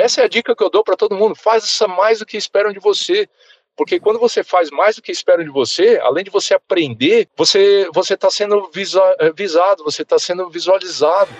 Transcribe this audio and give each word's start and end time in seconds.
Essa 0.00 0.22
é 0.22 0.24
a 0.24 0.28
dica 0.28 0.56
que 0.56 0.64
eu 0.64 0.70
dou 0.70 0.82
para 0.82 0.96
todo 0.96 1.14
mundo. 1.14 1.34
Faça 1.34 1.86
mais 1.86 2.20
do 2.20 2.26
que 2.26 2.38
esperam 2.38 2.72
de 2.72 2.78
você. 2.78 3.28
Porque 3.76 4.00
quando 4.00 4.18
você 4.18 4.42
faz 4.42 4.70
mais 4.70 4.96
do 4.96 5.02
que 5.02 5.12
esperam 5.12 5.44
de 5.44 5.50
você, 5.50 6.00
além 6.02 6.24
de 6.24 6.30
você 6.30 6.54
aprender, 6.54 7.28
você 7.36 7.86
você 7.92 8.14
está 8.14 8.30
sendo 8.30 8.70
visa, 8.72 9.00
eh, 9.18 9.30
visado, 9.32 9.84
você 9.84 10.02
está 10.02 10.18
sendo 10.18 10.48
visualizado. 10.48 11.30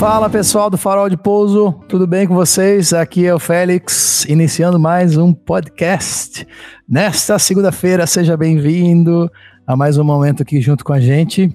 Fala 0.00 0.30
pessoal 0.30 0.70
do 0.70 0.78
Farol 0.78 1.10
de 1.10 1.16
Pouso, 1.18 1.72
tudo 1.86 2.06
bem 2.06 2.26
com 2.26 2.34
vocês? 2.34 2.94
Aqui 2.94 3.26
é 3.26 3.34
o 3.34 3.38
Félix, 3.38 4.24
iniciando 4.24 4.80
mais 4.80 5.18
um 5.18 5.30
podcast. 5.30 6.48
Nesta 6.88 7.38
segunda-feira, 7.38 8.06
seja 8.06 8.34
bem-vindo 8.34 9.30
a 9.66 9.76
mais 9.76 9.98
um 9.98 10.02
momento 10.02 10.42
aqui 10.42 10.58
junto 10.62 10.86
com 10.86 10.94
a 10.94 11.00
gente. 11.00 11.54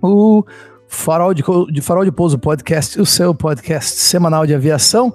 O 0.00 0.42
Farol 0.88 1.34
de, 1.34 1.42
Farol 1.82 2.06
de 2.06 2.10
Pouso 2.10 2.38
Podcast, 2.38 2.98
o 2.98 3.04
seu 3.04 3.34
podcast 3.34 4.00
semanal 4.00 4.46
de 4.46 4.54
aviação, 4.54 5.14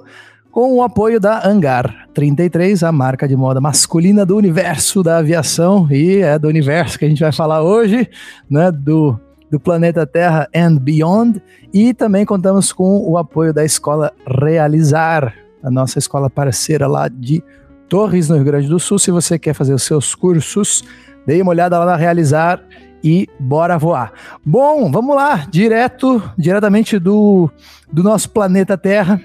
com 0.52 0.76
o 0.76 0.84
apoio 0.84 1.20
da 1.20 1.44
Angar 1.44 2.08
33, 2.14 2.84
a 2.84 2.92
marca 2.92 3.28
de 3.28 3.36
moda 3.36 3.60
masculina 3.60 4.24
do 4.24 4.38
universo 4.38 5.02
da 5.02 5.18
aviação, 5.18 5.88
e 5.90 6.20
é 6.20 6.38
do 6.38 6.48
universo 6.48 7.00
que 7.00 7.06
a 7.06 7.10
gente 7.10 7.20
vai 7.20 7.32
falar 7.32 7.64
hoje, 7.64 8.08
né? 8.48 8.72
Do 8.72 9.20
do 9.50 9.60
planeta 9.60 10.06
Terra 10.06 10.48
and 10.56 10.78
Beyond. 10.78 11.42
E 11.74 11.94
também 11.94 12.26
contamos 12.26 12.72
com 12.72 13.00
o 13.10 13.18
apoio 13.18 13.54
da 13.54 13.64
Escola 13.64 14.14
Realizar, 14.26 15.34
a 15.64 15.72
nossa 15.72 16.00
escola 16.00 16.30
parceira 16.30 16.88
lá 16.88 17.08
de 17.08 17.44
Torres, 17.90 18.30
no 18.30 18.36
Rio 18.36 18.46
Grande 18.46 18.68
do 18.68 18.80
Sul. 18.80 19.00
Se 19.00 19.12
você 19.12 19.40
quer 19.40 19.54
fazer 19.54 19.74
os 19.74 19.84
seus 19.84 20.14
cursos, 20.14 20.84
dê 21.26 21.42
uma 21.42 21.52
olhada 21.52 21.80
lá 21.80 21.86
na 21.86 21.96
Realizar 21.96 22.62
e 23.04 23.28
bora 23.40 23.78
voar. 23.78 24.12
Bom, 24.46 24.92
vamos 24.92 25.16
lá, 25.16 25.48
direto, 25.50 26.22
diretamente 26.38 27.00
do, 27.00 27.50
do 27.92 28.04
nosso 28.04 28.30
planeta 28.30 28.78
Terra. 28.78 29.22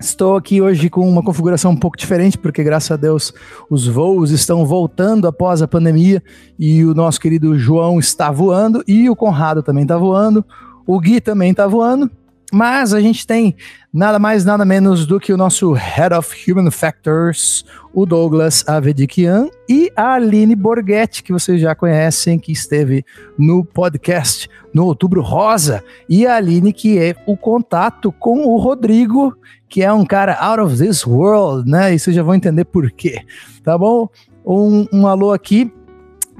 Estou 0.00 0.34
aqui 0.34 0.62
hoje 0.62 0.88
com 0.88 1.06
uma 1.06 1.22
configuração 1.22 1.72
um 1.72 1.76
pouco 1.76 1.94
diferente, 1.94 2.38
porque 2.38 2.64
graças 2.64 2.90
a 2.90 2.96
Deus 2.96 3.34
os 3.68 3.86
voos 3.86 4.30
estão 4.30 4.64
voltando 4.64 5.28
após 5.28 5.60
a 5.60 5.68
pandemia 5.68 6.22
e 6.58 6.82
o 6.86 6.94
nosso 6.94 7.20
querido 7.20 7.58
João 7.58 7.98
está 7.98 8.30
voando 8.30 8.82
e 8.88 9.10
o 9.10 9.14
Conrado 9.14 9.62
também 9.62 9.82
está 9.82 9.98
voando, 9.98 10.42
o 10.86 10.98
Gui 10.98 11.20
também 11.20 11.50
está 11.50 11.66
voando. 11.66 12.10
Mas 12.52 12.92
a 12.92 13.00
gente 13.00 13.24
tem 13.26 13.54
nada 13.92 14.18
mais, 14.18 14.44
nada 14.44 14.64
menos 14.64 15.06
do 15.06 15.20
que 15.20 15.32
o 15.32 15.36
nosso 15.36 15.72
Head 15.72 16.14
of 16.14 16.50
Human 16.50 16.70
Factors, 16.70 17.64
o 17.94 18.04
Douglas 18.04 18.64
Avedikian, 18.66 19.48
e 19.68 19.92
a 19.94 20.14
Aline 20.14 20.56
Borghetti, 20.56 21.22
que 21.22 21.32
vocês 21.32 21.60
já 21.60 21.76
conhecem, 21.76 22.40
que 22.40 22.50
esteve 22.50 23.04
no 23.38 23.64
podcast 23.64 24.48
no 24.74 24.86
Outubro 24.86 25.20
Rosa, 25.20 25.84
e 26.08 26.26
a 26.26 26.36
Aline, 26.36 26.72
que 26.72 26.98
é 26.98 27.14
o 27.24 27.36
contato 27.36 28.10
com 28.10 28.44
o 28.44 28.56
Rodrigo, 28.56 29.36
que 29.70 29.82
é 29.82 29.92
um 29.92 30.04
cara 30.04 30.34
out 30.34 30.60
of 30.60 30.76
this 30.76 31.06
world, 31.06 31.70
né? 31.70 31.94
E 31.94 31.98
vocês 31.98 32.14
já 32.14 32.24
vão 32.24 32.34
entender 32.34 32.64
por 32.64 32.90
quê, 32.90 33.24
tá 33.62 33.78
bom? 33.78 34.08
Um, 34.44 34.86
um 34.92 35.06
alô 35.06 35.32
aqui 35.32 35.72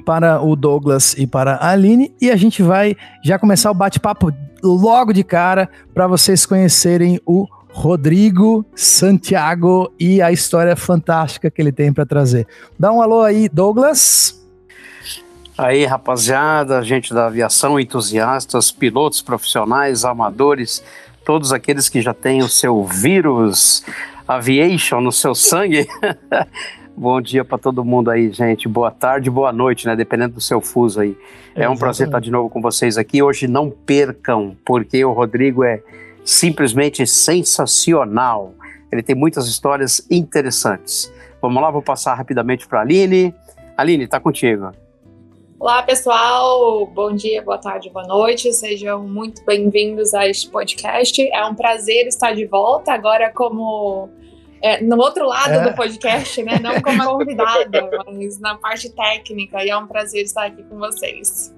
para 0.05 0.43
o 0.43 0.57
Douglas 0.57 1.15
e 1.17 1.27
para 1.27 1.55
a 1.55 1.71
Aline, 1.71 2.13
e 2.21 2.31
a 2.31 2.37
gente 2.37 2.63
vai 2.63 2.97
já 3.25 3.39
começar 3.39 3.71
o 3.71 3.75
bate-papo 3.75 4.33
logo 4.63 5.13
de 5.13 5.23
cara 5.23 5.71
para 5.95 6.09
vocês 6.09 6.45
conhecerem 6.45 7.21
o 7.25 7.47
Rodrigo 7.73 8.67
Santiago 8.75 9.93
e 9.99 10.21
a 10.21 10.33
história 10.33 10.75
fantástica 10.75 11.51
que 11.51 11.63
ele 11.63 11.71
tem 11.71 11.93
para 11.93 12.05
trazer. 12.05 12.49
Dá 12.77 12.91
um 12.91 13.01
alô 13.01 13.23
aí, 13.23 13.49
Douglas. 13.49 14.37
Aí, 15.57 15.85
rapaziada, 15.85 16.83
gente 16.83 17.15
da 17.15 17.27
aviação, 17.27 17.79
entusiastas, 17.79 18.73
pilotos 18.73 19.23
profissionais, 19.23 20.05
amadores, 20.05 20.83
todos 21.25 21.53
aqueles 21.53 21.89
que 21.89 22.01
já 22.01 22.15
têm 22.15 22.43
o 22.43 22.49
seu 22.49 22.85
vírus 22.85 23.85
aviation 24.27 25.01
no 25.01 25.13
seu 25.13 25.35
sangue. 25.35 25.87
Bom 26.97 27.21
dia 27.21 27.45
para 27.45 27.57
todo 27.57 27.85
mundo 27.85 28.11
aí, 28.11 28.31
gente. 28.31 28.69
Boa 28.69 28.91
tarde, 28.91 29.31
boa 29.31 29.53
noite, 29.53 29.87
né? 29.87 29.97
Dependendo 29.97 30.35
do 30.35 30.41
seu 30.41 30.61
fuso 30.61 31.01
aí. 31.01 31.17
É, 31.55 31.65
é 31.65 31.69
um 31.69 31.77
prazer 31.77 32.09
estar 32.09 32.21
de 32.21 32.31
novo 32.31 32.51
com 32.51 32.61
vocês 32.61 32.99
aqui. 32.99 33.23
Hoje 33.23 33.49
não 33.49 33.71
percam, 33.71 34.57
porque 34.65 35.05
o 35.05 35.13
Rodrigo 35.13 35.65
é 35.65 35.83
simplesmente 36.25 37.07
sensacional. 37.07 38.55
Ele 38.93 39.03
tem 39.03 39.15
muitas 39.15 39.47
histórias 39.47 40.07
interessantes. 40.11 41.11
Vamos 41.41 41.63
lá, 41.63 41.71
vou 41.71 41.81
passar 41.81 42.15
rapidamente 42.15 42.67
para 42.67 42.81
a 42.81 42.83
Aline. 42.83 43.35
Aline, 43.77 44.05
está 44.05 44.21
contigo. 44.21 44.71
Olá, 45.61 45.83
pessoal. 45.83 46.87
Bom 46.87 47.15
dia, 47.15 47.43
boa 47.43 47.59
tarde, 47.59 47.91
boa 47.91 48.07
noite. 48.07 48.51
Sejam 48.51 49.07
muito 49.07 49.45
bem-vindos 49.45 50.15
a 50.15 50.27
este 50.27 50.49
podcast. 50.49 51.21
É 51.35 51.45
um 51.45 51.55
prazer 51.55 52.07
estar 52.07 52.35
de 52.35 52.47
volta 52.47 52.95
agora 52.95 53.31
como 53.31 54.09
é, 54.63 54.83
no 54.83 54.97
outro 54.97 55.29
lado 55.29 55.53
é. 55.53 55.69
do 55.69 55.77
podcast, 55.77 56.43
né? 56.43 56.59
Não 56.63 56.81
como 56.81 57.05
convidada, 57.05 57.91
mas 58.07 58.41
na 58.41 58.55
parte 58.55 58.89
técnica. 58.89 59.63
E 59.63 59.69
é 59.69 59.77
um 59.77 59.87
prazer 59.87 60.25
estar 60.25 60.47
aqui 60.47 60.63
com 60.63 60.79
vocês. 60.79 61.55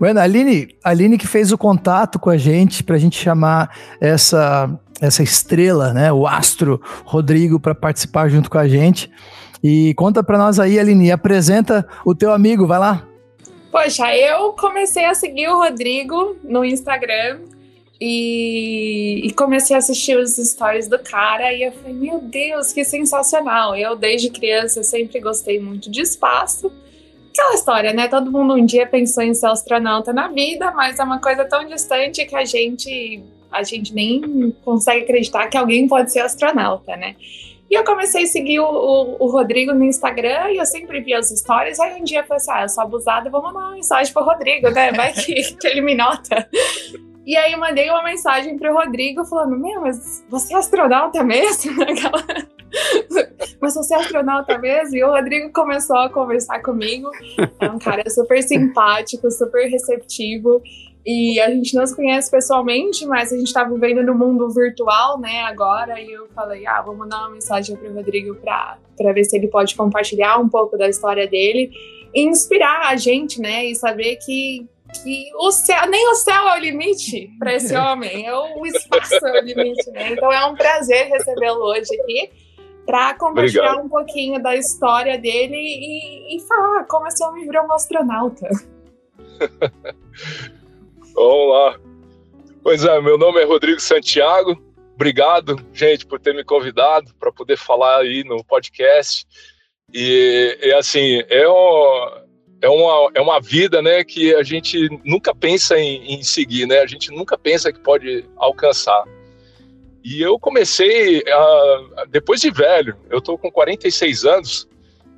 Bueno, 0.00 0.20
a 0.20 0.22
Aline, 0.22 0.74
a 0.82 0.88
Aline 0.88 1.18
que 1.18 1.26
fez 1.26 1.52
o 1.52 1.58
contato 1.58 2.18
com 2.18 2.30
a 2.30 2.38
gente 2.38 2.82
para 2.82 2.96
a 2.96 2.98
gente 2.98 3.20
chamar 3.20 3.76
essa, 4.00 4.70
essa 5.02 5.22
estrela, 5.22 5.92
né? 5.92 6.10
O 6.10 6.26
astro 6.26 6.80
Rodrigo 7.04 7.60
para 7.60 7.74
participar 7.74 8.30
junto 8.30 8.50
com 8.50 8.56
a 8.56 8.66
gente. 8.66 9.10
E 9.62 9.92
conta 9.96 10.24
para 10.24 10.38
nós 10.38 10.58
aí, 10.58 10.78
Aline, 10.78 11.12
apresenta 11.12 11.86
o 12.06 12.14
teu 12.14 12.32
amigo, 12.32 12.66
vai 12.66 12.78
lá. 12.78 13.06
Poxa, 13.74 14.16
eu 14.16 14.52
comecei 14.52 15.04
a 15.04 15.16
seguir 15.16 15.48
o 15.48 15.56
Rodrigo 15.56 16.36
no 16.44 16.64
Instagram 16.64 17.40
e, 18.00 19.20
e, 19.24 19.32
comecei 19.32 19.74
a 19.74 19.80
assistir 19.80 20.16
os 20.16 20.36
stories 20.36 20.86
do 20.86 20.96
cara 20.96 21.52
e 21.52 21.64
eu 21.64 21.72
falei, 21.72 21.92
meu 21.92 22.20
Deus, 22.20 22.72
que 22.72 22.84
sensacional. 22.84 23.74
Eu, 23.74 23.96
desde 23.96 24.30
criança, 24.30 24.84
sempre 24.84 25.18
gostei 25.18 25.58
muito 25.58 25.90
de 25.90 26.02
espaço. 26.02 26.70
Aquela 27.32 27.54
história, 27.54 27.92
né? 27.92 28.06
Todo 28.06 28.30
mundo 28.30 28.54
um 28.54 28.64
dia 28.64 28.86
pensou 28.86 29.24
em 29.24 29.34
ser 29.34 29.46
astronauta 29.46 30.12
na 30.12 30.28
vida, 30.28 30.70
mas 30.70 31.00
é 31.00 31.02
uma 31.02 31.18
coisa 31.18 31.44
tão 31.44 31.66
distante 31.66 32.24
que 32.24 32.36
a 32.36 32.44
gente, 32.44 33.24
a 33.50 33.64
gente 33.64 33.92
nem 33.92 34.54
consegue 34.64 35.02
acreditar 35.02 35.48
que 35.48 35.56
alguém 35.56 35.88
pode 35.88 36.12
ser 36.12 36.20
astronauta, 36.20 36.96
né? 36.96 37.16
E 37.74 37.76
eu 37.76 37.82
comecei 37.82 38.22
a 38.22 38.26
seguir 38.28 38.60
o, 38.60 38.66
o, 38.66 39.16
o, 39.18 39.26
Rodrigo 39.26 39.74
no 39.74 39.82
Instagram 39.82 40.52
e 40.52 40.58
eu 40.58 40.64
sempre 40.64 41.00
via 41.00 41.18
as 41.18 41.32
histórias. 41.32 41.80
Aí 41.80 42.00
um 42.00 42.04
dia 42.04 42.20
eu 42.20 42.24
falei 42.24 42.36
assim: 42.36 42.52
ah, 42.52 42.62
eu 42.62 42.68
sou 42.68 42.84
abusada, 42.84 43.28
vou 43.28 43.42
mandar 43.42 43.58
uma 43.58 43.72
mensagem 43.72 44.14
pro 44.14 44.22
Rodrigo, 44.22 44.70
né? 44.70 44.92
Vai 44.92 45.12
que, 45.12 45.34
que 45.58 45.66
ele 45.66 45.80
me 45.80 45.96
nota. 45.96 46.48
E 47.26 47.36
aí 47.36 47.52
eu 47.52 47.58
mandei 47.58 47.90
uma 47.90 48.04
mensagem 48.04 48.56
pro 48.56 48.72
Rodrigo 48.72 49.24
falando: 49.24 49.58
Meu, 49.58 49.80
mas 49.80 50.24
você 50.28 50.54
é 50.54 50.56
astronauta 50.56 51.24
mesmo? 51.24 51.72
mas 53.60 53.74
você 53.74 53.94
é 53.94 53.96
astronauta 53.96 54.56
mesmo? 54.56 54.94
E 54.94 55.02
o 55.02 55.10
Rodrigo 55.10 55.52
começou 55.52 55.96
a 55.96 56.08
conversar 56.08 56.62
comigo. 56.62 57.10
É 57.58 57.68
um 57.68 57.80
cara 57.80 58.08
super 58.08 58.40
simpático, 58.40 59.28
super 59.32 59.68
receptivo. 59.68 60.62
E 61.06 61.38
a 61.38 61.50
gente 61.50 61.74
não 61.74 61.86
se 61.86 61.94
conhece 61.94 62.30
pessoalmente, 62.30 63.04
mas 63.04 63.30
a 63.30 63.36
gente 63.36 63.52
tá 63.52 63.62
vivendo 63.64 64.02
no 64.02 64.14
mundo 64.14 64.48
virtual, 64.48 65.20
né, 65.20 65.42
agora. 65.42 66.00
E 66.00 66.10
eu 66.10 66.26
falei, 66.34 66.66
ah, 66.66 66.80
vou 66.80 66.96
mandar 66.96 67.18
uma 67.20 67.30
mensagem 67.30 67.76
pro 67.76 67.92
Rodrigo 67.92 68.34
pra, 68.36 68.78
pra 68.96 69.12
ver 69.12 69.24
se 69.24 69.36
ele 69.36 69.48
pode 69.48 69.74
compartilhar 69.74 70.38
um 70.38 70.48
pouco 70.48 70.78
da 70.78 70.88
história 70.88 71.28
dele 71.28 71.70
e 72.14 72.22
inspirar 72.22 72.88
a 72.88 72.96
gente, 72.96 73.38
né, 73.38 73.66
e 73.66 73.74
saber 73.74 74.16
que, 74.16 74.66
que 75.02 75.30
o 75.36 75.50
céu, 75.50 75.86
nem 75.90 76.08
o 76.08 76.14
céu 76.14 76.48
é 76.48 76.56
o 76.56 76.60
limite 76.60 77.30
para 77.38 77.54
esse 77.54 77.76
homem, 77.76 78.26
é 78.26 78.34
o 78.34 78.64
espaço 78.64 79.26
é 79.26 79.42
o 79.42 79.44
limite, 79.44 79.90
né? 79.90 80.12
Então 80.12 80.32
é 80.32 80.46
um 80.46 80.54
prazer 80.54 81.08
recebê-lo 81.08 81.64
hoje 81.64 81.94
aqui 82.00 82.30
para 82.86 83.12
compartilhar 83.14 83.72
Obrigado. 83.72 83.86
um 83.86 83.88
pouquinho 83.90 84.42
da 84.42 84.56
história 84.56 85.18
dele 85.18 85.56
e, 85.56 86.36
e 86.36 86.40
falar 86.40 86.84
como 86.84 87.06
esse 87.08 87.22
homem 87.24 87.44
virou 87.44 87.64
um 87.66 87.72
astronauta. 87.72 88.48
Vamos 91.14 91.52
lá. 91.52 91.80
Pois 92.62 92.84
é, 92.84 93.00
meu 93.00 93.16
nome 93.16 93.40
é 93.40 93.44
Rodrigo 93.44 93.80
Santiago. 93.80 94.60
Obrigado, 94.94 95.56
gente, 95.72 96.06
por 96.06 96.18
ter 96.18 96.34
me 96.34 96.44
convidado 96.44 97.14
para 97.18 97.32
poder 97.32 97.56
falar 97.56 97.98
aí 97.98 98.24
no 98.24 98.42
podcast. 98.44 99.24
E, 99.92 100.58
e 100.60 100.72
assim, 100.72 101.22
é, 101.28 101.48
um, 101.48 102.24
é 102.60 102.68
uma, 102.68 103.10
é 103.14 103.20
uma 103.20 103.40
vida 103.40 103.80
né, 103.80 104.02
que 104.02 104.34
a 104.34 104.42
gente 104.42 104.88
nunca 105.04 105.34
pensa 105.34 105.78
em, 105.78 106.14
em, 106.14 106.22
seguir, 106.22 106.66
né? 106.66 106.80
A 106.80 106.86
gente 106.86 107.10
nunca 107.12 107.38
pensa 107.38 107.72
que 107.72 107.78
pode 107.78 108.24
alcançar. 108.36 109.04
E 110.02 110.20
eu 110.20 110.38
comecei 110.38 111.20
uh, 111.20 112.06
depois 112.08 112.40
de 112.40 112.50
velho, 112.50 112.96
eu 113.08 113.18
estou 113.18 113.38
com 113.38 113.50
46 113.50 114.24
anos, 114.24 114.68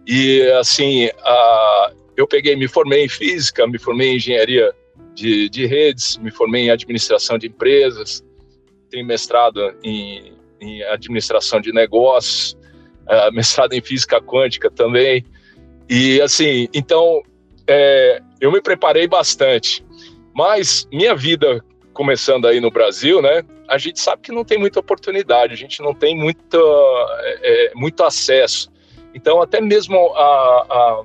e 0.07 0.43
assim, 0.61 1.07
uh, 1.07 1.97
eu 2.17 2.27
peguei, 2.27 2.55
me 2.55 2.69
formei 2.69 3.05
em 3.05 3.09
física, 3.09 3.67
me 3.67 3.79
formei 3.79 4.11
em 4.11 4.17
engenharia 4.17 4.73
de, 5.17 5.49
de 5.49 5.65
redes, 5.65 6.19
me 6.19 6.31
formei 6.31 6.65
em 6.65 6.71
administração 6.71 7.39
de 7.39 7.47
empresas, 7.47 8.23
tenho 8.91 9.07
mestrado 9.07 9.75
em, 9.83 10.35
em 10.61 10.83
administração 10.85 11.59
de 11.59 11.73
negócios, 11.73 12.53
uh, 13.09 13.33
mestrado 13.35 13.73
em 13.73 13.81
física 13.81 14.21
quântica 14.21 14.71
também. 14.71 15.25
E 15.89 16.21
assim, 16.21 16.69
então 16.75 17.23
é, 17.67 18.21
eu 18.41 18.53
me 18.53 18.61
preparei 18.61 19.09
bastante. 19.09 19.85
Mas 20.35 20.87
minha 20.93 21.17
vida 21.17 21.65
começando 21.95 22.47
aí 22.47 22.61
no 22.61 22.71
Brasil, 22.71 23.23
né? 23.23 23.43
A 23.67 23.79
gente 23.79 23.99
sabe 23.99 24.21
que 24.21 24.31
não 24.31 24.45
tem 24.45 24.59
muita 24.59 24.81
oportunidade, 24.81 25.55
a 25.55 25.57
gente 25.57 25.81
não 25.81 25.95
tem 25.95 26.15
muita, 26.15 26.59
é, 27.21 27.69
é 27.69 27.75
muito 27.75 28.05
acesso. 28.05 28.71
Então, 29.15 29.41
até 29.41 29.63
mesmo 29.63 29.97
a, 30.15 30.67
a, 30.69 31.05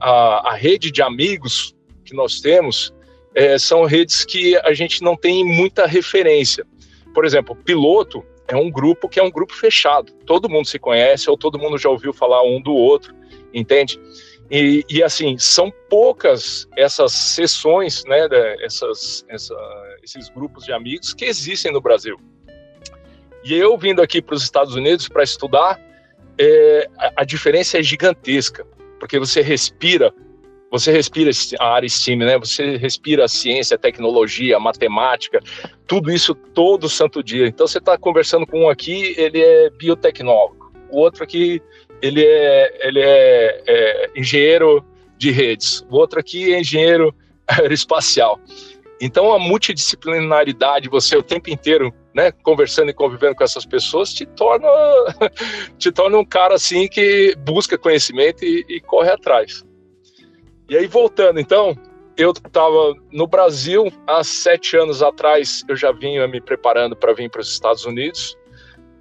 a, 0.00 0.50
a 0.52 0.54
rede 0.54 0.90
de 0.90 1.02
amigos 1.02 1.76
que 2.02 2.16
nós 2.16 2.40
temos 2.40 2.94
é, 3.34 3.58
são 3.58 3.84
redes 3.84 4.24
que 4.24 4.56
a 4.58 4.72
gente 4.72 5.02
não 5.02 5.16
tem 5.16 5.44
muita 5.44 5.86
referência. 5.86 6.66
Por 7.14 7.24
exemplo, 7.24 7.54
piloto 7.56 8.24
é 8.48 8.56
um 8.56 8.70
grupo 8.70 9.08
que 9.08 9.18
é 9.18 9.22
um 9.22 9.30
grupo 9.30 9.54
fechado. 9.54 10.12
Todo 10.26 10.48
mundo 10.48 10.66
se 10.66 10.78
conhece 10.78 11.30
ou 11.30 11.36
todo 11.36 11.58
mundo 11.58 11.78
já 11.78 11.88
ouviu 11.88 12.12
falar 12.12 12.42
um 12.42 12.60
do 12.60 12.72
outro, 12.72 13.14
entende? 13.52 13.98
E, 14.50 14.84
e 14.88 15.02
assim, 15.02 15.38
são 15.38 15.72
poucas 15.88 16.68
essas 16.76 17.12
sessões, 17.12 18.04
né, 18.04 18.28
essas, 18.60 19.24
essa, 19.28 19.54
esses 20.02 20.28
grupos 20.28 20.64
de 20.64 20.72
amigos 20.72 21.14
que 21.14 21.24
existem 21.24 21.72
no 21.72 21.80
Brasil. 21.80 22.20
E 23.44 23.54
eu 23.54 23.76
vindo 23.78 24.02
aqui 24.02 24.20
para 24.20 24.34
os 24.34 24.42
Estados 24.42 24.74
Unidos 24.74 25.08
para 25.08 25.22
estudar, 25.22 25.80
é, 26.38 26.88
a, 26.98 27.22
a 27.22 27.24
diferença 27.24 27.78
é 27.78 27.82
gigantesca, 27.82 28.66
porque 29.00 29.18
você 29.18 29.40
respira 29.40 30.14
você 30.72 30.90
respira 30.90 31.30
a 31.60 31.74
área 31.74 31.86
STEAM, 31.86 32.16
né? 32.16 32.38
Você 32.38 32.78
respira 32.78 33.26
a 33.26 33.28
ciência, 33.28 33.74
a 33.74 33.78
tecnologia, 33.78 34.56
a 34.56 34.60
matemática, 34.60 35.38
tudo 35.86 36.10
isso 36.10 36.34
todo 36.34 36.88
santo 36.88 37.22
dia. 37.22 37.46
Então 37.46 37.66
você 37.66 37.76
está 37.76 37.98
conversando 37.98 38.46
com 38.46 38.62
um 38.62 38.70
aqui, 38.70 39.14
ele 39.18 39.38
é 39.38 39.68
biotecnólogo, 39.68 40.72
o 40.90 40.98
outro 40.98 41.24
aqui 41.24 41.60
ele 42.00 42.24
é, 42.24 42.88
ele 42.88 43.00
é, 43.00 43.62
é 43.66 44.10
engenheiro 44.16 44.82
de 45.18 45.30
redes, 45.30 45.84
o 45.90 45.96
outro 45.96 46.18
aqui 46.18 46.54
é 46.54 46.60
engenheiro 46.60 47.14
aeroespacial. 47.46 48.40
Então 48.98 49.30
a 49.30 49.38
multidisciplinaridade, 49.38 50.88
você 50.88 51.14
o 51.18 51.22
tempo 51.22 51.50
inteiro, 51.50 51.92
né, 52.14 52.32
conversando 52.42 52.88
e 52.90 52.94
convivendo 52.94 53.34
com 53.34 53.44
essas 53.44 53.66
pessoas, 53.66 54.14
te 54.14 54.24
torna 54.24 54.68
te 55.76 55.92
torna 55.92 56.16
um 56.16 56.24
cara 56.24 56.54
assim 56.54 56.88
que 56.88 57.36
busca 57.40 57.76
conhecimento 57.76 58.42
e, 58.42 58.64
e 58.70 58.80
corre 58.80 59.10
atrás. 59.10 59.62
E 60.72 60.76
aí, 60.78 60.86
voltando, 60.86 61.38
então, 61.38 61.76
eu 62.16 62.30
estava 62.30 62.94
no 63.12 63.26
Brasil 63.26 63.92
há 64.06 64.24
sete 64.24 64.74
anos 64.74 65.02
atrás, 65.02 65.62
eu 65.68 65.76
já 65.76 65.92
vinha 65.92 66.26
me 66.26 66.40
preparando 66.40 66.96
para 66.96 67.12
vir 67.12 67.30
para 67.30 67.42
os 67.42 67.52
Estados 67.52 67.84
Unidos. 67.84 68.38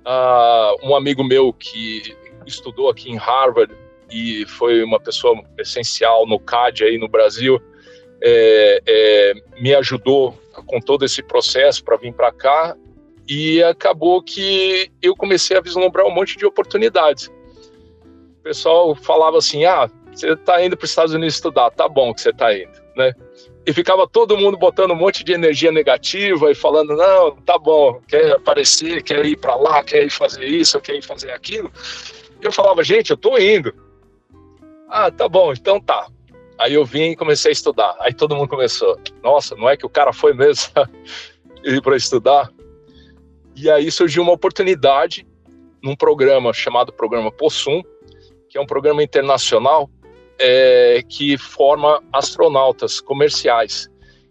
Uh, 0.06 0.86
um 0.86 0.94
amigo 0.94 1.24
meu 1.24 1.54
que 1.54 2.14
estudou 2.46 2.90
aqui 2.90 3.10
em 3.10 3.16
Harvard 3.16 3.74
e 4.12 4.46
foi 4.48 4.84
uma 4.84 5.00
pessoa 5.00 5.42
essencial 5.58 6.28
no 6.28 6.38
CAD 6.42 6.84
aí 6.84 6.98
no 6.98 7.08
Brasil, 7.08 7.58
é, 8.22 8.82
é, 8.86 9.34
me 9.58 9.74
ajudou 9.74 10.38
com 10.66 10.82
todo 10.82 11.06
esse 11.06 11.24
processo 11.24 11.86
para 11.86 11.96
vir 11.96 12.14
para 12.14 12.34
cá 12.34 12.76
e 13.26 13.64
acabou 13.64 14.22
que 14.22 14.92
eu 15.02 15.16
comecei 15.16 15.56
a 15.56 15.62
vislumbrar 15.62 16.06
um 16.06 16.14
monte 16.14 16.38
de 16.38 16.46
oportunidades. 16.46 17.32
O 18.40 18.44
pessoal 18.44 18.94
falava 18.94 19.38
assim, 19.38 19.64
ah, 19.64 19.90
você 20.14 20.34
está 20.34 20.64
indo 20.64 20.76
para 20.78 20.86
os 20.86 20.92
Estados 20.92 21.14
Unidos 21.14 21.36
estudar, 21.36 21.72
tá 21.72 21.88
bom 21.88 22.14
que 22.14 22.22
você 22.22 22.30
está 22.30 22.54
indo, 22.54 22.72
né? 22.96 23.14
E 23.66 23.74
ficava 23.74 24.08
todo 24.08 24.38
mundo 24.38 24.58
botando 24.58 24.92
um 24.92 24.96
monte 24.96 25.24
de 25.24 25.34
energia 25.34 25.72
negativa 25.72 26.52
e 26.52 26.56
falando, 26.56 26.96
não, 26.96 27.36
tá 27.38 27.58
bom, 27.58 28.02
quer 28.08 28.32
aparecer, 28.34 29.04
quer 29.04 29.24
ir 29.26 29.38
para 29.38 29.56
lá, 29.56 29.84
quer 29.84 30.04
ir 30.06 30.10
fazer 30.10 30.46
isso, 30.46 30.82
quer 30.82 30.96
ir 30.96 31.04
fazer 31.04 31.32
aquilo. 31.32 31.72
Eu 32.42 32.52
falava, 32.52 32.84
gente, 32.84 33.12
eu 33.12 33.18
tô 33.18 33.38
indo. 33.38 33.74
Ah, 34.90 35.12
tá 35.12 35.30
bom, 35.30 35.54
então 35.54 35.80
tá. 35.80 36.08
Aí 36.58 36.74
eu 36.74 36.84
vim 36.84 37.12
e 37.12 37.16
comecei 37.16 37.50
a 37.50 37.54
estudar. 37.54 37.96
Aí 38.00 38.14
todo 38.14 38.36
mundo 38.36 38.50
começou, 38.50 39.00
nossa, 39.24 39.56
não 39.56 39.70
é 39.70 39.78
que 39.78 39.86
o 39.86 39.90
cara 39.90 40.12
foi 40.12 40.34
mesmo 40.34 40.72
ir 41.64 41.82
para 41.82 41.96
estudar? 41.96 42.52
E 43.56 43.70
aí 43.70 43.92
surgiu 43.92 44.24
uma 44.24 44.34
oportunidade 44.34 45.28
num 45.84 45.96
programa 45.96 46.52
chamado 46.52 46.92
Programa 46.92 47.32
Possum, 47.32 47.82
que 48.50 48.58
é 48.58 48.62
um 48.62 48.66
programa 48.66 49.04
internacional 49.04 49.90
é, 50.42 51.04
que 51.08 51.38
forma 51.38 52.04
astronautas 52.12 53.00
comerciais. 53.00 53.90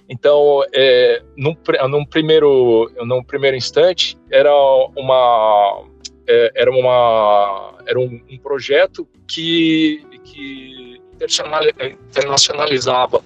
Então, 0.09 0.62
é, 0.75 1.23
num, 1.37 1.57
num, 1.89 2.05
primeiro, 2.05 2.91
num 3.05 3.23
primeiro 3.23 3.57
instante, 3.57 4.19
era 4.29 4.53
uma, 4.97 5.85
é, 6.27 6.53
era 6.57 6.71
uma, 6.71 7.75
era 7.87 7.99
um, 7.99 8.21
um 8.29 8.39
projeto 8.39 9.07
que, 9.29 10.05
que 10.25 11.01
internacionalizava 12.11 13.23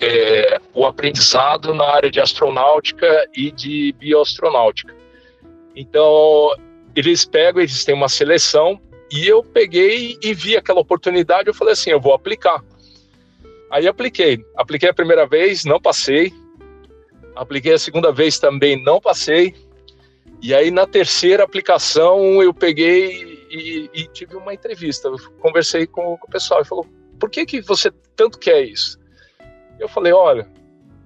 é, 0.00 0.60
o 0.72 0.86
aprendizado 0.86 1.74
na 1.74 1.86
área 1.86 2.08
de 2.08 2.20
astronáutica 2.20 3.28
e 3.34 3.50
de 3.50 3.92
bioastronáutica. 3.98 4.94
Então, 5.74 6.54
eles 6.94 7.24
pegam, 7.24 7.60
eles 7.60 7.84
têm 7.84 7.96
uma 7.96 8.08
seleção 8.08 8.80
e 9.10 9.26
eu 9.26 9.42
peguei 9.42 10.18
e 10.22 10.34
vi 10.34 10.56
aquela 10.56 10.80
oportunidade, 10.80 11.48
eu 11.48 11.54
falei 11.54 11.72
assim, 11.72 11.90
eu 11.90 12.00
vou 12.00 12.12
aplicar. 12.12 12.62
Aí 13.70 13.86
apliquei. 13.86 14.44
Apliquei 14.56 14.88
a 14.88 14.94
primeira 14.94 15.26
vez, 15.26 15.64
não 15.64 15.80
passei. 15.80 16.32
Apliquei 17.34 17.74
a 17.74 17.78
segunda 17.78 18.12
vez 18.12 18.38
também, 18.38 18.82
não 18.82 19.00
passei. 19.00 19.54
E 20.42 20.54
aí 20.54 20.70
na 20.70 20.86
terceira 20.86 21.44
aplicação 21.44 22.42
eu 22.42 22.52
peguei 22.54 23.46
e, 23.50 23.90
e 23.92 24.06
tive 24.08 24.36
uma 24.36 24.54
entrevista. 24.54 25.08
Eu 25.08 25.16
conversei 25.40 25.86
com, 25.86 26.16
com 26.16 26.26
o 26.26 26.30
pessoal 26.30 26.62
e 26.62 26.64
falou: 26.64 26.86
"Por 27.18 27.30
que 27.30 27.44
que 27.44 27.60
você 27.60 27.90
tanto 28.14 28.38
quer 28.38 28.62
isso?" 28.62 28.98
Eu 29.78 29.88
falei: 29.88 30.12
"Olha, 30.12 30.48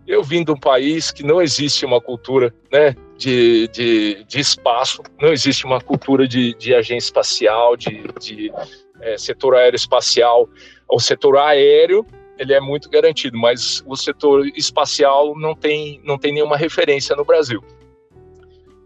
eu 0.07 0.23
vim 0.23 0.45
de 0.45 0.51
um 0.51 0.59
país 0.59 1.11
que 1.11 1.23
não 1.23 1.41
existe 1.41 1.85
uma 1.85 2.01
cultura, 2.01 2.55
né, 2.71 2.95
de, 3.17 3.69
de, 3.69 4.25
de 4.25 4.41
espaço, 4.41 5.03
não 5.21 5.33
existe 5.33 5.65
uma 5.65 5.81
cultura 5.81 6.27
de, 6.27 6.55
de 6.55 6.75
agência 6.75 7.07
espacial, 7.09 7.77
de, 7.77 8.03
de 8.21 8.53
é, 9.01 9.17
setor 9.17 9.55
aeroespacial. 9.55 10.49
O 10.91 11.01
setor 11.01 11.37
aéreo 11.39 12.07
ele 12.39 12.53
é 12.53 12.61
muito 12.61 12.91
garantido, 12.91 13.39
mas 13.39 13.83
o 13.87 13.97
setor 13.97 14.47
espacial 14.57 15.39
não 15.39 15.55
tem, 15.55 16.01
não 16.05 16.19
tem 16.19 16.33
nenhuma 16.33 16.57
referência 16.57 17.15
no 17.15 17.25
Brasil. 17.25 17.63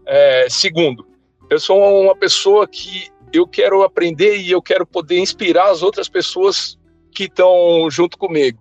É, 0.05 0.47
segundo, 0.49 1.07
eu 1.49 1.59
sou 1.59 2.03
uma 2.03 2.15
pessoa 2.15 2.67
que 2.67 3.07
eu 3.33 3.47
quero 3.47 3.83
aprender 3.83 4.37
e 4.37 4.51
eu 4.51 4.61
quero 4.61 4.85
poder 4.85 5.19
inspirar 5.19 5.69
as 5.69 5.81
outras 5.81 6.07
pessoas 6.07 6.77
que 7.11 7.23
estão 7.23 7.89
junto 7.89 8.17
comigo. 8.17 8.59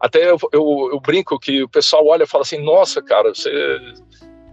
Até 0.00 0.30
eu, 0.30 0.36
eu, 0.52 0.90
eu, 0.92 1.00
brinco 1.00 1.38
que 1.38 1.62
o 1.62 1.68
pessoal 1.68 2.06
olha 2.06 2.24
e 2.24 2.26
fala 2.26 2.42
assim: 2.42 2.58
nossa, 2.58 3.00
cara, 3.00 3.32
você 3.32 3.50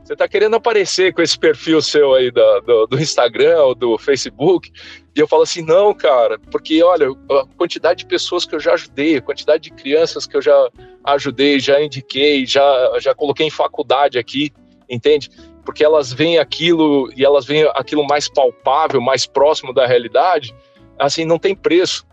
você 0.09 0.13
está 0.13 0.27
querendo 0.27 0.55
aparecer 0.55 1.13
com 1.13 1.21
esse 1.21 1.37
perfil 1.37 1.79
seu 1.83 2.15
aí 2.15 2.31
do, 2.31 2.61
do, 2.61 2.87
do, 2.87 2.99
Instagram 2.99 3.61
ou 3.61 3.75
do 3.75 3.95
Facebook, 3.95 4.71
e 5.15 5.19
eu 5.19 5.27
falo 5.27 5.43
assim, 5.43 5.61
não, 5.61 5.93
cara, 5.93 6.39
porque 6.51 6.81
olha, 6.81 7.09
a 7.11 7.45
quantidade 7.55 7.99
de 7.99 8.05
pessoas 8.07 8.43
que 8.43 8.55
eu 8.55 8.59
já 8.59 8.73
ajudei, 8.73 9.17
a 9.17 9.21
quantidade 9.21 9.61
de 9.61 9.69
crianças 9.69 10.25
que 10.25 10.35
eu 10.35 10.41
já 10.41 10.67
ajudei, 11.03 11.59
já 11.59 11.79
indiquei, 11.79 12.43
já, 12.43 12.97
já 12.99 13.13
coloquei 13.13 13.45
em 13.45 13.51
faculdade 13.51 14.17
aqui, 14.17 14.51
entende? 14.89 15.29
Porque 15.63 15.83
elas 15.83 16.11
veem 16.11 16.39
aquilo 16.39 17.13
e 17.15 17.23
elas 17.23 17.45
veem 17.45 17.69
aquilo 17.75 18.03
mais 18.03 18.27
palpável, 18.27 18.99
mais 18.99 19.27
próximo 19.27 19.71
da 19.71 19.85
realidade, 19.85 20.55
assim, 20.97 21.23
não 21.23 21.37
tem 21.37 21.53
preço, 21.53 22.03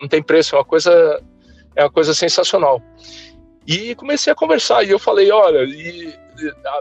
não 0.00 0.08
tem 0.08 0.20
preço, 0.20 0.56
é 0.56 0.58
uma 0.58 0.64
coisa, 0.64 1.22
é 1.76 1.84
uma 1.84 1.90
coisa 1.90 2.14
sensacional. 2.14 2.82
E 3.64 3.94
comecei 3.94 4.32
a 4.32 4.36
conversar, 4.36 4.82
e 4.82 4.90
eu 4.90 4.98
falei, 4.98 5.30
olha, 5.30 5.62
e 5.62 6.23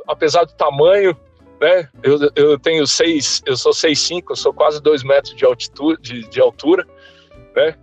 apesar 0.08 0.46
do 0.46 0.54
tamanho, 0.54 1.16
né? 1.60 1.88
Eu, 2.02 2.20
eu 2.36 2.60
tenho 2.60 2.86
seis, 2.86 3.42
eu 3.46 3.56
sou 3.56 3.72
6'5", 3.72 4.24
eu 4.30 4.36
sou 4.36 4.54
quase 4.54 4.82
dois 4.82 5.04
metros 5.04 5.36
de 5.36 5.46
altitude, 5.46 6.02
de, 6.02 6.30
de 6.30 6.42
altura, 6.42 6.86
né? 7.56 7.76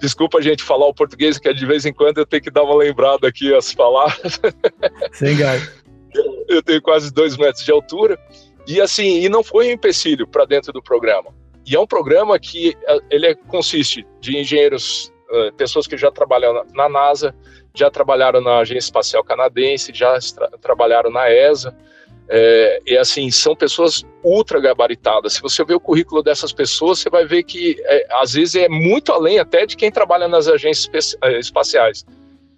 Desculpa 0.00 0.38
a 0.38 0.40
gente 0.40 0.62
falar 0.62 0.86
o 0.86 0.94
português, 0.94 1.38
que 1.38 1.52
de 1.52 1.66
vez 1.66 1.84
em 1.84 1.92
quando 1.92 2.18
eu 2.18 2.26
tenho 2.26 2.42
que 2.42 2.50
dar 2.50 2.62
uma 2.62 2.76
lembrada 2.76 3.26
aqui 3.26 3.52
as 3.54 3.74
palavras. 3.74 4.40
Sem 5.12 5.36
gás. 5.36 5.82
Eu, 6.48 6.62
tenho 6.62 6.80
quase 6.80 7.12
dois 7.12 7.36
metros 7.36 7.64
de 7.64 7.72
altura. 7.72 8.18
E 8.66 8.80
assim, 8.80 9.20
e 9.20 9.28
não 9.28 9.42
foi 9.42 9.68
um 9.68 9.72
empecilho 9.72 10.26
para 10.26 10.44
dentro 10.44 10.72
do 10.72 10.82
programa. 10.82 11.34
E 11.66 11.74
é 11.74 11.80
um 11.80 11.86
programa 11.86 12.38
que 12.38 12.76
eh, 12.86 12.98
ele 13.10 13.26
é, 13.26 13.34
consiste 13.34 14.06
de 14.20 14.38
engenheiros, 14.38 15.12
pessoas 15.56 15.86
que 15.86 15.96
já 15.96 16.10
trabalham 16.10 16.64
na 16.72 16.88
NASA, 16.88 17.34
já 17.74 17.90
trabalharam 17.90 18.40
na 18.40 18.58
Agência 18.58 18.86
Espacial 18.86 19.22
Canadense, 19.24 19.92
já 19.94 20.18
tra 20.34 20.48
trabalharam 20.60 21.10
na 21.10 21.30
ESA. 21.30 21.74
É, 22.30 22.82
e 22.86 22.96
assim, 22.96 23.30
são 23.30 23.56
pessoas 23.56 24.04
ultra 24.22 24.60
gabaritadas. 24.60 25.34
Se 25.34 25.40
você 25.40 25.64
ver 25.64 25.74
o 25.74 25.80
currículo 25.80 26.22
dessas 26.22 26.52
pessoas, 26.52 26.98
você 26.98 27.08
vai 27.08 27.24
ver 27.24 27.42
que 27.42 27.76
é, 27.84 28.06
às 28.20 28.34
vezes 28.34 28.54
é 28.54 28.68
muito 28.68 29.12
além 29.12 29.38
até 29.38 29.64
de 29.64 29.76
quem 29.76 29.90
trabalha 29.90 30.28
nas 30.28 30.46
agências 30.46 31.16
é, 31.22 31.38
espaciais. 31.38 32.04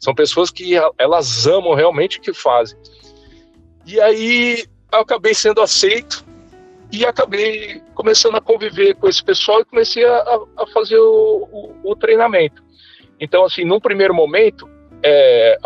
São 0.01 0.15
pessoas 0.15 0.51
que 0.51 0.73
elas 0.99 1.47
amam 1.47 1.75
realmente 1.75 2.19
o 2.19 2.21
que 2.21 2.33
fazem. 2.33 2.79
E 3.87 4.01
aí 4.01 4.65
eu 4.93 5.01
acabei 5.01 5.35
sendo 5.35 5.61
aceito 5.61 6.25
e 6.93 7.05
acabei 7.05 7.83
começando 7.95 8.37
a 8.37 8.41
conviver 8.41 8.95
com 8.95 9.09
esse 9.09 9.23
pessoal 9.23 9.61
e 9.61 9.65
comecei 9.65 10.05
a, 10.05 10.41
a 10.57 10.67
fazer 10.73 10.99
o, 10.99 11.49
o, 11.53 11.91
o, 11.93 11.97
treinamento. 11.97 12.63
Então, 13.19 13.45
assim, 13.45 13.65
num 13.65 13.79
primeiro 13.79 14.15
momento, 14.15 14.69
é, 15.03 15.59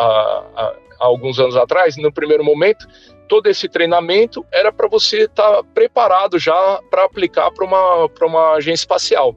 alguns 0.99 1.38
anos 1.38 1.57
atrás, 1.57 1.97
no 1.97 2.12
primeiro 2.12 2.45
momento, 2.45 2.87
todo 3.29 3.49
esse 3.49 3.69
treinamento 3.69 4.45
era 4.53 4.73
para 4.73 4.88
você 4.88 5.25
estar 5.25 5.57
tá 5.57 5.64
preparado 5.75 6.38
já 6.38 6.81
para 6.91 7.05
aplicar 7.05 7.50
para 7.50 7.64
uma, 7.64 8.11
uma 8.23 8.53
agência 8.55 8.83
espacial. 8.83 9.35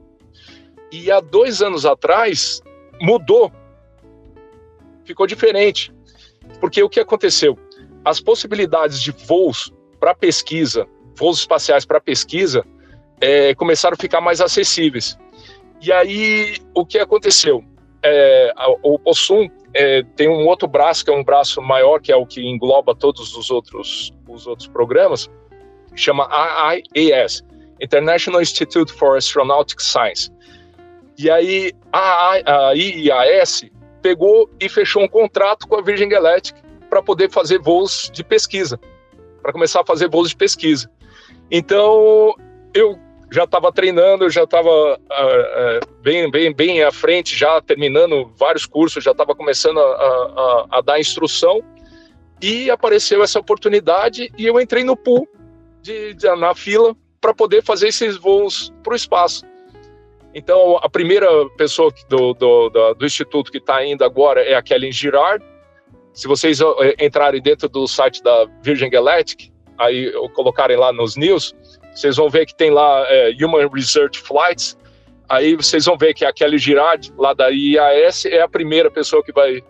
E 0.90 1.10
há 1.10 1.20
dois 1.20 1.60
anos 1.60 1.84
atrás, 1.84 2.62
mudou. 3.00 3.52
Ficou 5.04 5.26
diferente. 5.26 5.92
Porque 6.60 6.82
o 6.82 6.88
que 6.88 7.00
aconteceu? 7.00 7.58
As 8.04 8.20
possibilidades 8.20 9.02
de 9.02 9.10
voos 9.10 9.72
para 10.00 10.14
pesquisa, 10.14 10.86
voos 11.16 11.40
espaciais 11.40 11.84
para 11.84 12.00
pesquisa, 12.00 12.64
é, 13.20 13.54
começaram 13.54 13.94
a 13.94 14.00
ficar 14.00 14.20
mais 14.20 14.40
acessíveis. 14.40 15.18
E 15.80 15.92
aí, 15.92 16.56
o 16.74 16.84
que 16.84 16.98
aconteceu? 16.98 17.62
É, 18.02 18.52
o 18.82 18.98
Possum 18.98 19.48
é, 19.74 20.02
tem 20.16 20.28
um 20.28 20.46
outro 20.46 20.66
braço, 20.66 21.04
que 21.04 21.10
é 21.10 21.14
um 21.14 21.24
braço 21.24 21.60
maior, 21.60 22.00
que 22.00 22.10
é 22.10 22.16
o 22.16 22.26
que 22.26 22.40
engloba 22.40 22.94
todos 22.94 23.36
os 23.36 23.50
outros, 23.50 24.12
os 24.28 24.46
outros 24.46 24.68
programas, 24.68 25.30
chama 25.94 26.28
IAS, 26.94 27.44
International 27.80 28.40
Institute 28.40 28.92
for 28.92 29.16
Astronautical 29.16 29.84
Science. 29.84 30.30
E 31.18 31.30
aí, 31.30 31.72
a, 31.92 32.68
a 32.68 32.74
IAS 32.74 33.64
pegou 34.00 34.48
e 34.60 34.68
fechou 34.68 35.02
um 35.02 35.08
contrato 35.08 35.66
com 35.66 35.76
a 35.76 35.82
Virgin 35.82 36.08
Galactic 36.08 36.56
para 36.88 37.02
poder 37.02 37.30
fazer 37.30 37.58
voos 37.58 38.10
de 38.12 38.24
pesquisa, 38.24 38.78
para 39.42 39.52
começar 39.52 39.80
a 39.80 39.84
fazer 39.84 40.08
voos 40.08 40.30
de 40.30 40.36
pesquisa. 40.36 40.90
Então, 41.50 42.34
eu 42.72 42.98
já 43.30 43.44
estava 43.44 43.72
treinando, 43.72 44.30
já 44.30 44.44
estava 44.44 44.68
uh, 44.68 44.96
uh, 44.96 46.02
bem, 46.02 46.30
bem, 46.30 46.52
bem 46.54 46.82
à 46.82 46.90
frente, 46.90 47.36
já 47.36 47.60
terminando 47.60 48.32
vários 48.36 48.64
cursos, 48.64 49.04
já 49.04 49.10
estava 49.10 49.34
começando 49.34 49.78
a, 49.78 49.82
a, 49.82 50.78
a, 50.78 50.80
dar 50.80 50.98
instrução, 50.98 51.62
e 52.40 52.70
apareceu 52.70 53.22
essa 53.22 53.38
oportunidade 53.38 54.32
e 54.38 54.46
eu 54.46 54.60
entrei 54.60 54.84
no 54.84 54.96
pool, 54.96 55.28
de, 55.82 56.14
de 56.14 56.34
na 56.36 56.54
fila, 56.54 56.96
para 57.20 57.34
poder 57.34 57.62
fazer 57.62 57.88
esses 57.88 58.16
voos 58.16 58.72
para 58.82 58.92
o 58.92 58.96
espaço. 58.96 59.44
Então, 60.34 60.76
a 60.76 60.88
primeira 60.88 61.26
pessoa 61.56 61.92
do, 62.08 62.32
do, 62.34 62.70
do, 62.70 62.94
do 62.94 63.06
instituto 63.06 63.50
que 63.50 63.58
está 63.58 63.84
indo 63.84 64.04
agora 64.04 64.40
é 64.42 64.54
a 64.54 64.62
Kelly 64.62 64.92
Girard. 64.92 65.44
Se 66.12 66.28
vocês 66.28 66.60
eh, 66.60 67.04
entrarem 67.04 67.40
dentro 67.40 67.68
do 67.68 67.88
site 67.88 68.22
da 68.22 68.46
Virgin 68.62 68.90
Galactic, 68.90 69.50
aí 69.78 70.12
colocarem 70.34 70.76
lá 70.76 70.92
nos 70.92 71.16
news, 71.16 71.54
vocês 71.98 72.16
vão 72.16 72.30
ver 72.30 72.46
que 72.46 72.54
tem 72.54 72.70
lá 72.70 73.04
é, 73.08 73.32
Human 73.42 73.68
Research 73.74 74.20
Flights. 74.20 74.78
Aí 75.28 75.56
vocês 75.56 75.84
vão 75.84 75.98
ver 75.98 76.14
que 76.14 76.24
a 76.24 76.32
Kelly 76.32 76.56
Girard, 76.56 77.12
lá 77.18 77.34
da 77.34 77.48
IAS, 77.48 78.24
é 78.24 78.40
a 78.40 78.48
primeira 78.48 78.88
pessoa 78.88 79.22
que 79.22 79.32
vai 79.32 79.60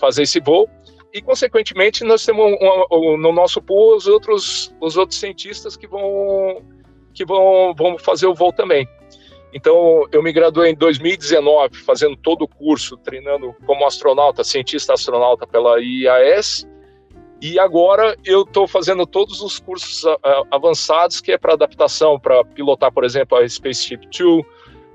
fazer 0.00 0.24
esse 0.24 0.40
voo. 0.40 0.68
E, 1.14 1.22
consequentemente, 1.22 2.02
nós 2.02 2.26
temos 2.26 2.44
um, 2.44 2.84
um, 2.90 3.16
no 3.16 3.32
nosso 3.32 3.62
pool 3.62 3.94
os 3.94 4.08
outros, 4.08 4.74
os 4.80 4.96
outros 4.96 5.20
cientistas 5.20 5.76
que 5.76 5.86
vão, 5.86 6.60
que 7.14 7.24
vão, 7.24 7.72
vão 7.74 7.96
fazer 7.98 8.26
o 8.26 8.34
voo 8.34 8.52
também. 8.52 8.86
Então, 9.54 10.06
eu 10.10 10.22
me 10.24 10.32
graduei 10.32 10.72
em 10.72 10.74
2019, 10.74 11.78
fazendo 11.78 12.16
todo 12.16 12.42
o 12.42 12.48
curso, 12.48 12.96
treinando 12.96 13.54
como 13.64 13.86
astronauta, 13.86 14.42
cientista 14.42 14.92
astronauta 14.92 15.46
pela 15.46 15.80
IAS. 15.80 16.66
E 17.40 17.58
agora 17.58 18.16
eu 18.24 18.42
estou 18.42 18.66
fazendo 18.66 19.06
todos 19.06 19.42
os 19.42 19.58
cursos 19.58 20.04
avançados 20.50 21.20
que 21.20 21.32
é 21.32 21.38
para 21.38 21.52
adaptação, 21.52 22.18
para 22.18 22.42
pilotar, 22.44 22.90
por 22.90 23.04
exemplo, 23.04 23.36
a 23.36 23.46
Spaceship 23.46 24.08
Two, 24.10 24.44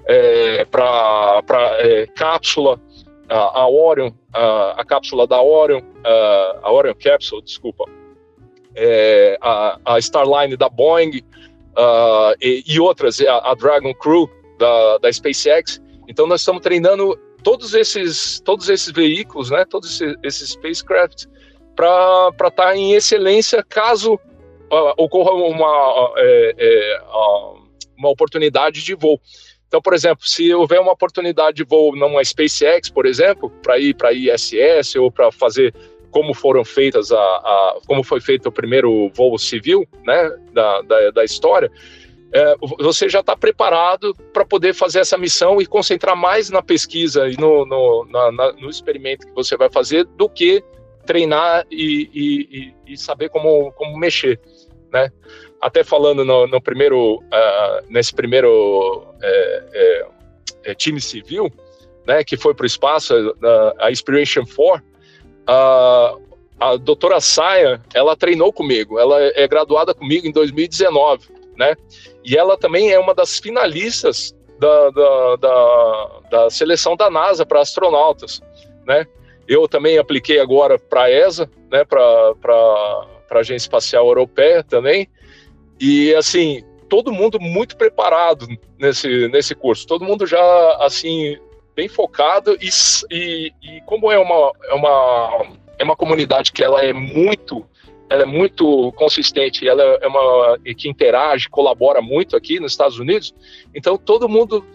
é, 0.05 0.65
para 0.65 1.43
é, 1.79 2.07
cápsula, 2.07 2.81
a, 3.29 3.61
a 3.61 3.69
Orion, 3.69 4.11
a, 4.33 4.81
a, 4.81 4.85
cápsula 4.85 5.27
da 5.27 5.41
Orion, 5.41 5.81
a, 6.03 6.59
a 6.63 6.71
Orion 6.71 6.95
Capsule, 6.95 7.43
desculpa, 7.43 7.85
é, 8.75 9.37
a, 9.39 9.79
a 9.85 9.99
Starline 9.99 10.57
da 10.57 10.67
Boeing 10.67 11.21
e, 12.41 12.63
e, 12.67 12.79
outras, 12.79 13.21
a, 13.21 13.51
a, 13.51 13.53
Dragon 13.53 13.93
Crew 13.93 14.29
da, 14.57 14.97
da 14.97 15.13
SpaceX. 15.13 15.79
Então 16.07 16.25
nós 16.25 16.41
estamos 16.41 16.61
treinando 16.61 17.17
todos 17.43 17.73
esses, 17.75 18.39
todos 18.41 18.67
esses 18.67 18.91
veículos, 18.91 19.51
né, 19.51 19.63
todos 19.65 20.01
esses, 20.01 20.15
esses 20.23 20.49
spacecraft 20.49 21.25
para 21.75 22.29
estar 22.31 22.51
tá 22.51 22.75
em 22.75 22.93
excelência 22.93 23.63
caso 23.63 24.13
uh, 24.15 24.93
ocorra 24.97 25.31
uma, 25.31 26.13
é, 26.17 26.55
é, 26.57 27.01
uma 27.97 28.09
oportunidade 28.09 28.83
de 28.83 28.95
voo. 28.95 29.19
Então, 29.67 29.81
por 29.81 29.93
exemplo, 29.93 30.27
se 30.27 30.53
houver 30.53 30.81
uma 30.81 30.91
oportunidade 30.91 31.57
de 31.57 31.63
voo 31.63 31.95
numa 31.95 32.23
SpaceX, 32.23 32.89
por 32.89 33.05
exemplo, 33.05 33.49
para 33.63 33.79
ir 33.79 33.95
para 33.95 34.11
ISS 34.11 34.95
ou 34.95 35.11
para 35.11 35.31
fazer 35.31 35.73
como 36.11 36.33
foram 36.33 36.65
feitas 36.65 37.09
a, 37.11 37.17
a, 37.17 37.77
como 37.87 38.03
foi 38.03 38.19
feito 38.19 38.47
o 38.47 38.51
primeiro 38.51 39.09
voo 39.15 39.37
civil, 39.39 39.87
né, 40.05 40.29
da, 40.51 40.81
da, 40.81 41.11
da 41.11 41.23
história, 41.23 41.71
é, 42.33 42.55
você 42.79 43.09
já 43.09 43.21
está 43.21 43.35
preparado 43.35 44.13
para 44.33 44.45
poder 44.45 44.73
fazer 44.73 44.99
essa 44.99 45.17
missão 45.17 45.61
e 45.61 45.65
concentrar 45.65 46.15
mais 46.15 46.49
na 46.49 46.61
pesquisa 46.61 47.27
e 47.29 47.35
no, 47.37 47.65
no, 47.65 48.05
na, 48.09 48.31
na, 48.31 48.51
no 48.53 48.69
experimento 48.69 49.27
que 49.27 49.33
você 49.33 49.57
vai 49.57 49.69
fazer 49.69 50.05
do 50.05 50.29
que 50.29 50.63
treinar 51.01 51.65
e, 51.69 52.73
e, 52.87 52.93
e, 52.93 52.97
saber 52.97 53.29
como, 53.29 53.71
como 53.73 53.97
mexer, 53.97 54.39
né? 54.91 55.11
Até 55.61 55.83
falando 55.83 56.25
no, 56.25 56.47
no 56.47 56.61
primeiro, 56.61 57.17
uh, 57.17 57.85
nesse 57.87 58.13
primeiro 58.13 59.05
é, 59.21 59.63
é, 59.73 60.71
é, 60.71 60.75
time 60.75 60.99
civil, 60.99 61.51
né, 62.07 62.23
que 62.23 62.35
foi 62.35 62.55
para 62.55 62.63
o 62.63 62.67
espaço, 62.67 63.13
a, 63.43 63.85
a 63.85 63.91
Inspiration 63.91 64.43
4, 64.43 64.83
a, 65.45 66.15
a 66.59 66.77
doutora 66.77 67.19
Saia, 67.19 67.81
ela 67.93 68.15
treinou 68.15 68.51
comigo, 68.51 68.99
ela 68.99 69.19
é 69.21 69.47
graduada 69.47 69.93
comigo 69.93 70.27
em 70.27 70.31
2019, 70.31 71.27
né? 71.57 71.75
E 72.23 72.37
ela 72.37 72.57
também 72.57 72.91
é 72.91 72.99
uma 72.99 73.13
das 73.13 73.39
finalistas 73.39 74.35
da, 74.59 74.89
da, 74.91 75.35
da, 75.37 76.19
da 76.29 76.49
seleção 76.49 76.95
da 76.95 77.09
NASA 77.09 77.45
para 77.45 77.61
astronautas, 77.61 78.41
né? 78.85 79.05
Eu 79.51 79.67
também 79.67 79.97
apliquei 79.97 80.39
agora 80.39 80.79
para 80.79 81.03
a 81.03 81.11
ESA, 81.11 81.51
né, 81.69 81.83
para 81.83 82.33
a 82.49 83.39
Agência 83.39 83.65
Espacial 83.65 84.07
Europeia 84.07 84.63
também. 84.63 85.09
E, 85.77 86.15
assim, 86.15 86.63
todo 86.87 87.11
mundo 87.11 87.37
muito 87.37 87.75
preparado 87.75 88.47
nesse, 88.79 89.27
nesse 89.27 89.53
curso, 89.53 89.85
todo 89.85 90.05
mundo 90.05 90.25
já, 90.25 90.77
assim, 90.79 91.37
bem 91.75 91.89
focado. 91.89 92.57
E, 92.61 92.69
e, 93.11 93.51
e 93.61 93.81
como 93.81 94.09
é 94.09 94.17
uma, 94.17 94.53
é, 94.69 94.73
uma, 94.73 95.45
é 95.79 95.83
uma 95.83 95.97
comunidade 95.97 96.53
que 96.53 96.63
ela 96.63 96.81
é 96.81 96.93
muito 96.93 97.65
ela 98.09 98.23
é 98.23 98.25
muito 98.25 98.91
consistente, 98.93 99.67
ela 99.67 99.81
é 100.01 100.07
uma 100.07 100.59
que 100.77 100.89
interage, 100.89 101.49
colabora 101.49 102.01
muito 102.01 102.35
aqui 102.37 102.57
nos 102.59 102.73
Estados 102.73 102.99
Unidos. 102.99 103.33
Então 103.73 103.97
todo 103.97 104.29
mundo 104.29 104.65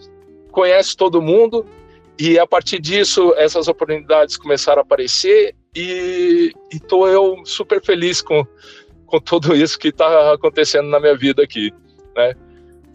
conhece 0.51 0.97
todo 0.97 1.21
mundo 1.21 1.63
e 2.19 2.39
a 2.39 2.47
partir 2.47 2.79
disso, 2.79 3.33
essas 3.37 3.67
oportunidades 3.67 4.37
começaram 4.37 4.79
a 4.79 4.81
aparecer 4.81 5.55
e 5.75 6.51
estou 6.71 7.07
eu 7.07 7.45
super 7.45 7.83
feliz 7.83 8.21
com, 8.21 8.45
com 9.05 9.19
tudo 9.19 9.55
isso 9.55 9.77
que 9.77 9.89
está 9.89 10.33
acontecendo 10.33 10.87
na 10.87 10.99
minha 10.99 11.15
vida 11.15 11.43
aqui, 11.43 11.71
né? 12.15 12.33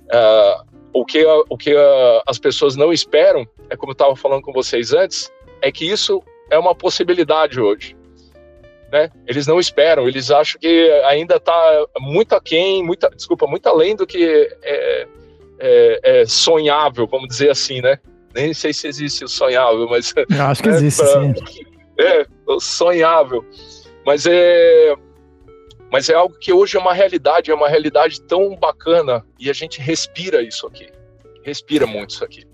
Uh, 0.07 0.73
o 0.93 1.05
que, 1.05 1.25
o 1.25 1.57
que 1.57 1.75
uh, 1.75 2.23
as 2.26 2.38
pessoas 2.38 2.76
não 2.76 2.93
esperam, 2.93 3.47
é 3.71 3.76
como 3.76 3.93
eu 3.93 3.95
estava 3.95 4.14
falando 4.17 4.43
com 4.43 4.52
vocês 4.52 4.93
antes, 4.93 5.33
é 5.62 5.71
que 5.71 5.88
isso 5.88 6.23
é 6.50 6.59
uma 6.59 6.75
possibilidade 6.75 7.61
hoje. 7.61 7.97
Né? 8.91 9.09
Eles 9.26 9.47
não 9.47 9.59
esperam, 9.59 10.07
eles 10.07 10.31
acham 10.31 10.61
que 10.61 10.91
ainda 11.07 11.37
está 11.37 11.87
muito 11.99 12.35
aquém, 12.35 12.83
muita, 12.83 13.09
desculpa, 13.09 13.47
muito 13.47 13.67
além 13.67 13.97
do 13.97 14.07
que 14.07 14.50
é, 14.62 15.07
é, 15.59 16.00
é 16.02 16.26
sonhável, 16.26 17.07
vamos 17.07 17.29
dizer 17.29 17.50
assim, 17.50 17.81
né? 17.81 17.99
Nem 18.35 18.55
sei 18.55 18.73
se 18.73 18.87
existe 18.87 19.25
o 19.25 19.29
sonhável, 19.29 19.89
mas. 19.89 20.12
Eu 20.17 20.45
acho 20.45 20.62
que 20.62 20.69
é, 20.71 20.73
existe, 20.73 21.03
pra, 21.03 21.23
sim. 21.23 21.35
É, 21.99 22.27
o 22.47 22.61
sonhável. 22.61 23.45
Mas 24.05 24.27
é. 24.27 24.95
Mas 25.91 26.09
é 26.09 26.15
algo 26.15 26.35
que 26.39 26.53
hoje 26.53 26.77
é 26.77 26.81
uma 26.81 26.95
realidade, 26.95 27.51
é 27.51 27.55
uma 27.55 27.69
realidade 27.69 28.23
tão 28.23 28.57
bacana 28.57 29.25
e 29.39 29.51
a 29.51 29.53
gente 29.53 29.79
respira 29.79 30.41
isso 30.41 30.67
aqui. 30.67 30.89
Respira 31.45 31.87
muito 31.87 32.11
isso 32.11 32.25
aqui. 32.25 32.45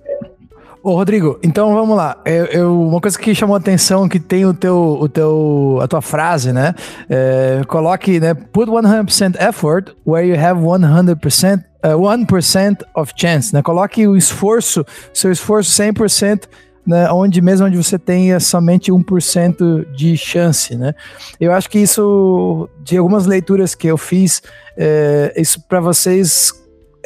Ô, 0.83 0.95
Rodrigo, 0.95 1.39
então 1.43 1.75
vamos 1.75 1.97
lá. 1.97 2.21
Eu, 2.25 2.45
eu, 2.47 2.81
uma 2.81 3.01
coisa 3.01 3.19
que 3.19 3.35
chamou 3.35 3.55
a 3.55 3.59
atenção 3.59 4.09
que 4.09 4.21
tem 4.21 4.47
o 4.47 4.55
teu, 4.55 4.99
o 5.01 5.09
teu, 5.09 5.79
a 5.83 5.89
tua 5.89 6.01
frase, 6.01 6.53
né? 6.53 6.75
É, 7.09 7.63
coloque, 7.67 8.21
né? 8.21 8.35
Put 8.35 8.71
100% 8.71 9.37
effort 9.41 9.95
where 10.07 10.27
you 10.27 10.39
have 10.39 10.61
100% 10.61 11.65
uh, 11.85 11.99
1% 11.99 12.83
of 12.95 13.13
chance, 13.17 13.53
né? 13.53 13.61
Coloque 13.61 14.07
o 14.07 14.17
esforço, 14.17 14.85
seu 15.13 15.33
esforço 15.33 15.71
100% 15.83 16.49
né, 16.87 17.11
onde 17.13 17.43
mesmo 17.43 17.67
onde 17.67 17.77
você 17.77 17.99
tenha 17.99 18.41
somente 18.41 18.91
1% 18.91 19.93
de 19.95 20.17
chance, 20.17 20.75
né? 20.75 20.95
Eu 21.39 21.53
acho 21.53 21.69
que 21.69 21.79
isso, 21.79 22.67
de 22.83 22.97
algumas 22.97 23.27
leituras 23.27 23.75
que 23.75 23.87
eu 23.87 23.99
fiz, 23.99 24.43
é, 24.75 25.35
isso 25.37 25.61
para 25.69 25.81
vocês 25.81 26.51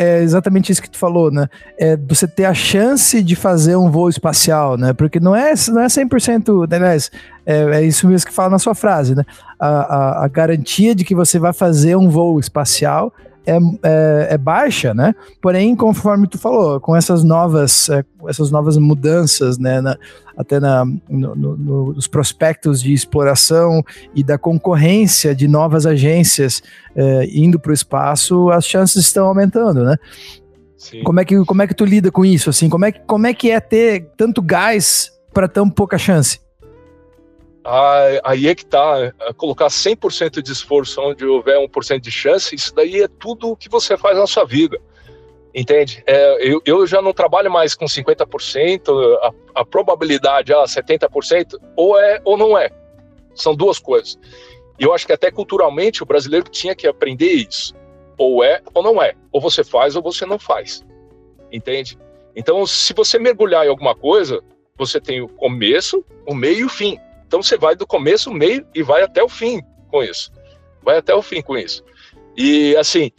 é 0.02 0.22
exatamente 0.22 0.72
isso 0.72 0.82
que 0.82 0.90
tu 0.90 0.98
falou, 0.98 1.30
né? 1.30 1.48
É 1.78 1.96
você 1.96 2.26
ter 2.26 2.44
a 2.44 2.54
chance 2.54 3.22
de 3.22 3.36
fazer 3.36 3.76
um 3.76 3.90
voo 3.90 4.08
espacial, 4.08 4.76
né? 4.76 4.92
Porque 4.92 5.20
não 5.20 5.34
é, 5.34 5.54
não 5.68 5.82
é 5.82 5.86
100%, 5.86 6.68
né, 6.68 6.76
aliás, 6.76 7.10
é, 7.46 7.62
é 7.62 7.82
isso 7.82 8.06
mesmo 8.08 8.26
que 8.26 8.34
fala 8.34 8.50
na 8.50 8.58
sua 8.58 8.74
frase, 8.74 9.14
né? 9.14 9.24
A, 9.58 9.68
a, 9.68 10.24
a 10.24 10.28
garantia 10.28 10.94
de 10.94 11.04
que 11.04 11.14
você 11.14 11.38
vai 11.38 11.52
fazer 11.52 11.96
um 11.96 12.08
voo 12.08 12.38
espacial 12.38 13.12
é, 13.46 13.56
é, 13.56 14.28
é, 14.30 14.38
baixa, 14.38 14.94
né? 14.94 15.14
Porém, 15.40 15.74
conforme 15.74 16.26
tu 16.26 16.38
falou, 16.38 16.80
com 16.80 16.94
essas 16.94 17.24
novas, 17.24 17.88
é, 17.88 18.04
essas 18.28 18.50
novas 18.50 18.76
mudanças, 18.76 19.58
né, 19.58 19.80
na, 19.80 19.98
até 20.36 20.60
na, 20.60 20.84
no, 21.08 21.34
no, 21.34 21.92
nos 21.92 22.06
prospectos 22.06 22.80
de 22.80 22.92
exploração 22.92 23.82
e 24.14 24.22
da 24.22 24.38
concorrência 24.38 25.34
de 25.34 25.48
novas 25.48 25.86
agências 25.86 26.62
é, 26.94 27.28
indo 27.32 27.58
para 27.58 27.70
o 27.70 27.74
espaço, 27.74 28.50
as 28.50 28.64
chances 28.64 29.04
estão 29.04 29.26
aumentando, 29.26 29.84
né? 29.84 29.96
Sim. 30.76 31.02
Como 31.04 31.20
é 31.20 31.24
que 31.24 31.44
como 31.44 31.62
é 31.62 31.66
que 31.66 31.74
tu 31.74 31.84
lida 31.84 32.10
com 32.10 32.24
isso? 32.24 32.50
Assim, 32.50 32.68
como 32.68 32.84
é 32.84 32.90
que 32.90 33.00
como 33.06 33.26
é 33.26 33.32
que 33.32 33.52
é 33.52 33.60
ter 33.60 34.10
tanto 34.16 34.42
gás 34.42 35.12
para 35.32 35.46
tão 35.46 35.70
pouca 35.70 35.96
chance? 35.96 36.40
Aí 38.24 38.48
é 38.48 38.54
que 38.54 38.66
tá, 38.66 39.12
é 39.20 39.32
colocar 39.32 39.66
100% 39.66 40.42
de 40.42 40.52
esforço 40.52 41.00
onde 41.00 41.24
houver 41.24 41.58
1% 41.58 42.00
de 42.00 42.10
chance, 42.10 42.54
isso 42.54 42.74
daí 42.74 43.02
é 43.02 43.08
tudo 43.08 43.50
o 43.50 43.56
que 43.56 43.68
você 43.68 43.96
faz 43.96 44.18
na 44.18 44.26
sua 44.26 44.44
vida, 44.44 44.80
entende? 45.54 46.02
É, 46.06 46.48
eu, 46.48 46.60
eu 46.64 46.86
já 46.86 47.00
não 47.00 47.12
trabalho 47.12 47.50
mais 47.50 47.74
com 47.74 47.84
50%, 47.84 49.18
a, 49.22 49.60
a 49.60 49.64
probabilidade, 49.64 50.52
ah, 50.52 50.64
70%, 50.64 51.58
ou 51.76 51.98
é 51.98 52.20
ou 52.24 52.36
não 52.36 52.58
é, 52.58 52.70
são 53.34 53.54
duas 53.54 53.78
coisas. 53.78 54.18
E 54.78 54.84
eu 54.84 54.92
acho 54.92 55.06
que 55.06 55.12
até 55.12 55.30
culturalmente 55.30 56.02
o 56.02 56.06
brasileiro 56.06 56.48
tinha 56.50 56.74
que 56.74 56.88
aprender 56.88 57.32
isso, 57.32 57.74
ou 58.18 58.42
é 58.42 58.60
ou 58.74 58.82
não 58.82 59.00
é, 59.00 59.14
ou 59.30 59.40
você 59.40 59.62
faz 59.62 59.94
ou 59.94 60.02
você 60.02 60.26
não 60.26 60.38
faz, 60.38 60.84
entende? 61.52 61.96
Então, 62.34 62.66
se 62.66 62.92
você 62.94 63.18
mergulhar 63.18 63.66
em 63.66 63.68
alguma 63.68 63.94
coisa, 63.94 64.42
você 64.76 65.00
tem 65.00 65.20
o 65.20 65.28
começo, 65.28 66.04
o 66.26 66.34
meio 66.34 66.60
e 66.60 66.64
o 66.64 66.68
fim. 66.68 66.98
Então 67.32 67.42
você 67.42 67.56
vai 67.56 67.74
do 67.74 67.86
começo, 67.86 68.30
meio 68.30 68.66
e 68.74 68.82
vai 68.82 69.02
até 69.02 69.22
o 69.22 69.28
fim 69.28 69.62
com 69.90 70.02
isso. 70.02 70.30
Vai 70.82 70.98
até 70.98 71.14
o 71.14 71.22
fim 71.22 71.40
com 71.40 71.56
isso. 71.56 71.82
E 72.36 72.76
assim, 72.76 73.10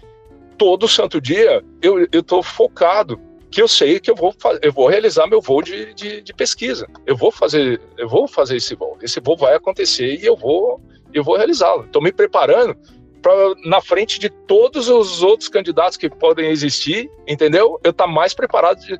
todo 0.55 0.87
santo 0.87 1.19
dia 1.19 1.65
eu 1.81 2.07
estou 2.11 2.43
focado 2.43 3.19
que 3.49 3.59
eu 3.59 3.67
sei 3.67 3.99
que 3.99 4.11
eu 4.11 4.15
vou, 4.15 4.31
eu 4.61 4.71
vou 4.71 4.87
realizar 4.87 5.25
meu 5.25 5.41
voo 5.41 5.63
de, 5.63 5.95
de, 5.95 6.21
de, 6.21 6.31
pesquisa. 6.31 6.87
Eu 7.07 7.17
vou 7.17 7.31
fazer, 7.31 7.81
eu 7.97 8.07
vou 8.07 8.27
fazer 8.27 8.57
esse 8.57 8.75
voo. 8.75 8.99
Esse 9.01 9.19
voo 9.19 9.35
vai 9.35 9.55
acontecer 9.55 10.21
e 10.21 10.23
eu 10.23 10.37
vou, 10.37 10.79
eu 11.11 11.23
vou 11.23 11.35
realizá-lo. 11.35 11.85
Estou 11.85 11.99
me 11.99 12.13
preparando 12.13 12.77
para 13.19 13.33
na 13.65 13.81
frente 13.81 14.19
de 14.19 14.29
todos 14.29 14.89
os 14.89 15.23
outros 15.23 15.49
candidatos 15.49 15.97
que 15.97 16.07
podem 16.07 16.51
existir, 16.51 17.09
entendeu? 17.27 17.79
Eu 17.83 17.89
estar 17.89 18.05
tá 18.05 18.11
mais 18.11 18.35
preparado 18.35 18.79
de, 18.79 18.95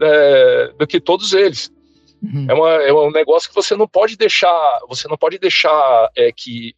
é, 0.00 0.72
do 0.78 0.86
que 0.86 0.98
todos 0.98 1.34
eles. 1.34 1.70
Uhum. 2.22 2.46
É, 2.48 2.54
uma, 2.54 2.70
é 2.70 2.92
um 2.92 3.10
negócio 3.10 3.48
que 3.48 3.54
você 3.54 3.76
não 3.76 3.86
pode 3.86 4.16
deixar, 4.16 4.80
você 4.88 5.06
não 5.08 5.16
pode 5.16 5.38
deixar 5.38 6.10
é, 6.16 6.32
que, 6.32 6.74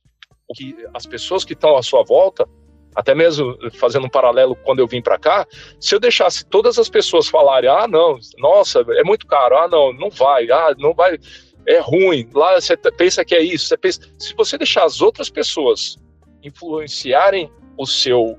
que 0.55 0.77
as 0.93 1.07
pessoas 1.07 1.45
que 1.45 1.55
estão 1.55 1.77
à 1.77 1.83
sua 1.83 2.05
volta, 2.05 2.47
até 2.95 3.15
mesmo 3.15 3.57
fazendo 3.73 4.07
um 4.07 4.11
paralelo 4.11 4.57
quando 4.57 4.81
eu 4.81 4.87
vim 4.87 5.01
para 5.01 5.19
cá, 5.19 5.47
se 5.79 5.95
eu 5.95 6.01
deixasse 6.01 6.45
todas 6.45 6.79
as 6.79 6.89
pessoas 6.89 7.29
falarem, 7.29 7.71
ah, 7.71 7.87
não, 7.89 8.19
nossa, 8.39 8.85
é 8.91 9.05
muito 9.05 9.27
caro, 9.27 9.57
ah, 9.57 9.69
não, 9.69 9.93
não 9.93 10.11
vai, 10.11 10.51
ah, 10.51 10.75
não 10.79 10.93
vai, 10.93 11.19
é 11.67 11.79
ruim, 11.79 12.29
lá 12.35 12.61
você 12.61 12.77
pensa 12.77 13.25
que 13.25 13.35
é 13.35 13.43
isso, 13.43 13.67
você 13.67 13.77
pensa, 13.77 14.01
se 14.19 14.35
você 14.35 14.59
deixar 14.59 14.85
as 14.85 15.01
outras 15.01 15.31
pessoas 15.31 15.97
influenciarem 16.43 17.51
o 17.79 17.87
seu, 17.87 18.39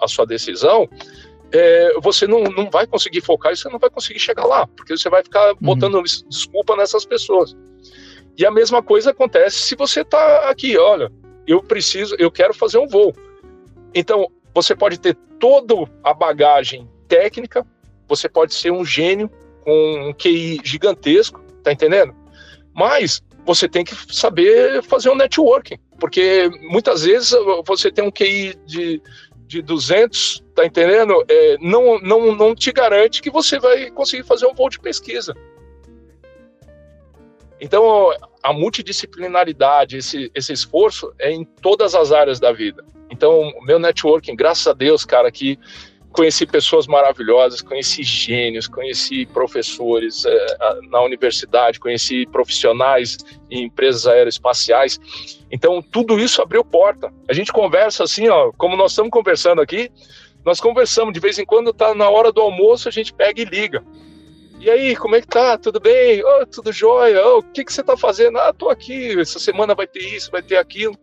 a 0.00 0.08
sua 0.08 0.26
decisão, 0.26 0.88
é, 1.52 1.94
você 2.00 2.26
não, 2.26 2.44
não 2.44 2.70
vai 2.70 2.86
conseguir 2.86 3.20
focar 3.20 3.52
e 3.52 3.56
você 3.56 3.68
não 3.68 3.78
vai 3.78 3.90
conseguir 3.90 4.20
chegar 4.20 4.44
lá, 4.44 4.66
porque 4.68 4.96
você 4.96 5.10
vai 5.10 5.22
ficar 5.22 5.50
uhum. 5.50 5.56
botando 5.60 5.94
uhum. 5.96 6.02
desculpa 6.02 6.76
nessas 6.76 7.04
pessoas. 7.04 7.56
E 8.38 8.46
a 8.46 8.50
mesma 8.50 8.82
coisa 8.82 9.10
acontece 9.10 9.58
se 9.58 9.76
você 9.76 10.02
está 10.02 10.48
aqui, 10.48 10.78
olha, 10.78 11.10
eu 11.46 11.62
preciso, 11.62 12.14
eu 12.18 12.30
quero 12.30 12.54
fazer 12.54 12.78
um 12.78 12.86
voo. 12.86 13.12
Então, 13.94 14.28
você 14.54 14.74
pode 14.74 14.98
ter 14.98 15.16
toda 15.38 15.74
a 16.04 16.14
bagagem 16.14 16.88
técnica, 17.08 17.66
você 18.08 18.28
pode 18.28 18.54
ser 18.54 18.70
um 18.70 18.84
gênio 18.84 19.30
com 19.64 20.08
um 20.08 20.12
QI 20.12 20.60
gigantesco, 20.64 21.40
tá 21.62 21.72
entendendo? 21.72 22.14
Mas 22.74 23.20
você 23.44 23.68
tem 23.68 23.84
que 23.84 23.94
saber 24.14 24.82
fazer 24.82 25.10
um 25.10 25.16
networking, 25.16 25.78
porque 25.98 26.48
muitas 26.62 27.02
vezes 27.02 27.32
você 27.66 27.90
tem 27.90 28.04
um 28.04 28.10
QI 28.10 28.54
de 28.64 29.02
de 29.50 29.60
200, 29.62 30.44
tá 30.54 30.64
entendendo? 30.64 31.24
É, 31.28 31.56
não, 31.60 31.98
não, 31.98 32.32
não 32.36 32.54
te 32.54 32.70
garante 32.70 33.20
que 33.20 33.28
você 33.28 33.58
vai 33.58 33.90
conseguir 33.90 34.22
fazer 34.22 34.46
um 34.46 34.54
voo 34.54 34.70
de 34.70 34.78
pesquisa. 34.78 35.34
Então, 37.60 38.12
a 38.44 38.52
multidisciplinaridade, 38.52 39.96
esse, 39.96 40.30
esse 40.36 40.52
esforço 40.52 41.12
é 41.18 41.32
em 41.32 41.44
todas 41.44 41.96
as 41.96 42.12
áreas 42.12 42.38
da 42.38 42.52
vida. 42.52 42.84
Então, 43.10 43.52
meu 43.62 43.80
networking, 43.80 44.36
graças 44.36 44.68
a 44.68 44.72
Deus, 44.72 45.04
cara, 45.04 45.32
que 45.32 45.58
conheci 46.12 46.46
pessoas 46.46 46.86
maravilhosas, 46.86 47.60
conheci 47.60 48.04
gênios, 48.04 48.68
conheci 48.68 49.26
professores 49.26 50.24
é, 50.24 50.56
na 50.90 51.02
universidade, 51.02 51.80
conheci 51.80 52.24
profissionais 52.26 53.18
em 53.50 53.64
empresas 53.64 54.06
aeroespaciais. 54.06 55.00
Então, 55.50 55.82
tudo 55.82 56.18
isso 56.18 56.40
abriu 56.40 56.64
porta. 56.64 57.12
A 57.28 57.32
gente 57.32 57.52
conversa 57.52 58.04
assim, 58.04 58.28
ó, 58.28 58.52
como 58.56 58.76
nós 58.76 58.92
estamos 58.92 59.10
conversando 59.10 59.60
aqui, 59.60 59.90
nós 60.44 60.60
conversamos, 60.60 61.12
de 61.12 61.20
vez 61.20 61.38
em 61.38 61.44
quando 61.44 61.72
tá 61.72 61.94
na 61.94 62.08
hora 62.08 62.30
do 62.32 62.40
almoço, 62.40 62.88
a 62.88 62.92
gente 62.92 63.12
pega 63.12 63.42
e 63.42 63.44
liga. 63.44 63.84
E 64.60 64.70
aí, 64.70 64.94
como 64.94 65.16
é 65.16 65.20
que 65.20 65.26
tá? 65.26 65.58
Tudo 65.58 65.80
bem? 65.80 66.22
Oh, 66.22 66.46
tudo 66.46 66.72
jóia? 66.72 67.26
Oh, 67.26 67.38
o 67.38 67.42
que, 67.42 67.64
que 67.64 67.72
você 67.72 67.82
tá 67.82 67.96
fazendo? 67.96 68.38
Ah, 68.38 68.52
tô 68.52 68.68
aqui, 68.68 69.18
essa 69.18 69.38
semana 69.38 69.74
vai 69.74 69.86
ter 69.86 70.00
isso, 70.00 70.30
vai 70.30 70.42
ter 70.42 70.56
aquilo. 70.56 70.96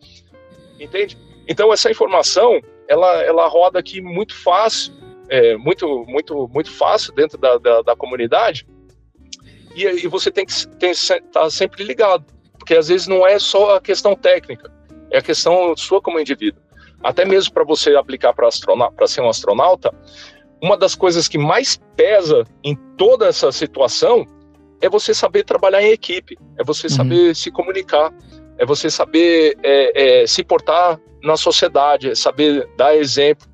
Entende? 0.80 1.18
Então, 1.48 1.74
essa 1.74 1.90
informação, 1.90 2.62
ela, 2.88 3.24
ela 3.24 3.48
roda 3.48 3.80
aqui 3.80 4.00
muito 4.00 4.36
fácil, 4.36 4.94
é, 5.30 5.58
muito, 5.58 6.06
muito, 6.08 6.48
muito 6.54 6.72
fácil 6.72 7.14
dentro 7.14 7.38
da, 7.38 7.58
da, 7.58 7.82
da 7.82 7.96
comunidade, 7.96 8.68
e, 9.76 9.84
e, 9.86 10.08
você 10.08 10.32
tem 10.32 10.46
que 10.46 10.52
estar 10.52 11.22
tá 11.32 11.50
sempre 11.50 11.84
ligado, 11.84 12.26
porque 12.68 12.76
às 12.76 12.90
vezes 12.90 13.08
não 13.08 13.26
é 13.26 13.40
só 13.40 13.78
a 13.78 13.82
questão 13.82 14.14
técnica, 14.14 14.70
é 15.10 15.20
a 15.20 15.22
questão 15.22 15.74
sua 15.78 16.02
como 16.02 16.20
indivíduo. 16.20 16.62
Até 17.02 17.24
mesmo 17.24 17.54
para 17.54 17.64
você 17.64 17.96
aplicar 17.96 18.34
para 18.34 18.52
ser 18.52 19.22
um 19.22 19.30
astronauta, 19.30 19.90
uma 20.62 20.76
das 20.76 20.94
coisas 20.94 21.30
que 21.30 21.38
mais 21.38 21.80
pesa 21.96 22.44
em 22.62 22.76
toda 22.98 23.26
essa 23.26 23.54
situação 23.54 24.26
é 24.82 24.90
você 24.90 25.14
saber 25.14 25.46
trabalhar 25.46 25.82
em 25.82 25.92
equipe, 25.92 26.38
é 26.60 26.64
você 26.64 26.88
uhum. 26.88 26.94
saber 26.94 27.36
se 27.38 27.50
comunicar, 27.52 28.14
é 28.58 28.66
você 28.66 28.90
saber 28.90 29.58
é, 29.64 30.24
é, 30.24 30.28
se 30.28 30.44
portar 30.44 31.00
na 31.24 31.38
sociedade, 31.38 32.10
é 32.10 32.16
saber 32.16 32.68
dar 32.76 32.98
exemplo. 32.98 33.48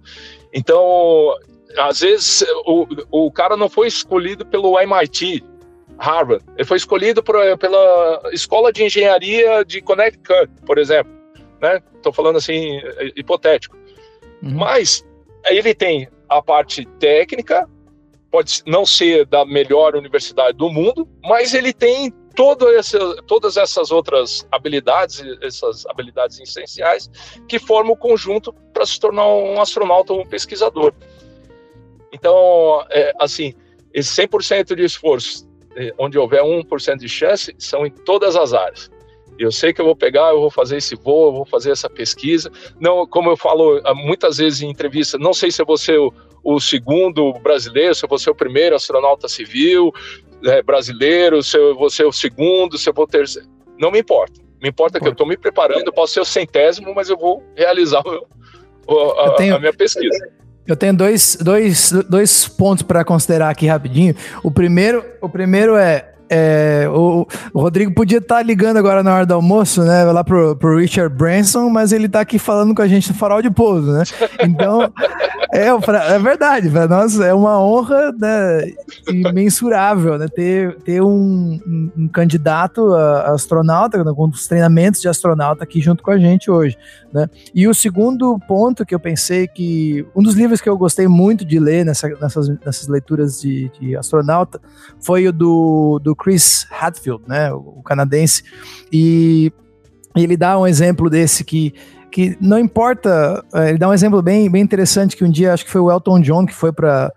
Então, 0.52 1.36
às 1.78 2.00
vezes, 2.00 2.44
o, 2.66 2.88
o 3.12 3.32
cara 3.32 3.56
não 3.56 3.70
foi 3.70 3.88
escolhido 3.88 4.44
pelo 4.44 4.80
MIT, 4.80 5.44
Harvard, 6.00 6.44
ele 6.56 6.66
foi 6.66 6.78
escolhido 6.78 7.24
por, 7.24 7.36
pela 7.58 8.22
Escola 8.32 8.72
de 8.72 8.84
Engenharia 8.84 9.64
de 9.64 9.82
Connecticut, 9.82 10.50
por 10.66 10.78
exemplo. 10.78 11.12
Né? 11.62 11.82
Estou 11.96 12.12
falando 12.12 12.38
assim, 12.38 12.80
hipotético. 13.16 13.78
Uhum. 14.42 14.56
Mas 14.56 15.06
ele 15.50 15.74
tem 15.74 16.08
a 16.28 16.42
parte 16.42 16.86
técnica, 17.00 17.68
pode 18.32 18.64
não 18.66 18.86
ser 18.86 19.26
da 19.26 19.46
melhor 19.46 19.96
universidade 19.96 20.58
do 20.58 20.70
mundo, 20.70 21.08
mas 21.24 21.54
ele 21.54 21.72
tem 21.72 22.12
todo 22.36 22.68
esse, 22.70 22.98
todas 23.28 23.58
essas 23.58 23.92
outras 23.92 24.48
habilidades, 24.52 25.24
essas 25.42 25.86
habilidades 25.86 26.40
essenciais, 26.40 27.10
que 27.48 27.60
formam 27.60 27.94
o 27.94 27.98
conjunto 27.98 28.54
para 28.74 28.86
se 28.86 29.00
tornar 29.00 29.28
um 29.28 29.62
astronauta 29.62 30.14
ou 30.14 30.22
um 30.22 30.26
pesquisador. 30.26 30.94
Então, 32.12 32.86
é, 32.90 33.14
assim, 33.20 33.54
esse 33.94 34.22
100% 34.22 34.76
de 34.76 34.84
esforço, 34.84 35.48
onde 35.98 36.18
houver 36.18 36.42
1% 36.42 36.98
de 36.98 37.10
chance, 37.10 37.54
são 37.58 37.86
em 37.86 37.92
todas 37.92 38.36
as 38.36 38.54
áreas. 38.54 38.92
Eu 39.38 39.52
sei 39.52 39.74
que 39.74 39.82
eu 39.82 39.86
vou 39.86 39.96
pegar, 39.96 40.30
eu 40.30 40.40
vou 40.40 40.52
fazer 40.52 40.78
esse 40.78 40.96
voo, 40.96 41.28
eu 41.28 41.34
vou 41.34 41.46
fazer 41.46 41.72
essa 41.72 41.90
pesquisa. 41.90 42.52
Não, 42.80 43.06
como 43.08 43.32
eu 43.32 43.38
falo 43.38 43.82
muitas 43.96 44.38
vezes 44.38 44.62
em 44.62 44.70
entrevista, 44.70 45.18
não 45.18 45.34
sei 45.34 45.52
se 45.52 45.62
eu 45.62 45.66
vou 45.66 45.78
ser 45.78 46.00
o, 46.00 46.14
o 46.44 46.60
segundo 46.60 47.34
brasileiro, 47.34 47.96
se 47.96 48.06
eu 48.06 48.10
vou 48.10 48.20
ser 48.20 48.30
o 48.30 48.36
primeiro 48.36 48.76
astronauta 48.76 49.28
civil, 49.28 49.92
é, 50.46 50.62
brasileiro, 50.62 51.42
se 51.42 51.58
eu 51.58 51.76
vou 51.76 51.90
ser 51.90 52.06
o 52.06 52.12
segundo, 52.12 52.78
se 52.78 52.90
eu 52.90 52.94
vou 52.94 53.08
ter. 53.08 53.26
Não 53.80 53.92
me 53.92 54.00
importa. 54.00 54.42
Me 54.62 54.70
importa 54.70 55.00
que 55.00 55.08
eu 55.08 55.12
estou 55.12 55.28
me 55.28 55.36
preparando, 55.36 55.88
eu 55.88 55.94
posso 55.94 56.14
ser 56.14 56.22
o 56.22 56.26
centésimo, 56.26 56.94
mas 56.96 57.10
eu 57.10 57.18
vou 57.18 57.44
realizar 57.56 58.02
o, 58.88 59.12
a, 59.20 59.32
tenho, 59.32 59.56
a, 59.56 59.60
minha 59.60 59.74
pesquisa. 59.74 60.30
Eu 60.66 60.76
tenho 60.78 60.94
dois, 60.94 61.38
dois, 61.42 61.92
dois 62.10 62.48
pontos 62.48 62.84
para 62.84 63.04
considerar 63.04 63.50
aqui 63.50 63.68
rapidinho. 63.68 64.16
O 64.42 64.50
primeiro, 64.50 65.04
o 65.22 65.28
primeiro 65.28 65.76
é, 65.76 66.14
é, 66.30 66.88
o, 66.90 67.28
o, 67.54 67.62
Rodrigo 67.62 67.94
podia 67.94 68.18
estar 68.18 68.38
tá 68.38 68.42
ligando 68.42 68.78
agora 68.78 69.04
na 69.04 69.14
hora 69.14 69.26
do 69.26 69.34
almoço, 69.34 69.84
né? 69.84 70.04
Lá 70.06 70.24
pro, 70.24 70.56
pro 70.56 70.78
Richard 70.78 71.14
Branson, 71.16 71.70
mas 71.70 71.92
ele 71.92 72.08
está 72.08 72.22
aqui 72.22 72.40
falando 72.40 72.74
com 72.74 72.82
a 72.82 72.88
gente 72.88 73.10
no 73.10 73.16
farol 73.16 73.42
de 73.42 73.52
pouso, 73.52 73.92
né? 73.92 74.04
Então, 74.42 74.92
é, 75.54 75.68
é 75.68 76.20
verdade, 76.20 76.70
para 76.70 76.88
nós 76.88 77.20
é 77.20 77.34
uma 77.34 77.62
honra 77.62 78.12
né, 78.14 78.72
imensurável, 79.10 80.18
né? 80.18 80.28
Ter, 80.28 80.76
ter 80.78 81.04
um, 81.04 81.60
um, 81.68 81.92
um 81.98 82.08
candidato 82.08 82.96
a 82.96 83.34
astronauta, 83.34 84.04
né, 84.04 84.12
com 84.16 84.28
os 84.28 84.48
treinamentos 84.48 85.02
de 85.02 85.08
astronauta 85.08 85.64
aqui 85.64 85.82
junto 85.82 86.02
com 86.02 86.10
a 86.10 86.18
gente 86.18 86.50
hoje, 86.50 86.78
né? 87.14 87.30
E 87.54 87.68
o 87.68 87.74
segundo 87.74 88.40
ponto 88.48 88.86
que 88.86 88.96
eu 88.96 89.00
pensei 89.00 89.48
que 89.48 90.06
um 90.16 90.24
dos 90.24 90.34
livros 90.34 90.60
que 90.60 90.68
eu 90.68 90.78
gostei 90.78 91.08
muito 91.08 91.46
de 91.46 91.60
ler 91.60 91.86
nessa, 91.86 92.10
nessas, 92.20 92.50
nessas 92.50 92.88
leituras 92.88 93.40
de, 93.40 93.70
de 93.80 93.96
astronauta 93.96 94.60
foi 95.00 95.28
o 95.28 95.32
do, 95.32 96.00
do 96.00 96.16
Chris 96.16 96.66
Hadfield, 96.72 97.24
né, 97.28 97.54
o 97.54 97.82
canadense, 97.86 98.44
e 98.92 99.52
ele 100.16 100.36
dá 100.36 100.60
um 100.60 100.66
exemplo 100.66 101.10
desse 101.10 101.44
que 101.44 101.74
que 102.12 102.38
não 102.40 102.60
importa, 102.60 103.44
é, 103.56 103.70
ele 103.70 103.80
dá 103.80 103.90
um 103.90 103.94
exemplo 103.94 104.22
bem, 104.22 104.48
bem 104.48 104.62
interessante 104.62 105.18
que 105.18 105.24
um 105.24 105.32
dia 105.32 105.52
acho 105.52 105.66
que 105.66 105.72
foi 105.72 105.82
o 105.82 105.92
Elton 105.92 106.22
John 106.22 106.46
que 106.46 106.54
foi 106.54 106.72
para 106.72 107.12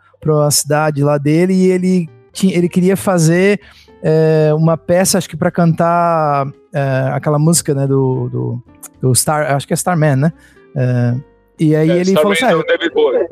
a 0.47 0.51
cidade 0.51 1.05
lá 1.05 1.19
dele 1.19 1.53
e 1.53 1.67
ele 1.67 2.09
ele 2.43 2.69
queria 2.69 2.97
fazer 2.97 3.61
é, 4.09 4.55
uma 4.55 4.77
peça 4.77 5.19
acho 5.19 5.29
que 5.29 5.37
para 5.37 5.51
cantar 5.51 6.47
é, 6.73 7.11
aquela 7.13 7.41
música 7.41 7.75
né 7.75 7.87
do, 7.89 8.29
do, 8.29 8.63
do, 9.01 9.15
Star 9.15 9.53
acho 9.53 9.67
que 9.67 9.73
é 9.73 9.75
Starman 9.75 10.17
né 10.17 10.33
é, 10.77 11.15
e 11.59 11.75
aí 11.75 11.91
é, 11.91 11.95
ele 11.95 12.13
Starman 12.13 12.37
falou 12.37 12.55
assim, 12.55 12.61
ah, 12.61 12.65
David 12.69 12.95
Bowie 12.95 13.27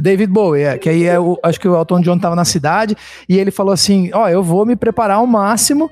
David 0.00 0.32
Bowie, 0.32 0.62
é, 0.62 0.78
que 0.78 0.88
aí 0.88 1.04
é 1.04 1.18
o, 1.18 1.38
acho 1.42 1.60
que 1.60 1.68
o 1.68 1.76
Elton 1.76 2.00
John 2.00 2.16
estava 2.16 2.36
na 2.36 2.44
cidade 2.44 2.96
e 3.28 3.38
ele 3.38 3.50
falou 3.50 3.74
assim: 3.74 4.10
Ó, 4.14 4.24
oh, 4.24 4.28
eu 4.28 4.42
vou 4.42 4.64
me 4.64 4.74
preparar 4.74 5.18
ao 5.18 5.26
máximo, 5.26 5.90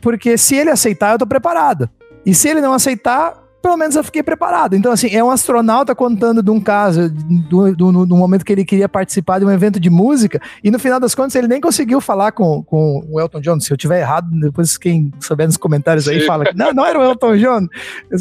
porque 0.00 0.36
se 0.36 0.56
ele 0.56 0.70
aceitar, 0.70 1.12
eu 1.12 1.18
tô 1.18 1.26
preparado. 1.26 1.88
E 2.26 2.34
se 2.34 2.48
ele 2.48 2.60
não 2.60 2.72
aceitar, 2.72 3.43
pelo 3.64 3.78
menos 3.78 3.96
eu 3.96 4.04
fiquei 4.04 4.22
preparado. 4.22 4.76
Então, 4.76 4.92
assim, 4.92 5.08
é 5.08 5.24
um 5.24 5.30
astronauta 5.30 5.94
contando 5.94 6.42
de 6.42 6.50
um 6.50 6.60
caso, 6.60 7.08
do, 7.08 7.74
do, 7.74 8.04
do, 8.04 8.14
momento 8.14 8.44
que 8.44 8.52
ele 8.52 8.62
queria 8.62 8.90
participar 8.90 9.38
de 9.38 9.46
um 9.46 9.50
evento 9.50 9.80
de 9.80 9.88
música, 9.88 10.38
e 10.62 10.70
no 10.70 10.78
final 10.78 11.00
das 11.00 11.14
contas 11.14 11.34
ele 11.34 11.48
nem 11.48 11.62
conseguiu 11.62 11.98
falar 11.98 12.32
com, 12.32 12.62
com 12.62 13.02
o 13.10 13.18
Elton 13.18 13.40
John. 13.40 13.58
Se 13.58 13.72
eu 13.72 13.76
tiver 13.78 14.00
errado, 14.00 14.28
depois 14.38 14.76
quem 14.76 15.10
souber 15.18 15.46
nos 15.46 15.56
comentários 15.56 16.06
aí 16.06 16.20
fala 16.26 16.44
que 16.44 16.54
não, 16.54 16.74
não 16.74 16.84
era 16.84 16.98
o 16.98 17.02
Elton 17.02 17.38
John, 17.38 17.66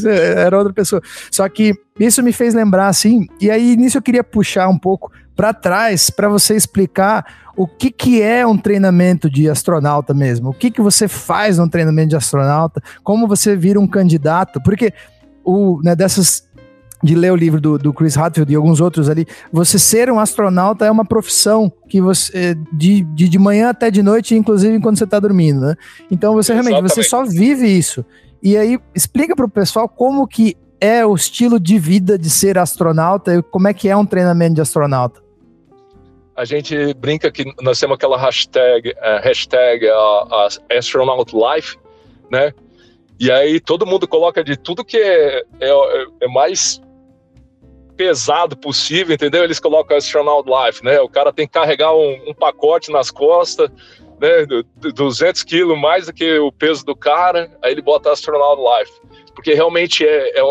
era 0.07 0.57
outra 0.57 0.71
pessoa. 0.71 1.01
Só 1.29 1.49
que 1.49 1.73
isso 1.99 2.23
me 2.23 2.31
fez 2.31 2.53
lembrar, 2.53 2.87
assim, 2.87 3.27
e 3.41 3.51
aí 3.51 3.75
nisso 3.75 3.97
eu 3.97 4.01
queria 4.01 4.23
puxar 4.23 4.69
um 4.69 4.77
pouco 4.77 5.11
para 5.35 5.53
trás 5.53 6.09
para 6.09 6.29
você 6.29 6.55
explicar 6.55 7.25
o 7.55 7.67
que, 7.67 7.91
que 7.91 8.21
é 8.21 8.45
um 8.45 8.57
treinamento 8.57 9.29
de 9.29 9.47
astronauta 9.49 10.13
mesmo, 10.13 10.49
o 10.49 10.53
que, 10.53 10.71
que 10.71 10.81
você 10.81 11.07
faz 11.07 11.57
num 11.57 11.69
treinamento 11.69 12.09
de 12.09 12.15
astronauta, 12.15 12.81
como 13.03 13.27
você 13.27 13.55
vira 13.55 13.79
um 13.79 13.87
candidato, 13.87 14.61
porque 14.63 14.91
o, 15.43 15.81
né, 15.83 15.95
dessas 15.95 16.47
de 17.03 17.15
ler 17.15 17.33
o 17.33 17.35
livro 17.35 17.59
do, 17.59 17.77
do, 17.77 17.93
Chris 17.93 18.17
Hadfield 18.17 18.51
e 18.51 18.55
alguns 18.55 18.79
outros 18.79 19.09
ali, 19.09 19.27
você 19.51 19.77
ser 19.77 20.09
um 20.09 20.19
astronauta 20.19 20.85
é 20.85 20.91
uma 20.91 21.03
profissão 21.03 21.71
que 21.89 21.99
você 21.99 22.55
de, 22.71 23.01
de, 23.01 23.27
de 23.27 23.37
manhã 23.37 23.69
até 23.69 23.91
de 23.91 24.01
noite, 24.01 24.35
inclusive 24.35 24.79
quando 24.79 24.97
você 24.97 25.03
está 25.03 25.19
dormindo, 25.19 25.59
né? 25.59 25.75
Então 26.09 26.33
você 26.33 26.53
Exatamente. 26.53 26.71
realmente 26.71 26.95
você 26.95 27.03
só 27.03 27.25
vive 27.25 27.67
isso. 27.67 28.05
E 28.41 28.55
aí 28.55 28.79
explica 28.95 29.35
para 29.35 29.45
o 29.45 29.49
pessoal 29.49 29.89
como 29.89 30.25
que 30.25 30.55
é 30.79 31.05
o 31.05 31.13
estilo 31.13 31.59
de 31.59 31.77
vida 31.77 32.17
de 32.17 32.29
ser 32.29 32.57
astronauta 32.57 33.35
e 33.35 33.41
como 33.41 33.67
é 33.67 33.73
que 33.73 33.89
é 33.89 33.95
um 33.95 34.05
treinamento 34.05 34.55
de 34.55 34.61
astronauta. 34.61 35.21
A 36.35 36.45
gente 36.45 36.93
brinca 36.95 37.31
que 37.31 37.45
nós 37.61 37.79
temos 37.79 37.95
aquela 37.95 38.17
hashtag, 38.17 38.89
uh, 38.89 39.21
hashtag 39.23 39.85
uh, 39.85 40.75
astronaut 40.77 41.31
life, 41.33 41.77
né? 42.31 42.51
E 43.19 43.31
aí 43.31 43.59
todo 43.59 43.85
mundo 43.85 44.07
coloca 44.07 44.43
de 44.43 44.57
tudo 44.57 44.83
que 44.83 44.97
é, 44.97 45.43
é, 45.59 46.05
é 46.21 46.27
mais 46.27 46.81
pesado 47.95 48.57
possível, 48.57 49.13
entendeu? 49.13 49.43
Eles 49.43 49.59
colocam 49.59 49.95
astronaut 49.95 50.49
life, 50.49 50.83
né? 50.83 50.99
O 50.99 51.09
cara 51.09 51.31
tem 51.31 51.47
que 51.47 51.53
carregar 51.53 51.93
um, 51.93 52.29
um 52.29 52.33
pacote 52.33 52.91
nas 52.91 53.11
costas, 53.11 53.69
né? 54.19 54.45
200 54.75 55.43
quilos 55.43 55.79
mais 55.79 56.07
do 56.07 56.13
que 56.13 56.37
o 56.39 56.51
peso 56.51 56.85
do 56.85 56.95
cara, 56.95 57.51
aí 57.61 57.71
ele 57.71 57.81
bota 57.81 58.11
astronaut 58.11 58.61
life, 58.61 58.91
porque 59.35 59.53
realmente 59.53 60.05
é, 60.05 60.39
é, 60.39 60.41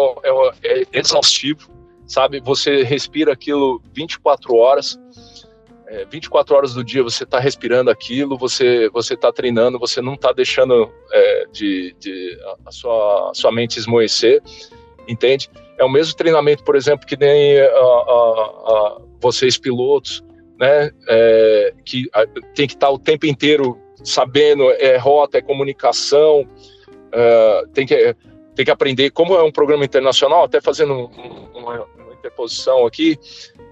é, 0.63 0.83
é 0.83 0.87
exaustivo, 0.93 1.71
sabe? 2.07 2.41
Você 2.41 2.83
respira 2.85 3.33
aquilo 3.33 3.83
24 3.93 4.55
horas, 4.55 4.99
é, 5.93 6.07
24 6.07 6.57
horas 6.57 6.73
do 6.73 6.83
dia 6.83 7.03
você 7.03 7.25
está 7.25 7.39
respirando 7.39 7.91
aquilo, 7.91 8.39
você 8.39 8.89
você 8.89 9.13
está 9.13 9.31
treinando, 9.31 9.79
você 9.79 10.01
não 10.01 10.15
está 10.15 10.33
deixando 10.33 10.91
é, 11.13 11.47
de, 11.53 11.95
de 11.99 12.39
a, 12.65 12.73
sua, 12.73 13.31
a 13.31 13.35
sua 13.35 13.53
mente 13.53 13.79
esmoecer, 13.79 14.43
entende? 15.07 15.51
É 15.79 15.85
o 15.85 15.91
mesmo 15.91 16.17
treinamento, 16.17 16.65
por 16.65 16.77
exemplo, 16.77 17.07
que 17.07 17.17
nem 17.17 17.61
a, 17.61 17.67
a, 17.67 19.03
vocês 19.21 19.59
pilotos, 19.59 20.25
né? 20.59 20.91
É, 21.09 21.75
que 21.85 22.09
tem 22.55 22.67
que 22.67 22.75
estar 22.75 22.87
tá 22.87 22.93
o 22.93 22.99
tempo 22.99 23.27
inteiro 23.27 23.79
sabendo 24.03 24.71
é 24.71 24.97
rota, 24.97 25.39
é 25.39 25.43
comunicação, 25.43 26.49
é, 27.13 27.65
tem 27.75 27.87
que 27.87 28.17
tem 28.55 28.65
que 28.65 28.71
aprender 28.71 29.11
como 29.11 29.35
é 29.35 29.43
um 29.43 29.53
programa 29.53 29.85
internacional, 29.85 30.45
até 30.45 30.61
fazendo 30.61 30.93
um, 30.93 31.49
uma, 31.55 31.85
uma 31.85 32.15
interposição 32.15 32.87
aqui. 32.87 33.19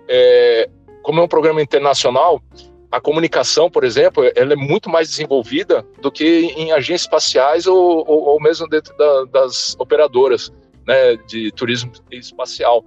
É, 0.08 0.68
como 1.02 1.20
é 1.20 1.22
um 1.22 1.28
programa 1.28 1.62
internacional, 1.62 2.42
a 2.90 3.00
comunicação, 3.00 3.70
por 3.70 3.84
exemplo, 3.84 4.24
ela 4.34 4.52
é 4.52 4.56
muito 4.56 4.90
mais 4.90 5.08
desenvolvida 5.08 5.86
do 6.00 6.10
que 6.10 6.24
em 6.56 6.72
agências 6.72 7.02
espaciais 7.02 7.66
ou, 7.66 8.04
ou, 8.06 8.22
ou 8.30 8.40
mesmo 8.40 8.68
dentro 8.68 8.96
da, 8.96 9.24
das 9.26 9.76
operadoras 9.78 10.52
né, 10.86 11.16
de 11.28 11.52
turismo 11.52 11.92
espacial. 12.10 12.84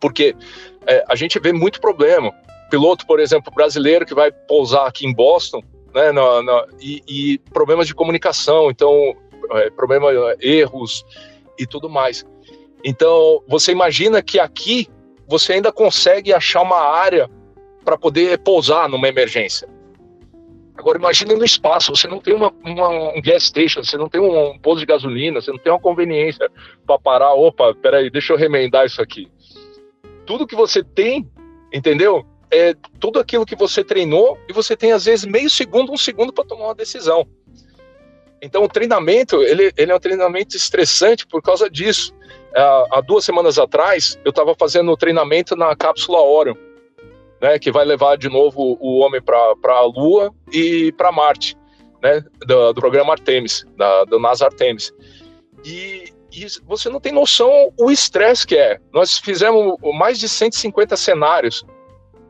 Porque 0.00 0.34
é, 0.86 1.04
a 1.06 1.14
gente 1.14 1.38
vê 1.38 1.52
muito 1.52 1.80
problema. 1.80 2.32
Piloto, 2.70 3.06
por 3.06 3.20
exemplo, 3.20 3.52
brasileiro 3.54 4.06
que 4.06 4.14
vai 4.14 4.32
pousar 4.32 4.86
aqui 4.86 5.06
em 5.06 5.14
Boston, 5.14 5.62
né, 5.94 6.10
e, 6.80 7.02
e, 7.06 7.38
problemas 7.52 7.86
de 7.86 7.94
comunicação, 7.94 8.70
então, 8.70 9.14
é, 9.52 9.70
problema, 9.70 10.08
erros 10.40 11.04
e 11.58 11.66
tudo 11.66 11.90
mais. 11.90 12.24
Então, 12.84 13.42
você 13.46 13.72
imagina 13.72 14.22
que 14.22 14.38
aqui 14.38 14.88
você 15.28 15.52
ainda 15.52 15.70
consegue 15.70 16.32
achar 16.32 16.62
uma 16.62 16.80
área 16.80 17.28
para 17.84 17.98
poder 17.98 18.38
pousar 18.38 18.88
numa 18.88 19.06
emergência. 19.06 19.68
Agora 20.74 20.96
imagine 20.96 21.34
no 21.34 21.44
espaço, 21.44 21.94
você 21.94 22.06
não 22.06 22.20
tem 22.20 22.34
uma, 22.34 22.52
uma, 22.64 22.88
um 23.12 23.20
gas 23.20 23.44
station, 23.44 23.82
você 23.82 23.96
não 23.96 24.08
tem 24.08 24.20
um, 24.20 24.58
posto 24.58 24.80
de 24.80 24.86
gasolina, 24.86 25.40
você 25.40 25.50
não 25.50 25.58
tem 25.58 25.72
uma 25.72 25.80
conveniência 25.80 26.48
para 26.86 26.98
parar, 26.98 27.34
opa, 27.34 27.74
peraí, 27.74 28.08
deixa 28.10 28.32
eu 28.32 28.36
remendar 28.36 28.86
isso 28.86 29.02
aqui. 29.02 29.28
Tudo 30.24 30.46
que 30.46 30.54
você 30.54 30.82
tem, 30.82 31.28
entendeu? 31.72 32.24
É 32.50 32.74
tudo 33.00 33.18
aquilo 33.18 33.44
que 33.44 33.56
você 33.56 33.82
treinou 33.82 34.38
e 34.48 34.52
você 34.52 34.76
tem 34.76 34.92
às 34.92 35.04
vezes 35.04 35.26
meio 35.26 35.50
segundo, 35.50 35.92
um 35.92 35.96
segundo 35.96 36.32
para 36.32 36.44
tomar 36.44 36.66
uma 36.66 36.74
decisão. 36.74 37.26
Então 38.40 38.62
o 38.62 38.68
treinamento, 38.68 39.42
ele, 39.42 39.72
ele 39.76 39.90
é 39.90 39.94
um 39.94 40.00
treinamento 40.00 40.56
estressante 40.56 41.26
por 41.26 41.42
causa 41.42 41.68
disso. 41.68 42.14
Há, 42.54 42.86
há 42.92 43.00
duas 43.00 43.24
semanas 43.24 43.58
atrás, 43.58 44.18
eu 44.24 44.30
estava 44.30 44.54
fazendo 44.54 44.96
treinamento 44.96 45.54
na 45.54 45.74
cápsula 45.76 46.20
Orion, 46.20 46.56
né, 47.40 47.58
que 47.58 47.70
vai 47.70 47.84
levar 47.84 48.16
de 48.16 48.28
novo 48.28 48.76
o 48.80 48.98
homem 48.98 49.20
para 49.22 49.54
a 49.64 49.82
Lua 49.82 50.32
e 50.52 50.92
para 50.92 51.12
Marte, 51.12 51.56
né, 52.02 52.22
do, 52.46 52.72
do, 52.72 52.80
programa 52.80 53.12
Artemis, 53.12 53.64
da, 53.76 54.04
do 54.04 54.18
NASA 54.18 54.46
Artemis. 54.46 54.92
E, 55.64 56.12
e 56.32 56.46
você 56.66 56.88
não 56.88 57.00
tem 57.00 57.12
noção 57.12 57.72
o 57.78 57.90
estresse 57.90 58.46
que 58.46 58.56
é. 58.56 58.78
Nós 58.92 59.18
fizemos 59.18 59.76
mais 59.94 60.18
de 60.18 60.28
150 60.28 60.96
cenários. 60.96 61.64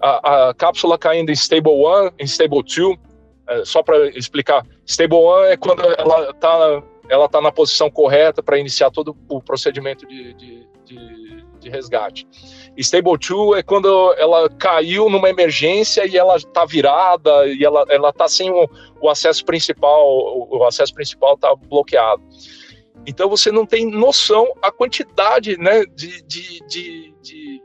A, 0.00 0.48
a 0.48 0.54
cápsula 0.54 0.96
caindo 0.96 1.30
em 1.30 1.34
Stable 1.34 1.72
1, 1.72 2.10
em 2.18 2.24
Stable 2.24 2.62
2, 2.62 2.98
é, 3.48 3.64
só 3.64 3.82
para 3.82 4.08
explicar, 4.10 4.64
Stable 4.86 5.16
1 5.16 5.44
é 5.44 5.56
quando 5.56 5.82
ela 5.82 6.30
está 6.30 6.82
ela 7.08 7.28
tá 7.28 7.40
na 7.40 7.52
posição 7.52 7.90
correta 7.90 8.42
para 8.42 8.58
iniciar 8.58 8.90
todo 8.90 9.16
o 9.28 9.40
procedimento 9.40 10.06
de, 10.06 10.34
de, 10.34 10.68
de, 10.84 11.44
de 11.58 11.70
resgate. 11.70 12.26
Stable 12.76 13.18
2 13.18 13.58
é 13.58 13.62
quando 13.62 14.14
ela 14.14 14.48
caiu 14.50 15.08
numa 15.08 15.28
emergência 15.28 16.06
e 16.06 16.16
ela 16.16 16.36
está 16.36 16.64
virada 16.64 17.46
e 17.46 17.64
ela 17.64 18.10
está 18.10 18.28
sem 18.28 18.50
o, 18.50 18.68
o, 19.00 19.08
acesso 19.08 19.44
principal, 19.44 20.06
o, 20.06 20.58
o 20.58 20.64
acesso 20.64 20.94
principal 20.94 21.34
está 21.34 21.54
bloqueado. 21.54 22.22
Então 23.06 23.28
você 23.28 23.50
não 23.50 23.64
tem 23.64 23.86
noção 23.86 24.46
a 24.60 24.70
quantidade, 24.70 25.56
né, 25.56 25.84
de, 25.86 26.22
de, 26.22 26.60
de, 26.68 27.14
de 27.22 27.60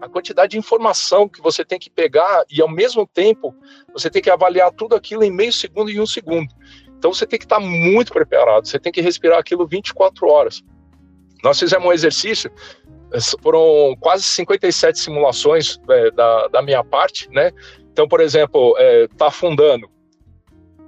a 0.00 0.08
quantidade 0.08 0.52
de 0.52 0.58
informação 0.58 1.28
que 1.28 1.40
você 1.40 1.64
tem 1.64 1.78
que 1.78 1.90
pegar 1.90 2.44
e 2.50 2.62
ao 2.62 2.68
mesmo 2.68 3.06
tempo 3.06 3.54
você 3.92 4.08
tem 4.08 4.22
que 4.22 4.30
avaliar 4.30 4.70
tudo 4.72 4.94
aquilo 4.94 5.24
em 5.24 5.30
meio 5.30 5.52
segundo 5.52 5.90
e 5.90 6.00
um 6.00 6.06
segundo. 6.06 6.48
Então 6.98 7.14
você 7.14 7.26
tem 7.26 7.38
que 7.38 7.44
estar 7.44 7.60
muito 7.60 8.12
preparado, 8.12 8.66
você 8.66 8.78
tem 8.78 8.92
que 8.92 9.00
respirar 9.00 9.38
aquilo 9.38 9.66
24 9.66 10.28
horas. 10.28 10.62
Nós 11.42 11.58
fizemos 11.58 11.86
um 11.86 11.92
exercício, 11.92 12.50
eh, 13.12 13.18
foram 13.40 13.96
quase 14.00 14.24
57 14.24 14.98
simulações 14.98 15.80
é, 15.88 16.10
da, 16.10 16.48
da 16.48 16.62
minha 16.62 16.82
parte, 16.82 17.28
né? 17.30 17.52
Então, 17.92 18.08
por 18.08 18.20
exemplo, 18.20 18.74
é, 18.78 19.06
tá 19.16 19.28
afundando. 19.28 19.88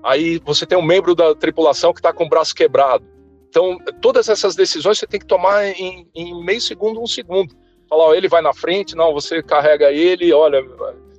Aí 0.03 0.41
você 0.45 0.67
tem 0.67 0.77
um 0.77 0.83
membro 0.83 1.15
da 1.15 1.35
tripulação 1.35 1.93
que 1.93 2.01
está 2.01 2.13
com 2.13 2.25
o 2.25 2.29
braço 2.29 2.55
quebrado. 2.55 3.05
Então, 3.49 3.79
todas 4.01 4.29
essas 4.29 4.55
decisões 4.55 4.99
você 4.99 5.07
tem 5.07 5.21
que 5.21 5.27
tomar 5.27 5.67
em, 5.67 6.09
em 6.15 6.45
meio 6.45 6.61
segundo, 6.61 7.03
um 7.03 7.07
segundo. 7.07 7.55
Falar, 7.89 8.05
ó, 8.05 8.15
ele 8.15 8.29
vai 8.29 8.41
na 8.41 8.55
frente, 8.55 8.95
não, 8.95 9.13
você 9.13 9.43
carrega 9.43 9.91
ele, 9.91 10.33
olha, 10.33 10.65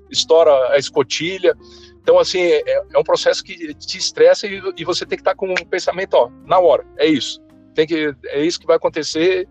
estoura 0.10 0.70
a 0.72 0.78
escotilha. 0.78 1.56
Então, 2.02 2.18
assim, 2.18 2.42
é, 2.42 2.84
é 2.94 2.98
um 2.98 3.04
processo 3.04 3.44
que 3.44 3.74
te 3.76 3.98
estressa 3.98 4.48
e, 4.48 4.62
e, 4.78 4.84
você 4.84 5.06
tem 5.06 5.18
que 5.18 5.22
estar 5.22 5.36
com 5.36 5.52
um 5.52 5.66
pensamento, 5.70 6.16
ó, 6.16 6.30
na 6.46 6.60
hora, 6.60 6.86
é 6.98 7.06
isso. 7.06 7.40
Tem 7.76 7.86
que, 7.86 8.14
é 8.26 8.44
isso 8.44 8.60
que 8.60 8.66
vai 8.66 8.76
acontecer, 8.76 9.48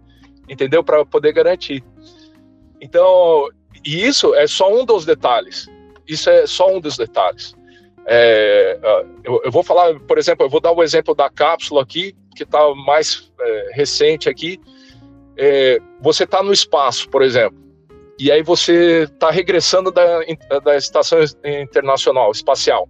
entendeu? 0.49 0.83
Para 0.83 1.07
poder 1.07 1.33
garantir. 1.33 1.83
Então, 2.81 3.49
e 3.85 4.05
isso 4.05 4.35
é 4.35 4.47
só 4.47 4.73
um 4.73 4.85
dos 4.85 5.05
detalhes. 5.05 5.69
Isso 6.09 6.29
é 6.29 6.47
só 6.47 6.75
um 6.75 6.81
dos 6.81 6.97
detalhes. 6.97 7.55
É, 8.07 8.79
eu, 9.23 9.41
eu, 9.45 9.53
vou 9.53 9.63
falar, 9.63 9.99
por 10.01 10.19
exemplo, 10.19 10.45
eu 10.45 10.51
vou 10.51 10.61
dar 10.61 10.73
o 10.73 10.83
exemplo 10.83 11.15
da 11.15 11.31
cápsula 11.31 11.83
aqui, 11.83 12.17
que 12.35 12.43
está 12.43 12.75
mais 12.75 13.31
é, 13.41 13.71
recente 13.75 14.29
aqui. 14.29 14.61
É, 15.37 15.79
você 16.01 16.25
está 16.25 16.43
no 16.43 16.53
espaço, 16.53 17.09
por 17.09 17.23
exemplo, 17.23 17.59
e 18.21 18.31
aí 18.31 18.43
você 18.43 19.05
está 19.05 19.31
regressando 19.31 19.91
da, 19.91 20.21
da 20.63 20.77
estação 20.77 21.21
internacional 21.43 22.31
espacial. 22.31 22.87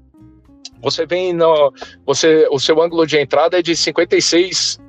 Você 0.83 1.07
vem 1.07 1.33
no, 1.33 1.73
você, 2.05 2.49
o 2.51 2.59
seu 2.59 2.83
ângulo 2.83 3.07
de 3.07 3.17
entrada 3.17 3.59
é 3.59 3.63
de 3.63 3.77
56, 3.77 4.81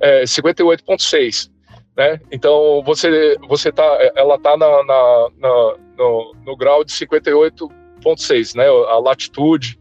é, 0.00 0.22
58.6, 0.22 1.50
né? 1.96 2.18
Então 2.32 2.82
você, 2.82 3.36
você 3.46 3.70
tá, 3.70 3.84
ela 4.16 4.36
está 4.36 4.56
na, 4.56 4.84
na, 4.84 5.28
na 5.36 5.76
no, 5.98 6.34
no 6.46 6.56
grau 6.56 6.82
de 6.82 6.92
58.6, 6.92 8.56
né? 8.56 8.68
A 8.68 8.98
latitude 8.98 9.78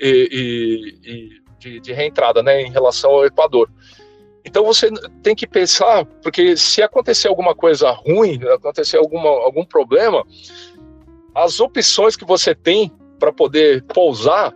e, 0.00 0.98
e, 1.04 1.10
e 1.10 1.28
de, 1.58 1.80
de, 1.80 1.92
reentrada, 1.92 2.42
né? 2.42 2.62
Em 2.62 2.70
relação 2.70 3.10
ao 3.10 3.26
Equador. 3.26 3.68
Então 4.48 4.64
você 4.64 4.90
tem 5.22 5.36
que 5.36 5.46
pensar, 5.46 6.06
porque 6.22 6.56
se 6.56 6.82
acontecer 6.82 7.28
alguma 7.28 7.54
coisa 7.54 7.90
ruim, 7.90 8.40
acontecer 8.50 8.96
alguma, 8.96 9.28
algum 9.28 9.62
problema, 9.62 10.24
as 11.34 11.60
opções 11.60 12.16
que 12.16 12.24
você 12.24 12.54
tem 12.54 12.90
para 13.18 13.30
poder 13.30 13.82
pousar 13.82 14.54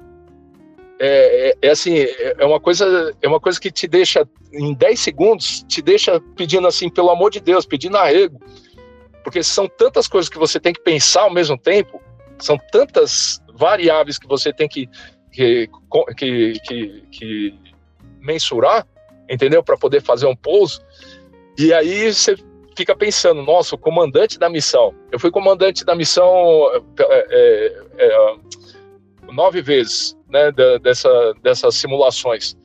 é, 0.99 1.51
é, 1.51 1.69
é, 1.69 1.71
assim, 1.71 1.95
é 2.39 2.47
uma 2.47 2.59
coisa, 2.59 3.15
é 3.21 3.29
uma 3.29 3.39
coisa 3.39 3.61
que 3.61 3.71
te 3.71 3.87
deixa 3.87 4.27
em 4.51 4.73
10 4.73 4.99
segundos, 4.99 5.63
te 5.69 5.83
deixa 5.83 6.19
pedindo 6.37 6.67
assim, 6.67 6.89
pelo 6.89 7.11
amor 7.11 7.31
de 7.31 7.41
Deus, 7.41 7.67
pedindo 7.67 7.99
arrego. 7.99 8.41
Porque 9.23 9.43
são 9.43 9.69
tantas 9.69 10.09
coisas 10.09 10.31
que 10.31 10.39
você 10.39 10.59
tem 10.59 10.73
que 10.73 10.81
pensar 10.81 11.23
ao 11.23 11.33
mesmo 11.33 11.59
tempo, 11.59 12.01
são 12.39 12.57
tantas 12.71 13.43
variáveis 13.53 14.19
que 14.19 14.27
você 14.27 14.55
tem 14.55 14.69
que, 14.69 14.89
que, 15.31 15.69
que, 16.17 16.53
que, 16.65 17.05
que 17.11 17.59
mensurar, 18.21 18.87
entendeu? 19.29 19.63
Para 19.63 19.77
poder 19.77 20.03
fazer 20.03 20.27
um 20.27 20.37
pouso. 20.37 20.81
E 21.59 21.73
aí 21.73 22.13
você 22.13 22.37
fica 22.77 22.97
pensando, 22.97 23.43
nossa, 23.43 23.75
o 23.75 23.79
comandante 23.79 24.39
da 24.39 24.49
missão. 24.49 24.95
Eu 25.11 25.19
fui 25.19 25.31
comandante 25.31 25.85
da 25.85 25.95
missão 25.95 26.25
é, 26.99 27.27
é, 27.31 27.83
é, 27.99 28.37
nove 29.33 29.61
vezes, 29.63 30.17
né, 30.29 30.51
dessa, 30.83 31.35
dessas 31.43 31.75
simulações. 31.75 32.57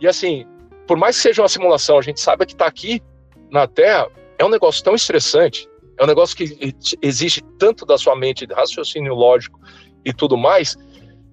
E 0.00 0.06
assim, 0.06 0.46
por 0.86 0.96
mais 0.96 1.16
que 1.16 1.22
seja 1.22 1.42
uma 1.42 1.48
simulação, 1.48 1.98
a 1.98 2.02
gente 2.02 2.20
sabe 2.20 2.46
que 2.46 2.52
está 2.52 2.66
aqui 2.66 3.02
na 3.50 3.66
Terra, 3.66 4.08
é 4.38 4.44
um 4.44 4.48
negócio 4.48 4.82
tão 4.82 4.94
estressante, 4.94 5.68
é 5.98 6.04
um 6.04 6.06
negócio 6.06 6.36
que 6.36 6.74
exige 7.02 7.42
tanto 7.58 7.84
da 7.84 7.98
sua 7.98 8.16
mente, 8.16 8.46
de 8.46 8.54
raciocínio 8.54 9.14
lógico 9.14 9.60
e 10.04 10.12
tudo 10.12 10.36
mais, 10.36 10.76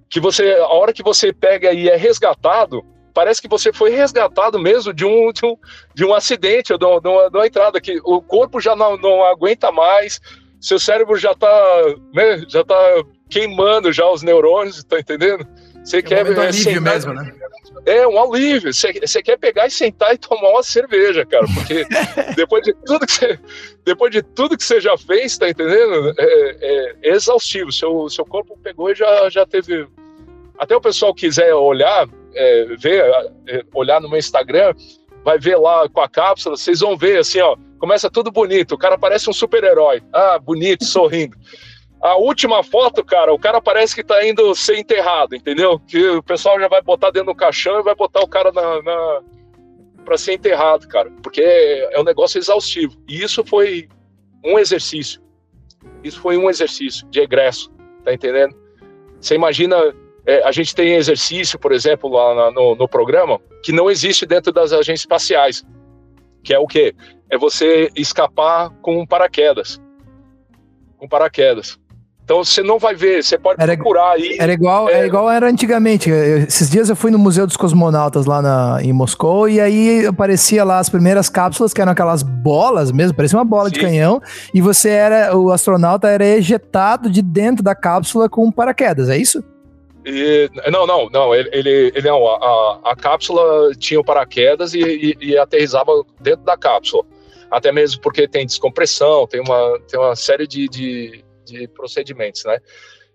que 0.09 0.19
você, 0.19 0.53
a 0.53 0.67
hora 0.67 0.91
que 0.91 1.03
você 1.03 1.31
pega 1.31 1.71
e 1.71 1.89
é 1.89 1.95
resgatado, 1.95 2.83
parece 3.17 3.41
que 3.41 3.47
você 3.47 3.73
foi 3.73 3.89
resgatado 3.89 4.59
mesmo 4.59 4.93
de 4.93 5.03
um, 5.03 5.31
de 5.31 5.43
um, 5.43 5.57
de 5.95 6.05
um 6.05 6.13
acidente, 6.13 6.77
de 6.77 6.85
uma, 6.85 7.01
de, 7.01 7.07
uma, 7.07 7.29
de 7.31 7.35
uma 7.35 7.47
entrada, 7.47 7.81
que 7.81 7.99
o 8.03 8.21
corpo 8.21 8.61
já 8.61 8.75
não, 8.75 8.95
não 8.95 9.23
aguenta 9.23 9.71
mais, 9.71 10.21
seu 10.61 10.77
cérebro 10.77 11.17
já 11.17 11.31
está 11.31 11.83
né, 12.13 12.43
já 12.47 12.63
tá 12.63 12.75
queimando 13.27 13.91
já 13.91 14.07
os 14.07 14.21
neurônios, 14.21 14.83
tá 14.83 14.99
entendendo? 14.99 15.47
Você 15.83 15.97
é 15.97 16.01
quer 16.03 16.29
um 16.29 16.39
alívio 16.39 16.79
mesmo, 16.79 17.11
né? 17.11 17.33
É 17.87 18.07
um 18.07 18.21
alívio. 18.21 18.71
Você 18.71 19.23
quer 19.23 19.37
pegar 19.37 19.65
e 19.65 19.71
sentar 19.71 20.13
e 20.13 20.17
tomar 20.19 20.49
uma 20.49 20.61
cerveja, 20.61 21.25
cara, 21.25 21.45
porque 21.55 21.85
depois 22.35 22.61
de 22.61 22.73
tudo 22.85 23.07
que 23.07 23.13
você, 23.13 23.39
depois 23.83 24.11
de 24.11 24.21
tudo 24.21 24.57
que 24.57 24.63
você 24.63 24.79
já 24.79 24.95
fez, 24.95 25.37
tá 25.39 25.49
entendendo? 25.49 26.13
É, 26.19 26.23
é, 26.23 26.95
é 27.01 27.15
exaustivo. 27.15 27.71
Seu 27.71 28.09
seu 28.09 28.25
corpo 28.25 28.59
pegou 28.61 28.91
e 28.91 28.95
já 28.95 29.27
já 29.31 29.43
teve. 29.43 29.87
Até 30.57 30.75
o 30.75 30.81
pessoal 30.81 31.13
quiser 31.13 31.53
olhar, 31.53 32.07
é, 32.33 32.65
ver, 32.79 33.03
é, 33.47 33.63
olhar 33.73 34.01
no 34.01 34.09
meu 34.09 34.17
Instagram, 34.17 34.73
vai 35.23 35.37
ver 35.37 35.57
lá 35.57 35.87
com 35.89 36.01
a 36.01 36.09
cápsula, 36.09 36.55
vocês 36.55 36.79
vão 36.79 36.97
ver 36.97 37.19
assim, 37.19 37.39
ó, 37.39 37.55
começa 37.79 38.09
tudo 38.09 38.31
bonito, 38.31 38.73
o 38.73 38.77
cara 38.77 38.97
parece 38.97 39.29
um 39.29 39.33
super-herói, 39.33 40.01
ah, 40.13 40.39
bonito, 40.39 40.83
sorrindo. 40.85 41.37
A 42.01 42.15
última 42.15 42.63
foto, 42.63 43.03
cara, 43.03 43.33
o 43.33 43.39
cara 43.39 43.59
parece 43.59 43.95
que 43.95 44.03
tá 44.03 44.25
indo 44.25 44.53
ser 44.53 44.77
enterrado, 44.77 45.35
entendeu? 45.35 45.79
Que 45.79 46.09
o 46.09 46.23
pessoal 46.23 46.59
já 46.59 46.67
vai 46.67 46.81
botar 46.81 47.09
dentro 47.09 47.33
do 47.33 47.35
caixão 47.35 47.79
e 47.79 47.83
vai 47.83 47.95
botar 47.95 48.21
o 48.21 48.27
cara 48.27 48.51
na, 48.51 48.81
na 48.83 49.21
para 50.05 50.17
ser 50.17 50.33
enterrado, 50.33 50.87
cara, 50.87 51.11
porque 51.21 51.41
é, 51.41 51.95
é 51.95 51.99
um 51.99 52.03
negócio 52.03 52.37
exaustivo. 52.37 52.95
E 53.09 53.21
isso 53.21 53.43
foi 53.43 53.89
um 54.45 54.57
exercício. 54.57 55.21
Isso 56.03 56.21
foi 56.21 56.37
um 56.37 56.49
exercício 56.49 57.05
de 57.09 57.19
egresso, 57.19 57.69
tá 58.05 58.13
entendendo? 58.13 58.55
Você 59.19 59.35
imagina 59.35 59.93
é, 60.27 60.43
a 60.45 60.51
gente 60.51 60.75
tem 60.75 60.93
exercício, 60.95 61.57
por 61.57 61.71
exemplo, 61.71 62.09
lá 62.09 62.35
na, 62.35 62.51
no, 62.51 62.75
no, 62.75 62.87
programa, 62.87 63.39
que 63.63 63.71
não 63.71 63.89
existe 63.89 64.25
dentro 64.25 64.51
das 64.51 64.73
agências 64.73 64.99
espaciais, 64.99 65.65
que 66.43 66.53
é 66.53 66.59
o 66.59 66.67
quê? 66.67 66.93
É 67.29 67.37
você 67.37 67.89
escapar 67.95 68.69
com 68.81 69.05
paraquedas. 69.05 69.81
Com 70.97 71.07
paraquedas. 71.07 71.79
Então 72.25 72.43
você 72.43 72.61
não 72.61 72.77
vai 72.77 72.93
ver, 72.93 73.23
você 73.23 73.37
pode 73.37 73.63
era, 73.63 73.73
procurar 73.73 74.11
aí. 74.11 74.35
Era 74.37 74.51
igual, 74.51 74.89
é, 74.89 75.05
igual 75.05 75.31
era 75.31 75.49
antigamente. 75.49 76.09
Esses 76.09 76.69
dias 76.69 76.89
eu 76.89 76.95
fui 76.95 77.09
no 77.09 77.17
Museu 77.17 77.47
dos 77.47 77.55
Cosmonautas 77.55 78.25
lá 78.25 78.41
na, 78.41 78.79
em 78.83 78.91
Moscou 78.91 79.47
e 79.47 79.61
aí 79.61 80.05
aparecia 80.05 80.65
lá 80.65 80.79
as 80.79 80.89
primeiras 80.89 81.29
cápsulas 81.29 81.73
que 81.73 81.81
eram 81.81 81.93
aquelas 81.93 82.23
bolas 82.23 82.91
mesmo, 82.91 83.15
parecia 83.15 83.39
uma 83.39 83.45
bola 83.45 83.69
Sim. 83.69 83.75
de 83.75 83.79
canhão 83.79 84.21
e 84.53 84.59
você 84.59 84.89
era 84.89 85.37
o 85.37 85.53
astronauta 85.53 86.09
era 86.09 86.25
ejetado 86.25 87.09
de 87.09 87.21
dentro 87.21 87.63
da 87.63 87.73
cápsula 87.73 88.27
com 88.27 88.51
paraquedas, 88.51 89.07
é 89.07 89.17
isso? 89.17 89.41
E, 90.09 90.49
não, 90.71 90.87
não, 90.87 91.09
não. 91.09 91.35
Ele, 91.35 91.49
ele, 91.93 92.01
não. 92.01 92.25
A, 92.25 92.79
a, 92.91 92.95
cápsula 92.95 93.71
tinha 93.75 93.99
o 93.99 94.03
paraquedas 94.03 94.73
e, 94.73 94.79
e, 94.79 95.17
e, 95.19 95.37
aterrizava 95.37 95.91
dentro 96.21 96.45
da 96.45 96.55
cápsula. 96.55 97.03
Até 97.51 97.73
mesmo 97.73 98.01
porque 98.01 98.25
tem 98.25 98.45
descompressão, 98.45 99.27
tem 99.27 99.41
uma, 99.41 99.79
tem 99.85 99.99
uma 99.99 100.15
série 100.15 100.47
de, 100.47 100.69
de, 100.69 101.25
de 101.45 101.67
procedimentos, 101.67 102.45
né? 102.45 102.59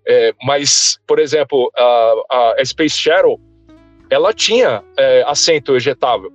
É, 0.07 0.35
mas, 0.43 0.99
por 1.07 1.19
exemplo, 1.19 1.73
a, 1.75 2.55
a 2.59 2.65
Space 2.65 2.99
Shuttle, 2.99 3.41
ela 4.11 4.35
tinha 4.35 4.85
é, 4.99 5.23
assento 5.27 5.75
ejetável, 5.75 6.31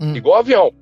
hum. 0.00 0.14
igual 0.14 0.38
avião. 0.38 0.72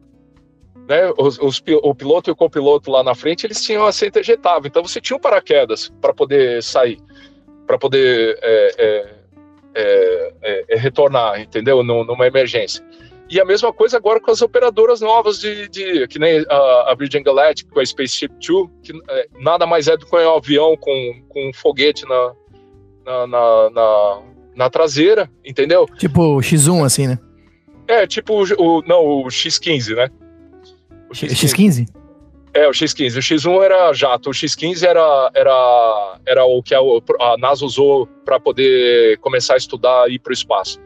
Né? 0.86 1.12
Os, 1.16 1.38
os, 1.38 1.62
o 1.82 1.94
piloto 1.94 2.28
e 2.28 2.32
o 2.32 2.36
copiloto 2.36 2.90
lá 2.90 3.02
na 3.02 3.14
frente, 3.14 3.46
eles 3.46 3.62
tinham 3.62 3.86
assento 3.86 4.18
ejetável. 4.18 4.66
Então 4.66 4.82
você 4.82 5.00
tinha 5.00 5.16
um 5.16 5.20
paraquedas 5.20 5.90
para 6.00 6.12
poder 6.12 6.62
sair 6.62 6.98
para 7.68 7.78
poder 7.78 8.38
é 8.40 8.74
é, 8.78 9.18
é, 9.74 10.32
é, 10.42 10.64
é, 10.70 10.76
retornar, 10.78 11.38
entendeu? 11.40 11.84
numa 11.84 12.26
emergência. 12.26 12.82
E 13.30 13.38
a 13.38 13.44
mesma 13.44 13.70
coisa 13.74 13.98
agora 13.98 14.18
com 14.18 14.30
as 14.30 14.40
operadoras 14.40 15.02
novas 15.02 15.38
de, 15.38 15.68
de 15.68 16.08
que 16.08 16.18
nem 16.18 16.44
a, 16.48 16.90
a 16.90 16.96
Virgin 16.98 17.22
Galactic 17.22 17.68
com 17.68 17.78
a 17.78 17.84
Spaceship 17.84 18.30
Two, 18.44 18.70
que 18.82 18.92
nada 19.38 19.66
mais 19.66 19.86
é 19.86 19.98
do 19.98 20.06
que 20.06 20.16
um 20.16 20.34
avião 20.34 20.74
com, 20.78 21.22
com 21.28 21.50
um 21.50 21.52
foguete 21.52 22.08
na, 22.08 22.32
na, 23.04 23.26
na, 23.26 23.70
na, 23.70 24.22
na 24.56 24.70
traseira, 24.70 25.30
entendeu? 25.44 25.86
Tipo 25.98 26.22
o 26.22 26.40
X1, 26.40 26.86
assim, 26.86 27.06
né? 27.06 27.18
É, 27.86 28.06
tipo 28.06 28.44
o, 28.58 28.82
não, 28.86 29.04
o 29.04 29.24
X15, 29.26 29.94
né? 29.94 30.10
O 31.10 31.12
X15? 31.12 31.86
X15? 31.86 31.97
É, 32.54 32.66
o 32.66 32.70
X15. 32.70 33.16
O 33.16 33.20
X1 33.20 33.62
era 33.62 33.92
jato, 33.92 34.30
o 34.30 34.32
X15 34.32 34.86
era, 34.86 35.30
era, 35.34 36.18
era 36.26 36.44
o 36.44 36.62
que 36.62 36.74
a, 36.74 36.80
a 36.80 37.36
NASA 37.36 37.64
usou 37.64 38.06
para 38.24 38.40
poder 38.40 39.18
começar 39.18 39.54
a 39.54 39.58
estudar 39.58 40.10
e 40.10 40.14
ir 40.14 40.18
para 40.18 40.30
o 40.30 40.34
espaço. 40.34 40.80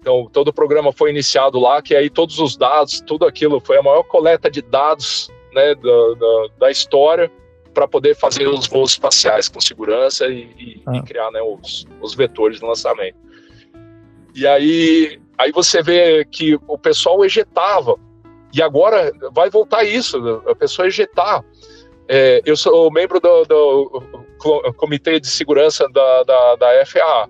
Então, 0.00 0.28
todo 0.32 0.48
o 0.48 0.52
programa 0.52 0.92
foi 0.92 1.10
iniciado 1.10 1.60
lá, 1.60 1.80
que 1.80 1.94
aí 1.94 2.10
todos 2.10 2.40
os 2.40 2.56
dados, 2.56 3.00
tudo 3.00 3.24
aquilo, 3.24 3.60
foi 3.60 3.78
a 3.78 3.82
maior 3.82 4.02
coleta 4.02 4.50
de 4.50 4.60
dados 4.60 5.30
né, 5.52 5.74
da, 5.76 6.14
da, 6.14 6.46
da 6.58 6.70
história 6.70 7.30
para 7.72 7.86
poder 7.86 8.16
fazer 8.16 8.48
os 8.48 8.66
voos 8.66 8.92
espaciais 8.92 9.48
com 9.48 9.60
segurança 9.60 10.26
e, 10.26 10.40
e, 10.58 10.82
ah. 10.86 10.96
e 10.96 11.02
criar 11.02 11.30
né, 11.30 11.40
os, 11.40 11.86
os 12.00 12.14
vetores 12.14 12.58
de 12.58 12.66
lançamento. 12.66 13.16
E 14.34 14.46
aí, 14.46 15.20
aí 15.38 15.52
você 15.52 15.82
vê 15.82 16.24
que 16.24 16.58
o 16.66 16.76
pessoal 16.76 17.24
ejetava 17.24 17.96
e 18.52 18.62
agora 18.62 19.12
vai 19.32 19.48
voltar 19.48 19.84
isso, 19.84 20.42
a 20.46 20.54
pessoa 20.54 20.86
ejetar. 20.88 21.44
É, 22.08 22.42
eu 22.44 22.56
sou 22.56 22.90
membro 22.92 23.20
do, 23.20 23.44
do, 23.44 24.02
Comitê 24.76 25.20
de 25.20 25.28
Segurança 25.28 25.88
da, 25.88 26.22
da, 26.24 26.56
da 26.56 26.86
FAA. 26.86 27.28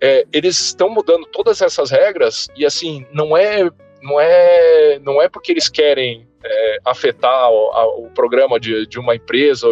é, 0.00 0.24
eles 0.32 0.60
estão 0.60 0.88
mudando 0.88 1.26
todas 1.26 1.60
essas 1.62 1.90
regras 1.90 2.48
e 2.56 2.64
assim 2.64 3.06
não 3.12 3.36
é 3.36 3.68
não 4.02 4.20
é 4.20 4.98
não 5.00 5.20
é 5.20 5.28
porque 5.28 5.50
eles 5.50 5.68
querem 5.68 6.28
é, 6.44 6.78
afetar 6.84 7.50
o, 7.50 7.70
a, 7.72 7.86
o, 7.98 8.10
programa 8.10 8.60
de, 8.60 8.86
de 8.86 8.98
uma 8.98 9.16
empresa 9.16 9.66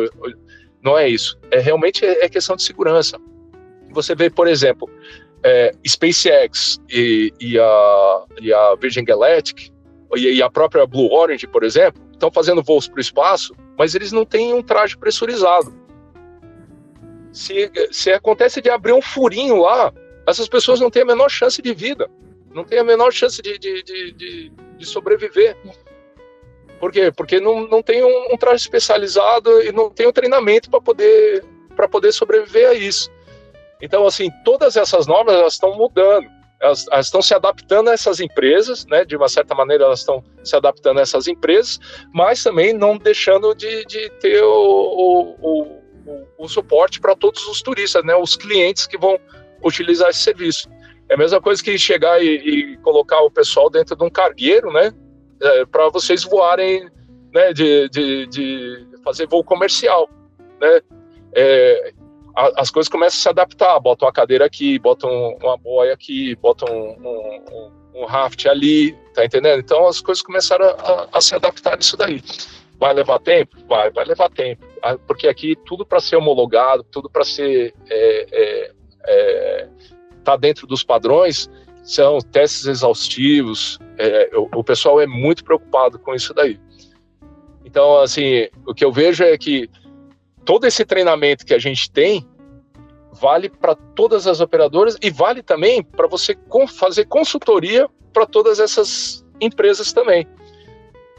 não 0.82 0.98
é 0.98 1.08
isso 1.08 1.38
é 1.50 1.60
realmente 1.60 2.04
é, 2.04 2.24
é 2.24 2.28
questão 2.28 2.56
de 2.56 2.62
segurança 2.62 3.18
você 3.90 4.14
vê 4.14 4.30
por 4.30 4.48
exemplo 4.48 4.90
é, 5.44 5.72
SpaceX 5.86 6.80
e, 6.90 7.32
e, 7.38 7.58
a, 7.58 8.24
e 8.40 8.52
a 8.52 8.74
Virgin 8.74 9.04
Galactic 9.04 9.70
e, 10.14 10.42
a 10.42 10.50
própria 10.50 10.86
Blue 10.86 11.12
Origin 11.12 11.48
por 11.48 11.64
exemplo 11.64 12.02
estão 12.12 12.30
fazendo 12.30 12.62
voos 12.62 12.88
para 12.88 12.98
o 12.98 13.00
espaço 13.00 13.54
mas 13.78 13.94
eles 13.94 14.12
não 14.12 14.24
têm 14.24 14.54
um 14.54 14.62
traje 14.62 14.96
pressurizado 14.96 15.74
se, 17.32 17.70
se 17.90 18.12
acontece 18.12 18.60
de 18.60 18.70
abrir 18.70 18.92
um 18.92 19.02
furinho 19.02 19.60
lá 19.62 19.92
essas 20.26 20.48
pessoas 20.48 20.80
não 20.80 20.90
têm 20.90 21.02
a 21.02 21.06
menor 21.06 21.30
chance 21.30 21.62
de 21.62 21.72
vida, 21.72 22.10
não 22.52 22.64
têm 22.64 22.80
a 22.80 22.84
menor 22.84 23.12
chance 23.12 23.40
de, 23.40 23.56
de, 23.58 23.82
de, 23.84 24.52
de, 24.76 24.86
sobreviver. 24.86 25.56
Por 26.80 26.90
quê? 26.90 27.12
Porque 27.12 27.38
não, 27.38 27.66
não 27.68 27.80
tem 27.80 28.02
um, 28.02 28.34
um 28.34 28.36
traje 28.36 28.62
especializado 28.62 29.62
e 29.62 29.70
não 29.70 29.88
tem 29.88 30.06
o 30.06 30.08
um 30.10 30.12
treinamento 30.12 30.68
para 30.68 30.80
poder, 30.80 31.44
poder 31.90 32.12
sobreviver 32.12 32.68
a 32.68 32.74
isso. 32.74 33.08
Então, 33.80 34.04
assim, 34.04 34.30
todas 34.44 34.76
essas 34.76 35.06
normas 35.06 35.52
estão 35.52 35.76
mudando, 35.76 36.28
elas, 36.60 36.86
elas, 36.90 37.06
estão 37.06 37.20
se 37.20 37.34
adaptando 37.34 37.88
a 37.88 37.92
essas 37.92 38.20
empresas, 38.20 38.86
né? 38.86 39.04
De 39.04 39.16
uma 39.16 39.28
certa 39.28 39.54
maneira, 39.54 39.84
elas 39.84 40.00
estão 40.00 40.22
se 40.42 40.56
adaptando 40.56 40.98
a 40.98 41.02
essas 41.02 41.26
empresas, 41.26 41.78
mas 42.12 42.42
também 42.42 42.72
não 42.72 42.96
deixando 42.96 43.54
de, 43.54 43.84
de 43.84 44.10
ter 44.20 44.42
o, 44.42 45.36
o, 45.40 45.80
o, 46.06 46.26
o 46.38 46.48
suporte 46.48 47.00
para 47.00 47.14
todos 47.14 47.46
os 47.46 47.60
turistas, 47.62 48.04
né? 48.04 48.14
Os 48.16 48.36
clientes 48.36 48.86
que 48.86 48.96
vão 48.96 49.18
utilizar 49.62 50.10
esse 50.10 50.20
serviço. 50.20 50.68
É 51.08 51.14
a 51.14 51.18
mesma 51.18 51.40
coisa 51.40 51.62
que 51.62 51.78
chegar 51.78 52.22
e, 52.22 52.36
e 52.36 52.76
colocar 52.78 53.20
o 53.20 53.30
pessoal 53.30 53.70
dentro 53.70 53.94
de 53.94 54.04
um 54.04 54.10
cargueiro, 54.10 54.72
né? 54.72 54.92
É, 55.42 55.66
para 55.66 55.88
vocês 55.90 56.24
voarem, 56.24 56.88
né? 57.32 57.52
De, 57.52 57.88
de, 57.90 58.26
de, 58.26 58.86
fazer 59.04 59.28
voo 59.28 59.44
comercial, 59.44 60.08
né? 60.60 60.80
É, 61.34 61.92
a, 62.36 62.60
as 62.60 62.70
coisas 62.70 62.88
começam 62.88 63.18
a 63.18 63.22
se 63.22 63.28
adaptar. 63.30 63.80
Botam 63.80 64.06
uma 64.06 64.12
cadeira 64.12 64.44
aqui, 64.44 64.78
botam 64.78 65.10
uma 65.42 65.56
boia 65.56 65.94
aqui, 65.94 66.36
botam 66.36 66.68
um, 66.70 67.08
um, 67.08 68.02
um, 68.02 68.04
raft 68.04 68.44
ali, 68.46 68.92
tá 69.14 69.24
entendendo? 69.24 69.58
Então 69.58 69.88
as 69.88 70.00
coisas 70.00 70.22
começaram 70.22 70.66
a, 70.66 71.08
a 71.14 71.20
se 71.20 71.34
adaptar 71.34 71.76
nisso 71.78 71.96
daí. 71.96 72.22
Vai 72.78 72.92
levar 72.92 73.18
tempo? 73.20 73.56
Vai, 73.66 73.90
vai 73.90 74.04
levar 74.04 74.28
tempo. 74.28 74.66
Ah, 74.82 74.98
porque 74.98 75.26
aqui 75.26 75.56
tudo 75.64 75.86
para 75.86 75.98
ser 75.98 76.16
homologado, 76.16 76.84
tudo 76.84 77.08
para 77.08 77.24
ser 77.24 77.74
é, 77.88 78.26
é, 78.30 78.72
é, 79.06 79.68
tá 80.22 80.36
dentro 80.36 80.66
dos 80.66 80.84
padrões, 80.84 81.48
são 81.82 82.18
testes 82.18 82.66
exaustivos, 82.66 83.78
é, 83.96 84.30
o, 84.34 84.58
o, 84.58 84.64
pessoal 84.64 85.00
é 85.00 85.06
muito 85.06 85.42
preocupado 85.42 85.98
com 85.98 86.14
isso 86.14 86.34
daí. 86.34 86.60
Então, 87.64 87.98
assim, 87.98 88.48
o 88.66 88.74
que 88.74 88.84
eu 88.84 88.92
vejo 88.92 89.24
é 89.24 89.38
que 89.38 89.70
todo 90.46 90.64
esse 90.66 90.84
treinamento 90.84 91.44
que 91.44 91.52
a 91.52 91.58
gente 91.58 91.90
tem 91.90 92.26
vale 93.12 93.50
para 93.50 93.74
todas 93.74 94.26
as 94.26 94.40
operadoras 94.40 94.96
e 95.02 95.10
vale 95.10 95.42
também 95.42 95.82
para 95.82 96.06
você 96.06 96.38
fazer 96.68 97.06
consultoria 97.06 97.88
para 98.12 98.24
todas 98.24 98.60
essas 98.60 99.26
empresas 99.40 99.92
também. 99.92 100.26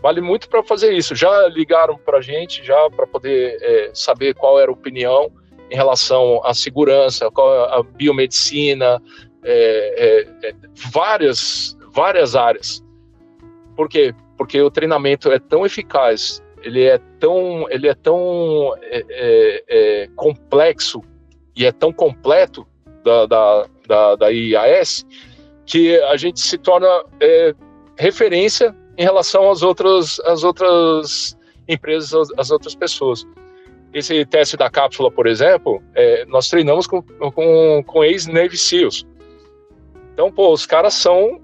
Vale 0.01 0.21
muito 0.21 0.47
para 0.47 0.63
fazer 0.63 0.93
isso. 0.93 1.15
Já 1.15 1.47
ligaram 1.47 1.97
para 1.97 2.19
a 2.19 2.21
gente, 2.21 2.63
já 2.63 2.89
para 2.89 3.05
poder 3.05 3.57
é, 3.61 3.91
saber 3.93 4.33
qual 4.33 4.59
era 4.59 4.71
a 4.71 4.73
opinião 4.73 5.31
em 5.69 5.75
relação 5.75 6.41
à 6.45 6.53
segurança, 6.53 7.27
a 7.27 7.83
biomedicina, 7.83 9.01
é, 9.43 10.27
é, 10.43 10.49
é, 10.49 10.55
várias, 10.91 11.77
várias 11.91 12.35
áreas. 12.35 12.83
Por 13.75 13.89
quê? 13.89 14.13
Porque 14.37 14.61
o 14.61 14.71
treinamento 14.71 15.31
é 15.31 15.39
tão 15.39 15.65
eficaz, 15.65 16.41
ele 16.61 16.83
é 16.83 16.99
tão, 17.19 17.69
ele 17.69 17.87
é 17.87 17.93
tão 17.93 18.75
é, 18.81 19.05
é, 19.09 19.63
é 19.67 20.09
complexo 20.15 21.01
e 21.55 21.65
é 21.65 21.71
tão 21.71 21.91
completo 21.91 22.65
da, 23.03 23.25
da, 23.25 23.65
da, 23.87 24.15
da, 24.15 24.29
IAS 24.29 25.05
que 25.65 25.97
a 26.01 26.17
gente 26.17 26.39
se 26.39 26.57
torna 26.57 26.87
referência 27.97 28.75
em 28.97 29.03
relação 29.03 29.49
às 29.49 29.63
outras, 29.63 30.19
às 30.21 30.43
outras 30.43 31.37
empresas, 31.67 32.29
às 32.37 32.51
outras 32.51 32.75
pessoas 32.75 33.25
esse 33.93 34.25
teste 34.25 34.57
da 34.57 34.69
cápsula, 34.69 35.09
por 35.09 35.27
exemplo, 35.27 35.81
é, 35.95 36.25
nós 36.25 36.49
treinamos 36.49 36.87
com, 36.87 37.01
com, 37.01 37.83
com 37.85 38.03
ex-Navy 38.03 38.57
SEALs. 38.57 39.05
Então, 40.13 40.31
pô, 40.31 40.51
os 40.51 40.65
caras 40.65 40.93
são. 40.93 41.41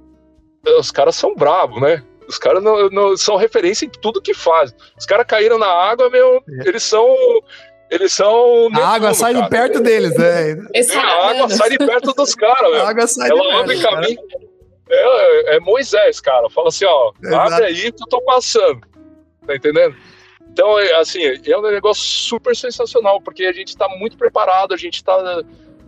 Os 0.80 0.92
caras 0.92 1.16
são 1.16 1.36
bravos, 1.36 1.82
né? 1.82 2.04
Os 2.28 2.38
caras 2.38 2.64
não, 2.64 2.90
não, 2.90 3.18
são 3.18 3.36
referência 3.36 3.86
em 3.86 3.90
tudo 3.90 4.22
que 4.22 4.34
fazem. 4.34 4.76
Os 4.98 5.06
caras 5.06 5.26
caíram 5.26 5.58
na 5.58 5.68
água, 5.68 6.10
meu, 6.10 6.38
é. 6.38 6.68
eles 6.68 6.84
são. 6.84 7.16
Eles 7.90 8.14
são. 8.14 8.70
A 8.74 8.96
água 8.96 9.14
sai 9.14 9.34
de 9.34 9.50
perto 9.50 9.80
deles, 9.80 10.16
né? 10.18 10.56
É, 10.74 10.98
a 10.98 11.30
água 11.30 11.50
sai 11.50 11.70
de 11.70 11.78
perto 11.78 12.14
dos 12.14 12.34
caras, 12.34 12.76
A 12.76 12.90
água 12.90 13.08
sai 13.08 13.30
Ela 13.30 13.42
de 13.42 13.52
abre 13.56 13.78
perto, 13.80 13.94
caminho. 13.94 14.20
É, 14.90 15.56
é, 15.56 15.60
Moisés, 15.60 16.20
cara. 16.20 16.50
Fala 16.50 16.70
assim, 16.70 16.86
ó, 16.86 17.12
Exato. 17.24 17.54
abre 17.54 17.66
aí 17.66 17.92
que 17.92 18.04
eu 18.04 18.08
tô 18.08 18.22
passando. 18.22 18.82
Tá 19.46 19.56
entendendo? 19.56 19.96
Então, 20.52 20.80
é, 20.80 20.94
assim, 20.96 21.22
é 21.24 21.58
um 21.58 21.62
negócio 21.62 22.04
super 22.04 22.56
sensacional, 22.56 23.22
porque 23.22 23.46
a 23.46 23.52
gente 23.52 23.70
está 23.70 23.88
muito 23.90 24.18
preparado, 24.18 24.74
a 24.74 24.78
gente 24.78 24.96
está 24.96 25.44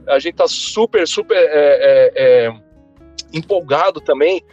a 0.07 0.19
gente 0.19 0.35
tá 0.35 0.47
super, 0.47 1.07
super 1.07 1.37
é, 1.37 1.41
é, 1.45 2.11
é, 2.15 2.53
empolgado 3.33 3.99
também, 3.99 4.43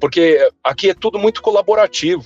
porque 0.00 0.50
aqui 0.64 0.90
é 0.90 0.94
tudo 0.94 1.18
muito 1.18 1.42
colaborativo. 1.42 2.24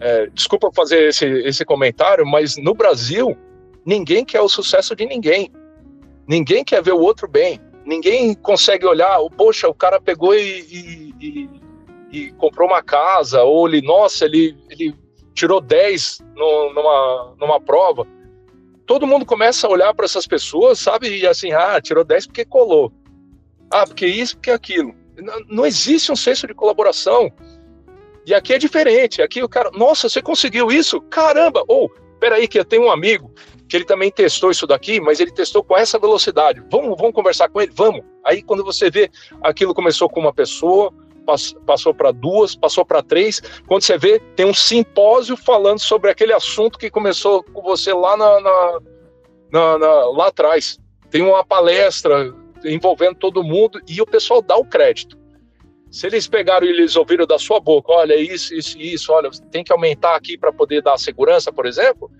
É, 0.00 0.26
desculpa 0.26 0.70
fazer 0.74 1.08
esse, 1.08 1.26
esse 1.26 1.64
comentário, 1.64 2.26
mas 2.26 2.56
no 2.56 2.74
Brasil, 2.74 3.36
ninguém 3.84 4.24
quer 4.24 4.40
o 4.40 4.48
sucesso 4.48 4.94
de 4.94 5.06
ninguém. 5.06 5.50
Ninguém 6.26 6.64
quer 6.64 6.82
ver 6.82 6.92
o 6.92 7.00
outro 7.00 7.26
bem. 7.28 7.60
Ninguém 7.84 8.34
consegue 8.34 8.86
olhar, 8.86 9.18
poxa, 9.36 9.68
o 9.68 9.74
cara 9.74 10.00
pegou 10.00 10.34
e, 10.34 10.60
e, 10.60 11.14
e, 11.20 11.50
e 12.12 12.32
comprou 12.32 12.68
uma 12.68 12.82
casa, 12.82 13.42
ou 13.42 13.68
ele, 13.68 13.82
nossa, 13.82 14.24
ele, 14.24 14.56
ele 14.70 14.94
tirou 15.34 15.60
10 15.60 16.20
no, 16.36 16.72
numa, 16.72 17.34
numa 17.40 17.60
prova, 17.60 18.06
todo 18.86 19.06
mundo 19.06 19.24
começa 19.24 19.66
a 19.66 19.70
olhar 19.70 19.94
para 19.94 20.04
essas 20.04 20.26
pessoas, 20.26 20.78
sabe? 20.78 21.08
E 21.08 21.26
assim, 21.26 21.52
ah, 21.52 21.80
tirou 21.80 22.04
10 22.04 22.26
porque 22.26 22.44
colou. 22.44 22.92
Ah, 23.70 23.86
porque 23.86 24.06
isso, 24.06 24.36
porque 24.36 24.50
aquilo. 24.50 24.94
Não, 25.48 25.66
existe 25.66 26.10
um 26.10 26.16
senso 26.16 26.46
de 26.46 26.54
colaboração. 26.54 27.30
E 28.24 28.34
aqui 28.34 28.54
é 28.54 28.58
diferente. 28.58 29.20
Aqui 29.20 29.42
o 29.42 29.48
cara, 29.48 29.70
nossa, 29.72 30.08
você 30.08 30.22
conseguiu 30.22 30.70
isso? 30.70 31.00
Caramba! 31.02 31.62
Ou, 31.68 31.86
oh, 31.86 32.18
peraí, 32.18 32.46
que 32.46 32.58
eu 32.58 32.64
tenho 32.64 32.84
um 32.84 32.90
amigo 32.90 33.32
que 33.68 33.76
ele 33.76 33.84
também 33.86 34.10
testou 34.10 34.50
isso 34.50 34.66
daqui, 34.66 35.00
mas 35.00 35.18
ele 35.18 35.30
testou 35.30 35.64
com 35.64 35.76
essa 35.76 35.98
velocidade. 35.98 36.62
Vamos, 36.70 36.94
vamos 36.98 37.14
conversar 37.14 37.48
com 37.48 37.58
ele? 37.58 37.72
Vamos. 37.74 38.02
Aí 38.22 38.42
quando 38.42 38.62
você 38.62 38.90
vê, 38.90 39.10
aquilo 39.42 39.74
começou 39.74 40.10
com 40.10 40.20
uma 40.20 40.32
pessoa, 40.32 40.92
passou 41.66 41.94
para 41.94 42.10
duas, 42.12 42.54
passou 42.54 42.84
para 42.84 43.02
três. 43.02 43.40
Quando 43.66 43.82
você 43.82 43.96
vê, 43.96 44.20
tem 44.36 44.44
um 44.44 44.52
simpósio 44.52 45.38
falando 45.38 45.78
sobre 45.78 46.10
aquele 46.10 46.34
assunto 46.34 46.78
que 46.78 46.90
começou 46.90 47.42
com 47.42 47.62
você 47.62 47.94
lá, 47.94 48.14
na, 48.14 48.40
na, 48.40 48.80
na, 49.50 49.78
na 49.78 50.10
lá 50.10 50.26
atrás. 50.28 50.78
Tem 51.10 51.22
uma 51.22 51.44
palestra 51.44 52.30
envolvendo 52.64 53.14
todo 53.16 53.42
mundo 53.42 53.80
e 53.88 54.00
o 54.00 54.06
pessoal 54.06 54.42
dá 54.42 54.56
o 54.56 54.64
crédito. 54.64 55.18
Se 55.90 56.06
eles 56.06 56.26
pegaram 56.26 56.66
e 56.66 56.70
eles 56.70 56.96
ouviram 56.96 57.26
da 57.26 57.38
sua 57.38 57.60
boca, 57.60 57.92
olha, 57.92 58.16
isso, 58.16 58.54
isso, 58.54 58.78
isso, 58.80 59.12
olha, 59.12 59.30
tem 59.50 59.62
que 59.62 59.72
aumentar 59.72 60.16
aqui 60.16 60.38
para 60.38 60.52
poder 60.52 60.82
dar 60.82 60.98
segurança, 60.98 61.52
por 61.52 61.66
exemplo, 61.66 62.10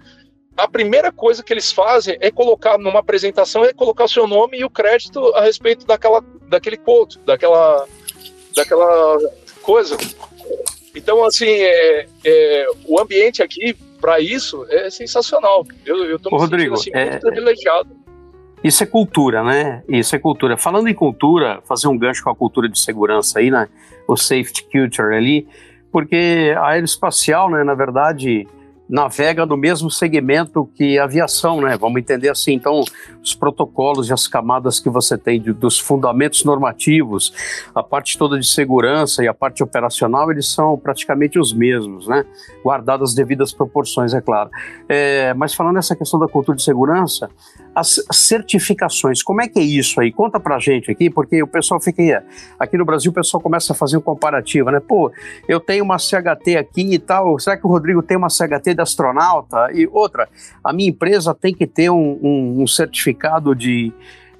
a 0.57 0.69
primeira 0.69 1.11
coisa 1.11 1.43
que 1.43 1.53
eles 1.53 1.73
fazem 1.73 2.17
é 2.21 2.31
colocar 2.31 2.77
numa 2.77 3.01
apresentação 3.01 3.65
é 3.65 3.73
colocar 3.73 4.05
o 4.05 4.09
seu 4.09 4.27
nome 4.27 4.59
e 4.59 4.65
o 4.65 4.71
crédito 4.71 5.35
a 5.35 5.43
respeito 5.43 5.87
daquela, 5.87 6.23
daquele 6.49 6.77
quote, 6.77 7.19
daquela, 7.21 7.87
daquela 8.55 9.19
coisa. 9.63 9.97
Então, 10.95 11.25
assim, 11.25 11.49
é, 11.49 12.07
é 12.25 12.67
o 12.85 13.01
ambiente 13.01 13.43
aqui 13.43 13.75
para 14.03 14.21
isso 14.21 14.67
é 14.69 14.91
sensacional. 14.91 15.65
Eu 15.87 16.17
estou 16.17 16.33
me 16.33 16.39
Rodrigo, 16.39 16.77
sentindo 16.77 16.99
assim, 16.99 17.11
muito 17.11 17.27
é, 17.27 17.31
privilegiado. 17.31 18.02
Isso 18.63 18.83
é 18.83 18.87
cultura, 18.87 19.43
né? 19.43 19.83
Isso 19.89 20.15
é 20.15 20.19
cultura. 20.19 20.57
Falando 20.57 20.89
em 20.89 20.95
cultura, 20.95 21.61
fazer 21.65 21.89
um 21.89 21.99
gancho 21.99 22.23
com 22.23 22.31
a 22.31 22.35
cultura 22.35 22.69
de 22.69 22.79
segurança 22.79 23.39
aí, 23.39 23.51
né? 23.51 23.69
O 24.07 24.17
safety 24.17 24.65
culture 24.71 25.15
ali, 25.15 25.47
porque 25.91 26.55
a 26.57 26.69
aeroespacial, 26.69 27.51
né, 27.51 27.65
na 27.65 27.75
verdade, 27.75 28.47
navega 28.89 29.47
no 29.47 29.57
mesmo 29.57 29.91
segmento 29.91 30.69
que 30.75 30.99
a 30.99 31.05
aviação, 31.05 31.63
né? 31.63 31.79
Vamos 31.79 31.99
entender 31.99 32.29
assim. 32.29 32.53
Então, 32.53 32.83
os 33.23 33.35
protocolos 33.35 34.11
e 34.11 34.13
as 34.13 34.29
camadas 34.29 34.79
que 34.79 34.91
você 34.91 35.17
tem 35.17 35.41
de, 35.41 35.53
dos 35.53 35.79
fundamentos 35.79 36.45
normativos, 36.45 37.33
a 37.75 37.83
parte 37.83 38.19
toda 38.19 38.39
de 38.39 38.47
segurança 38.47 39.25
e 39.25 39.29
a 39.29 39.33
parte 39.33 39.63
operacional, 39.63 40.31
eles 40.31 40.47
são 40.47 40.77
praticamente 40.77 41.39
os 41.39 41.55
mesmos, 41.55 42.07
né? 42.07 42.25
Guardadas 42.63 43.11
as 43.11 43.15
devidas 43.15 43.51
proporções, 43.51 44.13
é 44.13 44.21
claro. 44.21 44.51
É, 44.87 45.33
mas 45.35 45.55
falando 45.55 45.77
nessa 45.77 45.97
questão 45.97 46.21
da 46.21 46.29
cultura 46.29 46.57
de 46.57 46.63
segurança, 46.63 47.31
as 47.75 48.05
certificações, 48.13 49.23
como 49.23 49.41
é 49.41 49.49
que 49.49 49.59
é 49.59 49.63
isso 49.63 50.01
aí? 50.01 50.13
Conta 50.13 50.39
pra 50.39 50.59
gente 50.59 50.91
aqui, 50.91 51.09
porque 51.09 51.43
o 51.43 51.47
pessoal 51.47 51.81
fica 51.81 52.25
aqui 52.59 52.77
no 52.77 52.85
Brasil, 52.85 53.11
o 53.11 53.15
pessoal 53.15 53.41
começa 53.41 53.73
a 53.73 53.77
fazer 53.77 53.97
um 53.97 54.01
comparativo, 54.01 54.71
né? 54.71 54.81
Pô, 54.81 55.11
eu 55.49 55.59
tenho 55.59 55.85
uma 55.85 55.99
CHT 55.99 56.57
aqui 56.59 56.95
e 56.95 56.99
tal, 56.99 57.39
será 57.39 57.57
que 57.57 57.67
o 57.67 57.71
Rodrigo 57.71 58.03
tem 58.03 58.17
uma 58.17 58.29
CHT 58.29 58.75
de 58.75 58.83
astronauta? 58.83 59.71
E 59.73 59.89
outra, 59.91 60.29
a 60.63 60.73
minha 60.73 60.91
empresa 60.91 61.35
tem 61.35 61.55
que 61.55 61.67
ter 61.67 61.91
um, 61.91 62.19
um, 62.23 62.63
um 62.63 62.67
certificado 62.67 63.55
de, 63.55 63.93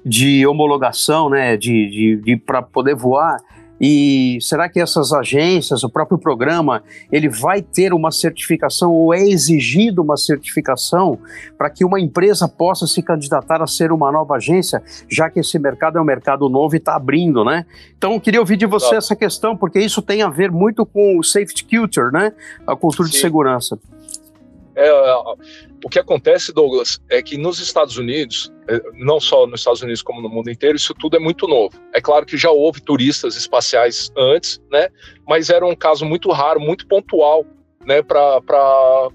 de 0.05 0.45
homologação, 0.45 1.29
né, 1.29 1.57
de, 1.57 1.89
de, 1.89 2.15
de 2.17 2.37
para 2.37 2.61
poder 2.61 2.95
voar. 2.95 3.37
E 3.85 4.37
será 4.39 4.69
que 4.69 4.79
essas 4.79 5.11
agências, 5.11 5.83
o 5.83 5.89
próprio 5.89 6.17
programa, 6.17 6.81
ele 7.11 7.27
vai 7.27 7.61
ter 7.61 7.93
uma 7.93 8.11
certificação 8.11 8.93
ou 8.93 9.13
é 9.13 9.21
exigido 9.21 10.01
uma 10.01 10.15
certificação 10.15 11.19
para 11.57 11.69
que 11.69 11.83
uma 11.83 11.99
empresa 11.99 12.47
possa 12.47 12.87
se 12.87 13.03
candidatar 13.03 13.61
a 13.61 13.67
ser 13.67 13.91
uma 13.91 14.09
nova 14.09 14.35
agência, 14.35 14.81
já 15.09 15.29
que 15.29 15.41
esse 15.41 15.59
mercado 15.59 15.97
é 15.97 16.01
um 16.01 16.05
mercado 16.05 16.47
novo 16.47 16.75
e 16.75 16.77
está 16.77 16.95
abrindo, 16.95 17.43
né? 17.43 17.65
Então, 17.97 18.13
eu 18.13 18.21
queria 18.21 18.39
ouvir 18.39 18.55
de 18.55 18.65
você 18.65 18.95
essa 18.95 19.17
questão, 19.17 19.57
porque 19.57 19.81
isso 19.81 20.01
tem 20.01 20.21
a 20.21 20.29
ver 20.29 20.49
muito 20.49 20.85
com 20.85 21.19
o 21.19 21.23
safety 21.23 21.65
culture, 21.65 22.09
né? 22.09 22.31
A 22.65 22.77
cultura 22.77 23.09
Sim. 23.09 23.15
de 23.15 23.19
segurança. 23.19 23.77
É, 24.75 24.91
o 25.83 25.89
que 25.89 25.99
acontece, 25.99 26.53
Douglas, 26.53 26.99
é 27.09 27.21
que 27.21 27.37
nos 27.37 27.59
Estados 27.59 27.97
Unidos, 27.97 28.51
é, 28.67 28.81
não 28.93 29.19
só 29.19 29.45
nos 29.45 29.61
Estados 29.61 29.81
Unidos 29.81 30.01
como 30.01 30.21
no 30.21 30.29
mundo 30.29 30.49
inteiro, 30.49 30.75
isso 30.75 30.93
tudo 30.93 31.17
é 31.17 31.19
muito 31.19 31.47
novo. 31.47 31.79
É 31.93 32.01
claro 32.01 32.25
que 32.25 32.37
já 32.37 32.49
houve 32.49 32.81
turistas 32.81 33.35
espaciais 33.35 34.11
antes, 34.17 34.61
né? 34.71 34.89
Mas 35.27 35.49
era 35.49 35.65
um 35.65 35.75
caso 35.75 36.05
muito 36.05 36.31
raro, 36.31 36.59
muito 36.59 36.87
pontual, 36.87 37.45
né? 37.85 38.01
Para 38.01 39.11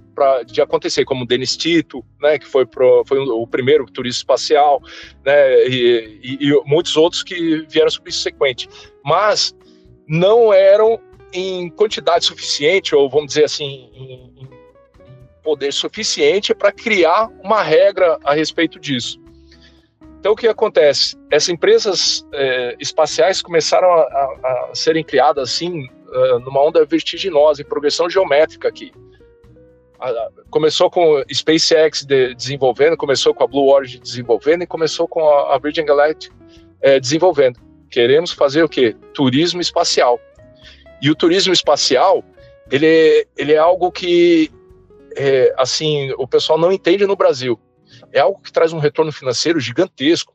de 0.46 0.61
acontecer, 0.61 1.04
como 1.04 1.26
Denis 1.26 1.56
Tito, 1.56 2.04
né? 2.20 2.38
Que 2.38 2.46
foi, 2.46 2.64
pro, 2.64 3.02
foi 3.06 3.18
o 3.18 3.46
primeiro 3.46 3.86
turista 3.86 4.20
espacial, 4.20 4.80
né? 5.24 5.66
E, 5.66 6.20
e, 6.22 6.48
e 6.48 6.62
muitos 6.66 6.96
outros 6.96 7.22
que 7.22 7.66
vieram 7.68 7.90
subsequente. 7.90 8.68
Mas 9.04 9.54
não 10.06 10.52
eram 10.52 11.00
em 11.32 11.68
quantidade 11.70 12.24
suficiente, 12.24 12.94
ou 12.94 13.09
vamos 13.11 13.28
dizer 13.28 13.44
assim, 13.44 13.90
em, 13.92 14.32
em 14.42 14.57
poder 15.43 15.72
suficiente 15.72 16.55
para 16.55 16.72
criar 16.72 17.28
uma 17.43 17.62
regra 17.62 18.18
a 18.24 18.34
respeito 18.34 18.78
disso. 18.78 19.20
Então, 20.20 20.32
o 20.32 20.36
que 20.36 20.49
acontece? 20.49 21.16
Essas 21.30 21.49
empresas 21.49 22.26
é, 22.32 22.76
espaciais 22.80 23.41
começaram 23.41 23.89
a, 23.91 24.01
a, 24.01 24.68
a, 24.70 24.74
serem 24.74 25.05
criadas 25.05 25.51
assim, 25.51 25.84
uh, 25.84 26.39
numa 26.41 26.61
onda 26.62 26.84
vertiginosa, 26.84 27.62
em 27.62 27.64
progressão 27.64 28.11
geométrica 28.11 28.66
aqui. 28.68 28.93
A, 30.01 30.28
começou 30.51 30.91
com 30.91 31.22
SpaceX 31.32 32.05
de, 32.05 32.34
desenvolvendo, 32.34 32.97
começou 32.97 33.32
com 33.32 33.45
a 33.45 33.47
Blue 33.47 33.68
Origin 33.68 34.01
desenvolvendo 34.01 34.62
e 34.62 34.66
começou 34.66 35.07
com 35.07 35.28
a, 35.28 35.57
Virgin 35.59 35.84
Galactic 35.84 36.32
é, 36.80 36.99
desenvolvendo. 36.99 37.61
Queremos 37.89 38.32
fazer 38.32 38.64
o 38.64 38.68
quê? 38.68 38.97
Turismo 39.14 39.61
espacial. 39.61 40.20
E 41.01 41.11
o 41.11 41.14
turismo 41.14 41.53
espacial, 41.53 42.24
ele, 42.72 43.26
ele 43.36 43.53
é 43.53 43.59
algo 43.59 43.93
que 43.93 44.51
é, 45.19 45.53
assim, 45.59 46.12
o 46.12 46.27
pessoal 46.27 46.59
não 46.59 46.71
entende 46.71 47.07
no 47.07 47.16
Brasil. 47.16 47.59
É 48.12 48.21
algo 48.21 48.41
que 48.41 48.53
traz 48.53 48.73
um 48.73 48.79
retorno 48.79 49.11
financeiro 49.11 49.59
gigantesco. 49.59 50.33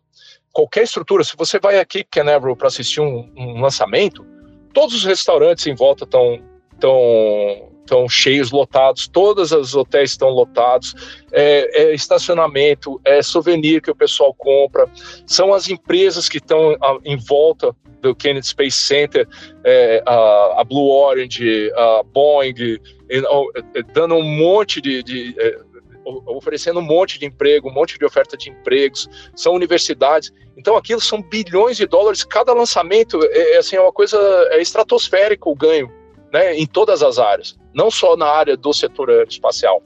Qualquer 0.52 0.84
estrutura, 0.84 1.24
se 1.24 1.36
você 1.38 1.58
vai 1.58 1.80
aqui 1.80 2.04
Canaveral 2.04 2.56
para 2.56 2.68
assistir 2.68 3.00
um, 3.00 3.32
um, 3.36 3.62
lançamento, 3.62 4.26
todos 4.74 4.94
os 4.94 5.06
restaurantes 5.06 5.66
em 5.66 5.74
volta 5.74 6.04
estão 6.04 6.44
tão, 6.80 7.72
tão 7.86 8.08
cheios, 8.08 8.52
lotados, 8.52 9.08
todos 9.08 9.52
os 9.52 9.76
hotéis 9.76 10.12
estão 10.12 10.30
lotados, 10.30 10.94
é, 11.32 11.84
é, 11.84 11.94
estacionamento, 11.94 13.00
é 13.04 13.22
souvenir 13.22 13.82
que 13.82 13.92
o 13.92 13.96
pessoal 13.96 14.34
compra, 14.34 14.90
são 15.26 15.54
as 15.54 15.70
empresas 15.70 16.30
que 16.30 16.38
estão 16.38 16.78
em 17.04 17.18
volta 17.18 17.76
do 18.02 18.14
Kennedy 18.14 18.46
Space 18.46 18.78
Center, 18.78 19.28
é, 19.64 20.04
a, 20.06 20.62
a, 20.62 20.64
Blue 20.64 20.90
Orange, 20.90 21.72
a 21.74 22.04
Boeing, 22.04 22.80
é, 23.10 23.84
dando 23.94 24.16
um 24.16 24.24
monte 24.24 24.82
de, 24.82 25.02
de 25.02 25.36
é, 25.40 25.58
oferecendo 26.06 26.80
um 26.80 26.84
monte 26.84 27.18
de 27.18 27.26
emprego, 27.26 27.70
um 27.70 27.74
monte 27.74 27.98
de 27.98 28.06
oferta 28.06 28.36
de 28.36 28.50
empregos, 28.50 29.10
são 29.36 29.54
universidades. 29.54 30.34
Então 30.58 30.76
aquilo 30.76 31.02
são 31.02 31.22
bilhões 31.22 31.78
de 31.78 31.88
dólares. 31.88 32.24
Cada 32.24 32.54
lançamento 32.54 33.24
é, 33.24 33.54
é 33.54 33.58
assim 33.58 33.76
é 33.76 33.82
uma 33.82 33.94
coisa 33.94 34.18
é 34.52 34.62
estratosférico 34.62 35.52
o 35.52 35.56
ganho, 35.56 35.90
né, 36.34 36.56
em 36.56 36.66
todas 36.66 37.04
as 37.04 37.20
áreas, 37.20 37.56
não 37.74 37.92
só 37.92 38.18
na 38.18 38.26
área 38.26 38.58
do 38.58 38.74
setor 38.74 39.12
aeroespacial. 39.12 39.84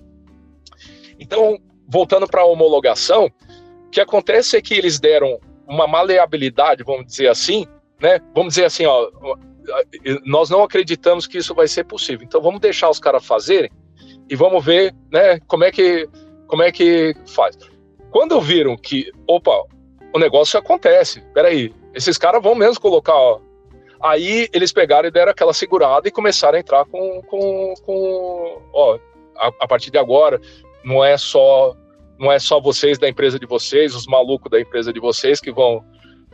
Então, 1.19 1.59
voltando 1.85 2.25
para 2.25 2.41
a 2.41 2.45
homologação, 2.45 3.29
o 3.85 3.89
que 3.89 3.99
acontece 3.99 4.55
é 4.55 4.61
que 4.61 4.73
eles 4.73 4.97
deram 4.97 5.39
uma 5.67 5.85
maleabilidade, 5.85 6.83
vamos 6.83 7.07
dizer 7.07 7.27
assim, 7.27 7.67
né? 8.01 8.19
Vamos 8.33 8.53
dizer 8.53 8.65
assim, 8.65 8.85
ó, 8.85 9.09
nós 10.25 10.49
não 10.49 10.63
acreditamos 10.63 11.27
que 11.27 11.37
isso 11.37 11.53
vai 11.53 11.67
ser 11.67 11.83
possível. 11.83 12.25
Então 12.25 12.41
vamos 12.41 12.61
deixar 12.61 12.89
os 12.89 12.99
caras 12.99 13.25
fazerem 13.25 13.69
e 14.29 14.35
vamos 14.35 14.63
ver, 14.63 14.95
né, 15.11 15.39
como 15.47 15.65
é 15.65 15.71
que 15.71 16.07
como 16.47 16.63
é 16.63 16.71
que 16.71 17.13
faz. 17.25 17.57
Quando 18.09 18.39
viram 18.39 18.77
que, 18.77 19.11
opa, 19.27 19.65
o 20.13 20.19
negócio 20.19 20.57
acontece. 20.57 21.21
Peraí, 21.33 21.73
esses 21.93 22.17
caras 22.17 22.41
vão 22.41 22.55
mesmo 22.55 22.79
colocar, 22.79 23.13
ó, 23.13 23.41
Aí 24.01 24.47
eles 24.53 24.71
pegaram 24.71 25.07
e 25.07 25.11
deram 25.11 25.31
aquela 25.31 25.53
segurada 25.53 26.07
e 26.07 26.11
começaram 26.11 26.57
a 26.57 26.59
entrar 26.59 26.85
com, 26.85 27.21
com, 27.23 27.73
com 27.83 28.61
ó, 28.73 28.97
a, 29.35 29.47
a, 29.61 29.67
partir 29.67 29.91
de 29.91 29.97
agora 29.97 30.39
não 30.83 31.03
é 31.03 31.17
só 31.17 31.75
não 32.19 32.31
é 32.31 32.39
só 32.39 32.59
vocês 32.59 32.97
da 32.97 33.07
empresa 33.07 33.39
de 33.39 33.45
vocês, 33.45 33.93
os 33.93 34.07
malucos 34.07 34.49
da 34.49 34.59
empresa 34.59 34.91
de 34.91 34.99
vocês 34.99 35.39
que 35.39 35.51
vão 35.51 35.83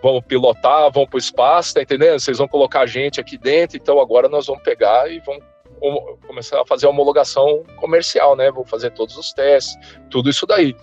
vão 0.02 0.22
pilotar, 0.22 0.92
vão 0.92 1.06
para 1.06 1.16
o 1.16 1.20
espaço, 1.20 1.74
tá 1.74 1.82
entendendo? 1.82 2.20
Vocês 2.20 2.38
vão 2.38 2.48
colocar 2.48 2.82
a 2.82 2.86
gente 2.86 3.22
aqui 3.22 3.38
dentro, 3.38 3.78
então 3.78 4.02
agora 4.02 4.28
nós 4.28 4.48
vamos 4.48 4.62
pegar 4.62 5.10
e 5.10 5.20
vamos 5.22 5.44
começar 6.28 6.62
a 6.62 6.66
fazer 6.66 6.86
a 6.86 6.90
homologação 6.90 7.64
comercial, 7.78 8.36
né? 8.36 8.52
Vou 8.52 8.66
fazer 8.66 8.92
todos 8.92 9.18
os 9.18 9.32
testes, 9.32 9.76
tudo 10.10 10.30
isso 10.30 10.46
daí. 10.46 10.76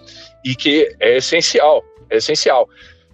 E 0.44 0.54
que 0.54 0.94
é 0.98 1.18
essencial, 1.18 1.82
é 2.08 2.16
essencial. 2.16 2.66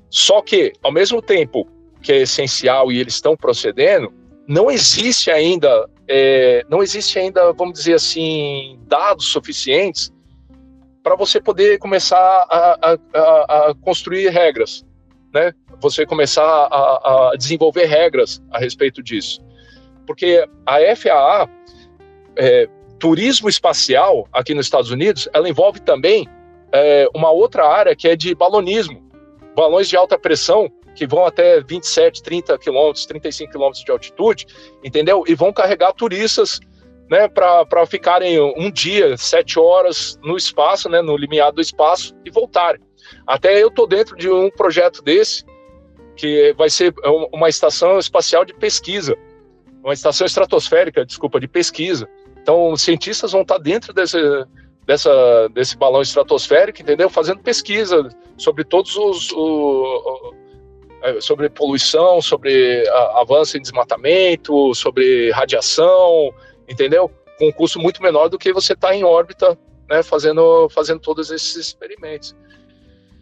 Só 0.09 0.41
que, 0.43 0.73
ao 0.83 0.93
mesmo 0.93 1.21
tempo 1.21 1.69
que 2.07 2.13
é 2.13 2.23
essencial 2.23 2.93
e 2.93 3.01
eles 3.01 3.15
estão 3.15 3.37
procedendo, 3.37 4.15
não 4.47 4.71
existe 4.71 5.29
ainda, 5.29 5.91
é, 6.07 6.65
não 6.71 6.81
existe 6.81 7.19
ainda, 7.19 7.53
vamos 7.53 7.81
dizer 7.81 7.95
assim, 7.95 8.79
dados 8.87 9.27
suficientes 9.27 10.13
para 11.03 11.17
você 11.17 11.41
poder 11.41 11.81
começar 11.81 12.17
a, 12.17 12.97
a, 13.13 13.71
a 13.71 13.75
construir 13.75 14.29
regras, 14.29 14.87
né? 15.35 15.53
você 15.81 16.07
começar 16.07 16.45
a, 16.45 17.31
a 17.33 17.37
desenvolver 17.37 17.87
regras 17.87 18.41
a 18.53 18.59
respeito 18.61 19.03
disso. 19.03 19.41
Porque 20.07 20.49
a 20.65 20.77
FAA, 20.95 21.49
é, 22.37 22.69
turismo 23.01 23.49
espacial 23.49 24.29
aqui 24.33 24.55
nos 24.55 24.67
Estados 24.67 24.93
Unidos, 24.93 25.29
ela 25.35 25.49
envolve 25.49 25.81
também 25.81 26.29
é, 26.71 27.09
uma 27.13 27.33
outra 27.33 27.67
área 27.67 27.97
que 27.97 28.07
é 28.07 28.15
de 28.15 28.33
balonismo. 28.33 29.05
Balões 29.57 29.89
de 29.89 29.97
alta 29.97 30.17
pressão 30.17 30.71
que 30.97 31.07
vão 31.07 31.27
até 31.27 31.61
27, 31.61 32.23
30 32.23 32.59
quilômetros, 32.59 33.07
35 33.07 33.53
quilômetros 33.53 33.85
de 33.85 33.91
altitude, 33.93 34.47
entendeu? 34.83 35.23
E 35.29 35.35
vão 35.35 35.53
carregar 35.53 35.93
turistas 35.93 36.59
né, 37.09 37.29
para 37.29 37.87
ficarem 37.87 38.41
um 38.41 38.71
dia, 38.71 39.17
sete 39.17 39.59
horas 39.59 40.19
no 40.23 40.37
espaço, 40.37 40.89
né, 40.89 41.01
no 41.01 41.17
limiar 41.17 41.53
do 41.53 41.61
espaço 41.61 42.17
e 42.25 42.31
voltarem. 42.31 42.81
Até 43.27 43.63
eu 43.63 43.69
estou 43.69 43.87
dentro 43.87 44.17
de 44.17 44.29
um 44.29 44.51
projeto 44.51 45.03
desse, 45.03 45.45
que 46.17 46.55
vai 46.57 46.71
ser 46.71 46.95
uma 47.33 47.49
estação 47.49 47.99
espacial 47.99 48.45
de 48.45 48.55
pesquisa, 48.55 49.17
uma 49.85 49.93
estação 49.93 50.27
estratosférica, 50.27 51.05
desculpa, 51.05 51.39
de 51.39 51.47
pesquisa. 51.47 52.09
Então, 52.41 52.73
os 52.73 52.83
cientistas 52.83 53.33
vão 53.33 53.43
estar 53.43 53.59
dentro 53.59 53.93
desse, 53.93 54.19
dessa, 54.87 55.49
desse 55.51 55.77
balão 55.77 56.01
estratosférico, 56.01 56.81
entendeu? 56.81 57.11
Fazendo 57.11 57.41
pesquisa 57.41 58.09
sobre 58.37 58.65
todos 58.65 58.97
os. 58.97 59.31
Sobre 61.21 61.49
poluição, 61.49 62.21
sobre 62.21 62.85
avanço 63.15 63.57
em 63.57 63.61
desmatamento, 63.61 64.75
sobre 64.75 65.31
radiação, 65.31 66.33
entendeu? 66.69 67.11
Com 67.39 67.49
um 67.49 67.53
custo 67.53 67.79
muito 67.79 68.03
menor 68.03 68.29
do 68.29 68.39
que 68.39 68.53
você 68.53 68.73
estar 68.73 68.89
tá 68.89 68.97
em 68.97 69.05
órbita, 69.05 69.59
né, 69.89 70.03
fazendo, 70.03 70.69
fazendo 70.71 71.01
todos 71.01 71.31
esses 71.31 71.57
experimentos. 71.57 72.35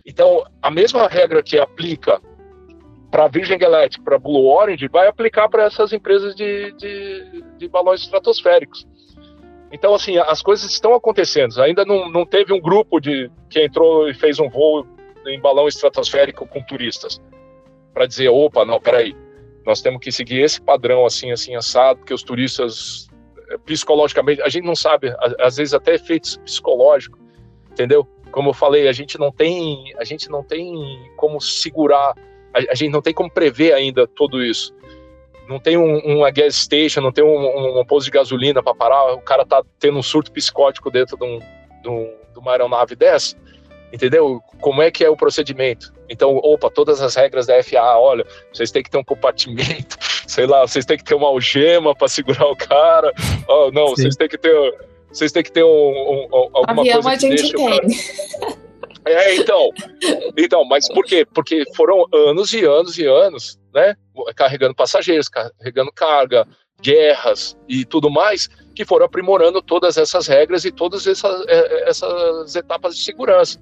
Então, 0.07 0.45
a 0.62 0.70
mesma 0.70 1.09
regra 1.09 1.43
que 1.43 1.59
aplica 1.59 2.20
para 3.11 3.24
a 3.24 3.28
Virgin 3.28 3.59
Galactic, 3.59 4.03
para 4.03 4.16
a 4.16 4.18
Blue 4.18 4.47
Origin, 4.47 4.89
vai 4.89 5.07
aplicar 5.07 5.49
para 5.49 5.64
essas 5.64 5.93
empresas 5.93 6.35
de, 6.35 6.72
de, 6.72 7.45
de, 7.59 7.68
balões 7.68 8.03
estratosféricos. 8.03 8.87
Então, 9.72 9.95
assim, 9.95 10.18
as 10.18 10.43
coisas 10.43 10.70
estão 10.70 10.95
acontecendo. 10.95 11.61
Ainda 11.62 11.85
não, 11.85 12.11
não 12.11 12.26
teve 12.26 12.53
um 12.53 12.61
grupo 12.61 13.01
de 13.01 13.30
que 13.49 13.64
entrou 13.64 14.09
e 14.09 14.14
fez 14.14 14.39
um 14.39 14.49
voo 14.49 14.87
em 15.26 15.41
balão 15.41 15.66
estratosférico 15.68 16.47
com 16.47 16.62
turistas 16.62 17.20
para 17.95 18.07
dizer, 18.07 18.29
opa, 18.29 18.65
não, 18.65 18.81
peraí, 18.81 19.17
nós 19.65 19.81
temos 19.81 20.01
que 20.01 20.13
seguir 20.13 20.43
esse 20.43 20.61
padrão 20.61 21.07
assim, 21.07 21.31
assim, 21.31 21.55
assado, 21.55 22.01
porque 22.01 22.13
os 22.13 22.23
turistas, 22.23 23.09
eh, 23.49 23.59
psicologicamente, 23.65 24.43
a 24.43 24.49
gente 24.49 24.65
não 24.65 24.75
sabe, 24.75 25.15
às 25.41 25.57
vezes 25.57 25.73
até 25.73 25.95
efeitos 25.95 26.37
psicológicos, 26.39 27.19
entendeu? 27.71 28.07
como 28.35 28.51
eu 28.51 28.53
falei, 28.53 28.89
a 28.89 28.93
gente 28.93 29.17
não 29.17 29.31
tem, 29.31 29.95
a 29.97 30.03
gente 30.03 30.29
não 30.29 30.43
tem 30.43 31.09
como 31.17 31.41
segurar, 31.41 32.15
a, 32.53 32.73
a 32.73 32.75
gente 32.75 32.91
não 32.91 33.01
tem 33.01 33.15
como 33.15 33.31
prever 33.31 33.73
ainda 33.73 34.09
tudo 34.09 34.43
isso. 34.43 34.75
Não 35.49 35.61
tem 35.61 35.77
um, 35.77 35.99
uma 36.01 36.33
gas 36.33 36.57
station, 36.57 37.01
não 37.01 37.13
tem 37.13 37.23
um, 37.23 37.79
um 37.79 37.87
posto 37.87 38.07
de 38.07 38.11
gasolina 38.11 38.61
para 38.61 38.75
parar, 38.75 39.13
o 39.13 39.21
cara 39.21 39.47
tá 39.47 39.63
tendo 39.79 39.99
um 39.99 40.03
surto 40.03 40.33
psicótico 40.33 40.91
dentro 40.91 41.17
de, 41.17 41.25
um, 41.25 41.39
de, 41.81 41.89
um, 41.89 42.13
de 42.33 42.39
uma 42.41 42.51
aeronave 42.51 42.97
dessa, 42.97 43.37
entendeu? 43.93 44.41
Como 44.61 44.82
é 44.82 44.91
que 44.91 45.05
é 45.05 45.11
o 45.11 45.16
procedimento? 45.16 45.93
Então, 46.09 46.37
opa, 46.37 46.70
todas 46.70 47.01
as 47.01 47.14
regras 47.14 47.47
da 47.47 47.62
FAA, 47.62 47.99
olha, 47.99 48.26
vocês 48.53 48.70
têm 48.70 48.82
que 48.82 48.91
ter 48.91 48.99
um 48.99 49.05
compartimento, 49.05 49.97
sei 50.26 50.47
lá, 50.47 50.62
vocês 50.62 50.85
têm 50.85 50.97
que 50.97 51.05
ter 51.05 51.14
uma 51.14 51.28
algema 51.28 51.95
para 51.95 52.09
segurar 52.09 52.47
o 52.47 52.57
cara, 52.57 53.12
oh, 53.49 53.70
não, 53.72 53.89
Sim. 53.89 53.95
vocês 54.03 54.16
têm 54.16 54.28
que 54.28 54.39
ter 54.39 54.74
vocês 55.09 55.30
têm 55.30 55.45
que 55.45 55.53
ter 55.53 55.62
um, 55.62 55.68
um, 55.68 56.28
alguma 56.53 56.82
Avião 56.82 57.01
coisa 57.01 57.26
a 57.26 57.30
gente 57.30 57.53
tem. 57.53 57.80
É, 59.07 59.37
então, 59.37 59.70
então, 60.35 60.64
mas 60.64 60.89
por 60.89 61.05
quê? 61.05 61.26
Porque 61.26 61.62
foram 61.76 62.07
anos 62.11 62.55
e 62.55 62.64
anos 62.64 62.97
e 62.97 63.05
anos, 63.05 63.59
né, 63.74 63.95
carregando 64.35 64.74
passageiros, 64.74 65.28
carregando 65.28 65.93
carga, 65.93 66.49
guerras 66.80 67.55
e 67.68 67.85
tudo 67.85 68.11
mais, 68.11 68.49
que 68.75 68.85
foram 68.85 69.07
aprimorando 69.07 69.62
todas 69.62 69.97
essas 69.97 70.27
regras 70.27 70.64
e 70.64 70.72
todas 70.72 71.07
essas, 71.07 71.45
é, 71.47 71.89
essas 71.89 72.55
etapas 72.57 72.97
de 72.97 73.05
segurança. 73.05 73.61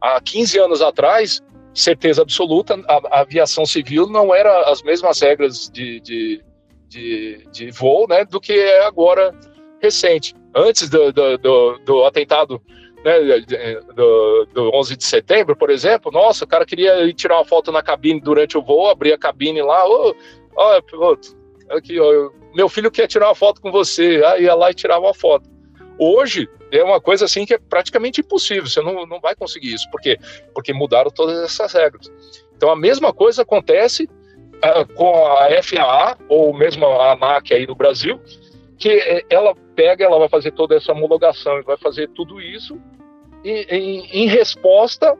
Há 0.00 0.20
15 0.20 0.58
anos 0.58 0.82
atrás, 0.82 1.40
certeza 1.74 2.22
absoluta, 2.22 2.74
a, 2.88 3.18
a 3.18 3.20
aviação 3.20 3.64
civil 3.66 4.06
não 4.06 4.34
era 4.34 4.70
as 4.70 4.82
mesmas 4.82 5.20
regras 5.20 5.70
de, 5.70 6.00
de, 6.00 6.42
de, 6.88 7.48
de 7.52 7.70
voo, 7.70 8.06
né, 8.08 8.24
do 8.24 8.40
que 8.40 8.52
é 8.52 8.86
agora 8.86 9.34
recente 9.80 10.34
antes 10.54 10.88
do, 10.88 11.12
do, 11.12 11.38
do, 11.38 11.78
do 11.78 12.04
atentado 12.04 12.60
né, 13.04 13.18
do, 13.94 14.46
do 14.52 14.70
11 14.74 14.96
de 14.96 15.04
setembro, 15.04 15.56
por 15.56 15.70
exemplo, 15.70 16.12
nossa, 16.12 16.44
o 16.44 16.48
cara 16.48 16.66
queria 16.66 17.02
ir 17.04 17.14
tirar 17.14 17.36
uma 17.36 17.44
foto 17.44 17.72
na 17.72 17.82
cabine 17.82 18.20
durante 18.20 18.58
o 18.58 18.62
voo, 18.62 18.90
abrir 18.90 19.12
a 19.12 19.18
cabine 19.18 19.62
lá, 19.62 19.88
ô, 19.88 20.14
ó, 20.54 20.82
piloto, 20.82 21.34
aqui, 21.70 21.98
ó, 21.98 22.30
meu 22.54 22.68
filho 22.68 22.90
quer 22.90 23.06
tirar 23.06 23.28
uma 23.28 23.34
foto 23.34 23.60
com 23.60 23.70
você, 23.70 24.22
aí 24.26 24.44
ia 24.44 24.54
lá 24.54 24.70
e 24.70 24.74
tirava 24.74 25.06
uma 25.06 25.14
foto. 25.14 25.48
Hoje 25.98 26.48
é 26.72 26.82
uma 26.82 27.00
coisa 27.00 27.24
assim 27.24 27.44
que 27.44 27.54
é 27.54 27.58
praticamente 27.58 28.20
impossível, 28.20 28.66
você 28.66 28.80
não, 28.80 29.06
não 29.06 29.20
vai 29.20 29.34
conseguir 29.34 29.74
isso, 29.74 29.90
por 29.90 30.00
quê? 30.00 30.18
Porque 30.54 30.72
mudaram 30.72 31.10
todas 31.10 31.38
essas 31.42 31.72
regras. 31.72 32.10
Então 32.56 32.70
a 32.70 32.76
mesma 32.76 33.12
coisa 33.12 33.42
acontece 33.42 34.04
uh, 34.04 34.94
com 34.94 35.26
a 35.26 35.48
FAA, 35.62 36.18
ou 36.28 36.54
mesmo 36.54 36.86
a 36.86 37.12
ANAC 37.12 37.52
aí 37.52 37.66
no 37.66 37.74
Brasil, 37.74 38.20
que 38.78 38.88
é, 38.88 39.24
ela 39.28 39.54
pega, 39.74 40.04
ela 40.04 40.18
vai 40.18 40.28
fazer 40.28 40.52
toda 40.52 40.74
essa 40.76 40.92
homologação 40.92 41.58
e 41.58 41.62
vai 41.62 41.76
fazer 41.76 42.08
tudo 42.10 42.40
isso 42.40 42.80
em, 43.44 43.62
em, 43.68 44.24
em 44.24 44.26
resposta 44.26 45.16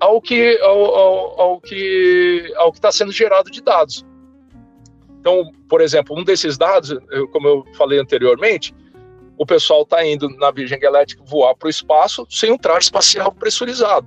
ao 0.00 0.20
que 0.20 0.58
ao, 0.60 0.84
ao, 0.94 1.40
ao 1.40 1.60
que 1.60 2.52
ao 2.56 2.72
que 2.72 2.78
está 2.78 2.90
sendo 2.90 3.12
gerado 3.12 3.50
de 3.50 3.62
dados. 3.62 4.04
Então, 5.24 5.50
por 5.70 5.80
exemplo, 5.80 6.14
um 6.14 6.22
desses 6.22 6.58
dados, 6.58 6.98
como 7.32 7.48
eu 7.48 7.64
falei 7.72 7.98
anteriormente, 7.98 8.74
o 9.38 9.46
pessoal 9.46 9.80
está 9.80 10.04
indo 10.04 10.28
na 10.36 10.50
Virgin 10.50 10.78
Galactic 10.78 11.18
voar 11.24 11.54
para 11.54 11.66
o 11.66 11.70
espaço 11.70 12.26
sem 12.28 12.52
um 12.52 12.58
traje 12.58 12.84
espacial 12.84 13.32
pressurizado. 13.32 14.06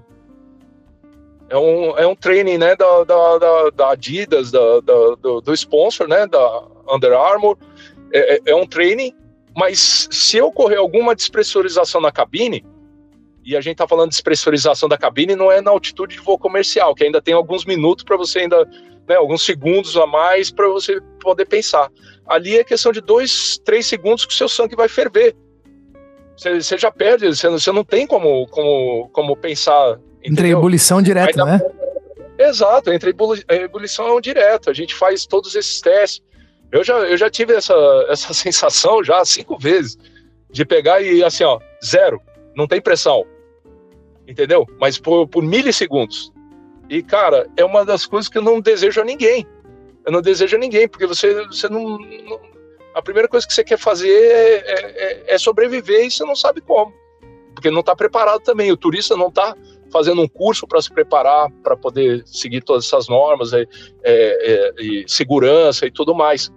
É 1.49 1.57
um, 1.57 1.97
é 1.97 2.05
um 2.05 2.15
training 2.15 2.59
né, 2.59 2.75
da, 2.75 3.03
da, 3.03 3.37
da, 3.39 3.69
da 3.71 3.91
Adidas, 3.93 4.51
da, 4.51 4.79
da, 4.81 5.15
do, 5.19 5.41
do 5.41 5.53
sponsor, 5.55 6.07
né, 6.07 6.27
da 6.27 6.63
Under 6.87 7.13
Armour, 7.13 7.57
é, 8.13 8.35
é, 8.35 8.41
é 8.51 8.55
um 8.55 8.67
training, 8.67 9.11
mas 9.55 10.07
se 10.11 10.39
ocorrer 10.39 10.77
alguma 10.77 11.15
despressurização 11.15 11.99
na 11.99 12.11
cabine, 12.11 12.63
e 13.43 13.57
a 13.57 13.61
gente 13.61 13.73
está 13.73 13.87
falando 13.87 14.09
de 14.09 14.17
despressurização 14.17 14.87
da 14.87 14.99
cabine, 14.99 15.35
não 15.35 15.51
é 15.51 15.61
na 15.61 15.71
altitude 15.71 16.15
de 16.15 16.21
voo 16.21 16.37
comercial, 16.37 16.93
que 16.93 17.05
ainda 17.05 17.19
tem 17.19 17.33
alguns 17.33 17.65
minutos 17.65 18.03
para 18.03 18.17
você 18.17 18.39
ainda, 18.39 18.69
né, 19.07 19.15
alguns 19.15 19.43
segundos 19.45 19.95
a 19.95 20.05
mais 20.05 20.51
para 20.51 20.67
você 20.67 20.99
poder 21.21 21.45
pensar. 21.45 21.89
Ali 22.27 22.57
é 22.57 22.63
questão 22.63 22.91
de 22.91 22.99
dois, 22.99 23.57
três 23.63 23.85
segundos 23.85 24.25
que 24.25 24.33
o 24.33 24.37
seu 24.37 24.49
sangue 24.49 24.75
vai 24.75 24.89
ferver. 24.89 25.35
Você, 26.35 26.61
você 26.61 26.77
já 26.77 26.91
perde, 26.91 27.27
você, 27.27 27.49
você, 27.49 27.71
não 27.71 27.83
tem 27.83 28.05
como, 28.05 28.45
como, 28.47 29.09
como 29.09 29.35
pensar. 29.35 29.99
Entre 30.23 30.49
ebulição 30.49 31.01
direta, 31.01 31.43
né? 31.45 31.59
Exato, 32.37 32.91
entre 32.91 33.15
ebulição 33.49 34.21
direta. 34.21 34.69
A 34.69 34.73
gente 34.73 34.93
faz 34.93 35.25
todos 35.25 35.55
esses 35.55 35.81
testes. 35.81 36.21
Eu 36.71 36.83
já, 36.83 36.97
eu 36.99 37.17
já 37.17 37.29
tive 37.29 37.53
essa, 37.53 37.73
essa 38.09 38.33
sensação 38.33 39.03
já 39.03 39.23
cinco 39.25 39.57
vezes 39.57 39.97
de 40.51 40.65
pegar 40.65 41.01
e 41.01 41.23
assim, 41.23 41.43
ó, 41.43 41.59
zero, 41.83 42.21
não 42.55 42.67
tem 42.67 42.81
pressão, 42.81 43.25
entendeu? 44.27 44.65
Mas 44.79 44.97
por, 44.97 45.27
por 45.27 45.43
milissegundos. 45.43 46.31
E, 46.89 47.03
cara, 47.03 47.49
é 47.57 47.65
uma 47.65 47.85
das 47.85 48.05
coisas 48.05 48.29
que 48.29 48.37
eu 48.37 48.41
não 48.41 48.61
desejo 48.61 49.01
a 49.01 49.05
ninguém. 49.05 49.45
Eu 50.05 50.11
não 50.11 50.21
desejo 50.21 50.55
a 50.55 50.59
ninguém, 50.59 50.87
porque 50.87 51.05
você, 51.05 51.45
você 51.47 51.67
não, 51.67 51.97
não 51.97 52.39
A 52.93 53.01
primeira 53.01 53.27
coisa 53.27 53.45
que 53.45 53.53
você 53.53 53.63
quer 53.63 53.77
fazer 53.77 54.09
é, 54.09 54.63
é, 54.65 55.35
é 55.35 55.37
sobreviver 55.37 56.05
e 56.05 56.11
você 56.11 56.23
não 56.23 56.35
sabe 56.35 56.61
como. 56.61 56.93
Porque 57.53 57.69
não 57.69 57.81
está 57.81 57.95
preparado 57.95 58.41
também. 58.41 58.71
O 58.71 58.77
turista 58.77 59.17
não 59.17 59.27
está 59.27 59.55
fazendo 59.91 60.21
um 60.21 60.27
curso 60.27 60.67
para 60.67 60.81
se 60.81 60.91
preparar 60.91 61.49
para 61.63 61.75
poder 61.75 62.23
seguir 62.25 62.61
todas 62.61 62.85
essas 62.85 63.07
normas 63.07 63.53
é, 63.53 63.65
é, 64.03 64.73
e 64.79 65.05
segurança 65.07 65.85
e 65.85 65.91
tudo 65.91 66.13
mais. 66.13 66.51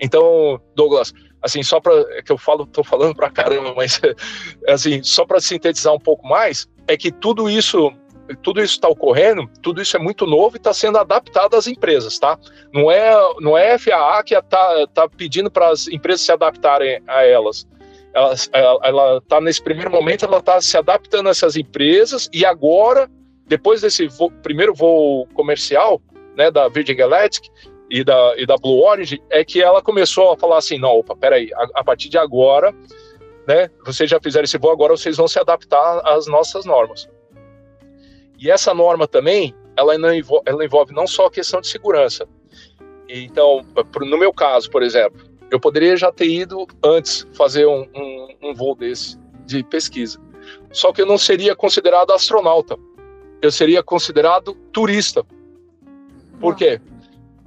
Então, 0.00 0.60
Douglas, 0.74 1.12
assim, 1.42 1.62
só 1.62 1.80
para 1.80 1.94
é 2.16 2.22
que 2.22 2.32
eu 2.32 2.38
falo, 2.38 2.66
tô 2.66 2.82
falando 2.82 3.14
para 3.14 3.30
caramba, 3.30 3.74
mas 3.74 4.00
assim, 4.68 5.02
só 5.02 5.24
para 5.24 5.40
sintetizar 5.40 5.92
um 5.92 5.98
pouco 5.98 6.26
mais, 6.26 6.68
é 6.86 6.96
que 6.96 7.12
tudo 7.12 7.48
isso 7.48 7.92
tudo 8.42 8.62
isso 8.62 8.74
está 8.74 8.88
ocorrendo, 8.88 9.48
tudo 9.60 9.82
isso 9.82 9.96
é 9.96 10.00
muito 10.00 10.26
novo 10.26 10.56
e 10.56 10.58
está 10.58 10.72
sendo 10.72 10.98
adaptado 10.98 11.54
às 11.54 11.66
empresas, 11.66 12.18
tá? 12.18 12.38
Não 12.72 12.90
é, 12.90 13.14
não 13.40 13.56
é 13.56 13.74
a 13.74 13.78
FAA 13.78 14.22
que 14.22 14.34
está 14.34 14.86
tá 14.94 15.08
pedindo 15.08 15.50
para 15.50 15.70
as 15.70 15.88
empresas 15.88 16.22
se 16.22 16.32
adaptarem 16.32 17.02
a 17.06 17.24
elas 17.24 17.66
ela 18.82 19.18
está 19.18 19.40
nesse 19.40 19.60
primeiro 19.60 19.90
momento, 19.90 20.24
ela 20.24 20.38
está 20.38 20.60
se 20.60 20.76
adaptando 20.76 21.26
a 21.26 21.30
essas 21.30 21.56
empresas 21.56 22.30
e 22.32 22.46
agora, 22.46 23.10
depois 23.46 23.80
desse 23.80 24.08
primeiro 24.42 24.72
voo 24.72 25.26
comercial, 25.34 26.00
né, 26.36 26.50
da 26.50 26.68
Virgin 26.68 26.94
Galactic 26.94 27.44
e 27.90 28.04
da, 28.04 28.34
e 28.36 28.46
da 28.46 28.56
Blue 28.56 28.84
Origin, 28.84 29.18
é 29.30 29.44
que 29.44 29.60
ela 29.60 29.82
começou 29.82 30.32
a 30.32 30.36
falar 30.36 30.58
assim, 30.58 30.78
não, 30.78 30.98
opa, 30.98 31.16
peraí, 31.16 31.52
a, 31.54 31.80
a 31.80 31.84
partir 31.84 32.08
de 32.08 32.16
agora, 32.16 32.72
né, 33.48 33.68
vocês 33.84 34.08
já 34.08 34.20
fizeram 34.20 34.44
esse 34.44 34.58
voo, 34.58 34.70
agora 34.70 34.96
vocês 34.96 35.16
vão 35.16 35.26
se 35.26 35.38
adaptar 35.38 36.00
às 36.04 36.26
nossas 36.26 36.64
normas. 36.64 37.08
E 38.44 38.50
essa 38.50 38.74
norma 38.74 39.08
também, 39.08 39.54
ela, 39.74 39.96
não 39.96 40.14
envolve, 40.14 40.42
ela 40.44 40.62
envolve 40.62 40.92
não 40.92 41.06
só 41.06 41.26
a 41.26 41.30
questão 41.30 41.62
de 41.62 41.66
segurança. 41.66 42.28
Então, 43.08 43.64
no 44.02 44.18
meu 44.18 44.34
caso, 44.34 44.70
por 44.70 44.82
exemplo, 44.82 45.18
eu 45.50 45.58
poderia 45.58 45.96
já 45.96 46.12
ter 46.12 46.26
ido 46.26 46.66
antes 46.84 47.26
fazer 47.32 47.64
um, 47.64 47.88
um, 47.96 48.36
um 48.42 48.54
voo 48.54 48.74
desse 48.74 49.18
de 49.46 49.64
pesquisa. 49.64 50.20
Só 50.72 50.92
que 50.92 51.00
eu 51.00 51.06
não 51.06 51.16
seria 51.16 51.56
considerado 51.56 52.12
astronauta. 52.12 52.76
Eu 53.40 53.50
seria 53.50 53.82
considerado 53.82 54.52
turista. 54.72 55.24
Por 56.38 56.54
quê? 56.54 56.78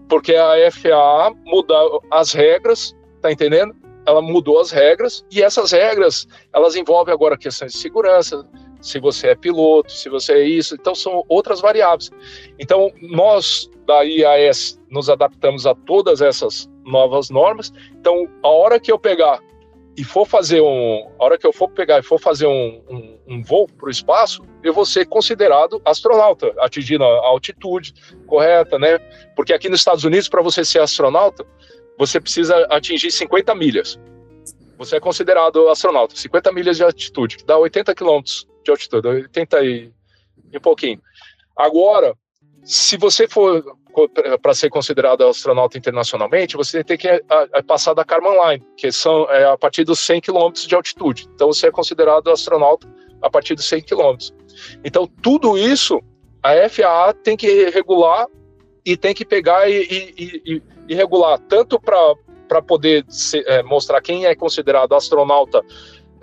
Porque 0.10 0.34
a 0.36 0.72
FAA 0.72 1.32
mudou 1.46 2.04
as 2.10 2.34
regras, 2.34 2.96
tá 3.22 3.32
entendendo? 3.32 3.76
Ela 4.04 4.22
mudou 4.22 4.60
as 4.60 4.72
regras 4.72 5.24
e 5.30 5.44
essas 5.44 5.72
regras, 5.72 6.28
elas 6.52 6.76
envolvem 6.76 7.14
agora 7.14 7.38
questões 7.38 7.74
de 7.74 7.78
segurança, 7.78 8.48
se 8.82 9.00
você 9.00 9.28
é 9.28 9.36
piloto, 9.36 9.92
se 9.92 10.10
você 10.10 10.34
é 10.34 10.44
isso, 10.44 10.76
então 10.76 10.94
são 10.96 11.24
outras 11.28 11.62
variáveis. 11.62 12.12
Então, 12.60 12.92
nós 13.02 13.70
da 13.86 14.04
IAS 14.04 14.80
nos 14.90 15.10
adaptamos 15.10 15.66
a 15.66 15.74
todas 15.74 16.22
essas 16.22 16.70
novas 16.86 17.30
normas. 17.30 17.72
Então, 18.00 18.28
a 18.44 18.50
hora 18.50 18.80
que 18.80 18.92
eu 18.92 19.00
pegar 19.00 19.40
e 19.98 20.04
for 20.04 20.28
fazer 20.28 20.62
um, 20.62 21.10
a 21.18 21.26
hora 21.26 21.38
que 21.40 21.48
eu 21.48 21.52
for 21.52 21.70
pegar 21.70 22.00
e 22.00 22.04
for 22.04 22.20
fazer 22.20 22.46
um, 22.46 22.84
um, 22.88 23.18
um 23.28 23.44
voo 23.44 23.68
para 23.68 23.88
o 23.88 23.90
espaço, 23.90 24.44
eu 24.62 24.72
vou 24.72 24.86
ser 24.86 25.06
considerado 25.06 25.82
astronauta, 25.84 26.54
atingindo 26.60 27.04
a 27.04 27.28
altitude 27.28 27.94
correta, 28.28 28.78
né? 28.78 29.00
Porque 29.36 29.54
aqui 29.54 29.68
nos 29.68 29.80
Estados 29.80 30.04
Unidos, 30.04 30.30
para 30.30 30.42
você 30.42 30.64
ser 30.64 30.80
astronauta, 30.80 31.44
você 31.98 32.20
precisa 32.20 32.56
atingir 32.70 33.10
50 33.10 33.56
milhas. 33.56 34.00
Você 34.78 34.98
é 34.98 35.00
considerado 35.00 35.68
astronauta, 35.68 36.16
50 36.16 36.52
milhas 36.52 36.78
de 36.78 36.84
altitude, 36.84 37.38
que 37.38 37.46
dá 37.46 37.58
80 37.58 37.96
quilômetros 37.96 38.48
de 38.68 38.72
altitude, 38.72 39.08
80 39.08 39.64
e, 39.64 39.92
um 40.54 40.60
pouquinho. 40.60 41.02
Agora, 41.56 42.14
se 42.64 42.98
você 42.98 43.28
for 43.28 43.78
para 44.42 44.54
ser 44.54 44.70
considerado 44.70 45.26
astronauta 45.26 45.78
internacionalmente, 45.78 46.56
você 46.56 46.84
tem 46.84 46.98
que 46.98 47.10
passar 47.66 47.96
da 47.96 48.06
Kármán 48.06 48.34
Line, 48.34 48.64
que 48.76 48.92
são 48.92 49.28
é, 49.32 49.46
a 49.46 49.58
partir 49.58 49.84
dos 49.84 50.00
100 50.00 50.22
km 50.22 50.52
de 50.54 50.76
altitude. 50.76 51.28
Então 51.34 51.48
você 51.48 51.68
é 51.68 51.72
considerado 51.72 52.30
astronauta 52.30 52.88
a 53.22 53.30
partir 53.30 53.56
dos 53.56 53.66
100 53.66 53.82
km. 53.84 54.18
Então 54.84 55.08
tudo 55.08 55.58
isso 55.58 56.00
a 56.44 56.70
FAA 56.70 57.14
tem 57.14 57.36
que 57.36 57.70
regular 57.72 58.28
e 58.86 58.96
tem 58.96 59.16
que 59.16 59.26
pegar 59.26 59.68
e, 59.68 59.82
e, 59.82 60.42
e, 60.46 60.62
e 60.90 60.96
regular 60.96 61.40
tanto 61.50 61.80
para 61.80 62.62
poder 62.62 63.04
é, 63.48 63.64
mostrar 63.64 64.00
quem 64.02 64.28
é 64.28 64.36
considerado 64.36 64.94
astronauta 64.94 65.64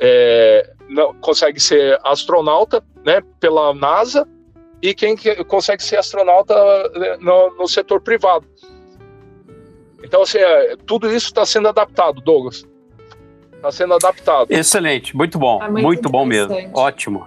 é, 0.01 0.74
não, 0.89 1.15
consegue 1.15 1.61
ser 1.61 1.99
astronauta, 2.05 2.83
né, 3.05 3.21
pela 3.41 3.75
NASA, 3.75 4.27
e 4.83 4.95
quem 4.95 5.17
que 5.17 5.43
consegue 5.45 5.83
ser 5.83 5.97
astronauta 5.97 6.55
né, 6.95 7.17
no, 7.21 7.55
no 7.57 7.69
setor 7.69 8.01
privado. 8.01 8.47
Então, 10.03 10.23
assim, 10.23 10.39
é, 10.39 10.77
tudo 10.85 11.11
isso 11.11 11.27
está 11.27 11.47
sendo 11.47 11.69
adaptado, 11.69 12.21
Douglas. 12.21 12.67
Está 13.55 13.73
sendo 13.73 13.95
adaptado. 13.95 14.51
Excelente, 14.51 15.17
muito 15.17 15.39
bom, 15.39 15.63
é 15.63 15.71
muito, 15.71 15.85
muito 15.85 16.09
bom 16.11 16.27
mesmo, 16.27 16.55
ótimo. 16.75 17.27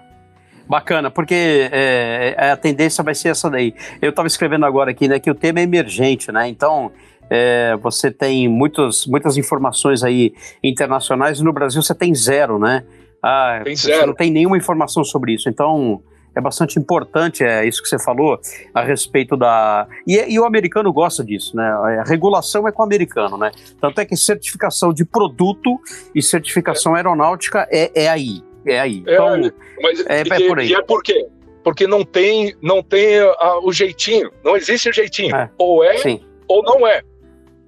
Bacana, 0.68 1.10
porque 1.10 1.70
é, 1.72 2.36
é, 2.38 2.52
a 2.52 2.58
tendência 2.58 3.04
vai 3.04 3.16
ser 3.16 3.30
essa 3.30 3.50
daí. 3.50 3.74
Eu 4.02 4.10
estava 4.10 4.28
escrevendo 4.28 4.66
agora 4.66 4.92
aqui, 4.92 5.08
né, 5.08 5.20
que 5.20 5.32
o 5.32 5.36
tema 5.36 5.60
é 5.60 5.64
emergente, 5.64 6.32
né? 6.32 6.48
Então, 6.48 6.92
é, 7.30 7.76
você 7.82 8.12
tem 8.12 8.48
muitos, 8.48 9.08
muitas 9.08 9.38
informações 9.38 10.04
aí 10.04 10.34
internacionais 10.62 11.40
e 11.40 11.44
no 11.44 11.54
Brasil 11.54 11.82
você 11.82 11.96
tem 11.96 12.14
zero, 12.14 12.60
né? 12.60 12.84
Ah, 13.22 13.62
tem 13.64 13.76
zero. 13.76 14.00
Você 14.00 14.06
não 14.06 14.14
tem 14.14 14.32
nenhuma 14.32 14.58
informação 14.58 15.04
sobre 15.04 15.34
isso. 15.34 15.50
Então, 15.50 16.02
é 16.38 16.42
bastante 16.42 16.78
importante 16.78 17.44
é 17.44 17.66
isso 17.68 17.82
que 17.82 17.90
você 17.90 17.98
falou 17.98 18.40
a 18.72 18.84
respeito 18.84 19.36
da 19.36 19.88
e, 20.06 20.16
e, 20.34 20.40
o 20.40 20.46
americano 20.46 20.94
gosta 20.94 21.24
disso, 21.24 21.56
né? 21.56 21.68
A 22.00 22.04
regulação 22.04 22.68
é 22.68 22.72
com 22.72 22.84
o 22.84 22.86
americano, 22.86 23.38
né? 23.38 23.52
Tanto 23.82 24.00
é 24.00 24.06
que 24.06 24.16
certificação 24.16 24.94
de 24.94 25.04
produto 25.04 25.80
e 26.14 26.22
certificação 26.22 26.94
é. 26.94 27.00
aeronáutica 27.00 27.68
é, 27.72 28.04
é 28.04 28.08
aí, 28.08 28.44
é 28.66 28.80
aí. 28.80 29.04
É, 29.08 29.14
então, 29.16 29.52
mas, 29.82 30.06
é, 30.06 30.20
é 30.22 30.48
por 30.48 30.60
aí. 30.60 30.70
E 30.70 30.76
é 30.76 30.82
por 30.84 31.02
quê? 31.02 31.28
Porque 31.64 31.88
não 31.88 32.06
tem 32.06 32.56
não 32.62 32.84
tem 32.84 33.20
uh, 33.20 33.36
o 33.64 33.74
jeitinho, 33.74 34.32
não 34.44 34.56
existe 34.56 34.90
o 34.90 34.94
jeitinho. 34.94 35.36
É. 35.36 35.50
Ou 35.58 35.84
é 35.84 35.98
Sim. 35.98 36.22
ou 36.48 36.62
não 36.62 36.86
é. 36.86 37.02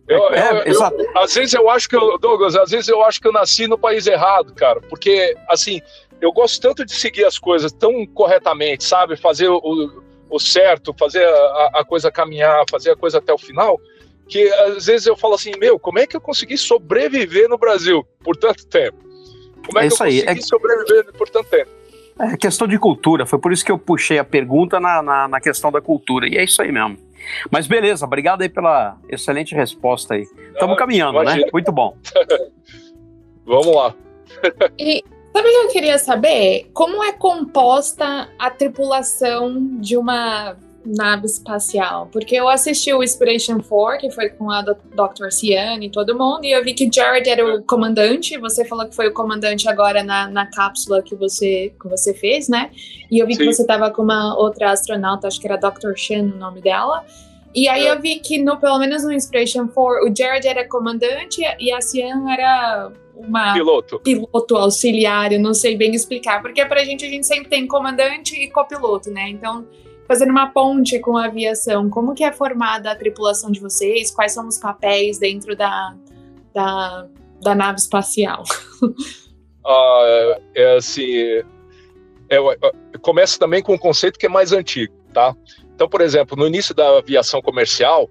Eu, 0.09 0.33
é, 0.33 0.63
eu, 0.65 0.73
eu, 0.73 1.11
às 1.15 1.35
vezes 1.35 1.53
eu 1.53 1.69
acho 1.69 1.87
que 1.87 1.95
eu, 1.95 2.17
Douglas, 2.17 2.55
às 2.55 2.71
vezes 2.71 2.87
eu 2.87 3.03
acho 3.03 3.21
que 3.21 3.27
eu 3.27 3.31
nasci 3.31 3.67
no 3.67 3.77
país 3.77 4.07
errado, 4.07 4.51
cara, 4.55 4.81
porque 4.89 5.37
assim 5.47 5.79
eu 6.19 6.31
gosto 6.31 6.59
tanto 6.59 6.83
de 6.83 6.93
seguir 6.93 7.25
as 7.25 7.37
coisas 7.37 7.71
tão 7.71 8.05
corretamente, 8.07 8.83
sabe, 8.83 9.15
fazer 9.15 9.47
o, 9.47 10.01
o 10.27 10.39
certo, 10.39 10.95
fazer 10.97 11.23
a, 11.23 11.71
a, 11.75 11.85
coisa 11.85 12.11
caminhar, 12.11 12.65
fazer 12.69 12.91
a 12.91 12.95
coisa 12.95 13.19
até 13.19 13.31
o 13.31 13.37
final, 13.37 13.79
que 14.27 14.51
às 14.51 14.87
vezes 14.87 15.05
eu 15.05 15.15
falo 15.15 15.35
assim, 15.35 15.51
meu, 15.59 15.79
como 15.79 15.99
é 15.99 16.07
que 16.07 16.15
eu 16.17 16.21
consegui 16.21 16.57
sobreviver 16.57 17.47
no 17.47 17.57
Brasil 17.57 18.03
por 18.23 18.35
tanto 18.35 18.65
tempo? 18.67 18.97
Como 19.65 19.77
é, 19.79 19.85
é 19.85 19.87
que 19.87 19.93
eu 19.93 19.97
consegui 19.97 20.27
é... 20.27 20.41
sobreviver 20.41 21.13
por 21.13 21.29
tanto 21.29 21.49
tempo? 21.49 21.71
É 22.19 22.35
questão 22.35 22.67
de 22.67 22.77
cultura, 22.77 23.25
foi 23.25 23.39
por 23.39 23.53
isso 23.53 23.63
que 23.63 23.71
eu 23.71 23.77
puxei 23.77 24.17
a 24.19 24.25
pergunta 24.25 24.79
na, 24.79 25.01
na, 25.01 25.27
na 25.27 25.39
questão 25.39 25.71
da 25.71 25.79
cultura, 25.79 26.27
e 26.27 26.35
é 26.37 26.43
isso 26.43 26.61
aí 26.61 26.71
mesmo. 26.71 26.97
Mas 27.51 27.67
beleza, 27.67 28.05
obrigado 28.05 28.41
aí 28.41 28.49
pela 28.49 28.97
excelente 29.07 29.55
resposta 29.55 30.13
aí. 30.13 30.23
Estamos 30.53 30.77
caminhando, 30.77 31.13
né? 31.19 31.23
imagina. 31.23 31.45
né? 31.45 31.51
Muito 31.53 31.71
bom. 31.71 31.95
Vamos 33.45 33.75
lá. 33.75 33.95
e 34.77 35.03
sabe 35.33 35.47
o 35.47 35.51
que 35.51 35.57
eu 35.57 35.67
queria 35.69 35.97
saber? 35.97 36.69
Como 36.73 37.03
é 37.03 37.13
composta 37.13 38.29
a 38.37 38.49
tripulação 38.49 39.77
de 39.77 39.97
uma 39.97 40.55
nave 40.89 41.25
espacial? 41.25 42.07
Porque 42.11 42.35
eu 42.35 42.49
assisti 42.49 42.93
o 42.93 43.03
Inspiration 43.03 43.59
4, 43.61 43.99
que 43.99 44.11
foi 44.11 44.29
com 44.29 44.49
a 44.49 44.61
Dr. 44.61 45.29
Cian 45.31 45.79
e 45.81 45.89
todo 45.89 46.17
mundo, 46.17 46.43
e 46.43 46.51
eu 46.51 46.63
vi 46.63 46.73
que 46.73 46.89
Jared 46.91 47.29
era 47.29 47.55
o 47.55 47.63
comandante, 47.63 48.37
você 48.37 48.65
falou 48.65 48.87
que 48.87 48.95
foi 48.95 49.07
o 49.07 49.13
comandante 49.13 49.67
agora 49.69 50.03
na, 50.03 50.27
na 50.27 50.45
cápsula 50.47 51.01
que 51.01 51.15
você, 51.15 51.73
que 51.79 51.87
você 51.87 52.13
fez, 52.13 52.49
né? 52.49 52.71
E 53.11 53.19
eu 53.19 53.27
vi 53.27 53.33
Sim. 53.33 53.39
que 53.39 53.53
você 53.53 53.61
estava 53.61 53.91
com 53.91 54.01
uma 54.01 54.35
outra 54.37 54.71
astronauta, 54.71 55.27
acho 55.27 55.39
que 55.39 55.47
era 55.47 55.57
Dr. 55.57 55.95
Shen 55.95 56.23
o 56.23 56.37
nome 56.37 56.61
dela. 56.61 57.05
E 57.53 57.67
aí 57.67 57.87
é. 57.87 57.91
eu 57.91 57.99
vi 57.99 58.19
que, 58.19 58.41
no, 58.41 58.57
pelo 58.57 58.77
menos 58.77 59.03
no 59.03 59.11
Inspiration 59.11 59.67
4, 59.67 60.07
o 60.07 60.15
Jared 60.15 60.47
era 60.47 60.67
comandante 60.67 61.41
e 61.59 61.71
a 61.71 61.81
Cian 61.81 62.29
era 62.31 62.91
uma 63.15 63.53
piloto. 63.53 63.99
piloto 63.99 64.55
auxiliar, 64.55 65.33
eu 65.33 65.39
não 65.39 65.53
sei 65.53 65.75
bem 65.75 65.93
explicar, 65.93 66.41
porque 66.41 66.63
pra 66.65 66.83
gente 66.83 67.05
a 67.05 67.09
gente 67.09 67.25
sempre 67.25 67.49
tem 67.49 67.67
comandante 67.67 68.35
e 68.35 68.49
copiloto, 68.49 69.11
né? 69.11 69.29
Então 69.29 69.65
fazendo 70.09 70.31
uma 70.31 70.47
ponte 70.47 70.99
com 70.99 71.15
a 71.15 71.25
aviação, 71.25 71.87
como 71.87 72.15
que 72.15 72.23
é 72.23 72.31
formada 72.31 72.89
a 72.89 72.95
tripulação 72.95 73.51
de 73.51 73.59
vocês? 73.59 74.09
Quais 74.09 74.31
são 74.31 74.47
os 74.47 74.57
papéis 74.57 75.19
dentro 75.19 75.55
da, 75.55 75.95
da, 76.51 77.07
da 77.39 77.53
nave 77.53 77.77
espacial? 77.77 78.43
Ah, 79.71 80.39
é 80.55 80.77
assim, 80.77 81.13
é, 81.13 81.43
é, 82.29 82.97
começa 83.01 83.37
também 83.37 83.61
com 83.61 83.73
um 83.73 83.77
conceito 83.77 84.17
que 84.17 84.25
é 84.25 84.29
mais 84.29 84.51
antigo, 84.51 84.95
tá? 85.13 85.35
Então, 85.75 85.87
por 85.87 86.01
exemplo, 86.01 86.35
no 86.35 86.47
início 86.47 86.73
da 86.73 86.97
aviação 86.97 87.39
comercial, 87.39 88.09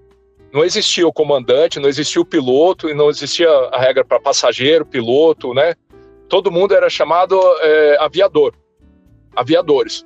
não 0.53 0.63
existia 0.63 1.05
o 1.05 1.11
comandante, 1.11 1.79
não 1.79 1.89
existia 1.89 2.21
o 2.21 2.25
piloto 2.25 2.87
e 2.87 2.93
não 2.93 3.09
existia 3.09 3.49
a 3.49 3.79
regra 3.79 4.05
para 4.05 4.21
passageiro, 4.21 4.85
piloto, 4.85 5.53
né? 5.53 5.73
Todo 6.29 6.51
mundo 6.51 6.73
era 6.73 6.89
chamado 6.89 7.37
é, 7.61 7.97
aviador, 7.99 8.53
aviadores. 9.35 10.05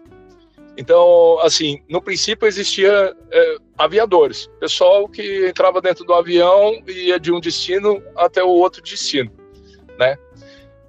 Então, 0.78 1.40
assim, 1.42 1.84
no 1.88 2.02
princípio 2.02 2.48
existia 2.48 3.16
é, 3.32 3.58
aviadores, 3.78 4.50
pessoal 4.60 5.08
que 5.08 5.48
entrava 5.48 5.80
dentro 5.80 6.04
do 6.04 6.14
avião 6.14 6.82
e 6.88 7.10
ia 7.10 7.20
de 7.20 7.32
um 7.32 7.40
destino 7.40 8.02
até 8.16 8.44
o 8.44 8.50
outro 8.50 8.82
destino, 8.82 9.32
né? 10.00 10.18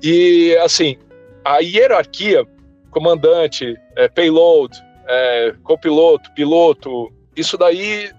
E 0.03 0.57
assim, 0.63 0.97
a 1.45 1.59
hierarquia, 1.59 2.47
comandante, 2.91 3.77
é, 3.97 4.09
payload, 4.09 4.75
é, 5.07 5.55
copiloto, 5.63 6.33
piloto, 6.33 7.13
isso 7.37 7.59
daí 7.59 8.11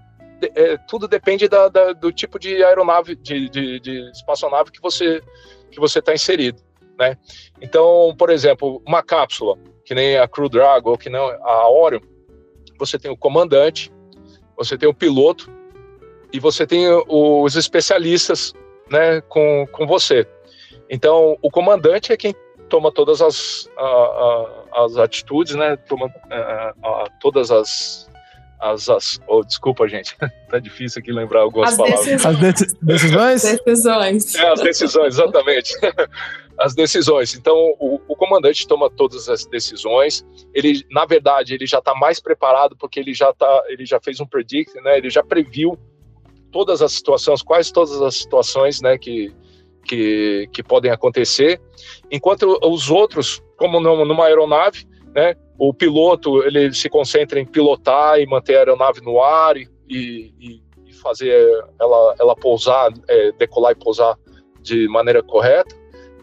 é, 0.55 0.77
tudo 0.87 1.07
depende 1.07 1.47
da, 1.47 1.67
da, 1.67 1.93
do 1.93 2.11
tipo 2.11 2.37
de 2.37 2.63
aeronave, 2.63 3.15
de, 3.15 3.49
de, 3.49 3.79
de 3.79 4.11
espaçonave 4.11 4.71
que 4.71 4.81
você 4.81 5.21
que 5.71 5.79
você 5.79 5.99
está 5.99 6.13
inserido, 6.13 6.61
né? 6.97 7.17
Então, 7.59 8.15
por 8.17 8.29
exemplo, 8.29 8.81
uma 8.85 9.03
cápsula 9.03 9.57
que 9.85 9.93
nem 9.93 10.17
a 10.17 10.27
Crew 10.27 10.49
Dragon 10.49 10.89
ou 10.89 10.97
que 10.97 11.09
não 11.09 11.25
a 11.43 11.69
Orion, 11.69 12.01
você 12.77 12.97
tem 12.97 13.11
o 13.11 13.17
comandante, 13.17 13.91
você 14.57 14.77
tem 14.77 14.89
o 14.89 14.93
piloto 14.93 15.49
e 16.33 16.39
você 16.39 16.65
tem 16.65 16.87
os 17.07 17.55
especialistas, 17.55 18.53
né, 18.89 19.21
com, 19.21 19.67
com 19.71 19.87
você. 19.87 20.27
Então, 20.89 21.37
o 21.41 21.49
comandante 21.49 22.11
é 22.11 22.17
quem 22.17 22.35
toma 22.67 22.91
todas 22.91 23.21
as, 23.21 23.69
a, 23.77 23.83
a, 23.83 24.85
as 24.85 24.97
atitudes, 24.97 25.55
né, 25.55 25.77
toma 25.77 26.11
a, 26.29 26.73
a, 26.83 27.07
todas 27.21 27.51
as 27.51 28.09
as, 28.57 28.89
as 28.89 29.19
oh, 29.27 29.43
desculpa, 29.43 29.87
gente, 29.87 30.17
tá 30.49 30.59
difícil 30.59 30.99
aqui 30.99 31.11
lembrar 31.11 31.41
algumas 31.41 31.71
as 31.71 31.77
palavras. 31.77 32.05
Decisões. 32.05 32.25
As 32.25 32.39
decisões? 32.81 33.41
Decisões. 33.65 34.35
É, 34.35 34.51
as 34.51 34.61
decisões, 34.61 35.13
exatamente. 35.15 35.73
as 36.59 36.73
decisões. 36.73 37.35
Então, 37.35 37.55
o, 37.79 38.01
o, 38.07 38.15
comandante 38.15 38.67
toma 38.67 38.89
todas 38.89 39.27
as 39.27 39.45
decisões. 39.45 40.25
Ele, 40.53 40.83
na 40.89 41.05
verdade, 41.05 41.53
ele 41.53 41.65
já 41.65 41.79
está 41.79 41.93
mais 41.93 42.19
preparado 42.19 42.75
porque 42.77 42.99
ele 42.99 43.13
já 43.13 43.33
tá, 43.33 43.63
ele 43.67 43.85
já 43.85 43.99
fez 43.99 44.19
um 44.19 44.25
predict, 44.25 44.73
né? 44.81 44.97
Ele 44.97 45.09
já 45.09 45.23
previu 45.23 45.77
todas 46.51 46.81
as 46.81 46.93
situações, 46.93 47.41
quais 47.41 47.71
todas 47.71 48.01
as 48.01 48.15
situações, 48.15 48.81
né, 48.81 48.97
que, 48.97 49.35
que, 49.83 50.47
que 50.53 50.63
podem 50.63 50.89
acontecer. 50.89 51.59
Enquanto 52.09 52.57
os 52.63 52.89
outros, 52.89 53.43
como 53.57 53.81
numa 53.81 54.25
aeronave, 54.25 54.87
né, 55.13 55.35
o 55.59 55.73
piloto 55.73 56.43
ele 56.43 56.73
se 56.73 56.89
concentra 56.89 57.41
em 57.41 57.45
pilotar 57.45 58.19
e 58.19 58.25
manter 58.25 58.55
a 58.55 58.59
aeronave 58.59 59.01
no 59.01 59.21
ar 59.21 59.57
e, 59.57 59.67
e, 59.89 60.61
e 60.85 60.93
fazer 60.93 61.35
ela, 61.77 62.15
ela 62.21 62.35
pousar, 62.37 62.89
é, 63.09 63.33
decolar 63.33 63.73
e 63.73 63.75
pousar 63.75 64.17
de 64.61 64.87
maneira 64.87 65.21
correta 65.21 65.75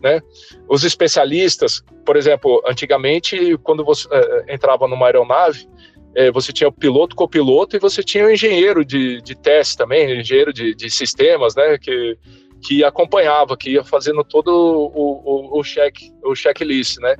né? 0.02 0.20
Os 0.68 0.84
especialistas, 0.84 1.82
por 2.04 2.16
exemplo, 2.16 2.62
antigamente, 2.66 3.56
quando 3.58 3.84
você 3.84 4.08
é, 4.10 4.54
entrava 4.54 4.88
numa 4.88 5.06
aeronave, 5.06 5.68
é, 6.14 6.30
você 6.30 6.52
tinha 6.52 6.68
o 6.68 6.72
piloto, 6.72 7.16
copiloto 7.16 7.76
e 7.76 7.78
você 7.78 8.02
tinha 8.02 8.26
o 8.26 8.30
engenheiro 8.30 8.84
de, 8.84 9.22
de 9.22 9.34
teste 9.34 9.76
também, 9.76 10.20
engenheiro 10.20 10.52
de, 10.52 10.74
de 10.74 10.90
sistemas, 10.90 11.54
né? 11.54 11.78
Que, 11.78 12.18
que 12.60 12.84
acompanhava, 12.84 13.56
que 13.56 13.70
ia 13.70 13.84
fazendo 13.84 14.22
todo 14.22 14.48
o, 14.48 15.56
o, 15.56 15.60
o, 15.60 15.62
check, 15.62 15.96
o 16.24 16.34
checklist, 16.34 16.98
né? 16.98 17.16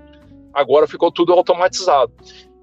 Agora 0.53 0.87
ficou 0.87 1.11
tudo 1.11 1.33
automatizado. 1.33 2.13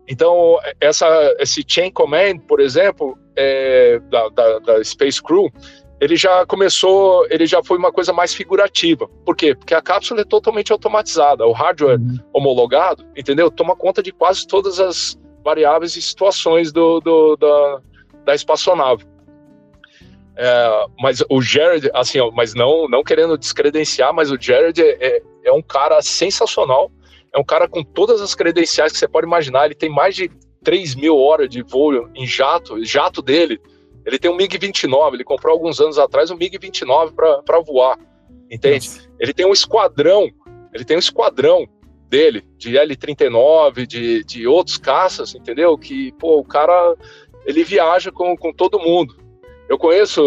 Então, 0.08 0.58
essa, 0.82 1.36
esse 1.40 1.64
chain 1.68 1.92
command, 1.92 2.40
por 2.48 2.60
exemplo, 2.60 3.18
é, 3.36 4.00
da, 4.10 4.30
da, 4.30 4.60
da 4.60 4.84
Space 4.84 5.22
Crew, 5.22 5.52
ele 6.00 6.16
já 6.16 6.46
começou, 6.46 7.28
ele 7.30 7.46
já 7.46 7.62
foi 7.62 7.78
uma 7.78 7.92
coisa 7.92 8.14
mais 8.14 8.34
figurativa. 8.34 9.08
Por 9.26 9.36
quê? 9.36 9.54
Porque 9.54 9.74
a 9.74 9.82
cápsula 9.82 10.22
é 10.22 10.26
totalmente 10.26 10.72
automatizada. 10.72 11.46
O 11.46 11.52
hardware 11.52 12.00
uhum. 12.00 12.18
homologado, 12.34 13.06
entendeu? 13.16 13.52
Toma 13.52 13.76
conta 13.76 14.02
de 14.02 14.12
quase 14.12 14.48
todas 14.48 14.80
as 14.80 15.20
variáveis 15.44 15.96
e 15.98 16.02
situações 16.02 16.72
do, 16.72 17.02
do 17.02 17.36
da, 17.36 17.82
da 18.26 18.36
espaçonave. 18.36 19.06
É, 20.38 20.86
mas 20.98 21.22
o 21.30 21.42
Jared, 21.42 21.92
assim, 21.94 22.20
mas 22.34 22.54
não, 22.54 22.88
não 22.88 23.04
querendo 23.04 23.38
descredenciar, 23.38 24.14
mas 24.14 24.32
o 24.32 24.38
Jared 24.40 24.82
é, 24.82 24.98
é, 25.02 25.22
é 25.44 25.52
um 25.52 25.62
cara 25.62 26.02
sensacional. 26.02 26.90
É 27.36 27.38
um 27.38 27.44
cara 27.44 27.68
com 27.68 27.84
todas 27.84 28.22
as 28.22 28.34
credenciais 28.34 28.94
que 28.94 28.98
você 28.98 29.08
pode 29.08 29.28
imaginar. 29.28 29.66
Ele 29.66 29.76
tem 29.76 29.90
mais 29.90 30.16
de 30.16 30.32
3 30.64 30.96
mil 30.96 31.18
horas 31.18 31.50
de 31.50 31.62
voo 31.62 32.10
em 32.16 32.26
jato, 32.26 32.84
jato 32.86 33.22
dele 33.22 33.60
ele 34.10 34.18
tem 34.18 34.32
um 34.32 34.36
MiG-29, 34.36 35.14
ele 35.14 35.24
comprou 35.24 35.54
alguns 35.54 35.80
anos 35.80 36.00
atrás 36.00 36.32
um 36.32 36.36
MiG-29 36.36 37.14
para 37.14 37.60
voar, 37.60 37.96
entende? 38.50 38.88
Nossa. 38.88 39.10
Ele 39.20 39.34
tem 39.34 39.46
um 39.46 39.54
esquadrão, 39.54 40.32
ele 40.74 40.84
tem 40.84 40.98
um 40.98 41.00
esquadrão 41.00 41.68
dele, 42.10 42.44
de 42.58 42.76
L-39, 42.76 43.86
de, 43.86 44.24
de 44.24 44.48
outros 44.48 44.78
caças, 44.78 45.36
entendeu? 45.36 45.78
Que, 45.78 46.12
pô, 46.14 46.40
o 46.40 46.44
cara, 46.44 46.96
ele 47.46 47.64
viaja 47.64 48.12
com, 48.12 48.36
com 48.36 48.52
todo 48.52 48.80
mundo. 48.80 49.16
Eu 49.70 49.78
conheço, 49.78 50.22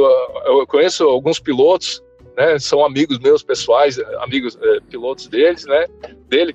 eu 0.45 0.65
conheço 0.69 1.03
alguns 1.09 1.41
pilotos, 1.41 2.01
né, 2.37 2.61
são 2.61 2.85
amigos 2.85 3.19
meus 3.19 3.43
pessoais, 3.43 3.99
amigos 4.21 4.57
é, 4.63 4.79
pilotos 4.89 5.27
deles, 5.27 5.67
né, 5.67 5.87
dele, 6.29 6.55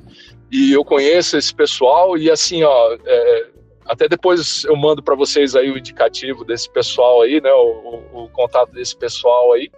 e 0.49 0.71
eu 0.71 0.86
conheço 0.86 1.36
esse 1.38 1.53
pessoal 1.53 2.17
e 2.17 2.32
assim, 2.32 2.63
ó, 2.63 2.97
é, 3.05 3.47
até 3.88 4.07
depois 4.07 4.63
eu 4.65 4.75
mando 4.75 5.01
para 5.01 5.15
vocês 5.15 5.55
aí 5.55 5.71
o 5.71 5.77
indicativo 5.77 6.43
desse 6.43 6.69
pessoal 6.69 7.21
aí, 7.21 7.41
né, 7.41 7.51
o, 7.51 8.03
o, 8.13 8.23
o 8.23 8.29
contato 8.29 8.71
desse 8.71 8.95
pessoal 8.95 9.53
aí, 9.53 9.71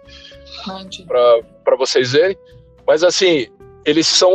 para 1.06 1.76
vocês 1.76 2.12
verem. 2.12 2.36
Mas 2.86 3.04
assim, 3.04 3.46
eles 3.84 4.06
são 4.06 4.32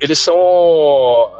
eles 0.00 0.18
são 0.18 0.36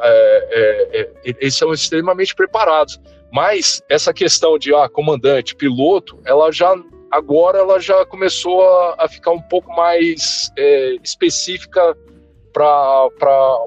é, 0.01 0.47
é, 0.51 1.01
é, 1.01 1.35
eles 1.39 1.55
são 1.55 1.71
extremamente 1.73 2.35
preparados. 2.35 2.99
Mas 3.31 3.81
essa 3.89 4.13
questão 4.13 4.57
de 4.57 4.73
ah, 4.73 4.87
comandante 4.89 5.55
piloto 5.55 6.19
ela 6.25 6.51
já 6.51 6.75
agora 7.11 7.59
ela 7.59 7.79
já 7.79 8.05
começou 8.05 8.61
a, 8.67 8.95
a 9.05 9.09
ficar 9.09 9.31
um 9.31 9.41
pouco 9.41 9.71
mais 9.75 10.51
é, 10.57 10.95
específica 11.03 11.95
para 12.51 13.09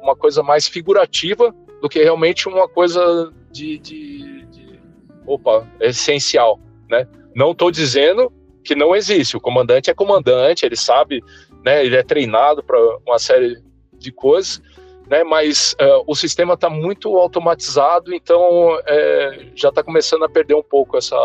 uma 0.03 0.17
coisa 0.17 0.43
mais 0.43 0.67
figurativa 0.67 1.55
do 1.81 1.89
que 1.89 2.03
realmente 2.03 2.49
uma 2.49 2.69
coisa 2.69 3.33
de, 3.51 3.79
de, 3.79 4.47
de 4.47 4.81
opa 5.27 5.67
essencial 5.81 6.59
né 6.89 7.07
não 7.35 7.53
estou 7.53 7.71
dizendo 7.71 8.33
que 8.65 8.75
não 8.75 8.95
existe 8.95 9.37
o 9.37 9.41
comandante 9.41 9.91
é 9.91 9.95
comandante 9.95 10.67
ele 10.67 10.77
sabe 10.77 11.23
né 11.65 11.85
ele 11.85 11.97
é 11.97 12.03
treinado 12.03 12.63
para 12.63 12.79
uma 13.07 13.19
série 13.19 13.63
de 13.99 14.13
coisas, 14.13 14.63
né? 15.09 15.25
Mas 15.25 15.75
uh, 15.81 16.05
o 16.07 16.15
sistema 16.15 16.55
está 16.55 16.71
muito 16.71 17.17
automatizado, 17.17 18.15
então 18.15 18.79
é, 18.87 19.47
já 19.55 19.69
está 19.69 19.83
começando 19.83 20.25
a 20.25 20.29
perder 20.29 20.55
um 20.55 20.63
pouco 20.63 20.97
essa, 20.97 21.17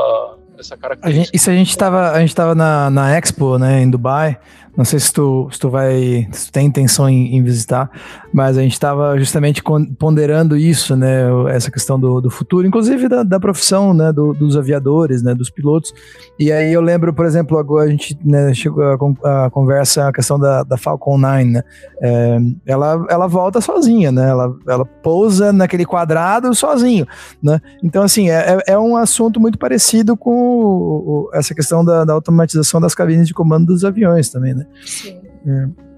essa 0.58 0.76
característica. 0.76 1.08
A 1.08 1.26
gente, 1.26 1.36
isso 1.36 1.50
a 1.50 1.54
gente 1.54 1.70
estava 1.70 2.12
a 2.12 2.20
gente 2.20 2.30
estava 2.30 2.56
na, 2.56 2.90
na 2.90 3.18
Expo, 3.18 3.58
né, 3.58 3.82
em 3.82 3.90
Dubai. 3.90 4.38
Não 4.76 4.84
sei 4.84 5.00
se 5.00 5.14
tu, 5.14 5.48
se 5.52 5.60
tu 5.60 5.70
vai, 5.70 6.28
se 6.32 6.48
tu 6.48 6.52
tem 6.52 6.66
intenção 6.66 7.08
em, 7.08 7.36
em 7.36 7.44
visitar, 7.44 7.92
mas 8.34 8.58
a 8.58 8.62
gente 8.64 8.74
estava 8.74 9.16
justamente 9.20 9.62
ponderando 10.00 10.58
isso, 10.58 10.96
né, 10.96 11.26
essa 11.50 11.70
questão 11.70 12.00
do, 12.00 12.20
do 12.20 12.32
futuro, 12.32 12.66
inclusive 12.66 13.08
da, 13.08 13.22
da 13.22 13.40
profissão, 13.40 13.94
né, 13.94 14.12
do, 14.12 14.34
dos 14.34 14.58
aviadores, 14.58 15.22
né, 15.22 15.36
dos 15.36 15.52
pilotos. 15.52 15.94
E 16.40 16.52
aí 16.52 16.74
eu 16.74 16.82
lembro, 16.82 17.14
por 17.14 17.26
exemplo, 17.28 17.60
agora 17.60 17.88
a 17.88 17.92
gente 17.92 18.18
né, 18.26 18.52
chegou 18.56 18.84
a, 19.24 19.46
a 19.46 19.50
conversa, 19.52 20.08
a 20.08 20.12
questão 20.12 20.40
da, 20.40 20.64
da 20.64 20.76
Falcon 20.76 21.20
9, 21.20 21.44
né, 21.46 21.62
é, 22.02 22.38
ela, 22.66 23.06
ela 23.10 23.28
volta 23.28 23.62
sozinha, 23.62 24.12
né, 24.12 24.28
ela, 24.28 24.56
ela 24.68 24.86
pousa 24.86 25.54
naquele 25.54 25.86
quadrado 25.86 26.54
sozinho, 26.56 27.06
né. 27.44 27.62
Então 27.84 28.02
assim 28.02 28.32
é, 28.32 28.58
é, 28.68 28.74
é 28.74 28.80
um 28.80 28.98
assunto 28.98 29.40
muito 29.40 29.60
parecido 29.60 30.18
com 30.18 31.30
essa 31.32 31.54
questão 31.54 31.86
da, 31.86 32.04
da 32.04 32.14
automatização 32.14 32.82
das 32.82 32.96
cabines 32.96 33.28
de 33.28 33.36
comando 33.36 33.68
dos 33.68 33.86
aviões 33.86 34.30
também, 34.30 34.56
né. 34.56 34.63
Né? 34.64 34.82
Sim. 34.86 35.22
É. 35.48 35.94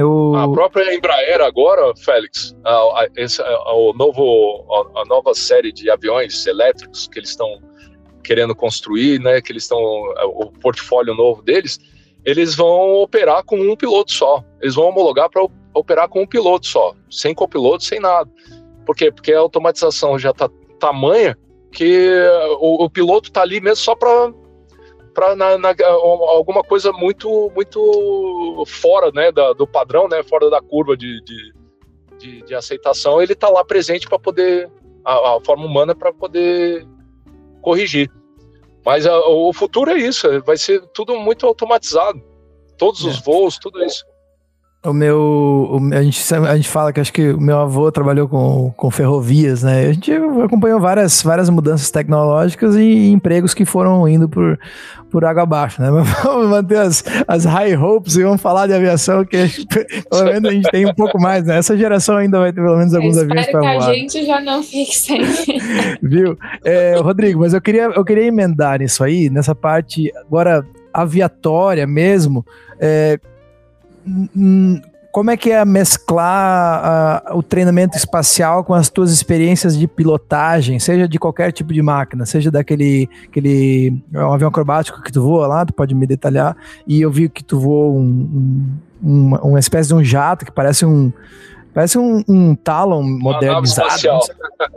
Eu... 0.00 0.34
A 0.34 0.50
própria 0.50 0.94
Embraer 0.94 1.40
agora, 1.40 1.94
Félix, 1.96 2.56
a, 2.64 2.70
a, 2.70 3.08
esse, 3.16 3.42
a, 3.42 3.74
o 3.74 3.92
novo, 3.92 4.64
a, 4.96 5.04
nova 5.04 5.34
série 5.34 5.72
de 5.72 5.90
aviões 5.90 6.46
elétricos 6.46 7.08
que 7.08 7.18
eles 7.18 7.30
estão 7.30 7.60
querendo 8.22 8.54
construir, 8.54 9.20
né, 9.20 9.40
que 9.40 9.50
eles 9.50 9.64
estão 9.64 9.80
o 9.80 10.52
portfólio 10.60 11.14
novo 11.14 11.42
deles, 11.42 11.78
eles 12.24 12.54
vão 12.54 13.02
operar 13.02 13.42
com 13.44 13.56
um 13.56 13.74
piloto 13.74 14.12
só. 14.12 14.44
Eles 14.60 14.74
vão 14.74 14.88
homologar 14.88 15.28
para 15.28 15.46
operar 15.74 16.08
com 16.08 16.22
um 16.22 16.26
piloto 16.26 16.66
só, 16.66 16.94
sem 17.10 17.34
copiloto, 17.34 17.82
sem 17.82 17.98
nada. 17.98 18.30
Por 18.86 18.94
quê? 18.94 19.10
Porque 19.10 19.32
a 19.32 19.40
automatização 19.40 20.18
já 20.18 20.30
está 20.30 20.48
tamanha 20.78 21.36
que 21.72 22.10
o, 22.58 22.84
o 22.84 22.90
piloto 22.90 23.28
está 23.28 23.42
ali 23.42 23.60
mesmo 23.60 23.76
só 23.76 23.94
para 23.94 24.32
para 25.20 25.36
alguma 26.30 26.62
coisa 26.62 26.92
muito 26.92 27.52
muito 27.54 28.64
fora 28.66 29.10
né, 29.12 29.30
da, 29.30 29.52
do 29.52 29.66
padrão, 29.66 30.08
né, 30.08 30.22
fora 30.22 30.48
da 30.48 30.62
curva 30.62 30.96
de, 30.96 31.22
de, 31.22 31.52
de, 32.18 32.42
de 32.42 32.54
aceitação, 32.54 33.20
ele 33.20 33.34
está 33.34 33.50
lá 33.50 33.62
presente 33.62 34.08
para 34.08 34.18
poder, 34.18 34.70
a, 35.04 35.36
a, 35.36 35.40
forma 35.44 35.66
humana 35.66 35.94
para 35.94 36.10
poder 36.10 36.86
corrigir. 37.60 38.10
Mas 38.84 39.06
a, 39.06 39.18
o 39.28 39.52
futuro 39.52 39.90
é 39.90 39.98
isso, 39.98 40.26
vai 40.42 40.56
ser 40.56 40.80
tudo 40.94 41.14
muito 41.18 41.46
automatizado. 41.46 42.22
Todos 42.78 43.04
é. 43.04 43.08
os 43.08 43.20
voos, 43.20 43.58
tudo 43.58 43.84
isso. 43.84 44.06
O 44.82 44.94
meu. 44.94 45.18
O, 45.18 45.94
a, 45.94 46.02
gente, 46.02 46.34
a 46.34 46.56
gente 46.56 46.68
fala 46.68 46.90
que 46.90 47.00
acho 47.00 47.12
que 47.12 47.32
o 47.32 47.40
meu 47.40 47.58
avô 47.58 47.92
trabalhou 47.92 48.26
com, 48.26 48.72
com 48.74 48.90
ferrovias, 48.90 49.62
né? 49.62 49.88
A 49.88 49.92
gente 49.92 50.10
acompanhou 50.42 50.80
várias, 50.80 51.20
várias 51.22 51.50
mudanças 51.50 51.90
tecnológicas 51.90 52.74
e 52.76 53.10
empregos 53.10 53.52
que 53.52 53.66
foram 53.66 54.08
indo 54.08 54.26
por, 54.26 54.58
por 55.10 55.22
água 55.22 55.42
abaixo, 55.42 55.82
né? 55.82 55.90
Mas 55.92 56.08
vamos 56.22 56.48
manter 56.48 56.78
as, 56.78 57.04
as 57.28 57.44
high 57.44 57.76
hopes 57.76 58.16
e 58.16 58.22
vamos 58.22 58.40
falar 58.40 58.66
de 58.68 58.72
aviação, 58.72 59.22
que 59.22 59.36
pelo 60.08 60.24
menos 60.24 60.48
a 60.48 60.52
gente 60.52 60.70
tem 60.70 60.86
um 60.86 60.94
pouco 60.94 61.20
mais, 61.20 61.44
né? 61.44 61.58
Essa 61.58 61.76
geração 61.76 62.16
ainda 62.16 62.38
vai 62.38 62.50
ter 62.50 62.62
pelo 62.62 62.78
menos 62.78 62.94
alguns 62.94 63.18
Eu 63.18 63.24
aviões 63.24 63.50
para 63.50 63.60
voar. 63.60 63.90
a 63.90 63.92
gente 63.92 64.24
já 64.24 64.40
não 64.40 64.62
fique 64.62 64.96
sem. 64.96 65.20
Viu? 66.02 66.38
É, 66.64 66.96
Rodrigo, 66.96 67.40
mas 67.40 67.52
eu 67.52 67.60
queria, 67.60 67.82
eu 67.82 68.04
queria 68.04 68.24
emendar 68.24 68.78
nisso 68.78 69.04
aí, 69.04 69.28
nessa 69.28 69.54
parte 69.54 70.10
agora 70.16 70.64
aviatória 70.90 71.86
mesmo. 71.86 72.46
É, 72.80 73.20
como 75.12 75.30
é 75.30 75.36
que 75.36 75.50
é 75.50 75.64
mesclar 75.64 77.24
uh, 77.32 77.36
o 77.36 77.42
treinamento 77.42 77.96
espacial 77.96 78.62
com 78.62 78.72
as 78.72 78.88
tuas 78.88 79.10
experiências 79.10 79.76
de 79.76 79.88
pilotagem, 79.88 80.78
seja 80.78 81.08
de 81.08 81.18
qualquer 81.18 81.52
tipo 81.52 81.72
de 81.72 81.82
máquina, 81.82 82.24
seja 82.24 82.50
daquele 82.50 83.08
aquele, 83.28 84.02
um 84.14 84.32
avião 84.32 84.48
acrobático 84.48 85.02
que 85.02 85.10
tu 85.10 85.20
voa 85.22 85.46
lá, 85.46 85.66
tu 85.66 85.74
pode 85.74 85.94
me 85.94 86.06
detalhar, 86.06 86.56
e 86.86 87.00
eu 87.00 87.10
vi 87.10 87.28
que 87.28 87.42
tu 87.42 87.58
voou 87.58 87.98
um, 87.98 88.78
um, 89.02 89.26
uma, 89.26 89.40
uma 89.40 89.58
espécie 89.58 89.88
de 89.88 89.94
um 89.94 90.04
jato 90.04 90.44
que 90.44 90.52
parece 90.52 90.86
um 90.86 91.12
Parece 91.72 91.98
um, 91.98 92.22
um 92.28 92.54
Talon 92.54 93.02
modernizado. 93.02 94.20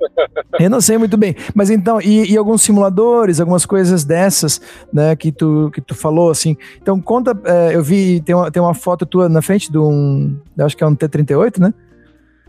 Eu 0.60 0.70
não 0.70 0.80
sei 0.80 0.98
muito 0.98 1.18
bem. 1.18 1.36
Mas 1.54 1.70
então, 1.70 2.00
e, 2.00 2.32
e, 2.32 2.38
alguns 2.38 2.62
simuladores, 2.62 3.40
algumas 3.40 3.66
coisas 3.66 4.04
dessas, 4.04 4.62
né, 4.92 5.16
que 5.16 5.32
tu, 5.32 5.72
que 5.74 5.82
tu 5.82 5.96
falou, 5.96 6.30
assim. 6.30 6.56
Então, 6.82 7.02
conta, 7.02 7.38
é, 7.46 7.76
eu 7.76 7.84
vi, 7.84 8.22
tem 8.22 8.36
uma, 8.36 8.52
tem 8.52 8.62
uma 8.62 8.74
foto 8.74 9.06
tua 9.06 9.28
na 9.28 9.42
frente 9.42 9.72
de 9.72 9.78
um, 9.78 10.38
acho 10.60 10.78
que 10.78 10.84
é 10.84 10.88
um 10.88 10.96
T-38, 10.96 11.60
né? 11.60 11.74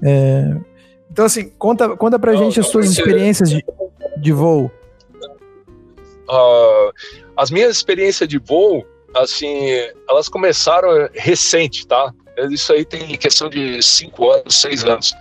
É, 0.03 0.57
então, 1.11 1.25
assim, 1.25 1.49
conta, 1.59 1.97
conta 1.97 2.19
pra 2.19 2.33
não, 2.33 2.39
gente 2.39 2.61
as 2.61 2.69
tuas 2.71 2.91
experiências 2.91 3.49
de, 3.49 3.65
de 4.19 4.33
voo. 4.33 4.71
Uh, 6.29 6.93
as 7.37 7.51
minhas 7.51 7.77
experiências 7.77 8.29
de 8.29 8.39
voo, 8.39 8.85
assim, 9.15 9.71
elas 10.09 10.29
começaram 10.29 11.09
recente, 11.15 11.87
tá? 11.87 12.13
Isso 12.51 12.73
aí 12.73 12.85
tem 12.85 13.17
questão 13.17 13.49
de 13.49 13.83
cinco 13.83 14.31
anos, 14.31 14.55
seis 14.57 14.85
anos. 14.85 15.15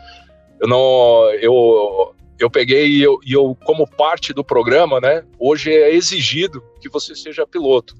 Eu 0.59 0.67
não, 0.67 1.29
eu, 1.41 2.15
eu 2.39 2.49
peguei 2.49 2.87
e 2.87 3.01
eu, 3.01 3.19
e 3.25 3.33
eu, 3.33 3.57
como 3.65 3.87
parte 3.87 4.33
do 4.33 4.43
programa, 4.43 4.99
né? 4.99 5.23
Hoje 5.39 5.71
é 5.71 5.93
exigido 5.93 6.63
que 6.81 6.89
você 6.89 7.15
seja 7.15 7.45
piloto. 7.45 7.95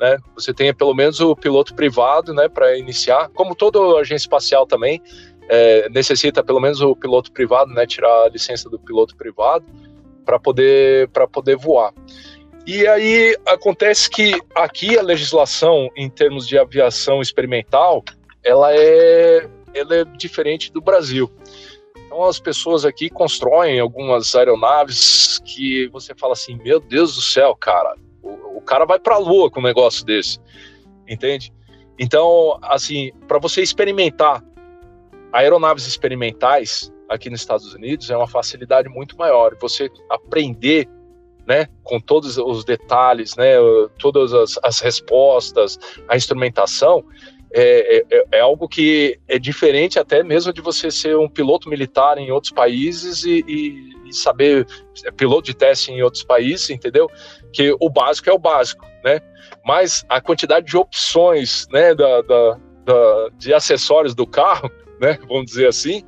Né? 0.00 0.18
Você 0.34 0.52
tenha 0.52 0.74
pelo 0.74 0.94
menos 0.94 1.20
o 1.20 1.36
piloto 1.36 1.74
privado, 1.74 2.34
né, 2.34 2.48
para 2.48 2.76
iniciar. 2.76 3.28
Como 3.28 3.54
toda 3.54 3.78
agência 4.00 4.24
espacial 4.24 4.66
também 4.66 5.00
é, 5.48 5.88
necessita 5.90 6.42
pelo 6.42 6.60
menos 6.60 6.80
o 6.80 6.96
piloto 6.96 7.30
privado, 7.30 7.72
né, 7.72 7.86
tirar 7.86 8.24
a 8.24 8.28
licença 8.28 8.68
do 8.68 8.78
piloto 8.78 9.16
privado 9.16 9.64
para 10.24 10.38
poder 10.38 11.08
para 11.08 11.26
poder 11.26 11.56
voar. 11.56 11.92
E 12.66 12.86
aí 12.86 13.36
acontece 13.46 14.08
que 14.08 14.40
aqui 14.54 14.96
a 14.96 15.02
legislação 15.02 15.88
em 15.96 16.08
termos 16.08 16.46
de 16.46 16.56
aviação 16.56 17.20
experimental 17.20 18.04
ela 18.44 18.74
é, 18.74 19.48
ela 19.74 19.94
é 19.96 20.04
diferente 20.04 20.72
do 20.72 20.80
Brasil. 20.80 21.30
Então 22.06 22.24
as 22.24 22.38
pessoas 22.38 22.84
aqui 22.84 23.08
constroem 23.08 23.80
algumas 23.80 24.34
aeronaves 24.34 25.40
que 25.44 25.88
você 25.88 26.14
fala 26.14 26.34
assim, 26.34 26.56
meu 26.56 26.78
Deus 26.78 27.14
do 27.14 27.22
céu, 27.22 27.56
cara, 27.56 27.96
o, 28.22 28.58
o 28.58 28.60
cara 28.60 28.84
vai 28.84 28.98
para 28.98 29.14
a 29.14 29.18
lua 29.18 29.50
com 29.50 29.60
um 29.60 29.64
negócio 29.64 30.04
desse, 30.04 30.38
entende? 31.08 31.52
Então, 31.98 32.58
assim, 32.62 33.12
para 33.28 33.38
você 33.38 33.62
experimentar 33.62 34.42
aeronaves 35.32 35.86
experimentais 35.86 36.92
aqui 37.08 37.30
nos 37.30 37.40
Estados 37.40 37.72
Unidos 37.74 38.10
é 38.10 38.16
uma 38.16 38.26
facilidade 38.26 38.88
muito 38.88 39.16
maior. 39.16 39.56
Você 39.60 39.90
aprender, 40.10 40.88
né, 41.46 41.66
com 41.82 42.00
todos 42.00 42.38
os 42.38 42.64
detalhes, 42.64 43.36
né, 43.36 43.54
todas 43.98 44.32
as, 44.32 44.58
as 44.62 44.80
respostas, 44.80 45.78
a 46.08 46.16
instrumentação, 46.16 47.04
é, 47.54 47.96
é, 47.96 48.04
é, 48.10 48.24
é, 48.32 48.40
algo 48.40 48.66
que 48.66 49.18
é 49.28 49.38
diferente 49.38 49.98
até 49.98 50.22
mesmo 50.22 50.52
de 50.52 50.62
você 50.62 50.90
ser 50.90 51.16
um 51.16 51.28
piloto 51.28 51.68
militar 51.68 52.16
em 52.16 52.30
outros 52.30 52.52
países 52.52 53.24
e, 53.24 53.44
e, 53.46 54.08
e, 54.08 54.14
saber 54.14 54.66
é, 55.04 55.10
piloto 55.10 55.42
de 55.44 55.54
teste 55.54 55.92
em 55.92 56.02
outros 56.02 56.24
países, 56.24 56.70
entendeu? 56.70 57.10
Que 57.52 57.76
o 57.78 57.90
básico 57.90 58.30
é 58.30 58.32
o 58.32 58.38
básico, 58.38 58.86
né? 59.04 59.20
Mas 59.64 60.04
a 60.08 60.20
quantidade 60.20 60.66
de 60.66 60.76
opções, 60.76 61.66
né, 61.70 61.94
da, 61.94 62.22
da, 62.22 62.58
da 62.84 63.28
de 63.36 63.52
acessórios 63.52 64.14
do 64.14 64.26
carro, 64.26 64.70
né, 64.98 65.18
vamos 65.28 65.46
dizer 65.46 65.68
assim, 65.68 66.02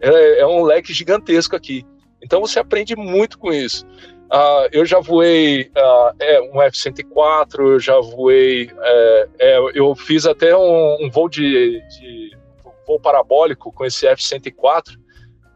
É, 0.00 0.40
é 0.40 0.46
um 0.46 0.62
leque 0.62 0.92
gigantesco 0.92 1.56
aqui. 1.56 1.84
Então 2.22 2.40
você 2.40 2.58
aprende 2.58 2.94
muito 2.94 3.38
com 3.38 3.52
isso. 3.52 3.86
Uh, 4.32 4.68
eu 4.70 4.86
já 4.86 5.00
voei 5.00 5.72
uh, 5.76 6.14
é, 6.20 6.40
um 6.40 6.62
F-104, 6.62 7.58
eu 7.58 7.80
já 7.80 7.98
voei. 8.00 8.70
É, 8.80 9.28
é, 9.40 9.58
eu 9.74 9.92
fiz 9.96 10.24
até 10.24 10.56
um, 10.56 11.04
um 11.04 11.10
voo 11.10 11.28
de, 11.28 11.82
de, 11.88 12.38
voo 12.86 13.00
parabólico 13.00 13.72
com 13.72 13.84
esse 13.84 14.06
F-104. 14.06 14.96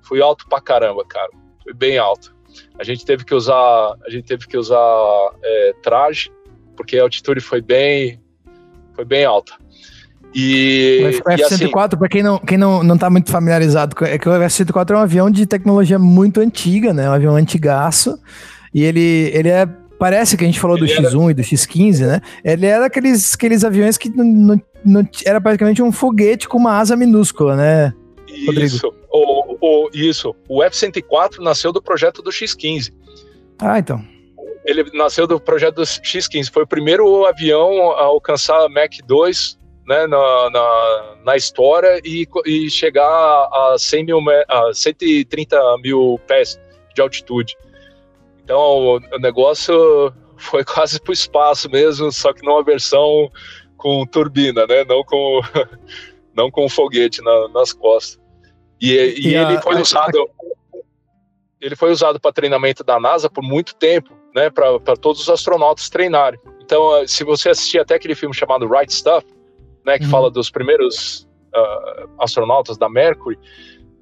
Fui 0.02 0.20
alto 0.20 0.48
pra 0.48 0.60
caramba, 0.60 1.04
cara. 1.04 1.30
Foi 1.62 1.72
bem 1.72 1.98
alto. 1.98 2.34
A 2.76 2.82
gente 2.82 3.04
teve 3.04 3.24
que 3.24 3.34
usar, 3.34 3.94
a 4.04 4.10
gente 4.10 4.24
teve 4.24 4.46
que 4.48 4.56
usar 4.56 5.30
é, 5.42 5.72
traje, 5.80 6.32
porque 6.76 6.98
a 6.98 7.02
altitude 7.02 7.40
foi 7.40 7.60
bem, 7.60 8.20
foi 8.92 9.04
bem 9.04 9.24
alta. 9.24 9.52
E, 10.34 11.00
o 11.04 11.08
F-104, 11.30 11.44
assim, 11.44 11.96
para 11.96 12.08
quem 12.08 12.22
não, 12.24 12.38
quem 12.40 12.58
não, 12.58 12.82
não 12.82 12.98
tá 12.98 13.08
muito 13.08 13.30
familiarizado, 13.30 13.94
é 14.04 14.18
que 14.18 14.28
o 14.28 14.32
F-104 14.32 14.90
é 14.90 14.96
um 14.96 15.00
avião 15.00 15.30
de 15.30 15.46
tecnologia 15.46 15.98
muito 15.98 16.40
antiga, 16.40 16.92
né? 16.92 17.08
Um 17.08 17.12
avião 17.12 17.36
antigaço. 17.36 18.18
E 18.74 18.82
ele, 18.82 19.30
ele 19.32 19.48
é. 19.48 19.66
Parece 19.98 20.36
que 20.36 20.42
a 20.42 20.46
gente 20.46 20.58
falou 20.58 20.76
ele 20.76 20.86
do 20.86 20.92
X1 20.92 21.22
era... 21.22 21.30
e 21.30 21.34
do 21.34 21.42
X15, 21.42 22.06
né? 22.06 22.20
Ele 22.44 22.66
era 22.66 22.86
aqueles, 22.86 23.32
aqueles 23.34 23.62
aviões 23.62 23.96
que 23.96 24.10
não, 24.10 24.24
não, 24.24 24.62
não, 24.84 25.08
era 25.24 25.40
praticamente 25.40 25.80
um 25.80 25.92
foguete 25.92 26.48
com 26.48 26.58
uma 26.58 26.76
asa 26.78 26.96
minúscula, 26.96 27.56
né? 27.56 27.94
Rodrigo? 28.46 28.66
Isso. 28.66 28.92
O, 29.10 29.56
o, 29.60 29.90
isso. 29.94 30.34
O 30.48 30.62
F-104 30.62 31.38
nasceu 31.38 31.72
do 31.72 31.80
projeto 31.80 32.20
do 32.20 32.30
X15. 32.30 32.92
Ah, 33.60 33.78
então. 33.78 34.04
Ele 34.64 34.84
nasceu 34.92 35.26
do 35.26 35.38
projeto 35.38 35.76
do 35.76 35.82
X15. 35.82 36.50
Foi 36.52 36.64
o 36.64 36.66
primeiro 36.66 37.24
avião 37.24 37.92
a 37.92 38.02
alcançar 38.02 38.68
Mach 38.68 38.98
2 39.06 39.58
né, 39.86 40.06
na, 40.06 40.50
na, 40.50 41.16
na, 41.24 41.36
história 41.36 42.00
e, 42.04 42.26
e 42.46 42.70
chegar 42.70 43.06
a, 43.06 43.76
100 43.78 44.04
mil, 44.04 44.18
a 44.48 44.72
130 44.72 45.56
mil 45.82 46.18
pés 46.26 46.58
de 46.94 47.02
altitude. 47.02 47.54
Então 48.44 48.58
o, 48.58 48.96
o 48.96 49.18
negócio 49.18 50.12
foi 50.36 50.62
quase 50.64 51.00
para 51.00 51.10
o 51.10 51.14
espaço 51.14 51.68
mesmo, 51.70 52.12
só 52.12 52.32
que 52.32 52.44
numa 52.44 52.62
versão 52.62 53.30
com 53.76 54.06
turbina, 54.06 54.66
né? 54.66 54.84
Não 54.84 55.02
com, 55.02 55.40
não 56.34 56.50
com 56.50 56.68
foguete 56.68 57.22
na, 57.22 57.48
nas 57.48 57.72
costas. 57.72 58.22
E, 58.80 58.92
e, 58.92 59.28
e 59.28 59.34
ele 59.34 59.56
a, 59.56 59.62
foi 59.62 59.80
usado. 59.80 60.18
A... 60.22 60.44
Ele 61.60 61.76
foi 61.76 61.90
usado 61.90 62.20
para 62.20 62.32
treinamento 62.32 62.84
da 62.84 63.00
NASA 63.00 63.30
por 63.30 63.42
muito 63.42 63.74
tempo, 63.74 64.10
né? 64.34 64.50
Para 64.50 64.96
todos 64.96 65.22
os 65.22 65.30
astronautas 65.30 65.88
treinarem. 65.88 66.38
Então, 66.60 67.06
se 67.06 67.24
você 67.24 67.50
assistir 67.50 67.78
até 67.78 67.94
aquele 67.94 68.14
filme 68.14 68.34
chamado 68.34 68.68
Right 68.68 68.92
Stuff, 68.92 69.26
né? 69.84 69.98
Que 69.98 70.04
uhum. 70.04 70.10
fala 70.10 70.30
dos 70.30 70.50
primeiros 70.50 71.26
uh, 71.54 72.08
astronautas 72.18 72.76
da 72.76 72.88
Mercury, 72.88 73.38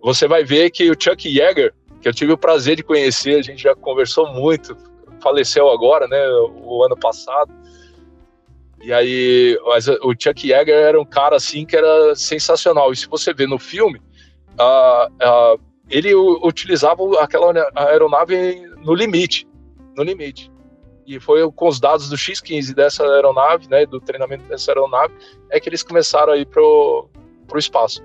você 0.03 0.27
vai 0.27 0.45
ver 0.45 0.71
que 0.71 0.91
o 0.91 0.97
Chuck 0.99 1.29
Yeager 1.29 1.73
que 2.03 2.09
eu 2.09 2.13
tive 2.13 2.33
o 2.33 2.39
prazer 2.39 2.77
de 2.77 2.83
conhecer, 2.83 3.39
a 3.39 3.43
gente 3.43 3.63
já 3.63 3.77
conversou 3.77 4.27
muito, 4.33 4.77
faleceu 5.23 5.71
agora, 5.71 6.09
né, 6.09 6.19
o 6.29 6.83
ano 6.85 6.97
passado. 6.97 7.53
E 8.83 8.93
aí, 8.93 9.57
mas 9.65 9.87
o 9.87 10.13
Chuck 10.19 10.49
Yeager 10.49 10.75
era 10.75 11.01
um 11.01 11.05
cara 11.05 11.37
assim 11.37 11.65
que 11.65 11.77
era 11.77 12.17
sensacional. 12.17 12.93
E 12.93 12.97
se 12.97 13.07
você 13.07 13.33
vê 13.33 13.47
no 13.47 13.57
filme, 13.57 14.03
ele 15.89 16.13
utilizava 16.13 17.03
aquela 17.21 17.53
aeronave 17.77 18.67
no 18.85 18.93
limite, 18.93 19.47
no 19.97 20.03
limite. 20.03 20.51
E 21.07 21.21
foi 21.21 21.49
com 21.53 21.69
os 21.69 21.79
dados 21.79 22.09
do 22.09 22.17
X-15 22.17 22.75
dessa 22.75 23.05
aeronave, 23.05 23.69
né, 23.69 23.87
do 23.87 24.01
treinamento 24.01 24.45
dessa 24.45 24.73
aeronave, 24.73 25.15
é 25.51 25.61
que 25.61 25.69
eles 25.69 25.85
começaram 25.85 26.33
a 26.33 26.37
ir 26.37 26.47
pro, 26.47 27.09
pro 27.47 27.61
espaço. 27.61 28.03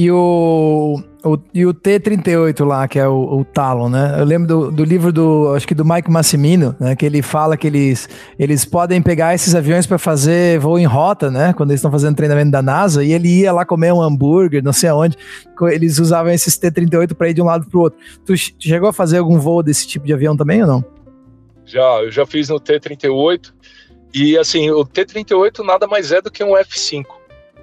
E 0.00 0.12
o, 0.12 1.02
o, 1.24 1.38
e 1.52 1.66
o 1.66 1.74
T-38 1.74 2.64
lá, 2.64 2.86
que 2.86 3.00
é 3.00 3.08
o, 3.08 3.40
o 3.40 3.44
Talon, 3.44 3.88
né? 3.88 4.14
Eu 4.16 4.24
lembro 4.24 4.46
do, 4.46 4.70
do 4.70 4.84
livro 4.84 5.12
do, 5.12 5.52
acho 5.56 5.66
que 5.66 5.74
do 5.74 5.84
Mike 5.84 6.08
Massimino, 6.08 6.76
né? 6.78 6.94
Que 6.94 7.04
ele 7.04 7.20
fala 7.20 7.56
que 7.56 7.66
eles, 7.66 8.08
eles 8.38 8.64
podem 8.64 9.02
pegar 9.02 9.34
esses 9.34 9.56
aviões 9.56 9.88
para 9.88 9.98
fazer 9.98 10.60
voo 10.60 10.78
em 10.78 10.84
rota, 10.84 11.32
né? 11.32 11.52
Quando 11.52 11.72
eles 11.72 11.80
estão 11.80 11.90
fazendo 11.90 12.14
treinamento 12.14 12.52
da 12.52 12.62
NASA, 12.62 13.02
e 13.02 13.12
ele 13.12 13.40
ia 13.40 13.52
lá 13.52 13.66
comer 13.66 13.92
um 13.92 14.00
hambúrguer, 14.00 14.62
não 14.62 14.72
sei 14.72 14.88
aonde. 14.88 15.16
Eles 15.62 15.98
usavam 15.98 16.30
esses 16.30 16.56
T-38 16.56 17.14
para 17.14 17.30
ir 17.30 17.34
de 17.34 17.42
um 17.42 17.46
lado 17.46 17.66
para 17.68 17.76
o 17.76 17.82
outro. 17.82 17.98
Tu, 18.24 18.34
tu 18.34 18.62
chegou 18.68 18.90
a 18.90 18.92
fazer 18.92 19.18
algum 19.18 19.40
voo 19.40 19.64
desse 19.64 19.84
tipo 19.84 20.06
de 20.06 20.14
avião 20.14 20.36
também 20.36 20.62
ou 20.62 20.68
não? 20.68 20.84
Já, 21.66 22.04
eu 22.04 22.12
já 22.12 22.24
fiz 22.24 22.48
no 22.48 22.60
T-38. 22.60 23.52
E 24.14 24.38
assim, 24.38 24.70
o 24.70 24.84
T-38 24.84 25.64
nada 25.64 25.88
mais 25.88 26.12
é 26.12 26.22
do 26.22 26.30
que 26.30 26.44
um 26.44 26.56
F-5 26.56 27.17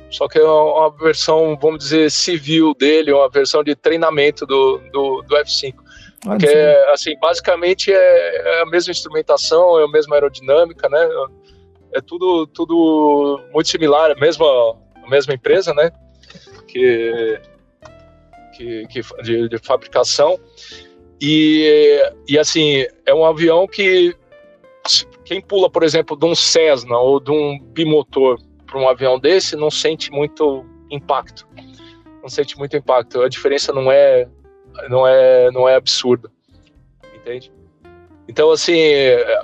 só 0.10 0.28
que 0.28 0.38
é 0.38 0.44
uma 0.44 0.90
versão, 0.92 1.58
vamos 1.60 1.80
dizer, 1.80 2.10
civil 2.12 2.74
dele, 2.74 3.12
uma 3.12 3.30
versão 3.30 3.64
de 3.64 3.76
treinamento 3.76 4.46
do, 4.46 4.78
do, 4.92 5.22
do 5.24 5.36
F5. 5.38 5.74
Ah, 6.28 6.38
que 6.38 6.48
é, 6.48 6.92
assim, 6.92 7.18
basicamente 7.20 7.92
é, 7.92 7.98
é, 7.98 8.62
a 8.62 8.66
mesma 8.66 8.92
instrumentação, 8.92 9.80
é 9.80 9.84
a 9.84 9.88
mesma 9.88 10.16
aerodinâmica, 10.16 10.90
né? 10.90 11.08
É 11.94 12.02
tudo, 12.02 12.48
tudo 12.48 13.42
muito 13.54 13.70
similar, 13.70 14.12
a 14.12 14.16
mesma, 14.16 14.46
a 15.04 15.10
mesma 15.10 15.34
empresa, 15.34 15.74
né? 15.74 15.92
Que, 16.68 17.40
que, 18.56 18.88
que 18.88 19.02
de, 19.24 19.50
de 19.50 19.58
fabricação. 19.60 20.40
E, 21.22 22.02
e, 22.28 22.38
assim, 22.38 22.86
é 23.06 23.14
um 23.14 23.24
avião 23.24 23.68
que 23.68 24.16
quem 25.24 25.42
pula, 25.42 25.70
por 25.70 25.84
exemplo, 25.84 26.18
de 26.18 26.26
um 26.26 26.36
Cessna 26.36 26.98
ou 26.98 27.20
de 27.20 27.32
um 27.32 27.60
bimotor 27.60 28.40
para 28.66 28.80
um 28.80 28.88
avião 28.88 29.20
desse 29.20 29.56
não 29.56 29.70
sente 29.70 30.12
muito 30.12 30.66
impacto. 30.90 31.48
Não 32.22 32.30
sente 32.30 32.58
muito 32.58 32.76
impacto. 32.76 33.22
A 33.22 33.30
diferença 33.30 33.72
não 33.72 33.92
é 33.92 34.28
não 34.90 35.08
é 35.08 35.52
não 35.52 35.68
é 35.68 35.76
absurda. 35.76 36.32
Entende? 37.16 37.52
Então 38.28 38.52
assim, 38.52 38.78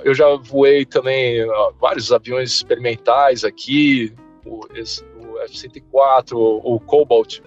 eu 0.04 0.14
já 0.14 0.34
voei 0.36 0.84
também 0.84 1.46
vários 1.80 2.12
aviões 2.12 2.50
experimentais 2.50 3.44
aqui, 3.44 4.14
o, 4.44 4.60
o 4.60 5.38
F-104, 5.40 6.32
o, 6.32 6.74
o 6.74 6.80
Cobalt, 6.80 7.40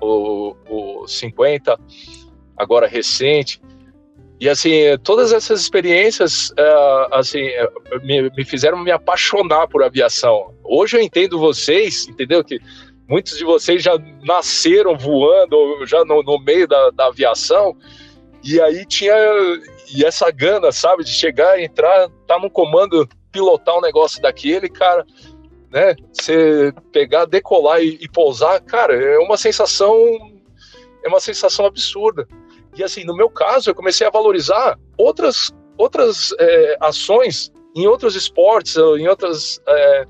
o, 0.00 0.56
o 0.68 1.06
50, 1.06 1.78
agora 2.56 2.86
recente. 2.86 3.60
E 4.40 4.48
assim, 4.48 4.70
todas 5.04 5.34
essas 5.34 5.60
experiências 5.60 6.48
uh, 6.52 7.12
assim, 7.14 7.46
me, 8.02 8.30
me, 8.30 8.42
fizeram 8.42 8.78
me 8.82 8.90
apaixonar 8.90 9.68
por 9.68 9.82
aviação. 9.82 10.54
Hoje 10.64 10.96
eu 10.96 11.02
entendo 11.02 11.38
vocês, 11.38 12.08
entendeu? 12.08 12.42
Que 12.42 12.58
muitos 13.06 13.36
de 13.36 13.44
vocês 13.44 13.82
já 13.82 13.92
nasceram 14.22 14.96
voando, 14.96 15.84
já 15.84 16.02
no, 16.06 16.22
no 16.22 16.38
meio 16.38 16.66
da, 16.66 16.88
da, 16.88 17.06
aviação, 17.08 17.76
e 18.42 18.58
aí 18.62 18.86
tinha 18.86 19.14
e 19.94 20.06
essa 20.06 20.30
gana, 20.30 20.72
sabe, 20.72 21.04
de 21.04 21.10
chegar, 21.10 21.60
entrar, 21.60 22.08
tá 22.26 22.38
no 22.38 22.48
comando, 22.48 23.06
pilotar 23.30 23.76
um 23.76 23.82
negócio 23.82 24.22
daquele, 24.22 24.70
cara, 24.70 25.04
né? 25.70 25.94
Você 26.14 26.72
pegar, 26.90 27.26
decolar 27.26 27.82
e, 27.82 27.98
e 28.00 28.08
pousar, 28.08 28.58
cara, 28.62 28.94
é 28.94 29.18
uma 29.18 29.36
sensação, 29.36 29.94
é 31.04 31.08
uma 31.08 31.20
sensação 31.20 31.66
absurda. 31.66 32.26
E 32.76 32.84
assim, 32.84 33.04
no 33.04 33.16
meu 33.16 33.28
caso, 33.28 33.70
eu 33.70 33.74
comecei 33.74 34.06
a 34.06 34.10
valorizar 34.10 34.78
outras, 34.96 35.52
outras 35.76 36.34
é, 36.38 36.76
ações 36.80 37.52
em 37.74 37.86
outros 37.86 38.14
esportes, 38.16 38.76
em 38.76 39.08
outras 39.08 39.60
é, 39.66 40.06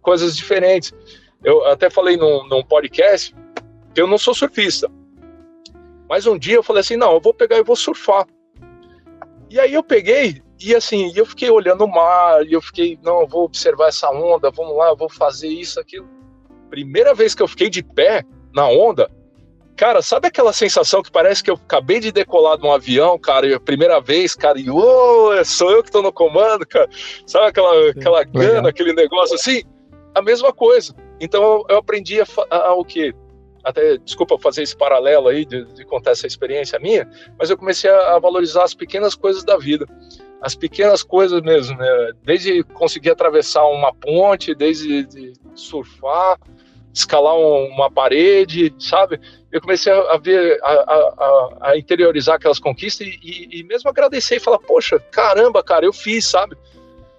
coisas 0.00 0.36
diferentes. 0.36 0.92
Eu 1.44 1.64
até 1.66 1.90
falei 1.90 2.16
num, 2.16 2.46
num 2.48 2.62
podcast 2.62 3.34
que 3.94 4.00
eu 4.00 4.06
não 4.06 4.18
sou 4.18 4.34
surfista. 4.34 4.90
Mas 6.08 6.26
um 6.26 6.38
dia 6.38 6.56
eu 6.56 6.62
falei 6.62 6.80
assim, 6.80 6.96
não, 6.96 7.12
eu 7.12 7.20
vou 7.20 7.34
pegar 7.34 7.58
e 7.58 7.64
vou 7.64 7.76
surfar. 7.76 8.26
E 9.50 9.58
aí 9.58 9.74
eu 9.74 9.82
peguei 9.82 10.42
e 10.60 10.74
assim, 10.74 11.12
eu 11.14 11.26
fiquei 11.26 11.50
olhando 11.50 11.84
o 11.84 11.88
mar, 11.88 12.44
e 12.46 12.52
eu 12.52 12.62
fiquei, 12.62 12.98
não, 13.02 13.20
eu 13.20 13.26
vou 13.26 13.44
observar 13.44 13.88
essa 13.88 14.10
onda, 14.10 14.50
vamos 14.50 14.76
lá, 14.76 14.88
eu 14.88 14.96
vou 14.96 15.08
fazer 15.08 15.48
isso, 15.48 15.78
aquilo. 15.78 16.08
Primeira 16.70 17.14
vez 17.14 17.34
que 17.34 17.42
eu 17.42 17.48
fiquei 17.48 17.68
de 17.68 17.82
pé 17.82 18.24
na 18.54 18.66
onda, 18.66 19.10
Cara, 19.76 20.00
sabe 20.00 20.28
aquela 20.28 20.54
sensação 20.54 21.02
que 21.02 21.10
parece 21.10 21.44
que 21.44 21.50
eu 21.50 21.54
acabei 21.54 22.00
de 22.00 22.10
decolar 22.10 22.56
de 22.56 22.66
um 22.66 22.72
avião, 22.72 23.18
cara, 23.18 23.46
e 23.46 23.52
a 23.52 23.60
primeira 23.60 24.00
vez, 24.00 24.34
cara, 24.34 24.58
e 24.58 24.70
oh, 24.70 25.32
sou 25.44 25.70
eu 25.70 25.82
que 25.82 25.90
tô 25.90 26.00
no 26.00 26.10
comando, 26.10 26.66
cara. 26.66 26.88
Sabe 27.26 27.48
aquela, 27.48 27.90
aquela 27.90 28.24
gana, 28.24 28.70
aquele 28.70 28.94
negócio 28.94 29.34
assim? 29.34 29.62
A 30.14 30.22
mesma 30.22 30.50
coisa. 30.50 30.94
Então 31.20 31.62
eu 31.68 31.76
aprendi 31.76 32.20
a, 32.20 32.26
a, 32.50 32.68
a 32.68 32.74
o 32.74 32.84
quê? 32.84 33.14
Até, 33.62 33.98
desculpa 33.98 34.38
fazer 34.38 34.62
esse 34.62 34.76
paralelo 34.76 35.28
aí 35.28 35.44
de, 35.44 35.64
de 35.64 35.84
contar 35.84 36.12
essa 36.12 36.26
experiência 36.26 36.78
minha, 36.78 37.06
mas 37.38 37.50
eu 37.50 37.58
comecei 37.58 37.90
a, 37.90 38.14
a, 38.14 38.18
valorizar 38.18 38.64
as 38.64 38.72
pequenas 38.72 39.14
coisas 39.14 39.44
da 39.44 39.58
vida. 39.58 39.86
As 40.40 40.54
pequenas 40.54 41.02
coisas 41.02 41.42
mesmo, 41.42 41.76
né? 41.76 42.12
Desde 42.22 42.62
conseguir 42.62 43.10
atravessar 43.10 43.66
uma 43.66 43.92
ponte, 43.92 44.54
desde 44.54 45.04
de 45.06 45.32
surfar, 45.54 46.38
escalar 46.94 47.36
uma 47.36 47.90
parede, 47.90 48.74
sabe? 48.78 49.20
Eu 49.52 49.60
comecei 49.60 49.92
a 49.92 50.16
ver, 50.18 50.58
a, 50.62 50.70
a, 50.70 51.58
a 51.70 51.78
interiorizar 51.78 52.36
aquelas 52.36 52.58
conquistas 52.58 53.06
e, 53.06 53.18
e, 53.22 53.60
e, 53.60 53.64
mesmo 53.64 53.88
agradecer 53.88 54.36
e 54.36 54.40
falar, 54.40 54.58
poxa, 54.58 54.98
caramba, 55.10 55.62
cara, 55.62 55.86
eu 55.86 55.92
fiz, 55.92 56.26
sabe? 56.26 56.56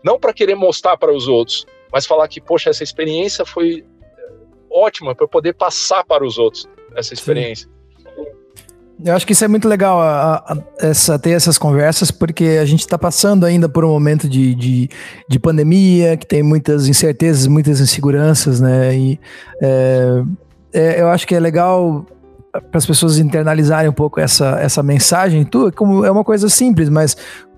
Não 0.04 0.20
para 0.20 0.34
querer 0.34 0.56
mostrar 0.56 0.98
para 0.98 1.14
os 1.14 1.28
outros, 1.28 1.66
mas 1.92 2.06
falar 2.06 2.28
que, 2.28 2.42
poxa, 2.42 2.70
essa 2.70 2.84
experiência 2.84 3.46
foi 3.46 3.86
eh, 4.18 4.32
ótima 4.70 5.16
para 5.16 5.28
poder 5.28 5.54
passar 5.54 6.04
para 6.04 6.26
os 6.26 6.38
outros 6.38 6.68
essa 6.96 7.14
experiência. 7.14 7.68
Sim. 7.68 7.74
Eu 9.04 9.14
acho 9.16 9.28
que 9.28 9.34
isso 9.34 9.46
é 9.46 9.48
muito 9.48 9.68
legal, 9.68 10.02
a, 10.02 10.38
a, 10.38 10.58
essa, 10.80 11.20
ter 11.20 11.32
essas 11.32 11.58
conversas, 11.58 12.10
porque 12.10 12.58
a 12.60 12.66
gente 12.66 12.80
está 12.80 12.98
passando 12.98 13.46
ainda 13.46 13.70
por 13.70 13.86
um 13.86 13.90
momento 13.90 14.28
de, 14.28 14.56
de, 14.56 14.90
de, 15.30 15.40
pandemia, 15.40 16.18
que 16.18 16.26
tem 16.26 16.42
muitas 16.42 16.88
incertezas, 16.88 17.46
muitas 17.46 17.80
inseguranças, 17.80 18.60
né? 18.60 18.98
E 18.98 19.20
é, 19.62 20.24
é, 20.74 21.02
eu 21.02 21.10
acho 21.10 21.28
que 21.28 21.36
é 21.36 21.40
legal 21.40 22.08
para 22.72 22.78
as 22.78 22.86
pessoas 22.86 23.18
internalizarem 23.18 23.90
um 23.90 23.94
pouco 23.94 24.20
essa, 24.20 24.60
essa 24.60 24.82
mensagem 24.84 25.44
tua, 25.44 25.72
como 25.72 26.06
é 26.06 26.12
uma 26.12 26.24
coisa 26.24 26.50
simples, 26.50 26.90
mas 26.90 27.16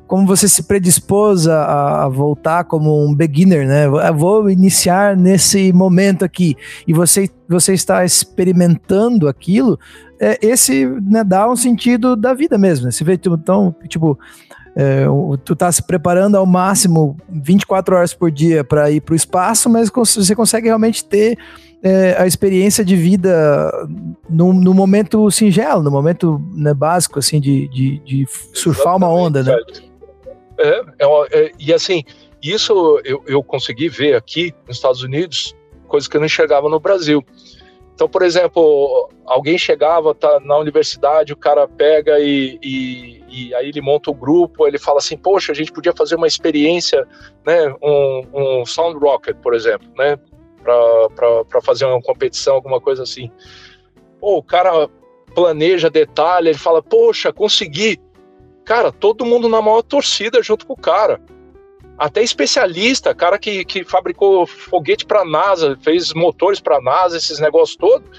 como 0.09 0.25
você 0.25 0.49
se 0.49 0.63
predispôs 0.63 1.47
a, 1.47 2.05
a, 2.05 2.09
voltar 2.09 2.63
como 2.63 3.05
um 3.07 3.13
beginner, 3.13 3.67
né? 3.67 3.85
Eu 3.85 4.15
vou 4.15 4.49
iniciar 4.49 5.15
nesse 5.15 5.71
momento 5.71 6.25
aqui 6.25 6.55
e 6.87 6.93
você, 6.93 7.29
você 7.47 7.75
está 7.75 8.03
experimentando 8.03 9.27
aquilo, 9.27 9.77
é, 10.19 10.39
esse 10.41 10.83
né, 10.85 11.23
dá 11.23 11.47
um 11.47 11.55
sentido 11.55 12.15
da 12.15 12.33
vida 12.33 12.57
mesmo. 12.57 12.87
Né? 12.87 12.91
Você 12.91 13.03
vê, 13.03 13.19
então, 13.23 13.75
tipo, 13.87 14.17
é, 14.75 15.05
tu 15.45 15.55
tá 15.55 15.71
se 15.71 15.83
preparando 15.83 16.37
ao 16.37 16.45
máximo 16.45 17.15
24 17.29 17.95
horas 17.95 18.13
por 18.13 18.31
dia 18.31 18.63
para 18.63 18.89
ir 18.89 19.01
para 19.01 19.13
o 19.13 19.15
espaço, 19.15 19.69
mas 19.69 19.91
você 19.93 20.35
consegue 20.35 20.67
realmente 20.67 21.05
ter 21.05 21.37
é, 21.81 22.15
a 22.17 22.27
experiência 22.27 22.83
de 22.83 22.95
vida 22.95 23.71
no, 24.29 24.53
no 24.53 24.73
momento 24.73 25.29
singelo, 25.31 25.81
no 25.81 25.91
momento 25.91 26.41
né, 26.53 26.73
básico, 26.73 27.19
assim, 27.19 27.39
de, 27.39 27.67
de, 27.69 27.99
de 27.99 28.25
surfar 28.53 28.95
Exatamente, 28.95 29.03
uma 29.03 29.09
onda, 29.09 29.43
né? 29.43 29.57
É, 30.57 30.81
é, 30.99 31.27
é, 31.31 31.51
e 31.57 31.73
assim, 31.73 32.03
isso 32.43 32.99
eu, 33.05 33.23
eu 33.25 33.41
consegui 33.41 33.87
ver 33.87 34.15
aqui 34.15 34.53
nos 34.67 34.77
Estados 34.77 35.03
Unidos, 35.03 35.55
coisas 35.87 36.07
que 36.07 36.17
eu 36.17 36.19
não 36.19 36.25
enxergava 36.25 36.67
no 36.69 36.79
Brasil. 36.79 37.23
Então, 37.95 38.07
por 38.07 38.21
exemplo, 38.21 39.09
alguém 39.25 39.57
chegava, 39.57 40.15
tá 40.15 40.39
na 40.39 40.57
universidade, 40.57 41.33
o 41.33 41.37
cara 41.37 41.67
pega 41.67 42.17
e, 42.17 42.57
e, 42.63 43.23
e, 43.27 43.55
aí 43.55 43.67
ele 43.67 43.81
monta 43.81 44.09
o 44.09 44.13
um 44.13 44.17
grupo, 44.17 44.65
ele 44.65 44.79
fala 44.79 44.99
assim, 44.99 45.17
poxa, 45.17 45.51
a 45.51 45.55
gente 45.55 45.71
podia 45.71 45.91
fazer 45.91 46.15
uma 46.15 46.25
experiência, 46.25 47.05
né, 47.45 47.75
um, 47.83 48.23
um 48.33 48.65
sound 48.65 48.97
rocket, 48.97 49.35
por 49.41 49.53
exemplo, 49.53 49.85
né, 49.97 50.17
para 51.15 51.61
fazer 51.61 51.85
uma 51.85 52.01
competição, 52.01 52.55
alguma 52.55 52.79
coisa 52.79 53.03
assim. 53.03 53.31
Pô, 54.19 54.37
o 54.37 54.43
cara 54.43 54.89
planeja, 55.33 55.89
detalha, 55.89 56.49
ele 56.49 56.57
fala, 56.57 56.81
poxa, 56.81 57.31
consegui. 57.31 57.99
Cara, 58.65 58.91
todo 58.91 59.25
mundo 59.25 59.49
na 59.49 59.61
maior 59.61 59.81
torcida 59.81 60.41
junto 60.43 60.65
com 60.65 60.73
o 60.73 60.77
cara 60.77 61.19
até 61.99 62.23
especialista, 62.23 63.13
cara 63.13 63.37
que, 63.37 63.65
que 63.65 63.83
fabricou 63.83 64.47
foguete 64.47 65.05
para 65.05 65.25
NASA, 65.25 65.77
fez 65.83 66.13
motores 66.13 66.61
para 66.61 66.79
NASA, 66.79 67.17
esses 67.17 67.39
negócios 67.39 67.75
todos. 67.75 68.09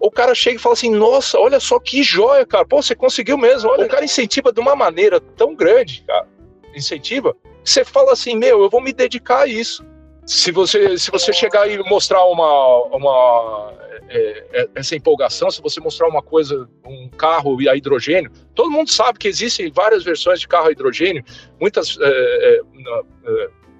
O 0.00 0.10
cara 0.10 0.34
chega 0.34 0.56
e 0.56 0.58
fala 0.58 0.72
assim: 0.72 0.90
Nossa, 0.90 1.38
olha 1.38 1.60
só 1.60 1.78
que 1.78 2.02
joia, 2.02 2.44
cara. 2.44 2.64
Pô, 2.64 2.82
você 2.82 2.94
conseguiu 2.94 3.38
mesmo. 3.38 3.70
Olha, 3.70 3.86
o 3.86 3.88
cara 3.88 4.04
incentiva 4.04 4.52
de 4.52 4.58
uma 4.58 4.74
maneira 4.74 5.20
tão 5.20 5.54
grande, 5.54 6.02
cara. 6.06 6.26
Incentiva. 6.74 7.36
Você 7.62 7.84
fala 7.84 8.12
assim: 8.12 8.36
Meu, 8.36 8.62
eu 8.62 8.70
vou 8.70 8.80
me 8.80 8.92
dedicar 8.92 9.42
a 9.42 9.46
isso. 9.46 9.84
Se 10.30 10.52
você, 10.52 10.96
se 10.96 11.10
você 11.10 11.32
chegar 11.32 11.68
e 11.68 11.76
mostrar 11.88 12.24
uma, 12.24 12.84
uma 12.94 13.74
é, 14.08 14.46
é, 14.52 14.68
essa 14.76 14.94
empolgação, 14.94 15.50
se 15.50 15.60
você 15.60 15.80
mostrar 15.80 16.06
uma 16.06 16.22
coisa, 16.22 16.68
um 16.86 17.08
carro 17.08 17.58
a 17.68 17.74
hidrogênio, 17.74 18.30
todo 18.54 18.70
mundo 18.70 18.88
sabe 18.92 19.18
que 19.18 19.26
existem 19.26 19.72
várias 19.72 20.04
versões 20.04 20.38
de 20.38 20.46
carro 20.46 20.68
a 20.68 20.70
hidrogênio, 20.70 21.24
muitas 21.60 21.98
é, 22.00 22.60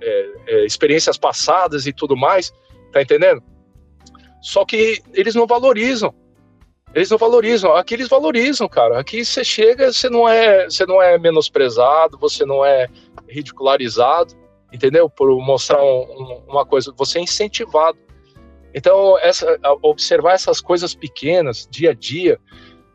é, 0.02 0.32
é, 0.48 0.66
experiências 0.66 1.16
passadas 1.16 1.86
e 1.86 1.92
tudo 1.92 2.16
mais, 2.16 2.52
tá 2.92 3.00
entendendo? 3.00 3.40
Só 4.42 4.64
que 4.64 5.00
eles 5.14 5.36
não 5.36 5.46
valorizam. 5.46 6.12
Eles 6.92 7.10
não 7.10 7.16
valorizam. 7.16 7.76
Aqui 7.76 7.94
eles 7.94 8.08
valorizam, 8.08 8.68
cara. 8.68 8.98
Aqui 8.98 9.24
você 9.24 9.44
chega, 9.44 9.92
você 9.92 10.10
não 10.10 10.28
é, 10.28 10.64
você 10.64 10.84
não 10.84 11.00
é 11.00 11.16
menosprezado, 11.16 12.18
você 12.18 12.44
não 12.44 12.64
é 12.64 12.88
ridicularizado, 13.28 14.39
entendeu? 14.72 15.08
Por 15.08 15.30
mostrar 15.40 15.82
um, 15.82 16.02
um, 16.02 16.42
uma 16.48 16.64
coisa, 16.64 16.92
você 16.96 17.18
é 17.18 17.22
incentivado. 17.22 17.98
Então, 18.74 19.18
essa, 19.18 19.58
observar 19.82 20.34
essas 20.34 20.60
coisas 20.60 20.94
pequenas, 20.94 21.68
dia 21.70 21.90
a 21.90 21.94
dia, 21.94 22.38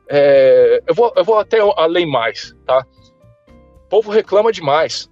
é, 0.09 0.81
eu, 0.87 0.95
vou, 0.95 1.11
eu 1.15 1.23
vou 1.23 1.37
até 1.37 1.59
além 1.77 2.05
mais, 2.05 2.55
tá? 2.65 2.85
O 3.85 3.89
povo 3.89 4.11
reclama 4.11 4.51
demais. 4.51 5.09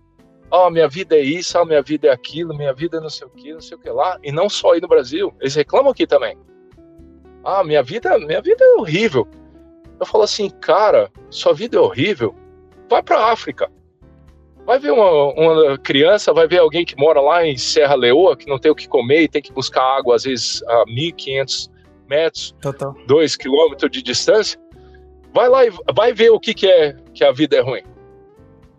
Ah, 0.52 0.68
oh, 0.68 0.70
minha 0.70 0.88
vida 0.88 1.16
é 1.16 1.22
isso, 1.22 1.58
ah, 1.58 1.66
minha 1.66 1.82
vida 1.82 2.08
é 2.08 2.12
aquilo, 2.12 2.56
minha 2.56 2.74
vida 2.74 2.98
é 2.98 3.00
não 3.00 3.10
sei 3.10 3.26
o 3.26 3.30
que, 3.32 3.54
não 3.54 3.60
sei 3.60 3.76
o 3.76 3.80
que 3.80 3.90
lá. 3.90 4.20
E 4.24 4.32
não 4.32 4.48
só 4.48 4.74
aí 4.74 4.82
no 4.82 4.88
Brasil, 4.88 5.34
eles 5.42 5.56
reclamam 5.56 5.92
aqui 5.92 6.06
também. 6.06 6.38
Ah, 7.44 7.64
minha 7.64 7.82
vida, 7.82 8.18
minha 8.20 8.42
vida 8.42 8.64
é 8.64 8.76
horrível. 8.80 9.28
Eu 10.00 10.06
falo 10.06 10.24
assim, 10.24 10.50
cara, 10.50 11.12
sua 11.30 11.54
vida 11.54 11.78
é 11.78 11.80
horrível. 11.80 12.36
Vai 12.90 13.02
para 13.02 13.32
África. 13.32 13.72
Vai 14.66 14.80
ver 14.80 14.92
uma, 14.92 15.34
uma, 15.34 15.78
criança, 15.78 16.34
vai 16.34 16.48
ver 16.48 16.60
alguém 16.60 16.86
que 16.86 16.96
mora 16.98 17.20
lá 17.20 17.46
em 17.46 17.58
Serra 17.58 17.96
Leoa, 17.96 18.38
que 18.38 18.48
não 18.48 18.58
tem 18.58 18.72
o 18.72 18.76
que 18.76 18.88
comer 18.88 19.24
e 19.24 19.28
tem 19.28 19.42
que 19.42 19.52
buscar 19.52 19.84
água, 19.98 20.16
às 20.16 20.24
vezes, 20.24 20.64
a 20.64 20.86
1.500 20.86 21.70
metros, 22.08 22.56
Total. 22.62 22.96
2 23.06 23.36
quilômetros 23.36 23.92
de 23.92 24.02
distância. 24.02 24.60
Vai 25.34 25.50
lá 25.50 25.66
e 25.66 25.72
vai 25.94 26.14
ver 26.14 26.30
o 26.30 26.40
que, 26.40 26.54
que 26.54 26.68
é 26.68 26.96
que 27.14 27.24
a 27.24 27.32
vida 27.32 27.58
é 27.58 27.60
ruim. 27.60 27.84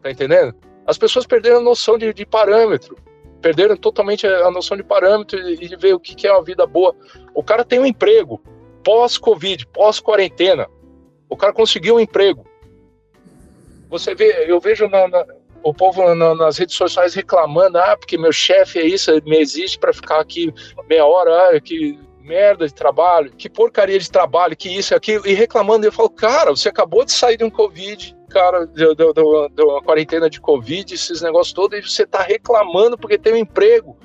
Tá 0.03 0.11
entendendo? 0.11 0.55
As 0.87 0.97
pessoas 0.97 1.27
perderam 1.27 1.59
a 1.59 1.63
noção 1.63 1.99
de, 1.99 2.15
de 2.15 2.25
parâmetro. 2.25 2.97
Perderam 3.43 3.77
totalmente 3.77 4.27
a 4.27 4.51
noção 4.51 4.77
de 4.77 4.83
parâmetro 4.83 5.39
e 5.39 5.69
de 5.69 5.77
ver 5.77 5.95
o 5.95 6.01
que, 6.01 6.15
que 6.15 6.27
é 6.27 6.33
uma 6.33 6.43
vida 6.43 6.67
boa. 6.67 6.95
O 7.35 7.43
cara 7.43 7.65
tem 7.65 7.79
um 7.79 7.87
emprego 7.87 8.41
pós-Covid, 8.83 9.67
pós-quarentena. 9.67 10.67
O 11.29 11.37
cara 11.37 11.53
conseguiu 11.53 11.97
um 11.97 12.01
emprego. 12.01 12.47
Você 13.91 14.15
vê, 14.15 14.51
eu 14.51 14.61
vejo 14.61 14.89
na, 14.89 15.09
na 15.09 15.27
o 15.65 15.73
povo 15.73 16.15
na, 16.15 16.35
nas 16.35 16.59
redes 16.59 16.77
sociais 16.77 17.15
reclamando, 17.15 17.79
ah, 17.79 17.97
porque 17.97 18.19
meu 18.19 18.33
chefe 18.33 18.79
é 18.79 18.87
isso, 18.87 19.11
me 19.25 19.39
exige 19.39 19.79
para 19.79 19.93
ficar 19.93 20.21
aqui 20.21 20.53
meia 20.89 21.07
hora, 21.07 21.57
ah, 21.57 21.61
que 21.61 21.99
merda 22.21 22.67
de 22.67 22.75
trabalho, 22.75 23.33
que 23.37 23.49
porcaria 23.49 23.99
de 23.99 24.11
trabalho, 24.11 24.57
que 24.57 24.69
isso 24.69 24.95
e 24.95 24.97
aquilo, 24.97 25.27
e 25.27 25.33
reclamando. 25.33 25.87
Eu 25.87 25.93
falo, 25.93 26.11
cara, 26.11 26.51
você 26.51 26.69
acabou 26.69 27.05
de 27.05 27.13
sair 27.13 27.37
de 27.37 27.45
um 27.45 27.51
Covid, 27.51 28.17
cara, 28.29 28.67
de, 28.67 28.95
de, 28.95 29.13
de, 29.13 29.49
de 29.55 29.63
uma 29.63 29.83
quarentena 29.83 30.29
de 30.29 30.41
Covid, 30.41 30.95
esses 30.95 31.23
negócios 31.23 31.53
todos, 31.53 31.79
e 31.79 31.83
você 31.83 32.07
tá 32.07 32.23
reclamando 32.23 32.97
porque 32.97 33.19
tem 33.19 33.33
um 33.33 33.39
emprego. 33.39 33.97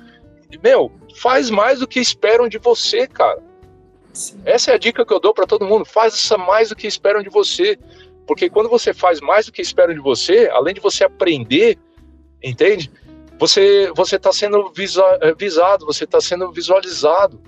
Meu, 0.62 0.90
faz 1.16 1.50
mais 1.50 1.80
do 1.80 1.86
que 1.86 2.00
esperam 2.00 2.48
de 2.48 2.58
você, 2.58 3.06
cara. 3.06 3.42
Sim. 4.12 4.40
Essa 4.44 4.72
é 4.72 4.74
a 4.74 4.78
dica 4.78 5.06
que 5.06 5.12
eu 5.12 5.20
dou 5.20 5.32
para 5.32 5.46
todo 5.46 5.66
mundo. 5.66 5.84
Faz 5.84 6.28
mais 6.46 6.70
do 6.70 6.76
que 6.76 6.86
esperam 6.86 7.22
de 7.22 7.30
você. 7.30 7.78
Porque 8.30 8.48
quando 8.48 8.68
você 8.68 8.94
faz 8.94 9.20
mais 9.20 9.46
do 9.46 9.52
que 9.52 9.60
esperam 9.60 9.92
de 9.92 9.98
você, 9.98 10.48
além 10.52 10.72
de 10.72 10.80
você 10.80 11.02
aprender, 11.02 11.76
entende? 12.40 12.88
Você 13.40 13.90
você 13.92 14.14
está 14.14 14.32
sendo 14.32 14.72
eh, 15.20 15.34
visado, 15.36 15.84
você 15.84 16.04
está 16.04 16.20
sendo 16.20 16.52
visualizado. 16.52 17.40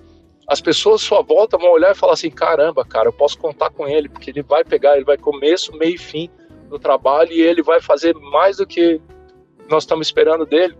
As 0.48 0.60
pessoas 0.60 1.00
à 1.00 1.06
sua 1.06 1.22
volta 1.22 1.56
vão 1.56 1.70
olhar 1.70 1.92
e 1.92 1.94
falar 1.94 2.14
assim: 2.14 2.32
caramba, 2.32 2.84
cara, 2.84 3.06
eu 3.06 3.12
posso 3.12 3.38
contar 3.38 3.70
com 3.70 3.86
ele, 3.86 4.08
porque 4.08 4.30
ele 4.30 4.42
vai 4.42 4.64
pegar, 4.64 4.96
ele 4.96 5.04
vai 5.04 5.16
começo, 5.16 5.72
meio 5.76 5.94
e 5.94 5.98
fim 5.98 6.28
do 6.68 6.80
trabalho 6.80 7.30
e 7.30 7.40
ele 7.40 7.62
vai 7.62 7.80
fazer 7.80 8.16
mais 8.16 8.56
do 8.56 8.66
que 8.66 9.00
nós 9.70 9.84
estamos 9.84 10.08
esperando 10.08 10.44
dele. 10.44 10.76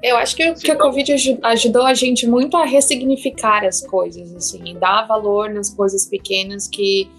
Eu 0.00 0.16
acho 0.18 0.36
que, 0.36 0.54
que 0.54 0.70
a 0.70 0.76
Covid 0.76 1.40
ajudou 1.42 1.84
a 1.84 1.94
gente 1.94 2.28
muito 2.28 2.56
a 2.56 2.64
ressignificar 2.64 3.64
as 3.64 3.84
coisas, 3.84 4.32
assim, 4.36 4.78
dar 4.78 5.04
valor 5.08 5.50
nas 5.50 5.68
coisas 5.68 6.06
pequenas 6.06 6.68
que 6.68 7.10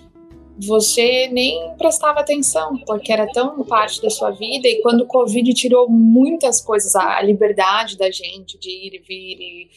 você 0.61 1.29
nem 1.29 1.73
prestava 1.77 2.19
atenção, 2.19 2.77
porque 2.85 3.13
era 3.13 3.25
tão 3.27 3.63
parte 3.63 4.01
da 4.01 4.09
sua 4.09 4.31
vida. 4.31 4.67
E 4.67 4.81
quando 4.81 5.01
o 5.01 5.07
Covid 5.07 5.53
tirou 5.53 5.89
muitas 5.89 6.61
coisas, 6.61 6.95
a 6.95 7.21
liberdade 7.21 7.97
da 7.97 8.11
gente 8.11 8.57
de 8.59 8.69
ir 8.69 8.95
e 8.95 8.99
vir 8.99 9.37
e, 9.39 9.69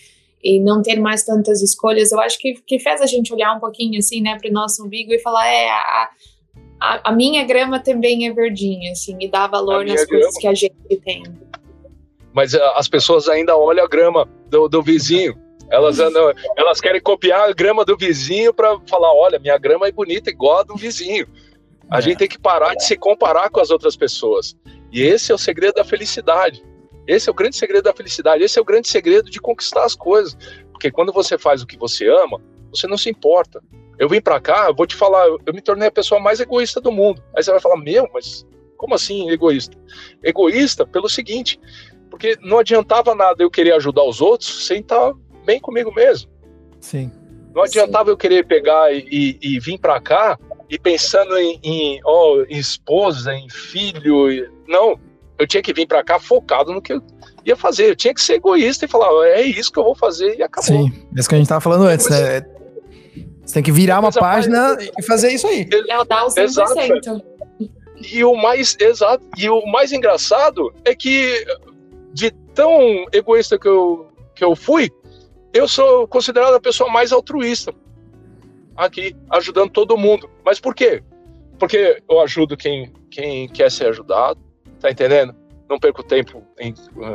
e 0.42 0.60
não 0.60 0.82
ter 0.82 0.98
mais 0.98 1.24
tantas 1.24 1.62
escolhas, 1.62 2.10
eu 2.10 2.20
acho 2.20 2.38
que, 2.38 2.54
que 2.66 2.78
fez 2.80 3.00
a 3.00 3.06
gente 3.06 3.32
olhar 3.32 3.56
um 3.56 3.60
pouquinho 3.60 3.98
assim, 3.98 4.20
né, 4.20 4.36
para 4.40 4.50
o 4.50 4.52
nosso 4.52 4.84
umbigo 4.84 5.12
e 5.12 5.20
falar: 5.20 5.46
é, 5.46 5.70
a, 5.70 6.10
a, 6.80 7.10
a, 7.10 7.12
minha 7.12 7.44
grama 7.44 7.78
também 7.78 8.26
é 8.26 8.32
verdinha, 8.32 8.90
assim, 8.90 9.16
e 9.20 9.28
dar 9.28 9.46
valor 9.46 9.84
nas 9.84 10.04
coisas 10.04 10.36
que 10.36 10.48
a 10.48 10.54
gente 10.54 10.74
tem. 11.04 11.22
Mas 12.32 12.54
uh, 12.54 12.62
as 12.74 12.88
pessoas 12.88 13.28
ainda 13.28 13.56
olham 13.56 13.84
a 13.84 13.88
grama 13.88 14.28
do, 14.48 14.68
do 14.68 14.82
vizinho. 14.82 15.36
Elas 15.70 15.98
andam, 15.98 16.32
elas 16.56 16.80
querem 16.80 17.00
copiar 17.00 17.48
a 17.48 17.52
grama 17.52 17.84
do 17.84 17.96
vizinho 17.96 18.52
para 18.52 18.78
falar, 18.88 19.12
olha, 19.12 19.38
minha 19.38 19.56
grama 19.58 19.86
é 19.88 19.92
bonita 19.92 20.30
igual 20.30 20.58
a 20.58 20.62
do 20.62 20.76
vizinho. 20.76 21.26
A 21.90 21.98
é. 21.98 22.02
gente 22.02 22.18
tem 22.18 22.28
que 22.28 22.38
parar 22.38 22.74
de 22.74 22.84
se 22.84 22.96
comparar 22.96 23.50
com 23.50 23.60
as 23.60 23.70
outras 23.70 23.96
pessoas. 23.96 24.56
E 24.90 25.02
esse 25.02 25.32
é 25.32 25.34
o 25.34 25.38
segredo 25.38 25.74
da 25.74 25.84
felicidade. 25.84 26.62
Esse 27.06 27.28
é 27.28 27.32
o 27.32 27.34
grande 27.34 27.56
segredo 27.56 27.84
da 27.84 27.92
felicidade. 27.92 28.44
Esse 28.44 28.58
é 28.58 28.62
o 28.62 28.64
grande 28.64 28.88
segredo 28.88 29.30
de 29.30 29.40
conquistar 29.40 29.84
as 29.84 29.94
coisas. 29.94 30.36
Porque 30.70 30.90
quando 30.90 31.12
você 31.12 31.38
faz 31.38 31.62
o 31.62 31.66
que 31.66 31.76
você 31.76 32.08
ama, 32.08 32.40
você 32.70 32.86
não 32.86 32.98
se 32.98 33.10
importa. 33.10 33.62
Eu 33.98 34.08
vim 34.08 34.20
para 34.20 34.40
cá, 34.40 34.66
eu 34.68 34.74
vou 34.74 34.86
te 34.86 34.96
falar, 34.96 35.26
eu 35.46 35.54
me 35.54 35.60
tornei 35.60 35.88
a 35.88 35.92
pessoa 35.92 36.20
mais 36.20 36.40
egoísta 36.40 36.80
do 36.80 36.90
mundo. 36.90 37.22
Aí 37.36 37.42
você 37.42 37.50
vai 37.50 37.60
falar, 37.60 37.76
meu, 37.76 38.08
mas 38.12 38.46
como 38.76 38.94
assim 38.94 39.30
egoísta? 39.30 39.76
Egoísta 40.22 40.86
pelo 40.86 41.08
seguinte, 41.08 41.60
porque 42.10 42.36
não 42.40 42.58
adiantava 42.58 43.14
nada 43.14 43.42
eu 43.42 43.50
querer 43.50 43.74
ajudar 43.74 44.02
os 44.02 44.20
outros 44.20 44.66
sem 44.66 44.80
estar 44.80 45.12
tá 45.12 45.16
bem 45.44 45.60
comigo 45.60 45.92
mesmo. 45.94 46.30
Sim. 46.80 47.10
Não 47.54 47.62
adiantava 47.62 48.06
Sim. 48.06 48.10
eu 48.10 48.16
querer 48.16 48.46
pegar 48.46 48.92
e, 48.92 49.06
e, 49.10 49.38
e 49.54 49.60
vir 49.60 49.78
para 49.78 50.00
cá 50.00 50.38
e 50.68 50.78
pensando 50.78 51.36
em, 51.36 51.60
em, 51.62 52.00
oh, 52.04 52.42
em 52.48 52.58
esposa, 52.58 53.34
em 53.34 53.48
filho. 53.48 54.50
Não, 54.66 54.98
eu 55.38 55.46
tinha 55.46 55.62
que 55.62 55.72
vir 55.72 55.86
para 55.86 56.02
cá 56.02 56.18
focado 56.18 56.72
no 56.72 56.80
que 56.80 56.94
eu 56.94 57.02
ia 57.44 57.56
fazer. 57.56 57.90
Eu 57.90 57.96
tinha 57.96 58.14
que 58.14 58.22
ser 58.22 58.34
egoísta 58.34 58.84
e 58.84 58.88
falar, 58.88 59.26
é 59.26 59.42
isso 59.42 59.70
que 59.70 59.78
eu 59.78 59.84
vou 59.84 59.94
fazer 59.94 60.38
e 60.38 60.42
acabou. 60.42 60.86
Sim, 60.86 60.92
é 61.14 61.20
isso 61.20 61.28
que 61.28 61.34
a 61.34 61.38
gente 61.38 61.46
estava 61.46 61.60
falando 61.60 61.84
antes, 61.84 62.08
né? 62.08 62.42
Você 63.44 63.54
tem 63.54 63.62
que 63.62 63.72
virar 63.72 64.00
uma 64.00 64.12
página 64.12 64.78
e 64.96 65.02
fazer 65.02 65.30
isso 65.32 65.46
aí. 65.46 65.68
É 65.70 66.04
dar 66.04 66.24
o 66.24 66.28
100%. 66.28 66.38
Exato. 66.38 67.32
E 68.10 68.24
o 68.24 68.34
mais 68.34 68.76
exato, 68.80 69.24
e 69.36 69.48
o 69.48 69.64
mais 69.66 69.92
engraçado 69.92 70.72
é 70.84 70.94
que 70.94 71.44
de 72.12 72.30
tão 72.54 73.04
egoísta 73.12 73.58
que 73.58 73.68
eu, 73.68 74.08
que 74.34 74.44
eu 74.44 74.56
fui, 74.56 74.90
eu 75.52 75.68
sou 75.68 76.06
considerado 76.08 76.54
a 76.54 76.60
pessoa 76.60 76.90
mais 76.90 77.12
altruísta 77.12 77.74
aqui, 78.76 79.14
ajudando 79.30 79.70
todo 79.70 79.96
mundo. 79.96 80.28
Mas 80.44 80.60
por 80.60 80.74
quê? 80.74 81.02
Porque 81.58 82.02
eu 82.08 82.20
ajudo 82.20 82.56
quem, 82.56 82.92
quem 83.10 83.48
quer 83.48 83.70
ser 83.70 83.88
ajudado, 83.88 84.40
tá 84.80 84.90
entendendo? 84.90 85.34
Não 85.68 85.78
perco 85.78 86.02
tempo 86.02 86.42
em, 86.58 86.74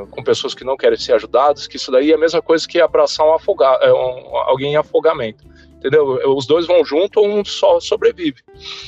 com 0.09 0.23
pessoas 0.23 0.55
que 0.55 0.63
não 0.63 0.77
querem 0.77 0.97
ser 0.97 1.13
ajudadas, 1.13 1.67
que 1.67 1.75
isso 1.75 1.91
daí 1.91 2.11
é 2.11 2.15
a 2.15 2.19
mesma 2.19 2.41
coisa 2.41 2.67
que 2.67 2.79
abraçar 2.79 3.27
um 3.27 3.33
afogar, 3.33 3.77
é, 3.81 3.91
um, 3.91 4.35
alguém 4.37 4.73
em 4.73 4.77
afogamento, 4.77 5.45
entendeu? 5.75 6.19
Os 6.35 6.47
dois 6.47 6.65
vão 6.65 6.83
junto 6.83 7.19
ou 7.19 7.27
um 7.27 7.45
só 7.45 7.79
sobrevive. 7.79 8.41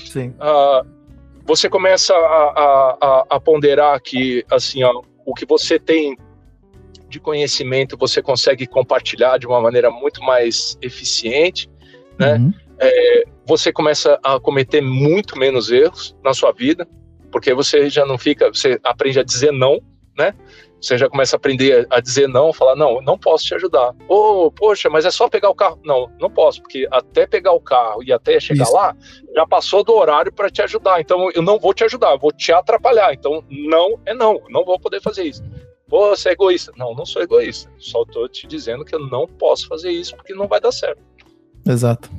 Sim. 0.05 0.29
Uh, 0.39 0.87
você 1.45 1.67
começa 1.69 2.13
a, 2.13 2.97
a, 3.01 3.25
a, 3.29 3.39
ponderar 3.39 3.99
que, 4.01 4.45
assim, 4.51 4.83
ó, 4.83 5.01
o 5.25 5.33
que 5.33 5.45
você 5.45 5.79
tem 5.79 6.15
de 7.09 7.19
conhecimento 7.19 7.97
você 7.97 8.21
consegue 8.21 8.67
compartilhar 8.67 9.37
de 9.37 9.47
uma 9.47 9.59
maneira 9.59 9.89
muito 9.89 10.21
mais 10.21 10.77
eficiente, 10.81 11.69
né? 12.17 12.35
Uhum. 12.35 12.53
É, 12.79 13.23
você 13.45 13.73
começa 13.73 14.19
a 14.23 14.39
cometer 14.39 14.81
muito 14.81 15.37
menos 15.37 15.71
erros 15.71 16.15
na 16.23 16.33
sua 16.33 16.51
vida, 16.51 16.87
porque 17.31 17.53
você 17.53 17.89
já 17.89 18.05
não 18.05 18.17
fica, 18.17 18.49
você 18.49 18.79
aprende 18.83 19.19
a 19.19 19.23
dizer 19.23 19.51
não, 19.51 19.81
né? 20.17 20.33
Você 20.81 20.97
já 20.97 21.09
começa 21.09 21.35
a 21.35 21.37
aprender 21.37 21.85
a 21.89 21.99
dizer 21.99 22.27
não, 22.27 22.53
falar 22.53 22.75
não, 22.75 23.01
não 23.01 23.17
posso 23.17 23.45
te 23.45 23.53
ajudar. 23.53 23.93
Ou, 24.07 24.45
oh, 24.45 24.51
poxa, 24.51 24.89
mas 24.89 25.03
é 25.03 25.11
só 25.11 25.27
pegar 25.27 25.49
o 25.49 25.55
carro. 25.55 25.77
Não, 25.83 26.09
não 26.19 26.29
posso, 26.29 26.61
porque 26.61 26.87
até 26.89 27.27
pegar 27.27 27.51
o 27.51 27.59
carro 27.59 28.01
e 28.01 28.13
até 28.13 28.39
chegar 28.39 28.63
Isso. 28.63 28.73
lá, 28.73 28.95
já 29.35 29.45
passou 29.45 29.83
do 29.83 29.93
horário 29.93 30.31
para 30.31 30.49
te 30.49 30.61
ajudar. 30.61 31.01
Então 31.01 31.29
eu 31.31 31.41
não 31.41 31.59
vou 31.59 31.73
te 31.73 31.83
ajudar, 31.83 32.15
vou 32.15 32.31
te 32.31 32.53
atrapalhar. 32.53 33.13
Então 33.13 33.43
não 33.49 33.99
é 34.05 34.13
não, 34.13 34.41
não 34.49 34.63
vou 34.63 34.79
poder 34.79 35.01
fazer 35.01 35.23
isso. 35.23 35.43
Você 35.89 36.29
é 36.29 36.31
egoísta. 36.33 36.71
Não, 36.77 36.93
não 36.93 37.05
sou 37.05 37.21
egoísta. 37.21 37.69
Só 37.77 38.03
estou 38.03 38.27
te 38.29 38.47
dizendo 38.47 38.85
que 38.85 38.95
eu 38.95 38.99
não 38.99 39.27
posso 39.27 39.67
fazer 39.67 39.91
isso 39.91 40.15
porque 40.15 40.33
não 40.33 40.47
vai 40.47 40.61
dar 40.61 40.71
certo. 40.71 41.01
Exato. 41.67 42.09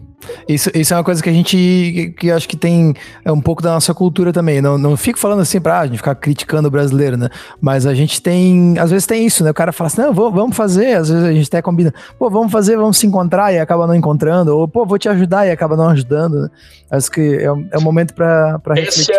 Isso, 0.47 0.71
isso 0.75 0.93
é 0.93 0.97
uma 0.97 1.05
coisa 1.05 1.23
que 1.23 1.31
a 1.31 1.33
gente 1.33 2.15
que, 2.19 2.31
acho 2.31 2.49
que 2.49 2.57
tem 2.57 2.95
é 3.25 3.33
um 3.33 3.41
pouco 3.41 3.63
da 3.63 3.73
nossa 3.73 3.95
cultura 3.95 4.33
também. 4.33 4.61
Não, 4.61 4.77
não 4.77 4.97
fico 4.97 5.19
falando 5.19 5.41
assim 5.41 5.61
pra 5.61 5.79
ah, 5.79 5.81
a 5.81 5.87
gente 5.87 5.97
ficar 5.97 6.15
criticando 6.15 6.69
o 6.69 6.71
brasileiro, 6.71 7.17
né? 7.17 7.29
Mas 7.61 7.87
a 7.87 7.95
gente 7.95 8.21
tem, 8.21 8.79
às 8.79 8.91
vezes 8.91 9.07
tem 9.07 9.25
isso, 9.25 9.43
né? 9.43 9.51
O 9.51 9.55
cara 9.55 9.73
fala 9.73 9.89
assim, 9.89 10.03
não, 10.03 10.13
vou, 10.13 10.31
vamos 10.31 10.57
fazer, 10.57 10.95
às 10.95 11.09
vezes 11.09 11.25
a 11.25 11.33
gente 11.33 11.47
até 11.47 11.63
combina, 11.63 11.95
pô, 12.19 12.29
vamos 12.29 12.53
fazer, 12.53 12.77
vamos 12.77 12.99
se 12.99 13.07
encontrar 13.07 13.53
e 13.53 13.59
acaba 13.59 13.87
não 13.87 13.95
encontrando, 13.95 14.57
ou 14.57 14.69
pô, 14.69 14.85
vou 14.85 14.99
te 14.99 15.09
ajudar 15.09 15.47
e 15.47 15.51
acaba 15.51 15.77
não 15.77 15.89
ajudando, 15.89 16.43
né? 16.43 16.49
Acho 16.91 17.11
que 17.11 17.21
é, 17.21 17.45
é 17.45 17.79
um 17.79 17.83
momento 17.83 18.15
para 18.15 18.61
refletir. 18.75 19.15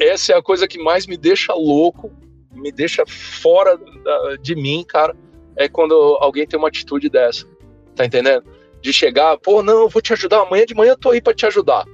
É, 0.00 0.12
essa 0.12 0.32
é 0.32 0.36
a 0.36 0.42
coisa 0.42 0.66
que 0.66 0.82
mais 0.82 1.06
me 1.06 1.16
deixa 1.16 1.54
louco, 1.54 2.10
me 2.56 2.72
deixa 2.72 3.04
fora 3.06 3.76
da, 3.76 4.36
de 4.40 4.54
mim, 4.54 4.84
cara, 4.86 5.14
é 5.56 5.68
quando 5.68 5.94
alguém 6.20 6.46
tem 6.46 6.58
uma 6.58 6.68
atitude 6.68 7.08
dessa. 7.08 7.46
Tá 7.94 8.04
entendendo? 8.04 8.44
de 8.86 8.92
chegar, 8.92 9.36
pô, 9.38 9.62
não, 9.62 9.82
eu 9.82 9.88
vou 9.88 10.00
te 10.00 10.12
ajudar, 10.12 10.42
amanhã 10.42 10.64
de 10.64 10.74
manhã 10.74 10.92
eu 10.92 10.98
tô 10.98 11.10
aí 11.10 11.20
para 11.20 11.34
te 11.34 11.44
ajudar. 11.46 11.84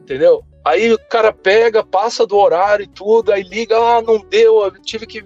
Entendeu? 0.00 0.44
Aí 0.64 0.92
o 0.92 0.98
cara 1.08 1.32
pega, 1.32 1.84
passa 1.84 2.26
do 2.26 2.36
horário 2.36 2.84
e 2.84 2.88
tudo, 2.88 3.32
aí 3.32 3.42
liga, 3.42 3.76
ah, 3.76 4.00
não 4.00 4.20
deu, 4.20 4.62
eu 4.62 4.70
tive 4.82 5.06
que 5.06 5.24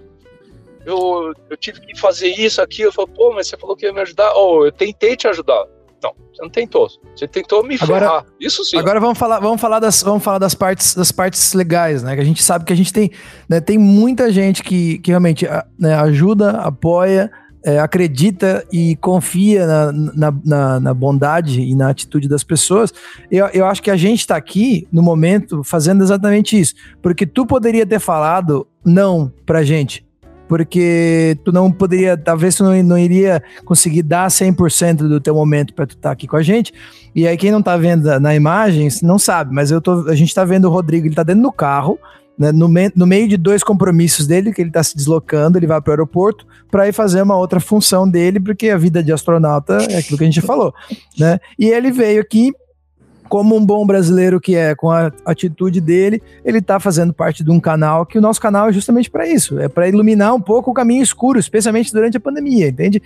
eu, 0.85 1.33
eu 1.49 1.55
tive 1.55 1.79
que 1.79 1.97
fazer 1.97 2.27
isso, 2.27 2.61
aquilo. 2.61 2.89
Eu 2.89 2.93
falo, 2.93 3.07
pô, 3.07 3.31
mas 3.31 3.47
você 3.47 3.55
falou 3.55 3.75
que 3.75 3.85
ia 3.85 3.93
me 3.93 4.01
ajudar. 4.01 4.33
Oh, 4.35 4.65
eu 4.65 4.71
tentei 4.71 5.15
te 5.15 5.27
ajudar. 5.29 5.65
Não, 6.03 6.13
você 6.33 6.41
não 6.41 6.49
tentou. 6.49 6.89
Você 7.15 7.27
tentou 7.27 7.63
me 7.63 7.77
agora, 7.79 8.05
ferrar. 8.05 8.25
Isso 8.39 8.65
sim. 8.65 8.77
Agora 8.77 8.99
vamos 8.99 9.17
falar, 9.17 9.39
vamos 9.39 9.61
falar 9.61 9.79
das, 9.79 10.03
vamos 10.03 10.21
falar 10.21 10.37
das 10.37 10.53
partes, 10.53 10.93
das 10.93 11.11
partes 11.11 11.53
legais, 11.53 12.03
né? 12.03 12.13
Que 12.15 12.21
a 12.21 12.25
gente 12.25 12.43
sabe 12.43 12.65
que 12.65 12.73
a 12.73 12.75
gente 12.75 12.91
tem, 12.91 13.09
né, 13.47 13.61
tem 13.61 13.77
muita 13.77 14.31
gente 14.31 14.61
que, 14.61 14.99
que 14.99 15.11
realmente 15.11 15.47
né, 15.79 15.95
ajuda, 15.95 16.51
apoia, 16.51 17.31
é, 17.63 17.79
acredita 17.79 18.65
e 18.71 18.97
confia 18.97 19.65
na, 19.65 19.91
na, 19.91 20.33
na, 20.43 20.79
na, 20.81 20.93
bondade 20.93 21.61
e 21.61 21.73
na 21.73 21.89
atitude 21.89 22.27
das 22.27 22.43
pessoas, 22.43 22.93
eu, 23.31 23.47
eu 23.47 23.65
acho 23.65 23.81
que 23.81 23.89
a 23.89 23.95
gente 23.95 24.19
está 24.19 24.35
aqui, 24.35 24.85
no 24.91 25.01
momento, 25.01 25.63
fazendo 25.63 26.03
exatamente 26.03 26.59
isso. 26.59 26.73
Porque 27.01 27.25
tu 27.25 27.45
poderia 27.45 27.85
ter 27.85 27.99
falado 27.99 28.67
não 28.83 29.31
pra 29.45 29.63
gente. 29.63 30.05
Porque 30.53 31.35
tu 31.43 31.51
não 31.51 31.71
poderia, 31.71 32.15
talvez 32.15 32.53
tu 32.53 32.63
não, 32.63 32.83
não 32.83 32.95
iria 32.95 33.41
conseguir 33.65 34.03
dar 34.03 34.27
100% 34.27 34.97
do 34.97 35.19
teu 35.19 35.33
momento 35.33 35.73
para 35.73 35.87
tu 35.87 35.95
estar 35.95 36.09
tá 36.09 36.13
aqui 36.13 36.27
com 36.27 36.37
a 36.37 36.43
gente. 36.43 36.71
E 37.15 37.27
aí 37.27 37.35
quem 37.35 37.49
não 37.51 37.59
tá 37.59 37.75
vendo 37.75 38.19
na 38.19 38.35
imagem 38.35 38.87
não 39.01 39.17
sabe, 39.17 39.51
mas 39.51 39.71
eu 39.71 39.81
tô, 39.81 40.07
a 40.07 40.13
gente 40.13 40.31
tá 40.31 40.45
vendo 40.45 40.65
o 40.65 40.69
Rodrigo, 40.69 41.07
ele 41.07 41.15
tá 41.15 41.23
dentro 41.23 41.41
do 41.41 41.51
carro, 41.51 41.97
né, 42.37 42.51
no, 42.51 42.67
me, 42.67 42.91
no, 42.95 43.07
meio 43.07 43.27
de 43.27 43.35
dois 43.35 43.63
compromissos 43.63 44.27
dele, 44.27 44.53
que 44.53 44.61
ele 44.61 44.69
está 44.69 44.83
se 44.83 44.95
deslocando, 44.95 45.57
ele 45.57 45.65
vai 45.65 45.81
para 45.81 45.89
o 45.89 45.93
aeroporto 45.93 46.45
para 46.69 46.87
ir 46.87 46.93
fazer 46.93 47.23
uma 47.23 47.35
outra 47.35 47.59
função 47.59 48.07
dele, 48.07 48.39
porque 48.39 48.69
a 48.69 48.77
vida 48.77 49.01
de 49.01 49.11
astronauta 49.11 49.79
é 49.89 49.97
aquilo 49.97 50.19
que 50.19 50.23
a 50.23 50.27
gente 50.27 50.41
falou. 50.41 50.71
Né? 51.17 51.39
E 51.57 51.65
ele 51.65 51.91
veio 51.91 52.21
aqui, 52.21 52.53
como 53.29 53.55
um 53.55 53.65
bom 53.65 53.85
brasileiro 53.85 54.39
que 54.39 54.55
é, 54.55 54.75
com 54.75 54.91
a 54.91 55.11
atitude 55.25 55.81
dele, 55.81 56.21
ele 56.45 56.59
está 56.59 56.79
fazendo 56.79 57.13
parte 57.13 57.43
de 57.43 57.51
um 57.51 57.59
canal 57.59 58.05
que 58.05 58.17
o 58.17 58.21
nosso 58.21 58.39
canal 58.39 58.69
é 58.69 58.73
justamente 58.73 59.09
para 59.09 59.27
isso, 59.27 59.59
é 59.59 59.67
para 59.67 59.87
iluminar 59.87 60.33
um 60.33 60.41
pouco 60.41 60.71
o 60.71 60.73
caminho 60.73 61.03
escuro, 61.03 61.39
especialmente 61.39 61.91
durante 61.91 62.17
a 62.17 62.19
pandemia, 62.19 62.67
entende? 62.67 63.01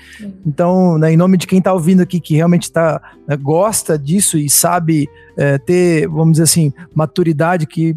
Então, 0.46 0.98
né, 0.98 1.12
em 1.12 1.18
nome 1.18 1.38
de 1.38 1.48
quem 1.48 1.60
está 1.60 1.74
ouvindo 1.74 2.02
aqui, 2.02 2.20
que 2.20 2.36
realmente 2.36 2.72
tá, 2.72 3.02
né, 3.28 3.36
gosta 3.36 3.98
disso 3.98 4.38
e 4.38 4.50
sabe 4.50 5.08
é, 5.36 5.58
ter, 5.58 6.08
vamos 6.08 6.34
dizer 6.34 6.44
assim, 6.44 6.74
maturidade 6.94 7.66
que 7.66 7.96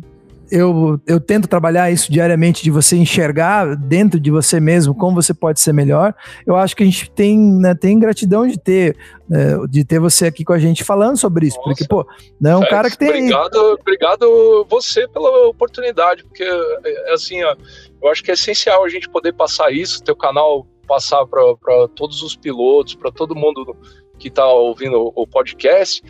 eu, 0.51 1.01
eu 1.07 1.21
tento 1.21 1.49
trabalhar 1.49 1.91
isso 1.91 2.11
diariamente, 2.11 2.63
de 2.63 2.71
você 2.71 2.97
enxergar 2.97 3.77
dentro 3.77 4.19
de 4.19 4.31
você 4.31 4.59
mesmo 4.59 4.95
como 4.95 5.21
você 5.21 5.33
pode 5.33 5.61
ser 5.61 5.73
melhor. 5.73 6.15
Eu 6.47 6.57
acho 6.57 6.77
que 6.77 6.83
a 6.83 6.87
gente 6.87 7.11
tem, 7.11 7.39
né, 7.39 7.75
tem 7.75 7.99
gratidão 7.99 8.47
de 8.47 8.59
ter, 8.59 8.97
né, 9.29 9.59
de 9.69 9.85
ter 9.85 9.99
você 9.99 10.27
aqui 10.27 10.45
com 10.45 10.53
a 10.53 10.59
gente 10.59 10.85
falando 10.85 11.17
sobre 11.17 11.47
isso, 11.47 11.57
Nossa. 11.59 11.69
porque, 11.69 11.87
pô, 11.87 12.07
né, 12.41 12.51
é 12.51 12.57
um 12.57 12.69
cara 12.69 12.91
que 12.91 12.99
tem. 12.99 13.09
Obrigado, 13.09 13.79
obrigado 13.81 14.67
você 14.69 15.07
pela 15.09 15.49
oportunidade, 15.49 16.25
porque, 16.25 16.45
é, 16.45 17.13
assim, 17.13 17.43
ó, 17.45 17.57
eu 18.03 18.09
acho 18.09 18.23
que 18.23 18.31
é 18.31 18.35
essencial 18.35 18.85
a 18.85 18.89
gente 18.89 19.09
poder 19.09 19.33
passar 19.33 19.73
isso, 19.73 20.03
teu 20.03 20.17
canal 20.17 20.67
passar 20.87 21.25
para 21.27 21.87
todos 21.95 22.21
os 22.21 22.35
pilotos, 22.35 22.97
para 22.97 23.13
todo 23.13 23.37
mundo 23.37 23.77
que 24.19 24.27
está 24.27 24.45
ouvindo 24.47 25.13
o 25.15 25.27
podcast 25.27 26.03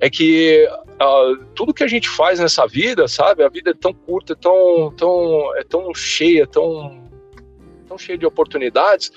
é 0.00 0.10
que 0.10 0.68
uh, 1.00 1.44
tudo 1.54 1.72
que 1.72 1.84
a 1.84 1.88
gente 1.88 2.08
faz 2.08 2.38
nessa 2.38 2.66
vida, 2.66 3.08
sabe? 3.08 3.42
A 3.42 3.48
vida 3.48 3.70
é 3.70 3.74
tão 3.74 3.92
curta, 3.92 4.34
é 4.34 4.36
tão, 4.36 4.92
tão, 4.96 5.56
é 5.56 5.64
tão 5.64 5.94
cheia, 5.94 6.46
tão, 6.46 7.02
tão 7.88 7.96
cheia 7.96 8.18
de 8.18 8.26
oportunidades, 8.26 9.10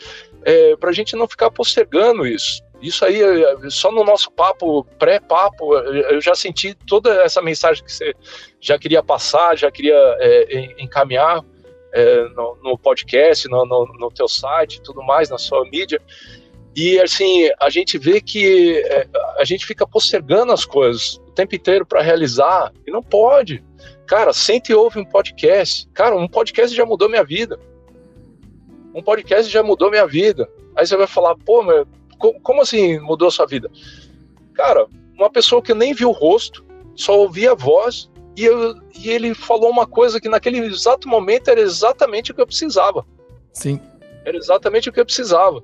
é, 0.43 0.75
para 0.77 0.89
a 0.89 0.93
gente 0.93 1.15
não 1.15 1.27
ficar 1.27 1.51
postergando 1.51 2.25
isso. 2.25 2.61
Isso 2.81 3.03
aí, 3.03 3.21
é, 3.21 3.69
só 3.69 3.91
no 3.91 4.05
nosso 4.05 4.31
papo, 4.31 4.85
pré-papo, 4.97 5.75
eu 5.75 6.21
já 6.21 6.33
senti 6.33 6.73
toda 6.87 7.23
essa 7.23 7.41
mensagem 7.41 7.83
que 7.83 7.91
você 7.91 8.13
já 8.61 8.79
queria 8.79 9.03
passar, 9.03 9.57
já 9.57 9.69
queria 9.69 9.97
é, 10.19 10.81
encaminhar 10.81 11.43
é, 11.91 12.23
no, 12.29 12.57
no, 12.63 12.77
podcast, 12.77 13.49
no, 13.49 13.65
no, 13.65 13.85
no 13.85 14.11
teu 14.11 14.29
site, 14.29 14.81
tudo 14.81 15.03
mais, 15.03 15.29
na 15.29 15.37
sua 15.37 15.63
mídia. 15.69 16.01
E 16.79 16.97
assim, 17.01 17.49
a 17.59 17.69
gente 17.69 17.97
vê 17.97 18.21
que 18.21 18.77
é, 18.85 19.05
a 19.37 19.43
gente 19.43 19.65
fica 19.65 19.85
postergando 19.85 20.53
as 20.53 20.63
coisas 20.63 21.15
o 21.27 21.31
tempo 21.31 21.53
inteiro 21.53 21.85
para 21.85 22.01
realizar 22.01 22.71
e 22.87 22.89
não 22.89 23.03
pode. 23.03 23.61
Cara, 24.07 24.31
sente 24.31 24.71
e 24.71 24.75
ouve 24.75 24.97
um 24.97 25.03
podcast. 25.03 25.89
Cara, 25.93 26.15
um 26.15 26.25
podcast 26.25 26.73
já 26.73 26.85
mudou 26.85 27.09
minha 27.09 27.23
vida. 27.23 27.59
Um 28.95 29.03
podcast 29.03 29.51
já 29.51 29.61
mudou 29.61 29.89
minha 29.89 30.07
vida. 30.07 30.49
Aí 30.73 30.87
você 30.87 30.95
vai 30.95 31.05
falar, 31.05 31.35
pô, 31.35 31.61
mas 31.63 31.85
como 32.41 32.61
assim 32.61 32.97
mudou 32.99 33.29
sua 33.29 33.45
vida? 33.45 33.69
Cara, 34.53 34.87
uma 35.15 35.29
pessoa 35.29 35.61
que 35.61 35.73
eu 35.73 35.75
nem 35.75 35.93
viu 35.93 36.07
o 36.07 36.13
rosto, 36.13 36.65
só 36.95 37.19
ouvia 37.19 37.51
a 37.51 37.55
voz 37.55 38.09
e, 38.37 38.45
eu, 38.45 38.73
e 38.97 39.09
ele 39.09 39.33
falou 39.33 39.69
uma 39.69 39.85
coisa 39.85 40.17
que 40.21 40.29
naquele 40.29 40.59
exato 40.59 41.09
momento 41.09 41.49
era 41.49 41.59
exatamente 41.59 42.31
o 42.31 42.35
que 42.35 42.39
eu 42.39 42.47
precisava. 42.47 43.05
Sim. 43.51 43.81
Era 44.23 44.37
exatamente 44.37 44.87
o 44.87 44.93
que 44.93 45.01
eu 45.01 45.05
precisava. 45.05 45.61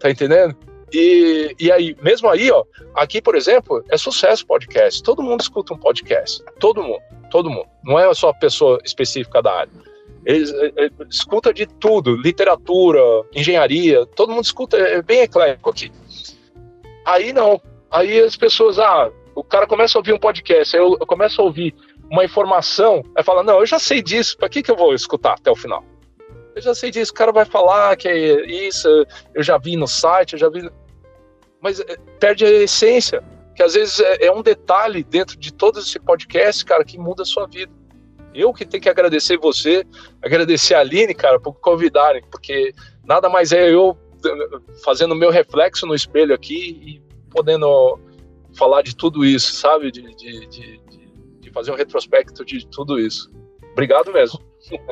Tá 0.00 0.10
entendendo? 0.10 0.56
E, 0.92 1.54
e 1.60 1.70
aí, 1.70 1.96
mesmo 2.02 2.28
aí, 2.28 2.50
ó, 2.50 2.64
aqui, 2.94 3.22
por 3.22 3.36
exemplo, 3.36 3.84
é 3.90 3.96
sucesso 3.96 4.46
podcast. 4.46 5.02
Todo 5.02 5.22
mundo 5.22 5.40
escuta 5.40 5.74
um 5.74 5.78
podcast. 5.78 6.42
Todo 6.58 6.82
mundo, 6.82 7.00
todo 7.30 7.50
mundo. 7.50 7.68
Não 7.84 7.98
é 7.98 8.12
só 8.12 8.32
pessoa 8.32 8.80
específica 8.84 9.40
da 9.40 9.52
área. 9.52 9.72
Eles, 10.26 10.50
eles, 10.50 10.72
é, 10.76 10.86
é, 10.86 10.90
escuta 11.08 11.52
de 11.52 11.66
tudo, 11.66 12.16
literatura, 12.16 13.00
engenharia, 13.34 14.04
todo 14.06 14.32
mundo 14.32 14.44
escuta, 14.44 14.76
é 14.76 15.00
bem 15.00 15.20
eclético 15.20 15.70
aqui. 15.70 15.92
Aí 17.06 17.32
não. 17.32 17.60
Aí 17.90 18.20
as 18.20 18.36
pessoas, 18.36 18.78
ah, 18.78 19.10
o 19.34 19.44
cara 19.44 19.66
começa 19.66 19.96
a 19.96 20.00
ouvir 20.00 20.12
um 20.12 20.18
podcast, 20.18 20.76
aí 20.76 20.82
eu, 20.82 20.96
eu 21.00 21.06
começo 21.06 21.40
a 21.40 21.44
ouvir 21.44 21.74
uma 22.10 22.24
informação, 22.24 23.02
aí 23.16 23.22
fala, 23.22 23.42
não, 23.42 23.60
eu 23.60 23.66
já 23.66 23.78
sei 23.78 24.02
disso, 24.02 24.36
para 24.36 24.48
que, 24.48 24.62
que 24.62 24.70
eu 24.70 24.76
vou 24.76 24.92
escutar 24.92 25.34
até 25.34 25.50
o 25.50 25.56
final? 25.56 25.84
Eu 26.54 26.62
já 26.62 26.74
sei 26.74 26.90
disso, 26.90 27.12
o 27.12 27.14
cara 27.14 27.32
vai 27.32 27.44
falar 27.44 27.96
que 27.96 28.08
é 28.08 28.46
isso, 28.46 28.88
eu 29.34 29.42
já 29.42 29.58
vi 29.58 29.76
no 29.76 29.86
site, 29.86 30.34
eu 30.34 30.38
já 30.38 30.48
vi. 30.48 30.68
Mas 31.60 31.80
é, 31.80 31.96
perde 32.18 32.44
a 32.44 32.50
essência, 32.50 33.22
que 33.54 33.62
às 33.62 33.74
vezes 33.74 34.00
é, 34.00 34.26
é 34.26 34.32
um 34.32 34.42
detalhe 34.42 35.04
dentro 35.04 35.38
de 35.38 35.52
todo 35.52 35.78
esse 35.78 35.98
podcast, 35.98 36.64
cara, 36.64 36.84
que 36.84 36.98
muda 36.98 37.22
a 37.22 37.26
sua 37.26 37.46
vida. 37.46 37.72
Eu 38.34 38.52
que 38.52 38.64
tenho 38.64 38.82
que 38.82 38.88
agradecer 38.88 39.36
você, 39.36 39.84
agradecer 40.22 40.74
a 40.74 40.80
Aline, 40.80 41.14
cara, 41.14 41.40
por 41.40 41.54
convidarem, 41.54 42.22
porque 42.30 42.72
nada 43.04 43.28
mais 43.28 43.52
é 43.52 43.72
eu 43.72 43.96
fazendo 44.84 45.14
meu 45.14 45.30
reflexo 45.30 45.86
no 45.86 45.94
espelho 45.94 46.34
aqui 46.34 46.80
e 46.82 47.02
podendo 47.30 47.98
falar 48.56 48.82
de 48.82 48.94
tudo 48.94 49.24
isso, 49.24 49.54
sabe? 49.54 49.90
De, 49.90 50.02
de, 50.14 50.46
de, 50.46 50.80
de 51.40 51.50
fazer 51.50 51.72
um 51.72 51.76
retrospecto 51.76 52.44
de 52.44 52.66
tudo 52.68 52.98
isso. 52.98 53.30
Obrigado 53.72 54.12
mesmo. 54.12 54.40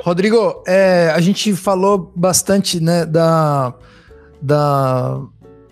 Rodrigo, 0.02 0.62
é, 0.66 1.10
a 1.14 1.20
gente 1.20 1.54
falou 1.54 2.12
bastante 2.14 2.80
né, 2.80 3.04
da, 3.04 3.74
da, 4.40 5.20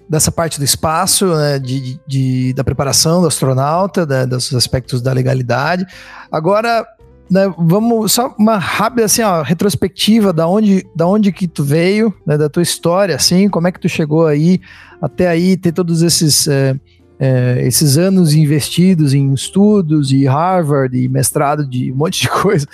dessa 0.08 0.30
parte 0.30 0.58
do 0.58 0.64
espaço, 0.64 1.26
né, 1.34 1.58
de, 1.58 2.00
de, 2.06 2.52
da 2.52 2.64
preparação 2.64 3.20
do 3.20 3.26
astronauta, 3.26 4.06
né, 4.06 4.26
dos 4.26 4.52
aspectos 4.54 5.00
da 5.00 5.12
legalidade. 5.12 5.86
Agora, 6.30 6.86
né, 7.30 7.52
vamos 7.58 8.12
só 8.12 8.34
uma 8.38 8.56
rápida 8.56 9.04
assim, 9.04 9.22
ó, 9.22 9.42
retrospectiva 9.42 10.32
da 10.32 10.46
onde, 10.46 10.86
da 10.94 11.06
onde 11.06 11.32
que 11.32 11.48
tu 11.48 11.64
veio, 11.64 12.14
né, 12.24 12.38
da 12.38 12.48
tua 12.48 12.62
história, 12.62 13.16
assim, 13.16 13.48
como 13.48 13.66
é 13.66 13.72
que 13.72 13.80
tu 13.80 13.88
chegou 13.88 14.26
aí 14.26 14.60
até 15.00 15.28
aí 15.28 15.56
ter 15.56 15.72
todos 15.72 16.02
esses 16.02 16.46
é, 16.46 16.78
é, 17.18 17.62
esses 17.62 17.96
anos 17.96 18.34
investidos 18.34 19.14
em 19.14 19.32
estudos 19.32 20.12
e 20.12 20.26
Harvard 20.26 20.96
e 20.96 21.08
mestrado 21.08 21.66
de 21.66 21.92
um 21.92 21.96
monte 21.96 22.22
de 22.22 22.28
coisa 22.42 22.66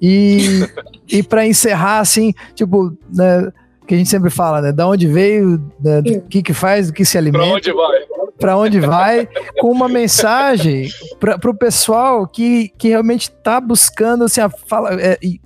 e, 0.00 0.66
e 1.08 1.22
para 1.22 1.46
encerrar 1.46 2.00
assim, 2.00 2.32
tipo, 2.54 2.96
né, 3.12 3.50
que 3.86 3.94
a 3.94 3.98
gente 3.98 4.08
sempre 4.08 4.30
fala, 4.30 4.60
né, 4.60 4.72
da 4.72 4.86
onde 4.86 5.06
veio, 5.06 5.60
né, 5.82 6.00
do 6.02 6.20
que 6.22 6.42
que 6.42 6.54
faz, 6.54 6.88
do 6.88 6.92
que 6.92 7.04
se 7.04 7.18
alimenta. 7.18 7.44
Para 7.44 7.54
onde 7.54 7.72
vai? 7.72 8.18
para 8.38 8.56
onde 8.56 8.80
vai, 8.80 9.28
com 9.60 9.70
uma 9.70 9.88
mensagem 9.88 10.88
para 11.18 11.50
o 11.50 11.54
pessoal 11.54 12.26
que, 12.26 12.68
que 12.78 12.88
realmente 12.88 13.30
está 13.30 13.60
buscando 13.60 14.24
assim, 14.24 14.40
a 14.40 14.48
fala. 14.48 14.94
É, 15.00 15.18
e, 15.20 15.40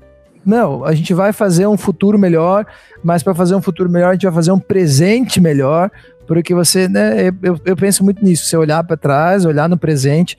não, 0.44 0.84
a 0.84 0.92
gente 0.92 1.14
vai 1.14 1.32
fazer 1.32 1.66
um 1.66 1.78
futuro 1.78 2.18
melhor, 2.18 2.66
mas 3.02 3.22
para 3.22 3.34
fazer 3.34 3.54
um 3.54 3.62
futuro 3.62 3.88
melhor, 3.88 4.10
a 4.10 4.12
gente 4.12 4.24
vai 4.24 4.34
fazer 4.34 4.50
um 4.50 4.58
presente 4.58 5.40
melhor, 5.40 5.90
porque 6.26 6.54
você, 6.54 6.88
né, 6.88 7.28
eu, 7.42 7.60
eu 7.64 7.76
penso 7.76 8.04
muito 8.04 8.24
nisso, 8.24 8.46
você 8.46 8.56
olhar 8.56 8.82
para 8.84 8.96
trás, 8.96 9.44
olhar 9.44 9.68
no 9.68 9.76
presente, 9.76 10.38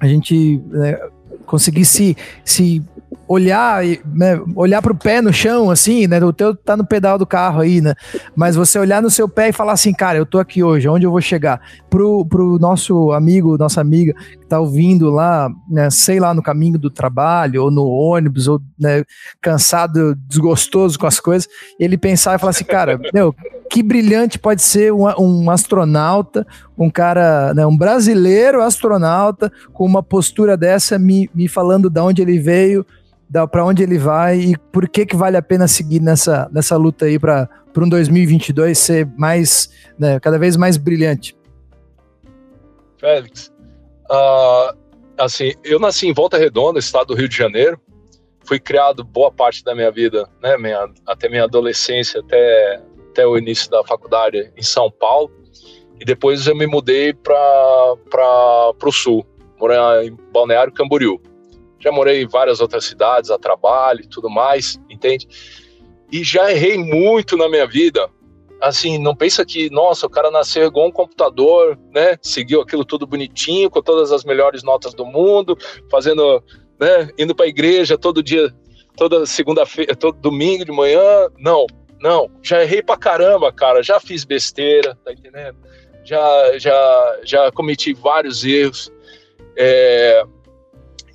a 0.00 0.06
gente 0.06 0.60
né, 0.68 0.98
conseguir 1.46 1.84
se, 1.84 2.16
se 2.44 2.82
olhar, 3.28 3.82
né, 4.14 4.40
olhar 4.54 4.80
para 4.80 4.92
o 4.92 4.96
pé 4.96 5.20
no 5.20 5.32
chão, 5.32 5.70
assim, 5.70 6.06
né? 6.06 6.22
O 6.24 6.32
teu 6.32 6.54
tá 6.54 6.76
no 6.76 6.86
pedal 6.86 7.18
do 7.18 7.26
carro 7.26 7.60
aí, 7.60 7.80
né? 7.80 7.94
Mas 8.36 8.54
você 8.54 8.78
olhar 8.78 9.02
no 9.02 9.10
seu 9.10 9.28
pé 9.28 9.48
e 9.48 9.52
falar 9.52 9.72
assim, 9.72 9.92
cara, 9.92 10.16
eu 10.16 10.26
tô 10.26 10.38
aqui 10.38 10.62
hoje, 10.62 10.88
onde 10.88 11.04
eu 11.04 11.10
vou 11.10 11.20
chegar? 11.20 11.60
Pro, 11.90 12.24
pro 12.24 12.58
nosso 12.58 13.12
amigo, 13.12 13.58
nossa 13.58 13.80
amiga 13.80 14.14
que 14.14 14.46
tá 14.46 14.60
ouvindo 14.60 15.10
lá, 15.10 15.50
né, 15.68 15.90
sei 15.90 16.20
lá, 16.20 16.32
no 16.32 16.42
caminho 16.42 16.78
do 16.78 16.90
trabalho, 16.90 17.64
ou 17.64 17.70
no 17.70 17.86
ônibus, 17.86 18.46
ou 18.46 18.60
né, 18.78 19.02
cansado, 19.40 20.14
desgostoso 20.28 20.98
com 20.98 21.06
as 21.06 21.18
coisas, 21.18 21.48
ele 21.80 21.98
pensar 21.98 22.36
e 22.36 22.38
falar 22.38 22.50
assim, 22.50 22.64
cara, 22.64 23.00
meu, 23.12 23.34
que 23.68 23.82
brilhante 23.82 24.38
pode 24.38 24.62
ser 24.62 24.92
um, 24.92 25.04
um 25.18 25.50
astronauta, 25.50 26.46
um 26.78 26.88
cara, 26.88 27.52
né, 27.54 27.66
um 27.66 27.76
brasileiro 27.76 28.62
astronauta 28.62 29.50
com 29.72 29.84
uma 29.84 30.02
postura 30.02 30.56
dessa, 30.56 30.98
me, 30.98 31.28
me 31.34 31.48
falando 31.48 31.90
de 31.90 32.00
onde 32.00 32.22
ele 32.22 32.38
veio, 32.38 32.86
para 33.50 33.64
onde 33.64 33.82
ele 33.82 33.98
vai 33.98 34.38
e 34.38 34.58
por 34.72 34.88
que 34.88 35.04
que 35.04 35.16
vale 35.16 35.36
a 35.36 35.42
pena 35.42 35.66
seguir 35.66 36.00
nessa, 36.00 36.48
nessa 36.52 36.76
luta 36.76 37.06
aí 37.06 37.18
para 37.18 37.48
um 37.76 37.88
2022 37.88 38.78
ser 38.78 39.06
mais, 39.16 39.70
né, 39.98 40.20
cada 40.20 40.38
vez 40.38 40.56
mais 40.56 40.76
brilhante. 40.76 41.36
Félix, 42.98 43.52
uh, 44.10 44.76
assim, 45.18 45.52
eu 45.64 45.78
nasci 45.78 46.06
em 46.06 46.14
Volta 46.14 46.38
Redonda, 46.38 46.78
estado 46.78 47.08
do 47.08 47.14
Rio 47.14 47.28
de 47.28 47.36
Janeiro, 47.36 47.78
fui 48.44 48.60
criado 48.60 49.04
boa 49.04 49.30
parte 49.30 49.62
da 49.64 49.74
minha 49.74 49.90
vida, 49.90 50.28
né, 50.42 50.56
minha, 50.56 50.88
até 51.06 51.28
minha 51.28 51.44
adolescência, 51.44 52.20
até, 52.20 52.80
até 53.10 53.26
o 53.26 53.36
início 53.36 53.70
da 53.70 53.84
faculdade 53.84 54.50
em 54.56 54.62
São 54.62 54.90
Paulo, 54.90 55.30
e 56.00 56.04
depois 56.04 56.46
eu 56.46 56.54
me 56.54 56.66
mudei 56.66 57.12
para 57.12 57.34
o 58.82 58.92
sul, 58.92 59.26
morar 59.58 60.04
em 60.04 60.16
Balneário 60.32 60.72
Camboriú. 60.72 61.20
Já 61.86 61.92
morei 61.92 62.22
em 62.22 62.26
várias 62.26 62.60
outras 62.60 62.84
cidades 62.84 63.30
a 63.30 63.38
trabalho 63.38 64.00
e 64.00 64.08
tudo 64.08 64.28
mais, 64.28 64.76
entende? 64.90 65.28
E 66.10 66.24
já 66.24 66.50
errei 66.50 66.76
muito 66.76 67.36
na 67.36 67.48
minha 67.48 67.64
vida. 67.64 68.10
Assim, 68.60 68.98
não 68.98 69.14
pensa 69.14 69.46
que, 69.46 69.70
nossa, 69.70 70.04
o 70.04 70.10
cara 70.10 70.28
nasceu 70.28 70.66
igual 70.66 70.88
um 70.88 70.90
computador, 70.90 71.78
né? 71.94 72.18
Seguiu 72.20 72.60
aquilo 72.60 72.84
tudo 72.84 73.06
bonitinho, 73.06 73.70
com 73.70 73.80
todas 73.80 74.10
as 74.10 74.24
melhores 74.24 74.64
notas 74.64 74.94
do 74.94 75.06
mundo, 75.06 75.56
fazendo, 75.88 76.42
né? 76.76 77.08
Indo 77.16 77.36
para 77.36 77.46
a 77.46 77.48
igreja 77.48 77.96
todo 77.96 78.20
dia, 78.20 78.52
toda 78.96 79.24
segunda-feira, 79.24 79.94
todo 79.94 80.18
domingo 80.18 80.64
de 80.64 80.72
manhã. 80.72 81.28
Não, 81.38 81.68
não. 82.00 82.28
Já 82.42 82.64
errei 82.64 82.82
pra 82.82 82.96
caramba, 82.96 83.52
cara. 83.52 83.80
Já 83.80 84.00
fiz 84.00 84.24
besteira, 84.24 84.98
tá 85.04 85.12
entendendo? 85.12 85.56
Já, 86.04 86.58
já, 86.58 87.20
já 87.22 87.52
cometi 87.52 87.94
vários 87.94 88.44
erros. 88.44 88.90
É, 89.56 90.24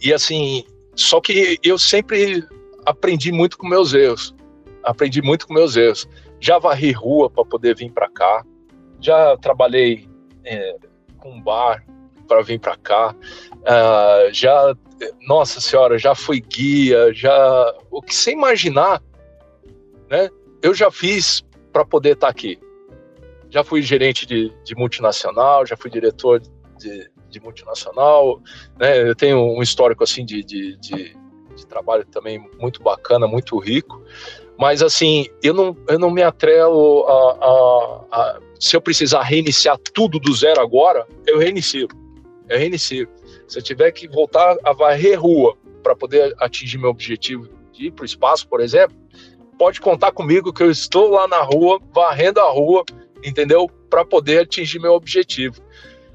e 0.02 0.14
assim, 0.14 0.64
só 0.96 1.22
que 1.22 1.60
eu 1.64 1.78
sempre 1.78 2.44
aprendi 2.86 3.32
muito 3.32 3.58
com 3.58 3.68
meus 3.68 3.94
erros. 3.94 4.36
Aprendi 4.84 5.22
muito 5.22 5.48
com 5.48 5.54
meus 5.54 5.76
erros. 5.76 6.08
Já 6.40 6.58
varri 6.58 6.92
rua 6.92 7.30
para 7.30 7.46
poder 7.46 7.76
vir 7.76 7.92
para 7.92 8.10
cá. 8.10 8.44
Já 9.00 9.38
trabalhei 9.38 10.10
é, 10.44 10.76
com 11.18 11.42
bar 11.42 11.86
para 12.28 12.42
vir 12.42 12.60
para 12.60 12.78
cá. 12.78 13.16
Uh, 13.58 14.34
já, 14.34 14.74
nossa 15.28 15.60
senhora, 15.60 15.98
já 15.98 16.16
fui 16.16 16.40
guia, 16.40 17.14
já 17.14 17.76
o 17.92 18.02
que 18.02 18.16
você 18.16 18.32
imaginar, 18.32 19.02
né? 20.10 20.30
Eu 20.62 20.74
já 20.74 20.90
fiz 20.90 21.44
para 21.72 21.86
poder 21.86 22.14
estar 22.14 22.28
tá 22.28 22.32
aqui. 22.32 22.60
Já 23.50 23.64
fui 23.64 23.82
gerente 23.82 24.26
de, 24.26 24.50
de 24.64 24.76
multinacional, 24.76 25.66
já 25.66 25.76
fui 25.76 25.92
diretor 25.92 26.42
de, 26.80 27.11
de 27.32 27.40
multinacional, 27.40 28.40
né? 28.78 29.10
Eu 29.10 29.16
tenho 29.16 29.40
um 29.40 29.62
histórico 29.62 30.04
assim 30.04 30.26
de, 30.26 30.44
de, 30.44 30.78
de, 30.78 31.18
de 31.56 31.66
trabalho 31.66 32.06
também 32.06 32.40
muito 32.60 32.84
bacana, 32.84 33.28
muito 33.28 33.58
rico, 33.58 34.04
mas 34.58 34.84
assim 34.84 35.28
eu 35.42 35.54
não, 35.54 35.76
eu 35.88 35.98
não 35.98 36.12
me 36.12 36.22
atrelo 36.22 37.06
a, 37.08 37.32
a, 37.42 38.06
a 38.12 38.40
se 38.60 38.76
eu 38.76 38.82
precisar 38.82 39.24
reiniciar 39.24 39.76
tudo 39.94 40.20
do 40.20 40.32
zero 40.36 40.62
agora, 40.62 41.08
eu 41.26 41.40
reinicio, 41.40 41.88
eu 42.48 42.60
reinicio. 42.60 43.10
Se 43.48 43.58
eu 43.58 43.64
tiver 43.64 43.92
que 43.92 44.08
voltar 44.08 44.56
a 44.64 44.72
varrer 44.72 45.20
rua 45.20 45.58
para 45.82 45.96
poder 45.96 46.36
atingir 46.40 46.78
meu 46.78 46.92
objetivo 46.92 47.50
de 47.72 47.88
ir 47.88 47.92
para 47.92 48.04
o 48.04 48.06
espaço, 48.06 48.48
por 48.48 48.62
exemplo, 48.62 48.96
pode 49.58 49.82
contar 49.82 50.12
comigo 50.12 50.54
que 50.54 50.64
eu 50.64 50.72
estou 50.72 51.10
lá 51.10 51.28
na 51.28 51.42
rua, 51.42 51.80
varrendo 51.94 52.40
a 52.40 52.50
rua, 52.52 52.84
entendeu? 53.24 53.70
Para 53.90 54.06
poder 54.06 54.42
atingir 54.42 54.80
meu 54.80 54.94
objetivo. 54.94 55.62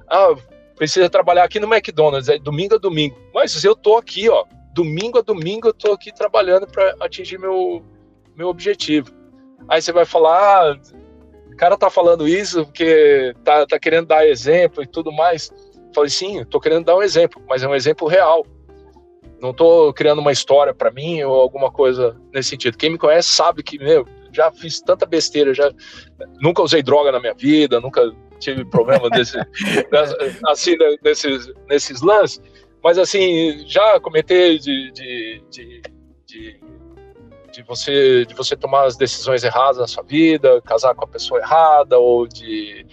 Ah, 0.09 0.34
precisa 0.76 1.08
trabalhar 1.08 1.44
aqui 1.44 1.58
no 1.58 1.72
McDonald's, 1.72 2.28
é 2.28 2.38
domingo 2.38 2.74
a 2.74 2.78
domingo. 2.78 3.16
Mas 3.34 3.64
eu 3.64 3.74
tô 3.74 3.96
aqui, 3.96 4.28
ó, 4.28 4.44
domingo 4.72 5.18
a 5.18 5.22
domingo 5.22 5.68
eu 5.68 5.74
tô 5.74 5.92
aqui 5.92 6.12
trabalhando 6.12 6.66
para 6.66 6.94
atingir 7.00 7.38
meu, 7.38 7.82
meu 8.36 8.48
objetivo. 8.48 9.10
Aí 9.68 9.80
você 9.80 9.90
vai 9.90 10.04
falar, 10.04 10.70
ah, 10.70 10.78
o 11.50 11.56
cara 11.56 11.76
tá 11.76 11.88
falando 11.88 12.28
isso 12.28 12.64
porque 12.66 13.34
tá, 13.42 13.66
tá 13.66 13.78
querendo 13.78 14.06
dar 14.06 14.28
exemplo 14.28 14.82
e 14.82 14.86
tudo 14.86 15.10
mais. 15.10 15.50
Eu 15.74 15.94
falei, 15.94 16.10
sim, 16.10 16.38
eu 16.40 16.46
tô 16.46 16.60
querendo 16.60 16.84
dar 16.84 16.96
um 16.96 17.02
exemplo, 17.02 17.42
mas 17.48 17.62
é 17.62 17.68
um 17.68 17.74
exemplo 17.74 18.06
real. 18.06 18.46
Não 19.40 19.52
tô 19.52 19.92
criando 19.92 20.20
uma 20.20 20.32
história 20.32 20.74
para 20.74 20.90
mim 20.90 21.22
ou 21.22 21.34
alguma 21.34 21.70
coisa 21.70 22.16
nesse 22.32 22.50
sentido. 22.50 22.76
Quem 22.76 22.90
me 22.90 22.98
conhece 22.98 23.30
sabe 23.30 23.62
que, 23.62 23.78
meu, 23.78 24.06
já 24.32 24.52
fiz 24.52 24.80
tanta 24.80 25.06
besteira, 25.06 25.54
já 25.54 25.72
nunca 26.40 26.62
usei 26.62 26.82
droga 26.82 27.10
na 27.10 27.20
minha 27.20 27.34
vida, 27.34 27.80
nunca 27.80 28.12
tive 28.38 28.64
problema 28.64 29.08
desse, 29.10 29.38
assim, 30.48 30.76
né, 30.76 30.96
nesses, 31.02 31.52
nesses 31.68 32.02
lances, 32.02 32.40
mas 32.82 32.98
assim, 32.98 33.64
já 33.66 33.98
comentei 34.00 34.58
de, 34.58 34.92
de, 34.92 35.42
de, 35.50 35.82
de, 36.26 36.60
de, 37.52 37.62
você, 37.62 38.24
de 38.24 38.34
você 38.34 38.56
tomar 38.56 38.84
as 38.84 38.96
decisões 38.96 39.42
erradas 39.42 39.78
na 39.78 39.86
sua 39.86 40.02
vida, 40.02 40.60
casar 40.62 40.94
com 40.94 41.04
a 41.04 41.08
pessoa 41.08 41.40
errada, 41.40 41.98
ou 41.98 42.26
de, 42.28 42.86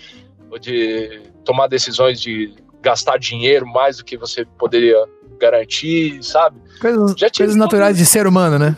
ou 0.50 0.58
de 0.58 1.22
tomar 1.46 1.68
decisões 1.68 2.20
de 2.20 2.56
gastar 2.82 3.18
dinheiro 3.18 3.66
mais 3.68 3.98
do 3.98 4.06
que 4.06 4.18
você 4.18 4.46
poderia 4.58 5.06
garantir, 5.40 6.24
sabe? 6.24 6.60
Coisas, 6.80 7.16
coisas 7.38 7.56
naturais 7.56 7.98
de 7.98 8.06
ser 8.06 8.28
humano, 8.28 8.58
né? 8.58 8.76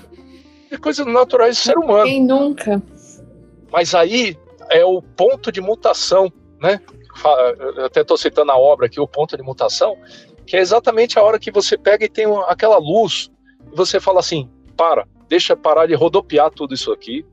Coisas 0.82 1.06
naturais 1.06 1.56
de 1.56 1.62
ser 1.62 1.78
humano. 1.78 2.04
Quem 2.04 2.24
nunca? 2.24 2.82
Mas 3.72 3.96
aí 3.96 4.38
é 4.70 4.84
o 4.84 5.02
ponto 5.02 5.52
de 5.52 5.62
mutação 5.62 6.32
né? 6.66 6.82
Eu 7.78 7.86
até 7.86 8.02
estou 8.02 8.18
citando 8.18 8.52
a 8.52 8.58
obra 8.58 8.88
aqui, 8.88 9.00
o 9.00 9.08
ponto 9.08 9.38
de 9.38 9.44
mutação, 9.44 9.96
que 10.46 10.58
é 10.58 10.60
exatamente 10.60 11.18
a 11.18 11.24
hora 11.24 11.40
que 11.40 11.52
você 11.52 11.78
pega 11.78 12.06
e 12.06 12.10
tem 12.10 12.26
aquela 12.48 12.78
luz, 12.78 13.32
e 13.72 13.76
você 13.76 14.00
fala 14.00 14.20
assim: 14.20 14.50
para, 14.76 15.08
deixa 15.30 15.56
parar 15.56 15.86
de 15.86 15.94
rodopiar 15.94 16.50
tudo 16.50 16.74
isso 16.74 16.92
aqui, 16.92 17.26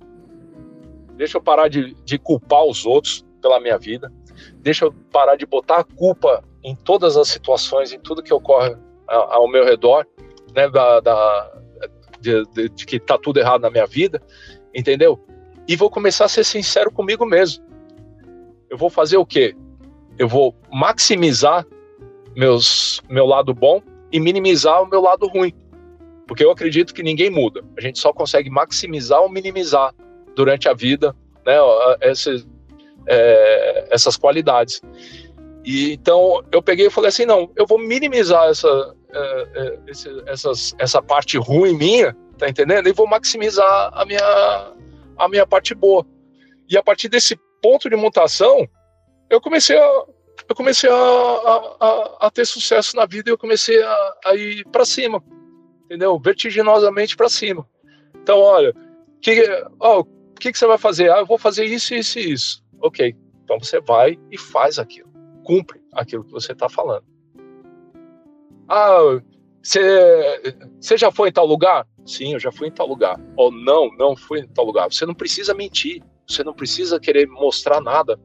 deixa 1.17 1.39
eu 1.39 1.43
parar 1.43 1.69
de, 1.69 1.95
de 2.05 2.19
culpar 2.19 2.65
os 2.65 2.85
outros 2.85 3.25
pela 3.41 3.59
minha 3.59 3.79
vida, 3.79 4.13
deixa 4.57 4.85
eu 4.85 4.93
parar 5.11 5.37
de 5.37 5.47
botar 5.47 5.79
a 5.79 5.85
culpa 5.85 6.45
em 6.63 6.77
todas 6.77 7.17
as 7.17 7.29
situações, 7.29 7.93
em 7.93 7.99
tudo 7.99 8.23
que 8.23 8.33
ocorre 8.33 8.77
ao 9.09 9.49
meu 9.49 9.65
redor, 9.65 10.07
né, 10.55 10.69
da, 10.69 11.01
da 11.01 11.53
de, 12.21 12.45
de, 12.55 12.69
de, 12.69 12.87
que 12.87 13.01
tá 13.01 13.19
tudo 13.19 13.41
errado 13.41 13.63
na 13.63 13.71
minha 13.71 13.87
vida, 13.87 14.23
entendeu? 14.73 15.19
E 15.67 15.75
vou 15.75 15.91
começar 15.91 16.27
a 16.27 16.29
ser 16.29 16.45
sincero 16.45 16.91
comigo 16.91 17.27
mesmo. 17.27 17.72
Eu 18.73 18.79
vou 18.79 18.89
fazer 18.89 19.19
o 19.19 19.27
quê? 19.27 19.55
Eu 20.19 20.27
vou 20.27 20.57
maximizar 20.73 21.67
meus, 22.35 23.03
meu 23.07 23.27
lado 23.27 23.53
bom 23.53 23.83
e 24.11 24.19
minimizar 24.19 24.83
o 24.83 24.87
meu 24.87 25.03
lado 25.03 25.27
ruim. 25.29 25.53
Porque 26.27 26.43
eu 26.43 26.51
acredito 26.51 26.95
que 26.95 27.03
ninguém 27.03 27.29
muda. 27.29 27.63
A 27.77 27.83
gente 27.83 27.99
só 27.99 28.15
consegue 28.15 28.49
maximizar 28.49 29.21
ou 29.21 29.29
minimizar 29.29 29.95
durante 30.35 30.71
a 30.71 30.73
vida 30.73 31.15
né, 31.45 31.53
essas, 32.01 32.49
é, 33.07 33.89
essas 33.91 34.17
qualidades. 34.17 34.81
E 35.63 35.93
então 35.93 36.43
eu 36.51 36.63
peguei 36.63 36.87
e 36.87 36.91
falei 36.91 37.11
assim, 37.11 37.27
não, 37.27 37.51
eu 37.55 37.67
vou 37.67 37.79
minimizar 37.79 38.49
essa, 38.49 38.97
é, 39.13 39.49
é, 39.55 39.79
esse, 39.87 40.09
essas, 40.25 40.75
essa 40.79 41.03
parte 41.03 41.37
ruim 41.37 41.77
minha, 41.77 42.17
tá 42.39 42.49
entendendo? 42.49 42.89
E 42.89 42.93
vou 42.95 43.07
maximizar 43.07 43.91
a 43.93 44.07
minha, 44.07 44.73
a 45.19 45.29
minha 45.29 45.47
parte 45.47 45.75
boa. 45.75 46.07
E 46.71 46.79
a 46.79 46.83
partir 46.83 47.11
desse 47.11 47.39
ponto 47.63 47.89
de 47.89 47.97
mutação, 47.97 48.69
eu 49.31 49.41
comecei 49.41 49.79
a, 49.79 50.05
eu 50.49 50.55
comecei 50.55 50.91
a, 50.91 50.95
a, 50.95 52.27
a 52.27 52.31
ter 52.31 52.47
sucesso 52.47 52.97
na 52.97 53.07
vida 53.07 53.31
e 53.31 53.33
eu 53.33 53.39
comecei 53.39 53.83
a, 53.83 54.15
a 54.27 54.35
ir 54.35 54.67
para 54.69 54.85
cima, 54.85 55.23
entendeu? 55.85 56.19
Vertiginosamente 56.19 57.17
para 57.17 57.29
cima. 57.29 57.67
Então, 58.23 58.39
olha, 58.39 58.75
que, 59.21 59.43
o 59.81 60.05
que, 60.39 60.53
que 60.53 60.59
você 60.59 60.67
vai 60.67 60.79
fazer? 60.79 61.11
Ah, 61.11 61.21
eu 61.21 61.27
vou 61.27 61.39
fazer 61.39 61.65
isso, 61.65 61.95
isso 61.95 62.19
e 62.19 62.33
isso. 62.33 62.63
Ok, 62.81 63.17
então 63.45 63.59
você 63.59 63.81
vai 63.81 64.19
e 64.31 64.37
faz 64.37 64.79
aquilo 64.79 65.13
cumpre 65.43 65.81
aquilo 65.93 66.25
que 66.25 66.33
você 66.33 66.53
está 66.53 66.69
falando. 66.69 67.05
Ah, 68.69 69.21
você 69.63 70.97
já 70.97 71.11
foi 71.13 71.29
em 71.29 71.33
tal 71.33 71.47
lugar? 71.47 71.87
Sim, 72.05 72.33
eu 72.33 72.41
já 72.41 72.51
fui 72.51 72.69
em 72.69 72.73
tal 72.73 72.87
lugar. 72.87 73.21
Ou 73.37 73.53
não, 73.53 73.91
não 73.97 74.17
fui 74.17 74.41
em 74.41 74.49
tal 74.49 74.65
lugar. 74.65 74.91
Você 74.91 75.05
não 75.05 75.15
precisa 75.15 75.55
mentir. 75.55 76.03
Você 76.27 76.43
não 76.45 76.55
precisa 76.55 77.01
querer 77.01 77.27
mostrar 77.27 77.81
nada 77.81 78.19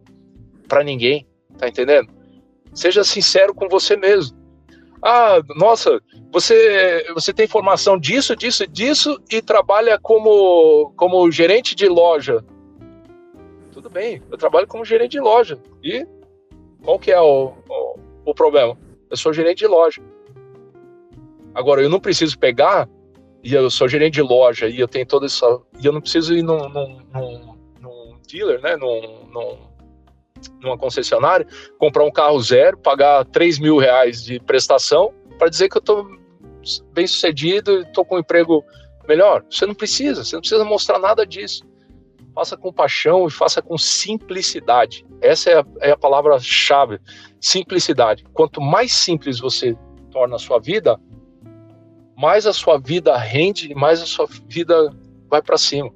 para 0.68 0.84
ninguém. 0.84 1.28
Tá 1.58 1.68
entendendo? 1.68 2.10
Seja 2.74 3.04
sincero 3.04 3.54
com 3.54 3.68
você 3.68 3.96
mesmo. 3.96 4.38
Ah, 5.02 5.40
nossa, 5.56 6.02
você 6.32 7.06
você 7.14 7.32
tem 7.34 7.48
formação 7.48 7.98
disso, 7.98 8.36
disso, 8.36 8.68
disso 8.68 9.22
e 9.32 9.42
trabalha 9.42 10.00
como 10.00 10.92
como 10.96 11.32
gerente 11.32 11.76
de 11.76 11.88
loja. 11.88 12.44
Tudo 13.72 13.90
bem, 13.90 14.22
eu 14.30 14.38
trabalho 14.38 14.68
como 14.68 14.84
gerente 14.84 15.12
de 15.12 15.20
loja 15.20 15.60
e 15.84 16.06
qual 16.84 17.00
que 17.00 17.12
é 17.12 17.20
o, 17.20 17.54
o, 17.70 18.00
o 18.26 18.34
problema? 18.34 18.78
Eu 19.10 19.18
sou 19.18 19.34
gerente 19.34 19.60
de 19.60 19.68
loja. 19.68 20.02
Agora, 21.54 21.82
eu 21.82 21.90
não 21.90 22.00
preciso 22.00 22.38
pegar, 22.38 22.88
e 23.44 23.54
eu 23.54 23.70
sou 23.70 23.88
gerente 23.88 24.14
de 24.14 24.22
loja, 24.22 24.68
e 24.68 24.80
eu 24.80 24.88
tenho 24.88 25.06
toda 25.06 25.26
essa. 25.26 25.60
E 25.82 25.86
eu 25.86 25.92
não 25.92 26.02
preciso 26.02 26.36
ir 26.36 26.44
num, 26.44 26.70
num, 26.70 27.00
num, 27.14 27.57
dealer, 28.28 28.62
né? 28.62 28.76
Num, 28.76 29.26
num, 29.32 29.58
numa 30.62 30.78
concessionária, 30.78 31.48
comprar 31.78 32.04
um 32.04 32.12
carro 32.12 32.40
zero, 32.42 32.78
pagar 32.78 33.26
3 33.26 33.60
mil 33.60 33.78
reais 33.78 34.24
de 34.24 34.40
prestação, 34.40 35.14
para 35.38 35.50
dizer 35.50 35.70
que 35.70 35.78
eu 35.78 35.80
estou 35.80 36.08
bem 36.94 37.08
sucedido 37.08 37.80
e 37.80 37.82
estou 37.82 38.06
com 38.06 38.16
um 38.16 38.20
emprego 38.20 38.64
melhor. 39.08 39.44
Você 39.50 39.66
não 39.66 39.74
precisa, 39.74 40.24
você 40.24 40.36
não 40.36 40.42
precisa 40.42 40.64
mostrar 40.64 41.00
nada 41.00 41.26
disso 41.26 41.66
faça 42.38 42.56
com 42.56 42.72
paixão 42.72 43.26
e 43.26 43.32
faça 43.32 43.64
com 43.64 43.80
simplicidade. 43.80 45.04
Essa 45.22 45.50
é 45.50 45.60
a, 45.60 45.66
é 45.82 45.92
a 45.92 45.98
palavra-chave: 45.98 47.00
simplicidade. 47.42 48.24
Quanto 48.32 48.62
mais 48.62 48.92
simples 48.94 49.40
você 49.40 49.76
torna 50.12 50.36
a 50.36 50.40
sua 50.40 50.60
vida, 50.60 51.00
mais 52.16 52.46
a 52.46 52.54
sua 52.54 52.78
vida 52.78 53.18
rende, 53.18 53.74
mais 53.74 54.04
a 54.04 54.06
sua 54.06 54.28
vida 54.48 54.96
vai 55.28 55.42
para 55.42 55.58
cima. 55.58 55.92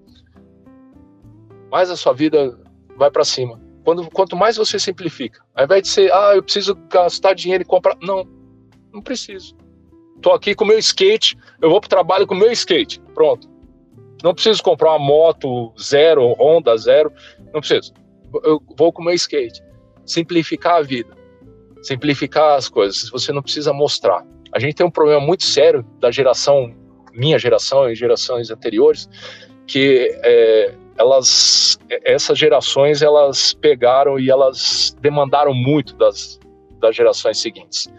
Mais 1.71 1.89
a 1.89 1.95
sua 1.95 2.13
vida 2.13 2.59
vai 2.97 3.09
para 3.09 3.23
cima. 3.23 3.59
Quando, 3.83 4.09
quanto 4.11 4.35
mais 4.35 4.57
você 4.57 4.77
simplifica, 4.77 5.41
ao 5.55 5.63
invés 5.63 5.83
de 5.83 5.87
ser, 5.87 6.13
ah, 6.13 6.33
eu 6.35 6.43
preciso 6.43 6.75
gastar 6.89 7.33
dinheiro 7.33 7.63
e 7.63 7.65
comprar. 7.65 7.97
Não, 8.01 8.27
não 8.93 9.01
preciso. 9.01 9.55
Estou 10.17 10.33
aqui 10.33 10.53
com 10.53 10.65
o 10.65 10.67
meu 10.67 10.77
skate, 10.77 11.35
eu 11.61 11.69
vou 11.69 11.79
para 11.79 11.87
o 11.87 11.89
trabalho 11.89 12.27
com 12.27 12.35
o 12.35 12.37
meu 12.37 12.51
skate. 12.51 13.01
Pronto. 13.13 13.49
Não 14.23 14.35
preciso 14.35 14.61
comprar 14.61 14.91
uma 14.91 14.99
moto 14.99 15.73
zero, 15.81 16.35
Honda 16.39 16.77
zero, 16.77 17.11
não 17.51 17.59
preciso. 17.59 17.91
Eu 18.43 18.61
vou 18.77 18.93
com 18.93 19.01
o 19.01 19.05
meu 19.05 19.15
skate. 19.15 19.63
Simplificar 20.05 20.75
a 20.75 20.81
vida, 20.81 21.09
simplificar 21.81 22.55
as 22.55 22.69
coisas. 22.69 23.09
Você 23.09 23.31
não 23.31 23.41
precisa 23.41 23.73
mostrar. 23.73 24.23
A 24.53 24.59
gente 24.59 24.75
tem 24.75 24.85
um 24.85 24.91
problema 24.91 25.21
muito 25.21 25.43
sério 25.43 25.83
da 25.99 26.11
geração, 26.11 26.75
minha 27.13 27.39
geração 27.39 27.89
e 27.89 27.95
gerações 27.95 28.51
anteriores, 28.51 29.09
que 29.65 30.15
é, 30.23 30.75
elas, 31.01 31.79
essas 32.05 32.37
gerações, 32.37 33.01
elas 33.01 33.53
pegaram 33.55 34.19
e 34.19 34.29
elas 34.29 34.95
demandaram 35.01 35.53
muito 35.53 35.95
das, 35.95 36.39
das 36.79 36.95
gerações 36.95 37.39
seguintes. 37.39 37.91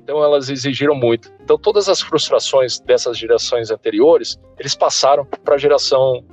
Então 0.00 0.22
elas 0.22 0.48
exigiram 0.48 0.94
muito. 0.94 1.32
Então 1.42 1.58
todas 1.58 1.88
as 1.88 2.00
frustrações 2.00 2.78
dessas 2.80 3.18
gerações 3.18 3.70
anteriores, 3.70 4.38
eles 4.58 4.74
passaram 4.74 5.24
para 5.44 5.56
a 5.56 5.58
geração. 5.58 6.24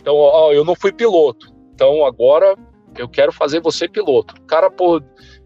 Então, 0.00 0.14
ó, 0.14 0.52
eu 0.52 0.64
não 0.64 0.74
fui 0.74 0.92
piloto. 0.92 1.52
Então 1.74 2.06
agora 2.06 2.56
eu 2.96 3.08
quero 3.08 3.30
fazer 3.30 3.60
você 3.60 3.86
piloto. 3.86 4.34
O 4.40 4.46
cara, 4.46 4.70
pô, 4.70 5.02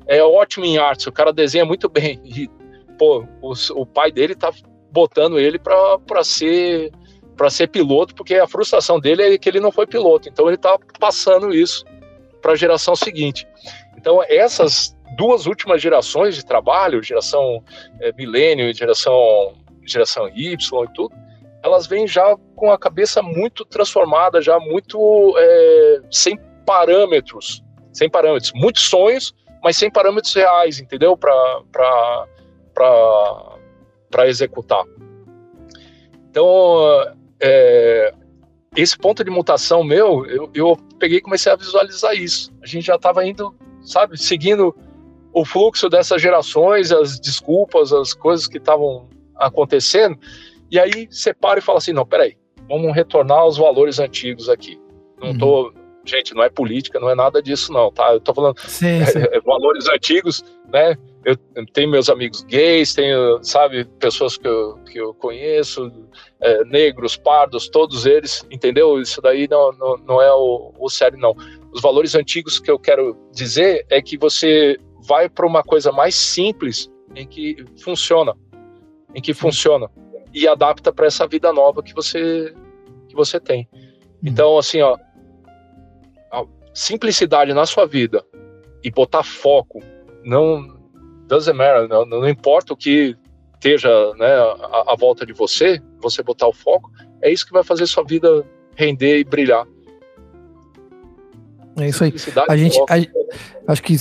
é 0.07 0.23
ótimo 0.23 0.65
em 0.65 0.79
arte, 0.79 1.09
o 1.09 1.13
cara 1.13 1.33
desenha 1.33 1.65
muito 1.65 1.89
bem. 1.89 2.21
E, 2.25 2.49
pô, 2.97 3.25
o, 3.43 3.53
o 3.75 3.87
pai 3.87 4.13
dele 4.13 4.37
tá 4.37 4.53
botando 4.93 5.39
ele 5.39 5.59
para 5.59 6.23
ser 6.23 6.93
para 7.41 7.49
ser 7.49 7.69
piloto, 7.69 8.15
porque 8.15 8.35
a 8.35 8.47
frustração 8.47 9.01
dele 9.01 9.23
é 9.23 9.39
que 9.39 9.49
ele 9.49 9.61
não 9.61 9.73
foi 9.73 9.87
piloto. 9.87 10.29
Então 10.29 10.47
ele 10.47 10.59
tá 10.59 10.79
passando 10.99 11.55
isso 11.55 11.87
para 12.43 12.53
a 12.53 12.55
geração 12.55 12.95
seguinte. 12.95 13.49
Então 13.97 14.23
essas 14.29 14.95
duas 15.17 15.47
últimas 15.47 15.81
gerações 15.81 16.35
de 16.35 16.45
trabalho, 16.45 17.03
geração 17.03 17.65
é, 17.99 18.13
milênio 18.13 18.71
geração, 18.75 19.55
geração 19.87 20.29
Y 20.29 20.85
e 20.85 20.93
tudo, 20.93 21.15
elas 21.63 21.87
vêm 21.87 22.07
já 22.07 22.37
com 22.55 22.71
a 22.71 22.79
cabeça 22.79 23.23
muito 23.23 23.65
transformada, 23.65 24.43
já 24.43 24.61
muito 24.61 25.35
é, 25.39 26.01
sem 26.11 26.39
parâmetros, 26.67 27.65
sem 27.91 28.11
parâmetros, 28.11 28.53
muitos 28.55 28.83
sonhos, 28.83 29.35
mas 29.65 29.79
sem 29.79 29.91
parâmetros 29.91 30.35
reais, 30.35 30.79
entendeu? 30.79 31.17
Para 31.17 32.27
executar. 34.27 34.85
Então, 36.29 37.19
é, 37.41 38.13
esse 38.77 38.97
ponto 38.97 39.25
de 39.25 39.31
mutação 39.31 39.83
meu, 39.83 40.25
eu, 40.27 40.51
eu 40.55 40.77
peguei 40.99 41.19
e 41.19 41.23
comecei 41.23 41.51
a 41.51 41.57
visualizar 41.57 42.15
isso. 42.15 42.53
A 42.63 42.67
gente 42.67 42.87
já 42.87 42.97
estava 42.97 43.25
indo, 43.27 43.55
sabe, 43.83 44.17
seguindo 44.19 44.75
o 45.33 45.45
fluxo 45.45 45.89
dessas 45.89 46.21
gerações, 46.21 46.93
as 46.93 47.19
desculpas, 47.19 47.93
as 47.93 48.13
coisas 48.13 48.47
que 48.47 48.59
estavam 48.59 49.09
acontecendo, 49.37 50.19
e 50.71 50.79
aí 50.79 51.09
separa 51.11 51.59
e 51.59 51.63
fala 51.63 51.79
assim: 51.79 51.93
não, 51.93 52.07
peraí, 52.07 52.37
vamos 52.69 52.95
retornar 52.95 53.39
aos 53.39 53.57
valores 53.57 53.99
antigos 53.99 54.49
aqui. 54.49 54.81
Não 55.21 55.37
tô. 55.37 55.69
Uhum. 55.69 55.81
Gente, 56.05 56.35
não 56.35 56.43
é 56.43 56.49
política, 56.49 56.99
não 56.99 57.11
é 57.11 57.15
nada 57.15 57.43
disso, 57.43 57.73
não, 57.73 57.93
tá? 57.93 58.15
Eu 58.15 58.21
tô 58.21 58.33
falando 58.33 58.59
sim, 58.61 59.05
sim. 59.05 59.19
É, 59.19 59.41
valores 59.41 59.87
antigos, 59.89 60.43
né? 60.73 60.97
Eu, 61.25 61.37
tenho 61.75 61.91
meus 61.91 62.09
amigos 62.09 62.43
gays, 62.43 62.95
tenho, 62.95 63.43
sabe, 63.45 63.85
pessoas 63.99 64.39
que 64.39 64.49
eu, 64.49 64.79
que 64.91 64.99
eu 64.99 65.13
conheço, 65.13 65.93
é, 66.41 66.65
negros, 66.65 67.17
pardos, 67.17 67.69
todos 67.69 68.07
eles, 68.07 68.47
entendeu? 68.51 69.01
Isso 69.01 69.21
daí 69.21 69.47
não, 69.49 69.71
não, 69.73 69.97
não 69.99 70.23
é 70.23 70.33
o, 70.33 70.73
o 70.79 70.89
sério, 70.89 71.19
não. 71.19 71.37
Os 71.73 71.83
valores 71.83 72.15
antigos 72.15 72.59
que 72.59 72.71
eu 72.71 72.79
quero 72.79 73.17
dizer 73.33 73.85
é 73.91 74.01
que 74.01 74.17
você 74.17 74.79
vai 75.07 75.29
para 75.29 75.47
uma 75.47 75.63
coisa 75.63 75.93
mais 75.93 76.15
simples 76.15 76.91
em 77.15 77.27
que 77.27 77.65
funciona, 77.83 78.35
em 79.15 79.21
que 79.21 79.35
funciona 79.35 79.91
e 80.33 80.49
adapta 80.49 80.93
para 80.93 81.07
essa 81.07 81.27
vida 81.27 81.53
nova 81.53 81.83
que 81.83 81.95
você 81.95 82.55
que 83.09 83.15
você 83.15 83.41
tem. 83.41 83.69
Uhum. 83.73 83.91
Então, 84.23 84.57
assim, 84.57 84.81
ó, 84.81 84.97
simplicidade 86.73 87.53
na 87.53 87.67
sua 87.67 87.87
vida 87.87 88.25
e 88.83 88.91
botar 88.91 89.23
foco, 89.23 89.81
não 90.25 90.80
doesn't 91.31 91.57
matter, 91.57 91.89
não, 91.89 92.05
não 92.05 92.29
importa 92.29 92.75
o 92.75 92.77
que 92.77 93.17
esteja 93.55 93.89
né, 94.17 94.27
à, 94.27 94.93
à 94.93 94.97
volta 94.99 95.25
de 95.25 95.33
você, 95.33 95.81
você 96.03 96.23
botar 96.23 96.49
o 96.49 96.53
foco, 96.53 96.91
é 97.23 97.31
isso 97.31 97.47
que 97.47 97.53
vai 97.53 97.63
fazer 97.63 97.87
sua 97.87 98.05
vida 98.05 98.45
render 98.75 99.19
e 99.19 99.25
brilhar. 99.25 99.65
É 101.79 101.89
isso 101.89 102.03
aí. 102.03 102.13
A 102.49 102.57
gente, 102.57 102.79
a, 102.81 103.73
acho 103.73 103.83
que 103.83 103.97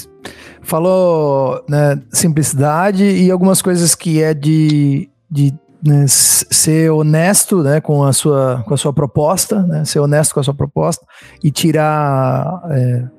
falou 0.62 1.64
né, 1.70 2.02
simplicidade 2.12 3.04
e 3.04 3.30
algumas 3.30 3.62
coisas 3.62 3.94
que 3.96 4.22
é 4.22 4.34
de, 4.34 5.10
de 5.30 5.54
né, 5.86 6.06
ser 6.08 6.90
honesto 6.92 7.62
né, 7.62 7.80
com, 7.80 8.04
a 8.04 8.12
sua, 8.12 8.64
com 8.68 8.74
a 8.74 8.78
sua 8.78 8.92
proposta, 8.92 9.62
né, 9.64 9.86
ser 9.86 10.00
honesto 10.00 10.34
com 10.34 10.40
a 10.40 10.44
sua 10.44 10.54
proposta 10.54 11.06
e 11.44 11.52
tirar. 11.52 12.62
É, 12.72 13.19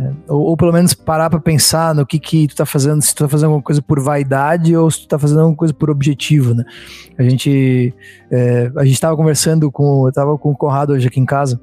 é, 0.00 0.12
ou, 0.28 0.46
ou, 0.46 0.56
pelo 0.56 0.72
menos 0.72 0.94
parar 0.94 1.28
para 1.28 1.38
pensar 1.38 1.94
no 1.94 2.06
que, 2.06 2.18
que 2.18 2.48
tu 2.48 2.56
tá 2.56 2.64
fazendo, 2.64 3.02
se 3.02 3.14
tu 3.14 3.22
tá 3.22 3.28
fazendo 3.28 3.48
alguma 3.48 3.62
coisa 3.62 3.82
por 3.82 4.00
vaidade 4.00 4.74
ou 4.74 4.90
se 4.90 5.00
tu 5.00 5.08
tá 5.08 5.18
fazendo 5.18 5.40
alguma 5.40 5.56
coisa 5.56 5.74
por 5.74 5.90
objetivo, 5.90 6.54
né? 6.54 6.64
A 7.18 7.22
gente, 7.22 7.94
é, 8.30 8.72
a 8.76 8.84
gente 8.86 8.98
tava 8.98 9.14
conversando 9.14 9.70
com, 9.70 10.08
eu 10.08 10.12
tava 10.12 10.38
com 10.38 10.50
o 10.52 10.56
Conrado 10.56 10.94
hoje 10.94 11.06
aqui 11.06 11.20
em 11.20 11.26
casa, 11.26 11.60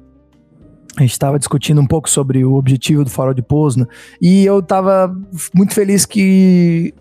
a 0.96 1.00
gente 1.00 1.10
estava 1.10 1.36
discutindo 1.36 1.80
um 1.80 1.86
pouco 1.86 2.08
sobre 2.08 2.44
o 2.44 2.54
objetivo 2.54 3.02
do 3.02 3.10
farol 3.10 3.34
de 3.34 3.42
pouso, 3.42 3.80
né? 3.80 3.86
e 4.22 4.46
eu 4.46 4.60
estava 4.60 5.12
muito 5.52 5.74
feliz 5.74 6.06
que 6.06 6.94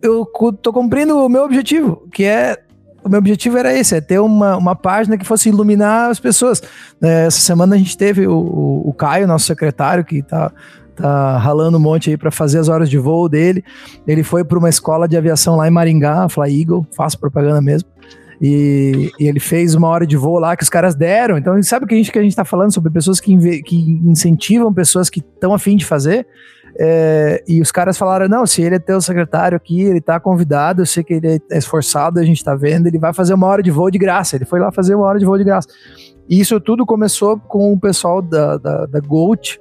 eu 0.00 0.24
tô 0.62 0.72
cumprindo 0.72 1.18
o 1.18 1.28
meu 1.28 1.42
objetivo, 1.42 2.06
que 2.12 2.24
é 2.24 2.56
o 3.04 3.08
meu 3.08 3.18
objetivo 3.18 3.58
era 3.58 3.72
esse, 3.76 3.94
é 3.94 4.00
ter 4.00 4.18
uma, 4.18 4.56
uma 4.56 4.74
página 4.74 5.18
que 5.18 5.26
fosse 5.26 5.50
iluminar 5.50 6.10
as 6.10 6.18
pessoas. 6.18 6.62
É, 7.02 7.26
essa 7.26 7.38
semana 7.38 7.74
a 7.74 7.78
gente 7.78 7.98
teve 7.98 8.26
o, 8.26 8.82
o 8.82 8.94
Caio, 8.94 9.26
nosso 9.26 9.44
secretário, 9.44 10.04
que 10.04 10.22
tá, 10.22 10.50
tá 10.94 11.38
ralando 11.38 11.76
um 11.76 11.80
monte 11.80 12.10
aí 12.10 12.16
para 12.16 12.30
fazer 12.30 12.58
as 12.58 12.68
horas 12.68 12.88
de 12.88 12.98
voo 12.98 13.28
dele. 13.28 13.64
Ele 14.06 14.22
foi 14.22 14.44
para 14.44 14.58
uma 14.58 14.68
escola 14.68 15.08
de 15.08 15.16
aviação 15.16 15.56
lá 15.56 15.66
em 15.66 15.70
Maringá, 15.70 16.28
Fly 16.28 16.60
Eagle, 16.60 16.86
faço 16.94 17.18
propaganda 17.18 17.60
mesmo. 17.60 17.88
E, 18.40 19.12
e, 19.18 19.26
ele 19.26 19.40
fez 19.40 19.74
uma 19.74 19.88
hora 19.88 20.06
de 20.06 20.16
voo 20.16 20.38
lá 20.38 20.56
que 20.56 20.62
os 20.62 20.68
caras 20.68 20.94
deram. 20.94 21.38
Então, 21.38 21.60
sabe 21.62 21.84
o 21.84 21.88
que 21.88 21.94
a 21.94 21.96
gente, 21.96 22.12
que 22.12 22.18
a 22.18 22.22
gente 22.22 22.34
tá 22.34 22.44
falando 22.44 22.74
sobre 22.74 22.92
pessoas 22.92 23.20
que, 23.20 23.62
que 23.62 24.00
incentivam 24.04 24.72
pessoas 24.72 25.08
que 25.08 25.20
estão 25.20 25.54
afim 25.54 25.76
de 25.76 25.84
fazer? 25.84 26.26
É, 26.78 27.42
e 27.46 27.60
os 27.60 27.70
caras 27.70 27.96
falaram: 27.96 28.28
não, 28.28 28.46
se 28.46 28.60
ele 28.62 28.74
é 28.74 28.78
teu 28.78 29.00
secretário 29.00 29.56
aqui, 29.56 29.82
ele 29.82 30.00
tá 30.00 30.18
convidado, 30.18 30.82
eu 30.82 30.86
sei 30.86 31.04
que 31.04 31.14
ele 31.14 31.40
é 31.50 31.58
esforçado, 31.58 32.18
a 32.18 32.24
gente 32.24 32.42
tá 32.42 32.54
vendo, 32.54 32.86
ele 32.86 32.98
vai 32.98 33.12
fazer 33.12 33.34
uma 33.34 33.46
hora 33.46 33.62
de 33.62 33.70
voo 33.70 33.90
de 33.90 33.98
graça. 33.98 34.36
Ele 34.36 34.44
foi 34.44 34.58
lá 34.58 34.72
fazer 34.72 34.94
uma 34.94 35.06
hora 35.06 35.18
de 35.18 35.24
voo 35.24 35.38
de 35.38 35.44
graça. 35.44 35.68
E 36.28 36.40
isso 36.40 36.58
tudo 36.60 36.84
começou 36.84 37.38
com 37.38 37.72
o 37.72 37.78
pessoal 37.78 38.20
da, 38.20 38.56
da, 38.56 38.86
da 38.86 39.00
Gold. 39.00 39.60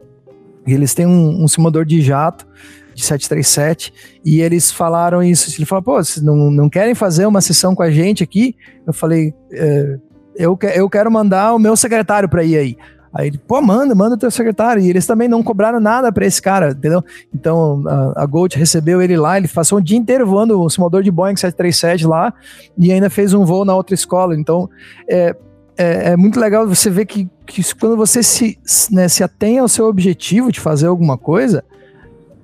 Eles 0.66 0.94
têm 0.94 1.06
um, 1.06 1.44
um 1.44 1.48
simulador 1.48 1.86
de 1.86 2.02
jato 2.02 2.48
de 2.94 3.04
737 3.04 3.94
e 4.24 4.42
eles 4.42 4.72
falaram 4.72 5.22
isso. 5.24 5.54
Ele 5.58 5.66
falou: 5.66 5.84
pô, 5.84 6.04
vocês 6.04 6.24
não, 6.24 6.52
não 6.52 6.70
querem 6.70 6.96
fazer 6.96 7.26
uma 7.26 7.42
sessão 7.42 7.76
com 7.76 7.84
a 7.84 7.92
gente 7.92 8.24
aqui? 8.24 8.56
Eu 8.86 8.94
falei: 8.94 9.34
é, 9.52 9.98
eu, 10.36 10.56
que, 10.56 10.68
eu 10.68 10.90
quero 10.90 11.12
mandar 11.12 11.54
o 11.54 11.60
meu 11.60 11.76
secretário 11.76 12.30
para 12.30 12.44
ir 12.44 12.58
aí. 12.58 12.78
Aí 13.14 13.28
ele, 13.28 13.38
pô, 13.38 13.62
manda, 13.62 13.94
manda 13.94 14.18
teu 14.18 14.32
secretário. 14.32 14.82
E 14.82 14.90
eles 14.90 15.06
também 15.06 15.28
não 15.28 15.44
cobraram 15.44 15.80
nada 15.80 16.12
para 16.12 16.26
esse 16.26 16.42
cara, 16.42 16.72
entendeu? 16.72 17.04
Então 17.34 17.84
a, 17.88 18.24
a 18.24 18.26
Gold 18.26 18.58
recebeu 18.58 19.02
ele 19.02 19.16
lá, 19.16 19.38
ele 19.38 19.48
passou 19.48 19.78
um 19.78 19.82
dia 19.82 19.98
inteiro 19.98 20.26
voando 20.26 20.60
o 20.60 20.70
simulador 20.70 21.04
de 21.04 21.12
Boeing 21.12 21.36
737 21.36 22.08
lá 22.08 22.34
e 22.76 22.92
ainda 22.92 23.12
fez 23.12 23.34
um 23.34 23.46
voo 23.46 23.64
na 23.64 23.76
outra 23.76 23.94
escola. 23.94 24.36
Então 24.36 24.68
é, 25.08 25.36
é, 25.78 26.12
é 26.12 26.18
muito 26.18 26.40
legal 26.40 26.68
você 26.68 26.90
ver 26.90 27.06
que, 27.06 27.28
que 27.46 27.62
quando 27.76 27.96
você 27.98 28.22
se, 28.22 28.58
né, 28.92 29.08
se 29.08 29.24
atém 29.24 29.60
ao 29.60 29.68
seu 29.68 29.86
objetivo 29.86 30.52
de 30.52 30.60
fazer 30.60 30.88
alguma 30.88 31.18
coisa, 31.18 31.64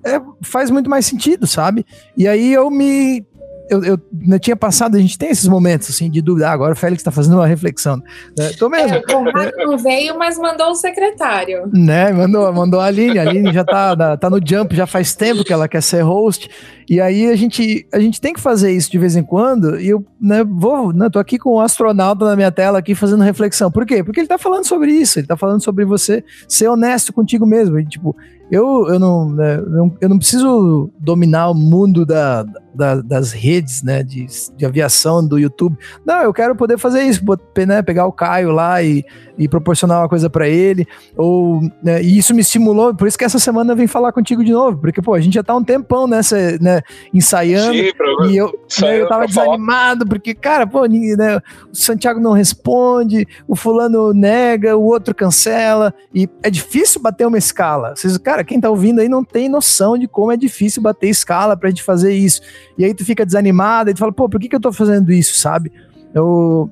é, 0.03 0.19
faz 0.41 0.69
muito 0.69 0.89
mais 0.89 1.05
sentido, 1.05 1.45
sabe? 1.45 1.85
E 2.15 2.27
aí 2.27 2.53
eu 2.53 2.69
me 2.69 3.25
eu, 3.69 3.83
eu, 3.83 3.99
eu, 4.29 4.39
tinha 4.39 4.55
passado, 4.55 4.97
a 4.97 4.99
gente 4.99 5.17
tem 5.17 5.29
esses 5.29 5.47
momentos 5.47 5.89
assim 5.89 6.09
de 6.09 6.21
dúvida. 6.21 6.49
Ah, 6.49 6.51
agora 6.51 6.73
o 6.73 6.75
Félix 6.75 7.01
está 7.01 7.11
fazendo 7.11 7.35
uma 7.35 7.47
reflexão. 7.47 7.97
Né? 8.37 8.51
Tô 8.57 8.69
mesmo. 8.69 8.95
É, 8.95 8.99
o 8.99 9.03
Conrado 9.03 9.51
não 9.57 9.77
veio, 9.77 10.17
mas 10.17 10.37
mandou 10.37 10.71
o 10.71 10.75
secretário. 10.75 11.69
Né, 11.73 12.11
mandou, 12.11 12.51
mandou 12.51 12.79
a 12.79 12.85
Aline. 12.85 13.19
A 13.19 13.21
Aline 13.21 13.53
já 13.53 13.63
tá, 13.63 14.17
tá 14.17 14.29
no 14.29 14.39
jump 14.43 14.75
já 14.75 14.87
faz 14.87 15.15
tempo 15.15 15.43
que 15.43 15.53
ela 15.53 15.67
quer 15.67 15.81
ser 15.81 16.01
host. 16.01 16.49
E 16.89 16.99
aí 16.99 17.29
a 17.29 17.35
gente, 17.35 17.85
a 17.93 17.99
gente 17.99 18.19
tem 18.19 18.33
que 18.33 18.41
fazer 18.41 18.71
isso 18.71 18.91
de 18.91 18.97
vez 18.97 19.15
em 19.15 19.21
quando. 19.21 19.79
E 19.79 19.89
eu 19.89 20.03
né, 20.19 20.43
vou, 20.43 20.91
né, 20.91 21.07
tô 21.09 21.19
aqui 21.19 21.37
com 21.37 21.57
um 21.57 21.59
astronauta 21.59 22.25
na 22.25 22.35
minha 22.35 22.51
tela 22.51 22.79
aqui 22.79 22.95
fazendo 22.95 23.23
reflexão. 23.23 23.69
Por 23.69 23.85
quê? 23.85 24.03
Porque 24.03 24.19
ele 24.19 24.27
tá 24.27 24.39
falando 24.39 24.65
sobre 24.65 24.91
isso. 24.91 25.19
Ele 25.19 25.27
tá 25.27 25.37
falando 25.37 25.61
sobre 25.61 25.85
você 25.85 26.23
ser 26.47 26.67
honesto 26.67 27.13
contigo 27.13 27.45
mesmo. 27.45 27.79
E, 27.79 27.85
tipo, 27.85 28.15
eu, 28.51 28.87
eu, 28.87 28.99
não, 28.99 29.29
né, 29.29 29.57
eu 30.01 30.09
não 30.09 30.17
preciso 30.17 30.89
dominar 30.99 31.49
o 31.49 31.53
mundo 31.53 32.05
da, 32.05 32.43
da, 32.73 32.95
das 32.95 33.31
redes 33.31 33.83
né, 33.83 34.01
de, 34.01 34.25
de 34.55 34.65
aviação 34.65 35.25
do 35.25 35.37
YouTube. 35.37 35.77
Não, 36.05 36.21
eu 36.21 36.33
quero 36.33 36.55
poder 36.55 36.77
fazer 36.77 37.03
isso, 37.03 37.21
né, 37.67 37.81
pegar 37.81 38.05
o 38.05 38.11
Caio 38.11 38.51
lá 38.51 38.81
e, 38.81 39.03
e 39.37 39.47
proporcionar 39.47 39.99
uma 39.99 40.09
coisa 40.09 40.29
para 40.29 40.47
ele. 40.47 40.87
Ou, 41.17 41.61
né, 41.83 42.01
e 42.01 42.17
isso 42.17 42.33
me 42.33 42.41
estimulou, 42.41 42.95
por 42.95 43.07
isso 43.07 43.17
que 43.17 43.25
essa 43.25 43.37
semana 43.37 43.73
eu 43.73 43.77
vim 43.77 43.87
falar 43.87 44.11
contigo 44.11 44.43
de 44.43 44.51
novo, 44.51 44.77
porque 44.77 45.01
pô, 45.01 45.13
a 45.13 45.19
gente 45.19 45.33
já 45.33 45.43
tá 45.43 45.55
um 45.55 45.63
tempão 45.63 46.07
nessa, 46.07 46.57
né, 46.59 46.81
ensaiando. 47.13 47.73
Sim, 47.73 47.91
e 48.29 48.37
eu, 48.37 48.47
né, 48.81 49.01
eu 49.01 49.07
tava 49.07 49.27
desanimado, 49.27 50.07
porque, 50.07 50.33
cara, 50.33 50.65
pô, 50.65 50.85
né, 50.85 51.37
o 51.71 51.75
Santiago 51.75 52.19
não 52.19 52.31
responde, 52.31 53.27
o 53.47 53.55
fulano 53.55 54.13
nega, 54.13 54.77
o 54.77 54.83
outro 54.83 55.13
cancela. 55.13 55.93
E 56.13 56.29
é 56.41 56.49
difícil 56.49 57.01
bater 57.01 57.27
uma 57.27 57.37
escala. 57.37 57.95
Vocês, 57.95 58.17
cara, 58.17 58.38
cara, 58.39 58.43
quem 58.43 58.59
tá 58.59 58.69
ouvindo 58.69 59.01
aí 59.01 59.09
não 59.09 59.23
tem 59.23 59.49
noção 59.49 59.97
de 59.97 60.07
como 60.07 60.31
é 60.31 60.37
difícil 60.37 60.81
bater 60.81 61.09
escala 61.09 61.57
pra 61.57 61.69
gente 61.69 61.83
fazer 61.83 62.13
isso. 62.13 62.41
E 62.77 62.85
aí 62.85 62.93
tu 62.93 63.05
fica 63.05 63.25
desanimado 63.25 63.89
e 63.89 63.93
tu 63.93 63.99
fala, 63.99 64.11
pô, 64.11 64.29
por 64.29 64.39
que, 64.39 64.47
que 64.47 64.55
eu 64.55 64.61
tô 64.61 64.71
fazendo 64.71 65.11
isso, 65.11 65.37
sabe? 65.37 65.71
Eu, 66.13 66.69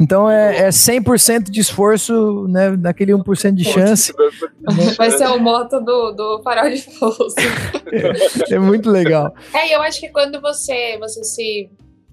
então 0.00 0.30
é, 0.30 0.66
é 0.66 0.68
100% 0.68 1.50
de 1.50 1.60
esforço, 1.60 2.46
né, 2.48 2.70
naquele 2.70 3.12
1% 3.12 3.52
de 3.52 3.64
chance. 3.64 4.12
Vai 4.96 5.10
ser 5.12 5.28
o 5.28 5.38
moto 5.38 5.80
do, 5.80 6.12
do 6.12 6.42
farol 6.42 6.70
de 6.70 6.82
força. 6.82 7.36
É, 8.50 8.54
é, 8.54 8.58
muito 8.58 8.90
legal. 8.90 9.34
É, 9.54 9.74
eu 9.74 9.80
acho 9.80 9.98
que 9.98 10.10
quando 10.10 10.42
você, 10.42 10.98
você 10.98 11.24
se 11.24 11.70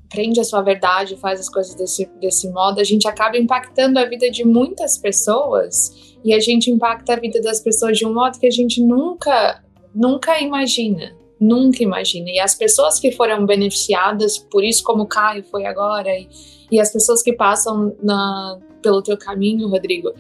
prende 0.10 0.40
a 0.40 0.44
sua 0.46 0.62
verdade, 0.62 1.18
faz 1.18 1.42
as 1.42 1.50
coisas 1.50 1.76
desse, 1.76 2.10
desse 2.22 2.50
modo, 2.50 2.80
a 2.80 2.84
gente 2.84 3.06
acaba 3.10 3.38
impactando 3.38 4.00
a 4.00 4.06
vida 4.06 4.32
de 4.32 4.46
muitas 4.46 4.98
pessoas 4.98 6.15
e 6.26 6.34
a 6.34 6.40
gente 6.40 6.72
impacta 6.72 7.14
a 7.14 7.20
vida 7.20 7.40
das 7.40 7.60
pessoas 7.60 8.00
de 8.00 8.06
um 8.06 8.12
modo 8.12 8.40
que 8.40 8.48
a 8.48 8.52
gente 8.52 8.82
nunca, 8.82 9.64
nunca 9.94 10.42
imagina. 10.42 11.16
Nunca 11.40 11.84
imagina. 11.84 12.32
E 12.32 12.40
as 12.40 12.56
pessoas 12.56 13.00
que 13.00 13.12
foram 13.12 13.46
beneficiadas 13.46 14.40
por 14.40 14.64
isso, 14.64 14.84
como 14.84 15.04
o 15.04 15.08
Caio 15.08 15.44
foi 15.44 15.66
agora, 15.66 16.10
e, 16.10 16.28
e 16.72 16.80
as 16.80 16.92
pessoas 16.92 17.22
que 17.22 17.32
passam 17.32 17.96
na, 18.02 18.58
pelo 18.82 19.04
teu 19.04 19.16
caminho, 19.16 19.68
Rodrigo, 19.68 20.14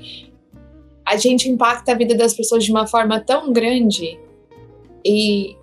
a 1.03 1.17
gente 1.17 1.49
impacta 1.49 1.93
a 1.93 1.95
vida 1.95 2.13
das 2.13 2.35
pessoas 2.35 2.63
de 2.63 2.71
uma 2.71 2.85
forma 2.85 3.19
tão 3.19 3.51
grande 3.51 4.19
e, 5.03 5.55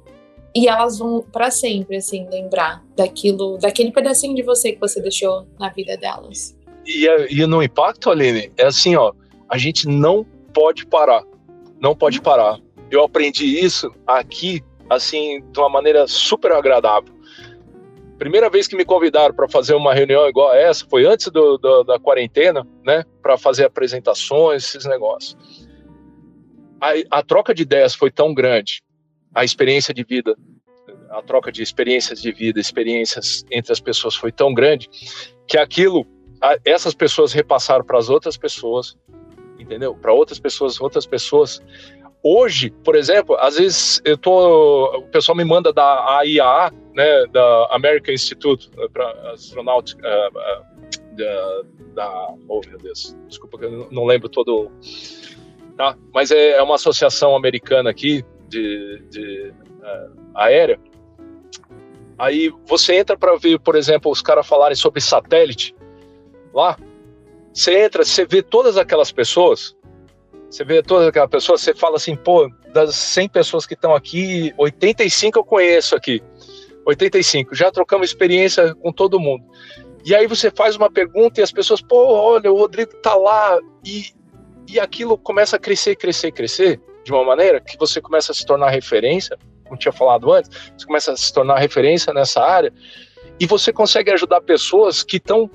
e 0.57 0.67
elas 0.67 0.99
vão 0.99 1.25
para 1.31 1.53
sempre 1.53 1.99
assim 1.99 2.27
lembrar 2.29 2.83
daquilo, 2.97 3.59
daquele 3.59 3.93
pedacinho 3.93 4.35
de 4.35 4.43
você 4.43 4.73
que 4.73 4.81
você 4.81 5.01
deixou 5.01 5.47
na 5.61 5.69
vida 5.69 5.97
delas. 5.97 6.57
E, 6.85 7.07
e 7.31 7.47
no 7.47 7.63
impacto, 7.63 8.11
Aline, 8.11 8.51
é 8.57 8.67
assim, 8.67 8.97
ó, 8.97 9.13
a 9.49 9.59
gente 9.59 9.87
não 9.87 10.25
pode 10.53 10.87
parar. 10.87 11.25
Não 11.81 11.95
pode 11.95 12.21
parar. 12.21 12.59
Eu 12.91 13.03
aprendi 13.03 13.45
isso 13.59 13.93
aqui, 14.07 14.63
assim, 14.89 15.41
de 15.51 15.59
uma 15.59 15.69
maneira 15.69 16.07
super 16.07 16.53
agradável. 16.53 17.13
Primeira 18.19 18.49
vez 18.49 18.69
que 18.69 18.77
me 18.77 18.85
convidaram 18.85 19.35
para 19.35 19.49
fazer 19.49 19.75
uma 19.75 19.93
reunião 19.93 20.29
igual 20.29 20.53
a 20.53 20.57
essa 20.57 20.87
foi 20.89 21.05
antes 21.05 21.29
do, 21.29 21.59
do, 21.59 21.83
da 21.83 21.99
quarentena, 21.99 22.67
né? 22.85 23.05
Para 23.21 23.37
fazer 23.37 23.65
apresentações, 23.65 24.65
esses 24.65 24.85
negócios. 24.85 25.37
A, 26.81 27.19
a 27.19 27.23
troca 27.23 27.55
de 27.55 27.63
ideias 27.63 27.95
foi 27.95 28.11
tão 28.11 28.33
grande, 28.33 28.83
a 29.35 29.45
experiência 29.45 29.93
de 29.93 30.05
vida, 30.05 30.37
a 31.11 31.23
troca 31.23 31.51
de 31.53 31.63
experiências 31.63 32.21
de 32.21 32.33
vida, 32.33 32.61
experiências 32.61 33.45
entre 33.51 33.73
as 33.73 33.81
pessoas 33.81 34.15
foi 34.15 34.33
tão 34.33 34.55
grande 34.55 34.89
que 35.47 35.59
aquilo, 35.59 36.07
essas 36.65 36.95
pessoas 36.95 37.33
repassaram 37.33 37.85
para 37.85 37.99
as 37.99 38.09
outras 38.09 38.37
pessoas, 38.37 38.97
entendeu? 39.63 39.95
Para 39.95 40.13
outras 40.13 40.39
pessoas, 40.39 40.81
outras 40.81 41.07
pessoas. 41.07 41.63
Hoje, 42.23 42.71
por 42.85 42.95
exemplo, 42.95 43.37
às 43.41 43.57
vezes 43.57 44.01
eu 44.05 44.17
tô, 44.17 44.97
o 44.97 45.03
pessoal 45.09 45.37
me 45.37 45.45
manda 45.45 45.73
da 45.73 46.19
AIAA, 46.19 46.73
né, 46.95 47.27
da 47.27 47.69
American 47.73 48.15
Institute 48.15 48.71
eh, 48.79 48.89
para 48.93 49.33
Astronáutica, 49.33 50.07
uh, 50.07 50.39
uh, 50.39 51.17
da, 51.17 51.63
da, 51.95 52.35
oh 52.49 52.61
meu 52.69 52.79
Deus, 52.79 53.17
desculpa 53.27 53.59
que 53.59 53.65
eu 53.65 53.89
não 53.91 54.05
lembro 54.05 54.29
todo, 54.29 54.71
tá? 55.77 55.97
Mas 56.15 56.31
é, 56.31 56.53
é 56.53 56.63
uma 56.63 56.77
associação 56.77 57.35
americana 57.35 57.91
aqui 57.91 58.25
de, 58.49 59.03
de 59.11 59.53
uh, 59.81 60.17
aérea. 60.35 60.79
Aí 62.19 62.53
você 62.67 62.95
entra 62.95 63.17
para 63.17 63.37
ver, 63.37 63.59
por 63.59 63.75
exemplo, 63.75 64.11
os 64.11 64.23
caras 64.23 64.47
falarem 64.47 64.77
sobre 64.77 65.01
satélite 65.01 65.75
lá, 66.55 66.77
você 67.53 67.85
entra, 67.85 68.05
você 68.05 68.25
vê 68.25 68.43
todas 68.43 68.77
aquelas 68.77 69.13
pessoas, 69.13 69.77
você 70.51 70.65
vê 70.65 70.83
todas 70.83 71.09
aquelas 71.09 71.31
pessoas, 71.31 71.61
você 71.61 71.75
fala 71.75 71.97
assim, 71.97 72.17
pô, 72.17 72.51
das 72.73 72.95
100 72.95 73.29
pessoas 73.29 73.67
que 73.67 73.75
estão 73.75 73.95
aqui, 73.95 74.53
85 74.57 75.39
eu 75.39 75.45
conheço 75.45 75.95
aqui. 75.95 76.23
85, 76.85 77.55
já 77.55 77.71
trocamos 77.71 78.09
experiência 78.09 78.75
com 78.75 78.93
todo 78.93 79.21
mundo. 79.21 79.45
E 80.05 80.15
aí 80.15 80.27
você 80.27 80.51
faz 80.51 80.75
uma 80.77 80.91
pergunta 80.91 81.41
e 81.41 81.43
as 81.43 81.53
pessoas, 81.53 81.81
pô, 81.81 82.07
olha, 82.07 82.51
o 82.53 82.57
Rodrigo 82.57 82.93
tá 82.97 83.15
lá 83.15 83.59
e, 83.85 84.07
e 84.69 84.81
aquilo 84.81 85.17
começa 85.17 85.57
a 85.57 85.59
crescer, 85.59 85.97
crescer, 85.97 86.33
crescer. 86.33 86.81
de 87.05 87.13
uma 87.13 87.25
maneira 87.25 87.61
que 87.61 87.77
você 87.79 88.01
começa 88.01 88.33
a 88.33 88.35
se 88.35 88.45
tornar 88.45 88.71
referência, 88.71 89.39
como 89.65 89.79
tinha 89.79 89.93
falado 89.93 90.33
antes, 90.33 90.51
você 90.77 90.87
começa 90.87 91.13
a 91.13 91.17
se 91.17 91.33
tornar 91.33 91.59
referência 91.59 92.13
nessa 92.13 92.41
área 92.41 92.73
e 93.41 93.47
você 93.47 93.73
consegue 93.73 94.13
ajudar 94.13 94.41
pessoas 94.41 95.03
que 95.03 95.17
estão 95.17 95.51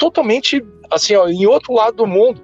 totalmente 0.00 0.64
assim, 0.90 1.14
ó, 1.14 1.28
em 1.28 1.46
outro 1.46 1.74
lado 1.74 1.98
do 1.98 2.06
mundo. 2.06 2.42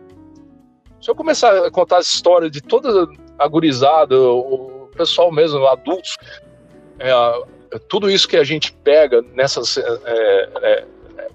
Se 1.00 1.10
eu 1.10 1.14
começar 1.14 1.66
a 1.66 1.70
contar 1.70 1.98
essa 1.98 2.14
história 2.14 2.50
de 2.50 2.60
toda 2.60 3.08
a 3.38 3.48
gurizada, 3.48 4.20
o 4.20 4.90
pessoal 4.94 5.32
mesmo, 5.32 5.66
adultos, 5.66 6.16
é, 6.98 7.10
tudo 7.88 8.10
isso 8.10 8.28
que 8.28 8.36
a 8.36 8.44
gente 8.44 8.72
pega 8.84 9.22
nessas. 9.32 9.78
É, 9.78 10.50
é, 10.62 10.84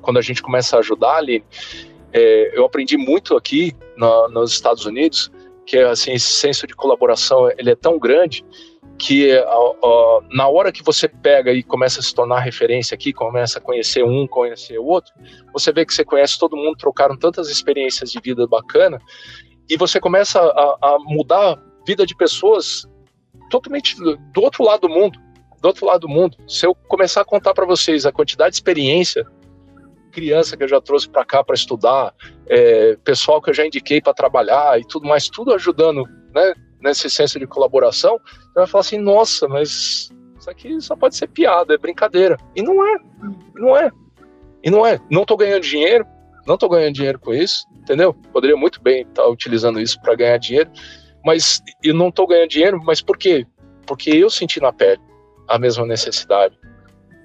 quando 0.02 0.18
a 0.18 0.22
gente 0.22 0.42
começa 0.44 0.78
a 0.78 0.80
ajudar 0.80 1.16
ali, 1.16 1.44
é, 2.14 2.58
eu 2.58 2.66
aprendi 2.66 2.98
muito 2.98 3.36
aqui 3.36 3.76
no, 3.98 4.30
nos 4.30 4.52
Estados 4.52 4.86
Unidos 4.86 5.32
que 5.66 5.78
assim 5.78 6.14
esse 6.14 6.34
senso 6.34 6.68
de 6.68 6.76
colaboração 6.76 7.50
ele 7.58 7.70
é 7.72 7.76
tão 7.76 7.98
grande 7.98 8.44
que 9.02 9.32
na 10.30 10.48
hora 10.48 10.72
que 10.72 10.84
você 10.84 11.08
pega 11.08 11.52
e 11.52 11.64
começa 11.64 12.00
a 12.00 12.04
se 12.04 12.14
tornar 12.14 12.40
referência 12.40 12.94
aqui, 12.94 13.12
começa 13.12 13.58
a 13.58 13.62
conhecer 13.62 14.04
um, 14.04 14.28
conhecer 14.28 14.78
o 14.78 14.86
outro, 14.86 15.12
você 15.52 15.74
vê 15.74 15.84
que 15.84 15.92
você 15.92 16.06
conhece 16.06 16.38
todo 16.38 16.56
mundo, 16.56 16.78
trocaram 16.78 17.18
tantas 17.18 17.50
experiências 17.50 18.12
de 18.12 18.20
vida 18.20 18.46
bacana, 18.46 19.00
e 19.68 19.76
você 19.76 20.00
começa 20.00 20.40
a, 20.40 20.78
a 20.80 20.98
mudar 21.00 21.54
a 21.54 21.60
vida 21.86 22.06
de 22.06 22.16
pessoas 22.16 22.88
totalmente 23.50 23.96
do 23.98 24.42
outro 24.42 24.64
lado 24.64 24.82
do 24.82 24.90
mundo, 24.90 25.20
do 25.60 25.66
outro 25.68 25.88
lado 25.88 26.02
do 26.02 26.10
mundo. 26.10 26.38
Se 26.48 26.68
eu 26.68 26.76
começar 26.76 27.22
a 27.22 27.26
contar 27.26 27.56
para 27.56 27.66
vocês 27.66 28.06
a 28.06 28.12
quantidade 28.12 28.52
de 28.52 28.58
experiência 28.58 29.26
criança 30.12 30.56
que 30.56 30.64
eu 30.64 30.68
já 30.68 30.80
trouxe 30.80 31.10
para 31.10 31.26
cá 31.26 31.44
para 31.44 31.56
estudar, 31.56 32.14
é, 32.48 32.98
pessoal 33.04 33.42
que 33.42 33.50
eu 33.50 33.54
já 33.54 33.66
indiquei 33.66 34.02
para 34.02 34.14
trabalhar 34.14 34.80
e 34.80 34.86
tudo 34.86 35.08
mais, 35.08 35.30
tudo 35.30 35.54
ajudando, 35.54 36.04
né, 36.36 36.54
nesse 36.82 37.10
senso 37.10 37.40
de 37.40 37.48
colaboração, 37.48 38.20
você 38.26 38.54
vai 38.56 38.68
falar 38.68 38.82
assim, 38.82 38.98
nossa, 38.98 39.48
mas 39.48 40.10
isso 40.40 40.50
aqui 40.50 40.82
só 40.82 40.96
pode 40.96 41.16
ser 41.16 41.28
piada, 41.28 41.74
é 41.74 41.78
brincadeira. 41.78 42.38
E 42.56 42.62
não 42.62 42.86
é, 42.86 42.98
não 43.56 43.78
é. 43.78 43.92
E 44.64 44.70
não 44.70 44.86
é. 44.86 45.00
Não 45.10 45.22
estou 45.22 45.38
ganhando 45.38 45.62
dinheiro, 45.62 46.06
não 46.46 46.56
estou 46.56 46.70
ganhando 46.70 46.96
dinheiro 46.96 47.20
com 47.20 47.34
isso, 47.34 47.66
entendeu? 47.78 48.14
Poderia 48.34 48.58
muito 48.58 48.82
bem 48.82 49.02
estar 49.02 49.24
tá 49.24 49.30
utilizando 49.30 49.80
isso 49.80 50.02
para 50.02 50.16
ganhar 50.16 50.38
dinheiro, 50.38 50.72
mas 51.24 51.62
eu 51.84 51.94
não 51.94 52.10
estou 52.10 52.28
ganhando 52.28 52.50
dinheiro, 52.50 52.82
mas 52.84 53.02
por 53.02 53.18
quê? 53.18 53.46
Porque 53.86 54.10
eu 54.10 54.30
senti 54.30 54.60
na 54.60 54.74
pele 54.74 55.02
a 55.48 55.60
mesma 55.60 55.86
necessidade 55.86 56.58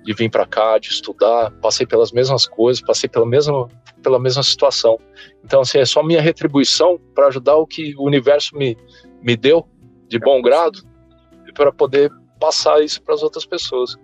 de 0.04 0.12
vir 0.12 0.30
para 0.30 0.46
cá, 0.46 0.78
de 0.78 0.88
estudar, 0.88 1.50
passei 1.60 1.84
pelas 1.84 2.12
mesmas 2.12 2.46
coisas, 2.46 2.80
passei 2.80 3.08
pela 3.08 3.26
mesma, 3.26 3.68
pela 4.02 4.20
mesma 4.20 4.42
situação. 4.42 4.98
Então, 5.44 5.62
assim, 5.62 5.78
é 5.78 5.84
só 5.84 6.02
minha 6.02 6.20
retribuição 6.20 6.98
para 7.14 7.26
ajudar 7.26 7.56
o 7.56 7.66
que 7.66 7.94
o 7.96 8.04
universo 8.04 8.56
me, 8.56 8.76
me 9.26 9.36
deu 9.36 9.66
de 10.08 10.18
bom 10.20 10.40
grado 10.40 10.78
para 11.52 11.72
poder 11.72 12.10
passar 12.38 12.82
isso 12.82 13.02
para 13.02 13.14
as 13.14 13.22
outras 13.22 13.44
pessoas. 13.44 13.96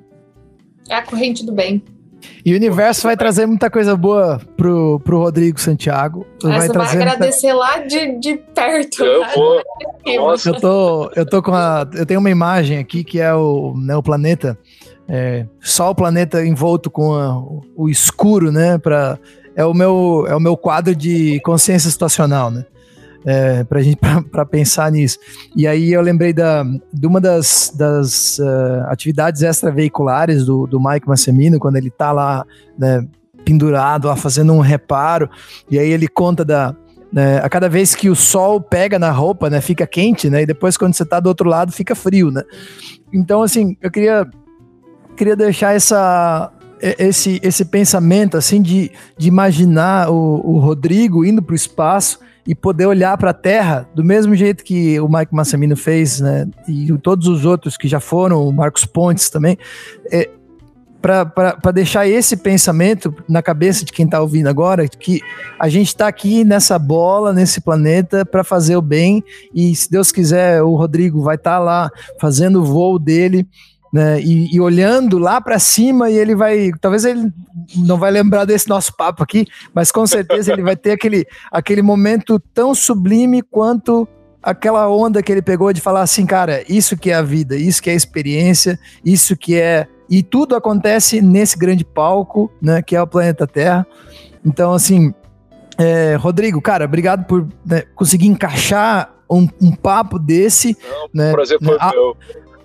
É 0.89 0.95
a 0.97 1.03
corrente 1.03 1.47
do 1.47 1.53
bem. 1.53 1.83
E 2.45 2.53
o 2.53 2.57
universo 2.57 3.03
vai 3.03 3.17
trazer 3.17 3.47
muita 3.47 3.71
coisa 3.71 3.97
boa 3.97 4.41
pro, 4.57 5.01
pro 5.01 5.19
Rodrigo 5.19 5.61
Santiago. 5.61 6.27
vai 6.43 6.61
você 6.61 6.73
trazer 6.73 6.99
vai 6.99 7.09
agradecer 7.09 7.53
muita... 7.53 7.59
lá 7.59 7.79
de, 7.79 8.19
de 8.19 8.37
perto. 8.37 9.05
Eu 9.05 9.25
vou. 9.35 9.63
Nossa. 10.17 10.51
Eu 10.51 10.61
tô, 10.61 11.11
eu 11.17 11.27
tô 11.27 11.43
com 11.43 11.55
a. 11.55 11.87
Eu 11.95 12.07
tenho 12.07 12.21
uma 12.21 12.31
imagem 12.31 12.79
aqui 12.79 13.05
que 13.05 13.21
é 13.21 13.35
o, 13.35 13.75
né, 13.77 13.97
o 13.97 14.03
planeta 14.03 14.59
é, 15.09 15.47
só 15.61 15.91
o 15.91 15.95
planeta 15.95 16.45
envolto 16.45 16.91
com 16.91 17.15
a, 17.15 17.39
o 17.77 17.89
escuro, 17.89 18.53
né? 18.53 18.79
Pra, 18.79 19.19
é 19.55 19.65
o 19.65 19.75
meu 19.75 20.25
é 20.29 20.35
o 20.35 20.41
meu 20.41 20.57
quadro 20.57 20.95
de 20.95 21.41
consciência 21.41 21.91
situacional, 21.91 22.51
né? 22.51 22.65
É, 23.25 23.63
pra 23.65 23.81
gente 23.81 23.99
para 24.31 24.45
pensar 24.45 24.91
nisso. 24.91 25.19
E 25.55 25.67
aí 25.67 25.93
eu 25.93 26.01
lembrei 26.01 26.33
da, 26.33 26.65
de 26.93 27.07
uma 27.07 27.21
das, 27.21 27.73
das 27.75 28.39
uh, 28.39 28.85
atividades 28.89 29.43
extraveiculares 29.43 30.45
do, 30.45 30.67
do 30.67 30.81
Mike 30.81 31.07
Massimino, 31.07 31.59
quando 31.59 31.77
ele 31.77 31.91
tá 31.91 32.11
lá 32.11 32.45
né, 32.77 33.07
pendurado, 33.45 34.09
lá 34.09 34.17
fazendo 34.17 34.53
um 34.53 34.61
reparo, 34.61 35.31
e 35.71 35.79
aí 35.79 35.89
ele 35.89 36.09
conta 36.09 36.45
da, 36.45 36.75
né, 37.13 37.39
a 37.39 37.49
cada 37.49 37.69
vez 37.69 37.95
que 37.95 38.09
o 38.09 38.17
sol 38.17 38.61
pega 38.61 38.99
na 38.99 39.11
roupa, 39.11 39.51
né, 39.51 39.61
fica 39.61 39.87
quente, 39.87 40.29
né, 40.31 40.43
e 40.43 40.47
depois 40.47 40.77
quando 40.77 40.95
você 40.95 41.05
tá 41.05 41.21
do 41.21 41.29
outro 41.29 41.49
lado 41.49 41.71
fica 41.71 41.95
frio, 41.95 42.31
né. 42.31 42.43
Então, 43.13 43.43
assim, 43.43 43.77
eu 43.81 43.91
queria 43.91 44.27
queria 45.17 45.37
deixar 45.37 45.75
essa, 45.75 46.51
esse, 46.81 47.39
esse 47.43 47.65
pensamento 47.67 48.37
assim 48.37 48.63
de, 48.63 48.91
de 49.17 49.29
imaginar 49.29 50.11
o, 50.11 50.41
o 50.43 50.59
Rodrigo 50.59 51.25
indo 51.25 51.43
para 51.43 51.53
o 51.53 51.57
espaço 51.57 52.19
e 52.47 52.55
poder 52.55 52.87
olhar 52.87 53.17
para 53.17 53.31
a 53.31 53.35
Terra 53.35 53.89
do 53.95 54.03
mesmo 54.03 54.35
jeito 54.35 54.65
que 54.65 54.99
o 55.01 55.09
Mike 55.09 55.35
Massimino 55.35 55.77
fez, 55.77 56.21
né? 56.21 56.49
E 56.67 56.93
todos 56.99 57.29
os 57.29 57.45
outros 57.45 57.77
que 57.77 57.87
já 57.87 58.01
foram, 58.01 58.47
o 58.47 58.53
Marcos 58.53 58.85
Pontes 58.85 59.31
também, 59.31 59.57
é, 60.11 60.29
para 61.03 61.73
deixar 61.73 62.07
esse 62.07 62.37
pensamento 62.37 63.13
na 63.29 63.43
cabeça 63.43 63.85
de 63.85 63.93
quem 63.93 64.05
está 64.05 64.21
ouvindo 64.21 64.49
agora, 64.49 64.87
que 64.87 65.21
a 65.59 65.69
gente 65.69 65.89
está 65.89 66.07
aqui 66.07 66.45
nessa 66.45 66.79
bola, 66.79 67.33
nesse 67.33 67.61
planeta, 67.61 68.25
para 68.25 68.45
fazer 68.45 68.77
o 68.77 68.83
bem, 68.83 69.23
e 69.53 69.75
se 69.75 69.91
Deus 69.91 70.13
quiser, 70.13 70.63
o 70.63 70.77
Rodrigo 70.77 71.21
vai 71.21 71.35
estar 71.35 71.55
tá 71.55 71.59
lá 71.59 71.91
fazendo 72.21 72.61
o 72.61 72.65
voo 72.65 72.99
dele 73.01 73.47
né? 73.93 74.21
E, 74.21 74.55
e 74.55 74.61
olhando 74.61 75.19
lá 75.19 75.41
para 75.41 75.59
cima 75.59 76.09
e 76.09 76.17
ele 76.17 76.35
vai, 76.35 76.71
talvez 76.81 77.05
ele 77.05 77.31
não 77.77 77.99
vai 77.99 78.11
lembrar 78.11 78.47
desse 78.47 78.69
nosso 78.69 78.97
papo 78.97 79.23
aqui, 79.23 79.47
mas 79.75 79.93
com 79.93 80.07
certeza 80.07 80.53
ele 80.53 80.63
vai 80.63 80.77
ter 80.77 80.93
aquele, 80.93 81.27
aquele 81.51 81.83
momento 81.83 82.41
tão 82.55 82.75
sublime 82.75 83.43
quanto 83.43 84.09
aquela 84.43 84.89
onda 84.89 85.23
que 85.23 85.31
ele 85.31 85.43
pegou 85.43 85.73
de 85.73 85.81
falar 85.81 86.01
assim, 86.01 86.25
cara, 86.25 86.65
isso 86.69 86.97
que 86.97 87.11
é 87.11 87.15
a 87.15 87.23
vida, 87.23 87.55
isso 87.55 87.83
que 87.83 87.91
é 87.91 87.93
a 87.93 87.97
experiência, 87.97 88.79
isso 89.05 89.37
que 89.37 89.61
é 89.61 89.87
e 90.09 90.23
tudo 90.23 90.55
acontece 90.57 91.23
nesse 91.23 91.57
grande 91.57 91.85
palco, 91.85 92.53
né, 92.61 92.83
que 92.83 92.95
é 92.95 93.01
o 93.01 93.07
planeta 93.07 93.47
Terra. 93.47 93.87
Então, 94.45 94.73
assim, 94.73 95.15
é, 95.79 96.17
Rodrigo, 96.17 96.61
cara, 96.61 96.85
obrigado 96.85 97.25
por 97.25 97.47
né, 97.65 97.83
conseguir 97.95 98.27
encaixar 98.27 99.11
um, 99.31 99.49
um 99.61 99.75
papo 99.75 100.19
desse. 100.19 100.77
Não, 100.83 101.09
né, 101.15 101.33
prazer 101.33 101.59
foi 101.59 101.79
né, 101.79 101.91
meu 101.93 102.17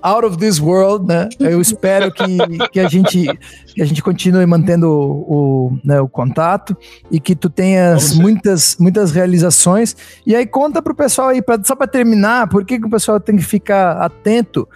out 0.01 0.25
of 0.25 0.37
this 0.37 0.59
world, 0.59 1.07
né? 1.07 1.29
Eu 1.39 1.59
espero 1.59 2.11
que, 2.11 2.37
que, 2.71 2.79
a, 2.79 2.87
gente, 2.87 3.27
que 3.73 3.81
a 3.81 3.85
gente 3.85 4.01
continue 4.01 4.45
mantendo 4.45 4.89
o, 4.89 5.35
o, 5.69 5.79
né, 5.83 5.99
o 5.99 6.07
contato 6.07 6.75
e 7.11 7.19
que 7.19 7.35
tu 7.35 7.49
tenhas 7.49 8.13
muitas, 8.13 8.77
muitas 8.79 9.11
realizações. 9.11 9.95
E 10.25 10.35
aí 10.35 10.45
conta 10.45 10.81
pro 10.81 10.95
pessoal 10.95 11.29
aí, 11.29 11.41
pra, 11.41 11.59
só 11.63 11.75
para 11.75 11.87
terminar, 11.87 12.47
por 12.49 12.65
que, 12.65 12.79
que 12.79 12.85
o 12.85 12.89
pessoal 12.89 13.19
tem 13.19 13.35
que 13.35 13.43
ficar 13.43 13.97
atento 14.01 14.67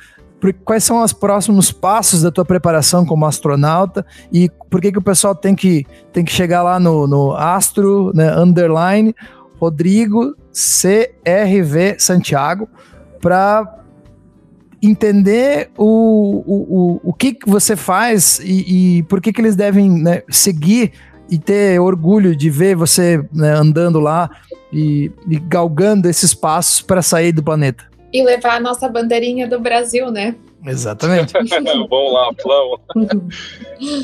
quais 0.66 0.84
são 0.84 1.04
os 1.04 1.14
próximos 1.14 1.72
passos 1.72 2.24
da 2.24 2.32
tua 2.32 2.44
preparação 2.44 3.06
como 3.06 3.28
astronauta 3.28 4.04
e 4.34 4.50
por 4.72 4.82
que, 4.82 4.92
que 4.92 4.98
o 4.98 5.02
pessoal 5.02 5.36
tem 5.36 5.54
que, 5.54 5.86
tem 6.12 6.26
que 6.26 6.32
chegar 6.32 6.64
lá 6.64 6.80
no, 6.80 7.06
no 7.06 7.34
Astro, 7.34 8.12
né, 8.16 8.36
underline, 8.36 9.16
Rodrigo 9.60 10.36
CRV 10.52 11.98
Santiago, 12.00 12.68
para 13.22 13.81
entender 14.82 15.70
o, 15.78 16.44
o, 16.46 16.56
o, 16.56 17.02
o 17.04 17.14
que, 17.14 17.34
que 17.34 17.50
você 17.50 17.76
faz 17.76 18.40
e, 18.40 18.98
e 18.98 19.04
por 19.04 19.22
que, 19.22 19.32
que 19.32 19.40
eles 19.40 19.56
devem 19.56 19.90
né, 19.90 20.24
seguir 20.30 20.94
e 21.30 21.38
ter 21.38 21.80
orgulho 21.80 22.36
de 22.36 22.50
ver 22.50 22.76
você 22.76 23.24
né, 23.32 23.54
andando 23.54 24.00
lá 24.00 24.30
e, 24.74 25.12
e 25.28 25.40
galgando 25.40 26.10
esses 26.10 26.34
passos 26.34 26.82
para 26.82 27.02
sair 27.02 27.32
do 27.32 27.44
planeta. 27.44 27.90
E 28.12 28.24
levar 28.24 28.56
a 28.56 28.60
nossa 28.60 28.90
bandeirinha 28.90 29.48
do 29.48 29.60
Brasil, 29.60 30.12
né? 30.12 30.36
Exatamente. 30.66 31.34
Vamos 31.90 32.14
lá, 32.14 32.30
vamos. 32.44 33.24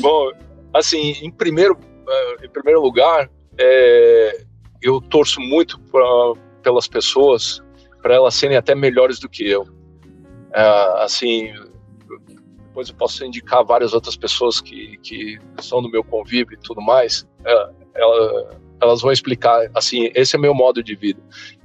Bom, 0.00 0.30
assim, 0.72 1.12
em 1.22 1.30
primeiro, 1.30 1.74
uh, 1.74 2.44
em 2.44 2.48
primeiro 2.48 2.80
lugar, 2.80 3.28
é, 3.58 4.40
eu 4.82 5.00
torço 5.00 5.40
muito 5.40 5.78
pra, 5.92 6.02
pelas 6.62 6.88
pessoas 6.88 7.62
para 8.02 8.14
elas 8.14 8.34
serem 8.34 8.56
até 8.56 8.74
melhores 8.74 9.18
do 9.18 9.28
que 9.28 9.48
eu. 9.48 9.66
É, 10.52 11.02
assim, 11.02 11.52
depois 12.78 12.88
eu 12.88 12.94
posso 12.94 13.24
indicar 13.24 13.64
várias 13.64 13.92
outras 13.92 14.16
pessoas 14.16 14.60
que, 14.60 14.96
que 14.98 15.38
são 15.60 15.82
do 15.82 15.90
meu 15.90 16.04
convívio 16.04 16.54
e 16.54 16.62
tudo 16.62 16.80
mais. 16.80 17.26
É, 17.44 17.70
ela, 17.94 18.60
elas 18.80 19.00
vão 19.00 19.10
explicar 19.10 19.68
assim, 19.74 20.10
esse 20.14 20.36
é 20.36 20.38
meu 20.38 20.54
modo 20.54 20.82
de 20.82 20.94
vida. 20.94 21.20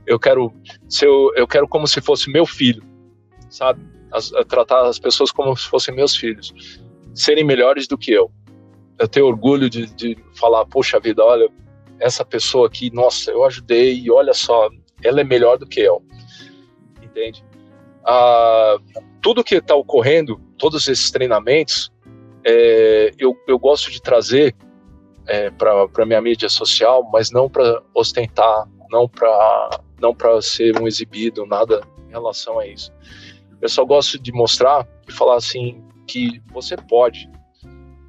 Eu 0.08 0.20
quero 0.20 0.52
ser, 0.90 1.08
eu 1.08 1.48
quero 1.48 1.68
como 1.68 1.88
se 1.88 2.02
fosse 2.02 2.32
meu 2.32 2.46
filho, 2.46 2.84
sabe? 3.50 3.82
As, 4.12 4.32
tratar 4.48 4.88
as 4.88 5.00
pessoas 5.00 5.32
como 5.32 5.56
se 5.56 5.68
fossem 5.68 5.94
meus 5.96 6.16
filhos, 6.16 6.54
serem 7.14 7.44
melhores 7.44 7.88
do 7.88 7.98
que 7.98 8.12
eu. 8.12 8.32
Eu 9.00 9.08
tenho 9.08 9.28
orgulho 9.28 9.70
de, 9.70 9.86
de 9.96 10.18
falar, 10.36 10.66
poxa 10.66 11.00
vida, 11.00 11.24
olha, 11.24 11.50
essa 12.00 12.26
pessoa 12.26 12.68
aqui, 12.68 12.92
nossa, 12.94 13.32
eu 13.32 13.44
ajudei 13.44 14.00
e 14.00 14.12
olha 14.12 14.34
só, 14.34 14.70
ela 15.04 15.22
é 15.22 15.24
melhor 15.24 15.58
do 15.58 15.66
que 15.66 15.80
eu, 15.80 16.04
entende? 17.02 17.44
Ah, 18.06 18.78
tudo 19.22 19.44
que 19.44 19.56
está 19.56 19.76
ocorrendo, 19.76 20.40
todos 20.58 20.88
esses 20.88 21.12
treinamentos, 21.12 21.92
é, 22.46 23.12
eu, 23.18 23.36
eu 23.48 23.58
gosto 23.58 23.90
de 23.90 24.02
trazer 24.02 24.56
é, 25.28 25.50
para 25.50 26.06
minha 26.06 26.22
mídia 26.22 26.50
social, 26.50 27.10
mas 27.12 27.32
não 27.32 27.50
para 27.50 27.82
ostentar, 27.94 28.68
não 28.90 29.08
para 29.08 29.80
não 30.02 30.14
para 30.14 30.42
ser 30.42 30.78
um 30.82 30.86
exibido, 30.86 31.46
nada 31.46 31.82
relação 32.10 32.60
a 32.60 32.68
isso. 32.68 32.92
Eu 33.62 33.70
só 33.70 33.84
gosto 33.84 34.20
de 34.20 34.32
mostrar 34.32 34.88
e 35.08 35.12
falar 35.12 35.38
assim 35.38 35.84
que 36.06 36.42
você 36.52 36.76
pode. 36.76 37.30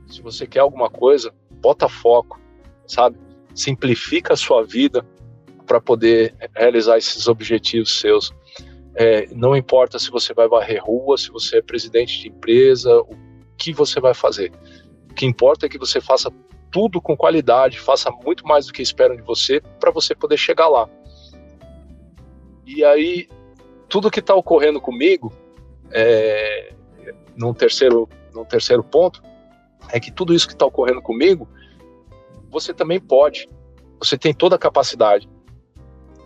Se 0.08 0.20
você 0.20 0.46
quer 0.46 0.60
alguma 0.60 0.90
coisa, 0.90 1.32
bota 1.62 1.88
foco, 1.88 2.40
sabe? 2.86 3.16
Simplifica 3.54 4.34
a 4.34 4.36
sua 4.36 4.64
vida 4.64 5.06
para 5.66 5.80
poder 5.80 6.34
realizar 6.54 6.98
esses 6.98 7.26
objetivos 7.26 8.00
seus. 8.00 8.34
É, 8.94 9.26
não 9.32 9.56
importa 9.56 9.98
se 9.98 10.10
você 10.10 10.32
vai 10.32 10.48
varrer 10.48 10.82
rua, 10.82 11.18
se 11.18 11.30
você 11.30 11.58
é 11.58 11.62
presidente 11.62 12.20
de 12.20 12.28
empresa, 12.28 12.96
o 13.00 13.16
que 13.56 13.72
você 13.72 14.00
vai 14.00 14.14
fazer. 14.14 14.52
O 15.10 15.14
que 15.14 15.26
importa 15.26 15.66
é 15.66 15.68
que 15.68 15.78
você 15.78 16.00
faça 16.00 16.30
tudo 16.70 17.00
com 17.00 17.16
qualidade, 17.16 17.78
faça 17.78 18.10
muito 18.10 18.46
mais 18.46 18.66
do 18.66 18.72
que 18.72 18.82
esperam 18.82 19.16
de 19.16 19.22
você 19.22 19.60
para 19.78 19.90
você 19.90 20.14
poder 20.14 20.36
chegar 20.36 20.68
lá. 20.68 20.88
E 22.66 22.84
aí, 22.84 23.28
tudo 23.88 24.10
que 24.10 24.20
está 24.20 24.34
ocorrendo 24.34 24.80
comigo, 24.80 25.32
é, 25.90 26.72
num, 27.36 27.54
terceiro, 27.54 28.08
num 28.32 28.44
terceiro 28.44 28.82
ponto, 28.82 29.22
é 29.90 30.00
que 30.00 30.10
tudo 30.10 30.34
isso 30.34 30.46
que 30.46 30.54
está 30.54 30.66
ocorrendo 30.66 31.02
comigo, 31.02 31.48
você 32.50 32.72
também 32.72 33.00
pode. 33.00 33.48
Você 33.98 34.16
tem 34.16 34.32
toda 34.32 34.56
a 34.56 34.58
capacidade. 34.58 35.28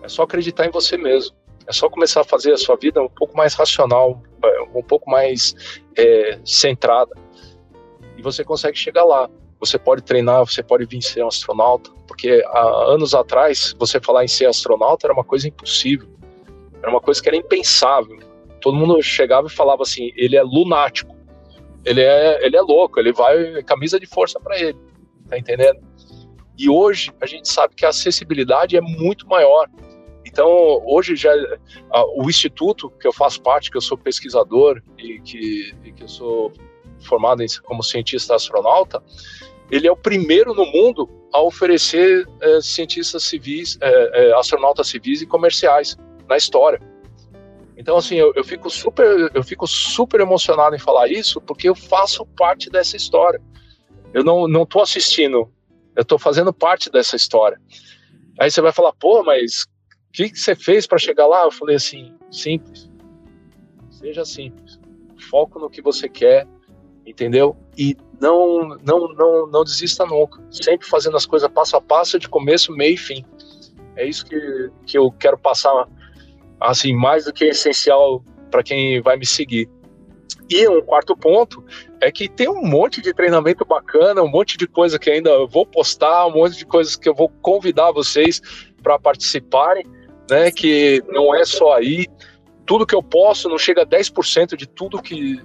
É 0.03 0.09
só 0.09 0.23
acreditar 0.23 0.67
em 0.67 0.71
você 0.71 0.97
mesmo. 0.97 1.38
É 1.69 1.73
só 1.73 1.91
começar 1.91 2.23
a 2.23 2.25
fazer 2.25 2.53
a 2.53 2.57
sua 2.57 2.77
vida 2.77 3.03
um 3.03 3.11
pouco 3.11 3.37
mais 3.37 3.53
racional, 3.55 4.23
um 4.75 4.83
pouco 4.83 5.11
mais 5.11 5.55
é, 5.97 6.39
centrada. 6.43 7.15
E 8.17 8.23
você 8.23 8.43
consegue 8.43 8.77
chegar 8.77 9.05
lá. 9.05 9.29
Você 9.61 9.79
pode 9.79 10.03
treinar, 10.03 10.47
você 10.47 10.63
pode 10.63 10.87
vir 10.87 11.03
ser 11.03 11.23
um 11.23 11.29
astronauta, 11.29 11.91
porque 12.07 12.43
há 12.47 12.93
anos 12.93 13.13
atrás, 13.13 13.75
você 13.79 14.01
falar 14.01 14.25
em 14.25 14.29
ser 14.29 14.47
astronauta 14.47 15.07
era 15.07 15.13
uma 15.13 15.25
coisa 15.25 15.49
impossível. 15.49 16.09
Era 16.81 16.91
uma 16.91 17.01
coisa 17.01 17.21
que 17.21 17.29
era 17.29 17.37
impensável. 17.37 18.19
Todo 18.61 18.77
mundo 18.77 19.03
chegava 19.03 19.47
e 19.49 19.51
falava 19.51 19.83
assim: 19.83 20.11
ele 20.17 20.37
é 20.37 20.43
lunático, 20.43 21.15
ele 21.85 22.01
é, 22.01 22.45
ele 22.47 22.57
é 22.57 22.63
louco, 22.63 22.99
ele 22.99 23.13
vai 23.13 23.63
camisa 23.65 24.01
de 24.01 24.07
força 24.07 24.41
para 24.41 24.59
ele. 24.59 24.79
Tá 25.29 25.37
entendendo? 25.37 25.81
E 26.57 26.71
hoje 26.71 27.13
a 27.21 27.27
gente 27.27 27.49
sabe 27.49 27.75
que 27.75 27.85
a 27.85 27.91
acessibilidade 27.91 28.77
é 28.77 28.81
muito 28.81 29.27
maior. 29.27 29.69
Então, 30.29 30.83
hoje 30.85 31.17
já 31.17 31.33
o 32.15 32.29
instituto 32.29 32.91
que 32.91 33.09
eu 33.09 33.13
faço 33.13 33.41
parte, 33.41 33.71
que 33.71 33.79
eu 33.79 33.81
sou 33.81 33.97
pesquisador 33.97 34.83
e 34.99 35.19
que, 35.21 35.75
e 35.83 35.91
que 35.91 36.05
eu 36.05 36.09
sou 36.09 36.53
formado 37.01 37.43
em, 37.43 37.47
como 37.65 37.83
cientista 37.83 38.35
astronauta, 38.35 39.03
ele 39.71 39.87
é 39.87 39.91
o 39.91 39.97
primeiro 39.97 40.53
no 40.53 40.67
mundo 40.67 41.09
a 41.33 41.41
oferecer 41.41 42.29
é, 42.43 42.61
cientistas 42.61 43.25
civis, 43.25 43.79
é, 43.81 44.33
astronautas 44.35 44.89
civis 44.89 45.23
e 45.23 45.27
comerciais 45.27 45.97
na 46.29 46.37
história. 46.37 46.79
Então, 47.75 47.97
assim, 47.97 48.17
eu, 48.17 48.33
eu, 48.35 48.45
fico 48.45 48.69
super, 48.69 49.31
eu 49.33 49.43
fico 49.43 49.67
super 49.67 50.21
emocionado 50.21 50.77
em 50.77 50.79
falar 50.79 51.09
isso, 51.09 51.41
porque 51.41 51.71
eu 51.71 51.75
faço 51.75 52.27
parte 52.37 52.69
dessa 52.69 52.97
história. 52.97 53.41
Eu 54.13 54.23
não, 54.23 54.47
não 54.47 54.67
tô 54.67 54.83
assistindo, 54.83 55.51
eu 55.97 56.05
tô 56.05 56.19
fazendo 56.19 56.53
parte 56.53 56.91
dessa 56.91 57.17
história. 57.17 57.59
Aí 58.39 58.51
você 58.51 58.61
vai 58.61 58.73
falar, 58.73 58.93
pô, 58.93 59.23
mas 59.23 59.67
o 60.09 60.13
que, 60.13 60.35
você 60.35 60.55
fez 60.55 60.87
para 60.87 60.99
chegar 60.99 61.27
lá? 61.27 61.45
Eu 61.45 61.51
falei 61.51 61.77
assim, 61.77 62.15
simples. 62.31 62.91
Seja 63.91 64.25
simples. 64.25 64.81
Foco 65.31 65.59
no 65.59 65.69
que 65.69 65.83
você 65.83 66.09
quer, 66.09 66.47
entendeu? 67.05 67.57
E 67.77 67.97
não, 68.21 68.77
não, 68.85 69.13
não, 69.13 69.47
não 69.47 69.65
desista 69.65 70.07
nunca. 70.07 70.43
Sempre 70.51 70.89
fazendo 70.89 71.17
as 71.17 71.27
coisas 71.27 71.49
passo 71.51 71.77
a 71.77 71.81
passo, 71.81 72.19
de 72.19 72.29
começo, 72.29 72.73
meio 72.73 72.95
e 72.95 72.97
fim. 72.97 73.25
É 73.97 74.07
isso 74.07 74.25
que, 74.25 74.71
que 74.87 74.97
eu 74.97 75.11
quero 75.13 75.37
passar, 75.37 75.87
assim, 76.61 76.95
mais 76.95 77.25
do 77.25 77.33
que 77.33 77.45
essencial 77.45 78.25
para 78.51 78.63
quem 78.63 79.01
vai 79.03 79.17
me 79.17 79.27
seguir. 79.27 79.69
E 80.49 80.67
um 80.67 80.81
quarto 80.81 81.15
ponto 81.15 81.63
é 82.01 82.11
que 82.11 82.29
tem 82.29 82.49
um 82.49 82.65
monte 82.65 83.03
de 83.03 83.13
treinamento 83.13 83.65
bacana, 83.67 84.23
um 84.23 84.29
monte 84.29 84.57
de 84.57 84.67
coisa 84.67 84.99
que 84.99 85.11
ainda 85.11 85.47
vou 85.47 85.67
postar, 85.67 86.27
um 86.27 86.33
monte 86.33 86.57
de 86.57 86.65
coisas 86.65 86.97
que 86.97 87.09
eu 87.09 87.15
vou 87.15 87.29
convidar 87.43 87.93
vocês 87.93 88.41
para 88.83 88.99
participarem 88.99 89.85
né? 90.31 90.51
Que 90.51 91.03
não 91.09 91.35
é 91.35 91.45
só 91.45 91.75
aí. 91.75 92.07
Tudo 92.67 92.87
que 92.87 92.95
eu 92.95 93.03
posso 93.03 93.49
não 93.49 93.59
chega 93.59 93.83
a 93.83 93.87
10% 93.87 94.57
de 94.57 94.67
tudo 94.67 95.03
que, 95.03 95.41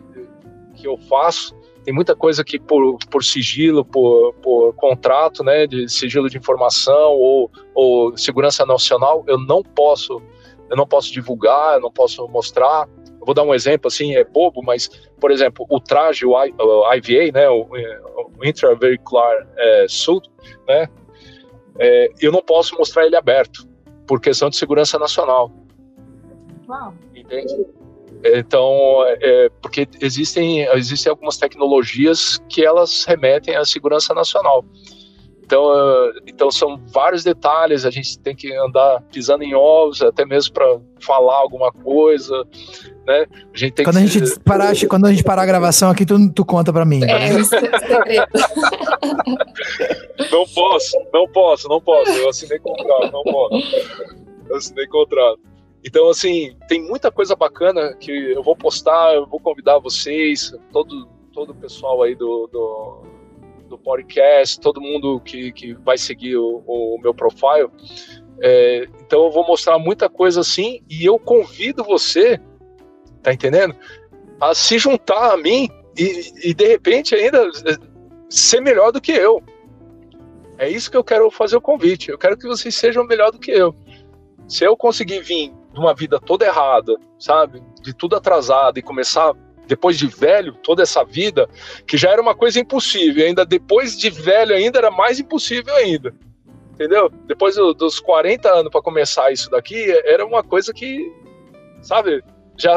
que 0.76 0.88
eu 0.88 0.98
faço. 0.98 1.56
Tem 1.84 1.94
muita 1.94 2.16
coisa 2.16 2.44
que 2.44 2.60
por, 2.60 2.98
por 3.10 3.24
sigilo, 3.24 3.84
por, 3.84 4.34
por 4.36 4.74
contrato, 4.76 5.44
né, 5.44 5.68
de 5.68 5.90
sigilo 5.90 6.30
de 6.30 6.38
informação 6.38 7.12
ou, 7.12 7.52
ou 7.76 8.18
segurança 8.18 8.66
nacional, 8.66 9.24
eu 9.28 9.38
não 9.38 9.62
posso, 9.62 10.22
eu 10.70 10.78
não 10.78 10.88
posso 10.88 11.12
divulgar, 11.12 11.76
eu 11.76 11.82
não 11.82 11.92
posso 11.92 12.26
mostrar. 12.30 12.88
Eu 13.20 13.26
vou 13.26 13.36
dar 13.36 13.44
um 13.44 13.54
exemplo 13.54 13.88
assim, 13.88 14.16
é 14.16 14.24
bobo, 14.24 14.62
mas 14.64 14.90
por 15.20 15.30
exemplo, 15.30 15.66
o 15.70 15.80
traje, 15.80 16.26
o, 16.26 16.42
I, 16.42 16.54
o 16.58 16.94
IVA, 16.94 17.32
né, 17.34 17.50
o, 17.50 17.68
o 18.38 18.46
intravehicular 18.46 19.46
é, 19.58 19.86
suit, 19.90 20.30
né, 20.68 20.88
é, 21.80 22.10
eu 22.22 22.32
não 22.32 22.42
posso 22.42 22.78
mostrar 22.78 23.06
ele 23.06 23.16
aberto 23.16 23.73
por 24.08 24.20
questão 24.20 24.50
de 24.50 24.56
segurança 24.56 24.98
nacional. 25.00 25.52
Uau. 26.68 26.94
Entende? 27.16 27.66
Então, 28.24 29.04
é, 29.06 29.50
porque 29.62 29.88
existem, 30.00 30.62
existem 30.76 31.10
algumas 31.10 31.38
tecnologias 31.38 32.42
que 32.48 32.66
elas 32.66 33.04
remetem 33.04 33.56
à 33.56 33.66
segurança 33.66 34.14
nacional. 34.14 34.64
Então, 35.54 35.66
uh, 35.66 36.12
então 36.26 36.50
são 36.50 36.82
vários 36.88 37.24
detalhes, 37.24 37.86
a 37.86 37.92
gente 37.92 38.18
tem 38.18 38.36
que 38.36 38.52
andar 38.56 39.04
pisando 39.12 39.44
em 39.44 39.54
ovos, 39.54 40.02
até 40.02 40.26
mesmo 40.26 40.52
para 40.52 40.80
falar 41.00 41.36
alguma 41.36 41.72
coisa, 41.72 42.44
né? 43.06 43.28
A 43.54 43.58
gente 43.58 43.74
tem 43.74 43.86
quando, 43.86 44.00
que 44.00 44.04
a 44.04 44.08
gente 44.08 44.40
parar, 44.40 44.74
quando 44.90 45.06
a 45.06 45.12
gente 45.12 45.24
parar 45.24 45.44
a 45.44 45.46
gravação 45.46 45.92
aqui, 45.92 46.08
tu, 46.08 46.34
tu 46.34 46.44
conta 46.44 46.74
para 46.74 46.86
mim. 46.86 47.02
É, 47.04 47.34
não 50.32 50.48
posso, 50.48 50.98
não 51.14 51.28
posso, 51.28 51.70
não 51.70 51.80
posso. 51.80 52.12
Eu 52.14 52.30
assinei 52.30 52.58
contrato, 52.58 53.12
não 53.12 53.22
posso. 53.22 53.76
Eu 54.50 54.56
assinei 54.56 54.88
contrato. 54.88 55.40
Então, 55.86 56.10
assim, 56.10 56.56
tem 56.68 56.82
muita 56.82 57.12
coisa 57.12 57.36
bacana 57.36 57.94
que 58.00 58.12
eu 58.12 58.42
vou 58.42 58.56
postar, 58.56 59.14
eu 59.14 59.28
vou 59.28 59.40
convidar 59.40 59.78
vocês, 59.78 60.52
todo, 60.72 61.08
todo 61.32 61.52
o 61.52 61.56
pessoal 61.56 62.02
aí 62.02 62.16
do, 62.16 62.50
do, 62.52 63.13
do 63.74 63.80
podcast, 63.80 64.60
todo 64.60 64.82
mundo 64.82 65.20
que, 65.20 65.52
que 65.52 65.74
vai 65.74 65.98
seguir 65.98 66.38
o, 66.38 66.64
o 66.66 67.00
meu 67.02 67.14
profile. 67.14 67.70
É, 68.40 68.88
então, 69.02 69.26
eu 69.26 69.32
vou 69.32 69.46
mostrar 69.46 69.80
muita 69.80 70.10
coisa 70.10 70.42
assim 70.42 70.82
e 70.90 71.06
eu 71.06 71.18
convido 71.18 71.84
você, 71.84 72.40
tá 73.22 73.34
entendendo? 73.34 73.76
A 74.40 74.54
se 74.54 74.78
juntar 74.78 75.34
a 75.34 75.38
mim 75.38 75.70
e, 75.98 76.50
e 76.50 76.54
de 76.54 76.68
repente 76.68 77.16
ainda 77.16 77.50
ser 78.30 78.62
melhor 78.62 78.92
do 78.92 79.02
que 79.02 79.12
eu. 79.12 79.42
É 80.58 80.70
isso 80.70 80.90
que 80.90 80.98
eu 80.98 81.04
quero 81.04 81.30
fazer 81.32 81.58
o 81.58 81.62
convite. 81.62 82.12
Eu 82.12 82.18
quero 82.18 82.38
que 82.38 82.48
vocês 82.48 82.76
sejam 82.76 83.06
melhor 83.06 83.32
do 83.32 83.40
que 83.40 83.52
eu. 83.52 83.76
Se 84.48 84.64
eu 84.64 84.78
conseguir 84.78 85.22
vir 85.22 85.52
de 85.74 85.80
uma 85.80 85.96
vida 85.96 86.20
toda 86.20 86.46
errada, 86.46 86.96
sabe, 87.18 87.64
de 87.82 87.94
tudo 87.94 88.16
atrasado 88.16 88.78
e 88.78 88.82
começar 88.82 89.34
depois 89.68 89.98
de 89.98 90.08
velho 90.08 90.54
toda 90.64 90.84
essa 90.84 91.04
vida, 91.04 91.48
que 91.88 91.98
já 91.98 92.12
era 92.12 92.22
uma 92.22 92.36
coisa 92.36 92.60
impossível, 92.60 93.26
ainda 93.26 93.46
depois 93.46 93.98
de 93.98 94.10
velho 94.10 94.56
ainda 94.56 94.80
era 94.80 94.92
mais 94.92 95.20
impossível 95.20 95.74
ainda. 95.76 96.14
Entendeu? 96.74 97.10
Depois 97.28 97.56
dos 97.56 98.00
40 98.00 98.50
anos 98.50 98.72
para 98.72 98.82
começar 98.82 99.32
isso 99.32 99.50
daqui, 99.50 99.92
era 100.06 100.26
uma 100.26 100.44
coisa 100.44 100.74
que, 100.74 101.12
sabe, 101.82 102.24
já 102.58 102.74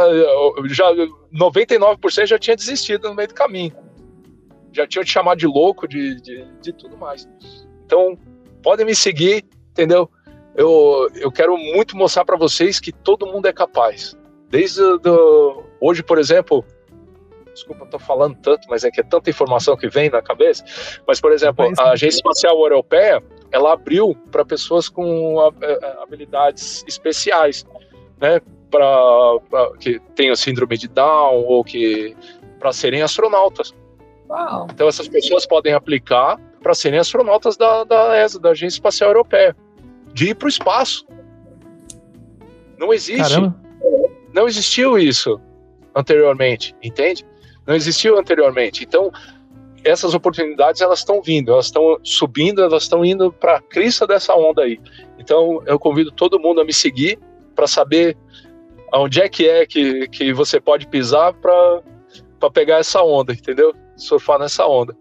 já 0.67 0.93
99% 1.35 2.27
já 2.27 2.39
tinha 2.39 2.57
desistido 2.57 3.09
no 3.09 3.15
meio 3.15 3.29
do 3.29 3.35
caminho. 3.35 3.73
Já 4.73 4.87
tinha 4.87 5.03
te 5.03 5.11
chamado 5.11 5.39
de 5.39 5.47
louco, 5.47 5.89
de, 5.89 6.21
de, 6.21 6.45
de 6.61 6.73
tudo 6.75 6.97
mais. 6.99 7.27
Então, 7.85 8.19
podem 8.63 8.85
me 8.85 8.95
seguir, 8.95 9.45
entendeu? 9.71 10.11
Eu, 10.55 11.09
eu 11.15 11.33
quero 11.33 11.57
muito 11.57 11.97
mostrar 11.97 12.25
para 12.25 12.37
vocês 12.37 12.79
que 12.79 12.93
todo 12.93 13.27
mundo 13.27 13.47
é 13.47 13.53
capaz. 13.53 14.17
Desde 14.51 14.81
do, 14.99 15.65
hoje, 15.81 16.03
por 16.03 16.19
exemplo, 16.19 16.65
desculpa, 17.57 17.85
estou 17.85 17.99
falando 17.99 18.37
tanto, 18.37 18.69
mas 18.69 18.85
é 18.85 18.91
que 18.91 19.01
é 19.01 19.05
tanta 19.05 19.31
informação 19.31 19.77
que 19.77 19.89
vem 19.89 20.09
na 20.11 20.23
cabeça. 20.23 20.65
Mas, 21.07 21.20
por 21.20 21.33
exemplo, 21.33 21.73
a 21.78 21.91
Agência 21.91 22.19
Espacial 22.19 22.57
Europeia, 22.59 23.23
ela 23.51 23.73
abriu 23.73 24.15
para 24.31 24.45
pessoas 24.45 24.89
com 24.89 25.41
habilidades 26.03 26.85
especiais, 26.87 27.66
né? 28.20 28.41
Para 28.70 29.39
que 29.81 29.99
tenham 30.15 30.37
síndrome 30.37 30.77
de 30.77 30.89
Down 30.89 31.45
ou 31.47 31.65
que 31.65 32.16
para 32.59 32.73
serem 32.73 33.03
astronautas. 33.03 33.74
Uau. 34.28 34.66
Então 34.70 34.89
essas 34.89 35.09
pessoas 35.09 35.47
podem 35.47 35.73
aplicar 35.73 36.39
para 36.62 36.74
serem 36.74 36.99
astronautas 36.99 37.57
da, 37.57 37.85
da 37.85 38.19
ESA, 38.19 38.41
da 38.41 38.51
Agência 38.51 38.77
Espacial 38.77 39.11
Europeia, 39.11 39.57
de 40.12 40.31
ir 40.31 40.35
para 40.35 40.47
o 40.47 40.49
espaço. 40.49 41.07
Não 42.78 42.93
existe. 42.93 43.23
Caramba. 43.23 43.57
Não 44.35 44.47
existiu 44.47 44.99
isso 44.99 45.41
anteriormente, 45.95 46.74
entende? 46.83 47.24
Não 47.67 47.75
existiu 47.75 48.19
anteriormente. 48.19 48.85
Então, 48.85 49.11
essas 49.85 50.15
oportunidades 50.15 50.81
elas 50.81 51.01
estão 51.01 51.23
vindo, 51.23 51.53
elas 51.53 51.67
estão 51.67 51.99
subindo, 52.03 52.63
elas 52.63 52.85
estão 52.85 53.05
indo 53.05 53.33
para 53.33 53.57
a 53.57 53.61
crista 53.61 54.07
dessa 54.07 54.35
onda 54.35 54.63
aí. 54.63 54.81
Então, 55.19 55.63
eu 55.67 55.79
convido 55.79 56.11
todo 56.11 56.39
mundo 56.39 56.61
a 56.61 56.65
me 56.65 56.73
seguir 56.73 57.19
para 57.55 57.67
saber 57.67 58.17
Onde 58.95 59.21
é 59.21 59.29
que 59.29 59.49
é 59.49 59.67
que, 59.67 60.09
que 60.09 60.33
você 60.33 60.61
pode 60.61 60.87
pisar 60.87 61.33
para 61.35 61.83
pegar 62.53 62.79
essa 62.79 63.03
onda, 63.03 63.33
entendeu? 63.33 63.75
Surfar 63.97 64.39
nessa 64.39 64.67
onda. 64.67 64.97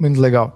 Muito 0.00 0.20
legal. 0.20 0.54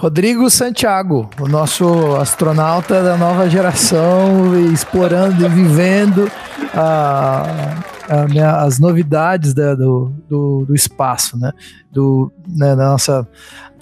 Rodrigo 0.00 0.48
Santiago, 0.48 1.28
o 1.38 1.46
nosso 1.46 2.16
astronauta 2.16 3.02
da 3.02 3.18
nova 3.18 3.50
geração, 3.50 4.58
explorando 4.72 5.44
e 5.44 5.48
vivendo 5.50 6.26
a, 6.72 7.76
a, 8.08 8.26
né, 8.26 8.42
as 8.42 8.78
novidades 8.78 9.52
da, 9.52 9.74
do, 9.74 10.10
do, 10.26 10.64
do, 10.64 10.74
espaço, 10.74 11.38
né? 11.38 11.52
Do, 11.92 12.32
né, 12.48 12.74
da 12.74 12.88
nossa, 12.88 13.28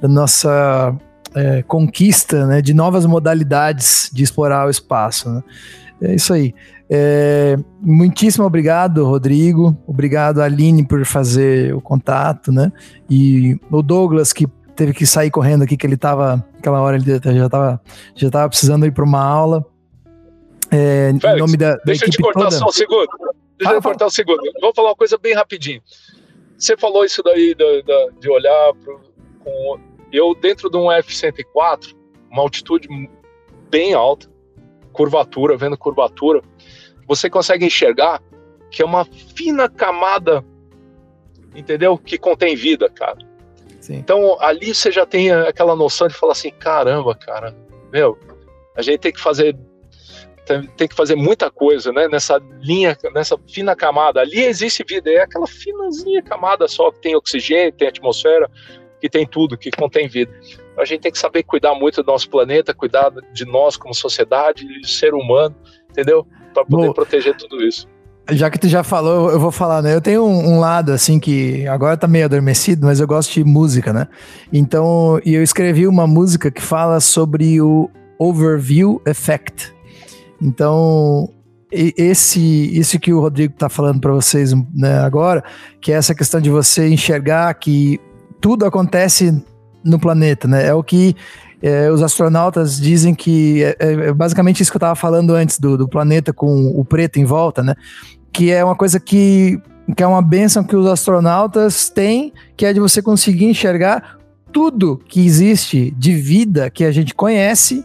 da 0.02 0.08
nossa 0.08 0.92
é, 1.36 1.62
conquista 1.62 2.48
né, 2.48 2.60
de 2.60 2.74
novas 2.74 3.06
modalidades 3.06 4.10
de 4.12 4.24
explorar 4.24 4.66
o 4.66 4.70
espaço. 4.70 5.30
Né? 5.30 5.42
É 6.02 6.14
isso 6.16 6.32
aí. 6.32 6.52
É, 6.90 7.56
muitíssimo 7.80 8.44
obrigado, 8.44 9.04
Rodrigo. 9.04 9.76
Obrigado, 9.86 10.42
Aline, 10.42 10.84
por 10.84 11.04
fazer 11.04 11.72
o 11.76 11.80
contato, 11.80 12.50
né? 12.50 12.72
E 13.08 13.56
o 13.70 13.82
Douglas, 13.82 14.32
que 14.32 14.48
teve 14.78 14.94
que 14.94 15.04
sair 15.04 15.28
correndo 15.28 15.64
aqui, 15.64 15.76
que 15.76 15.84
ele 15.84 15.96
estava, 15.96 16.46
aquela 16.56 16.80
hora 16.80 16.96
ele 16.96 17.04
já 17.04 17.46
estava 17.46 17.82
já 18.14 18.30
tava 18.30 18.48
precisando 18.48 18.86
ir 18.86 18.92
para 18.92 19.04
uma 19.04 19.20
aula. 19.20 19.66
É, 20.70 21.10
Félix, 21.20 21.24
em 21.24 21.38
nome 21.38 21.56
da, 21.56 21.72
da 21.72 21.82
deixa 21.84 22.06
eu 22.06 22.10
te 22.10 22.18
cortar 22.18 22.44
toda. 22.44 22.50
só 22.52 22.66
um 22.66 22.72
segundo. 22.72 23.08
Deixa 23.58 23.74
eu 23.74 23.82
cortar 23.82 24.06
um 24.06 24.10
segundo. 24.10 24.40
Vou 24.60 24.72
falar 24.72 24.90
uma 24.90 24.96
coisa 24.96 25.18
bem 25.18 25.34
rapidinho. 25.34 25.82
Você 26.56 26.76
falou 26.76 27.04
isso 27.04 27.22
daí 27.24 27.56
da, 27.56 27.64
da, 27.84 28.10
de 28.20 28.30
olhar 28.30 28.72
pro, 28.74 29.00
com, 29.40 29.80
eu 30.12 30.32
dentro 30.36 30.70
de 30.70 30.76
um 30.76 30.92
F-104, 30.92 31.96
uma 32.30 32.42
altitude 32.42 32.88
bem 33.68 33.94
alta, 33.94 34.30
curvatura, 34.92 35.56
vendo 35.56 35.76
curvatura, 35.76 36.40
você 37.06 37.28
consegue 37.28 37.66
enxergar 37.66 38.22
que 38.70 38.80
é 38.80 38.84
uma 38.84 39.04
fina 39.04 39.68
camada, 39.68 40.44
entendeu? 41.52 41.98
Que 41.98 42.16
contém 42.16 42.54
vida, 42.54 42.88
cara. 42.88 43.27
Sim. 43.88 43.96
Então 43.96 44.36
ali 44.38 44.74
você 44.74 44.92
já 44.92 45.06
tem 45.06 45.32
aquela 45.32 45.74
noção 45.74 46.08
de 46.08 46.14
falar 46.14 46.32
assim, 46.32 46.50
caramba, 46.50 47.14
cara, 47.14 47.56
meu, 47.90 48.18
a 48.76 48.82
gente 48.82 48.98
tem 48.98 49.12
que 49.12 49.20
fazer 49.20 49.56
tem 50.76 50.88
que 50.88 50.94
fazer 50.94 51.14
muita 51.14 51.50
coisa, 51.50 51.92
né? 51.92 52.08
Nessa 52.08 52.40
linha, 52.60 52.96
nessa 53.14 53.36
fina 53.46 53.76
camada. 53.76 54.20
Ali 54.20 54.40
existe 54.40 54.82
vida, 54.86 55.10
é 55.10 55.20
aquela 55.20 55.46
finazinha 55.46 56.22
camada 56.22 56.66
só 56.68 56.90
que 56.90 57.00
tem 57.00 57.16
oxigênio, 57.16 57.72
tem 57.72 57.88
atmosfera, 57.88 58.50
que 59.00 59.08
tem 59.08 59.26
tudo, 59.26 59.58
que 59.58 59.70
contém 59.70 60.08
vida. 60.08 60.32
Então, 60.42 60.82
a 60.82 60.84
gente 60.84 61.00
tem 61.00 61.12
que 61.12 61.18
saber 61.18 61.42
cuidar 61.42 61.74
muito 61.74 62.02
do 62.02 62.10
nosso 62.10 62.30
planeta, 62.30 62.72
cuidar 62.72 63.10
de 63.32 63.44
nós 63.44 63.76
como 63.76 63.94
sociedade, 63.94 64.66
ser 64.86 65.12
humano, 65.12 65.54
entendeu? 65.90 66.26
Para 66.54 66.64
poder 66.64 66.86
Bom, 66.86 66.92
proteger 66.94 67.36
tudo 67.36 67.62
isso. 67.62 67.86
Já 68.30 68.50
que 68.50 68.58
tu 68.58 68.68
já 68.68 68.84
falou, 68.84 69.30
eu 69.30 69.40
vou 69.40 69.50
falar, 69.50 69.80
né? 69.80 69.94
Eu 69.94 70.02
tenho 70.02 70.22
um, 70.22 70.54
um, 70.54 70.60
lado, 70.60 70.92
assim, 70.92 71.18
que 71.18 71.66
agora 71.66 71.96
tá 71.96 72.06
meio 72.06 72.26
adormecido, 72.26 72.86
mas 72.86 73.00
eu 73.00 73.06
gosto 73.06 73.32
de 73.32 73.42
música, 73.42 73.90
né? 73.92 74.06
Então, 74.52 75.18
e 75.24 75.34
eu 75.34 75.42
escrevi 75.42 75.86
uma 75.86 76.06
música 76.06 76.50
que 76.50 76.60
fala 76.60 77.00
sobre 77.00 77.60
o 77.60 77.88
Overview 78.18 79.00
Effect. 79.06 79.72
Então, 80.42 81.30
esse 81.70 82.40
isso 82.78 82.98
que 82.98 83.12
o 83.12 83.20
Rodrigo 83.20 83.54
tá 83.54 83.68
falando 83.68 84.00
para 84.00 84.12
vocês 84.12 84.52
né, 84.74 85.00
agora, 85.00 85.42
que 85.80 85.92
é 85.92 85.96
essa 85.96 86.14
questão 86.14 86.40
de 86.40 86.50
você 86.50 86.88
enxergar 86.88 87.52
que 87.54 88.00
tudo 88.40 88.64
acontece 88.64 89.42
no 89.82 89.98
planeta, 89.98 90.46
né? 90.46 90.66
É 90.66 90.74
o 90.74 90.82
que 90.82 91.16
é, 91.60 91.90
os 91.90 92.02
astronautas 92.02 92.80
dizem 92.80 93.14
que 93.14 93.64
é, 93.64 93.76
é, 93.80 93.92
é 93.92 94.12
basicamente 94.12 94.62
isso 94.62 94.70
que 94.70 94.76
eu 94.76 94.80
estava 94.80 94.94
falando 94.94 95.34
antes 95.34 95.58
do, 95.58 95.76
do 95.76 95.88
planeta 95.88 96.32
com 96.32 96.68
o 96.68 96.84
preto 96.84 97.18
em 97.18 97.24
volta, 97.24 97.62
né? 97.62 97.74
Que 98.38 98.52
é 98.52 98.64
uma 98.64 98.76
coisa 98.76 99.00
que, 99.00 99.60
que 99.96 100.00
é 100.00 100.06
uma 100.06 100.22
benção 100.22 100.62
que 100.62 100.76
os 100.76 100.86
astronautas 100.86 101.90
têm, 101.90 102.32
que 102.56 102.64
é 102.64 102.72
de 102.72 102.78
você 102.78 103.02
conseguir 103.02 103.46
enxergar 103.46 104.16
tudo 104.52 105.00
que 105.08 105.26
existe 105.26 105.92
de 105.98 106.14
vida 106.14 106.70
que 106.70 106.84
a 106.84 106.92
gente 106.92 107.12
conhece 107.16 107.84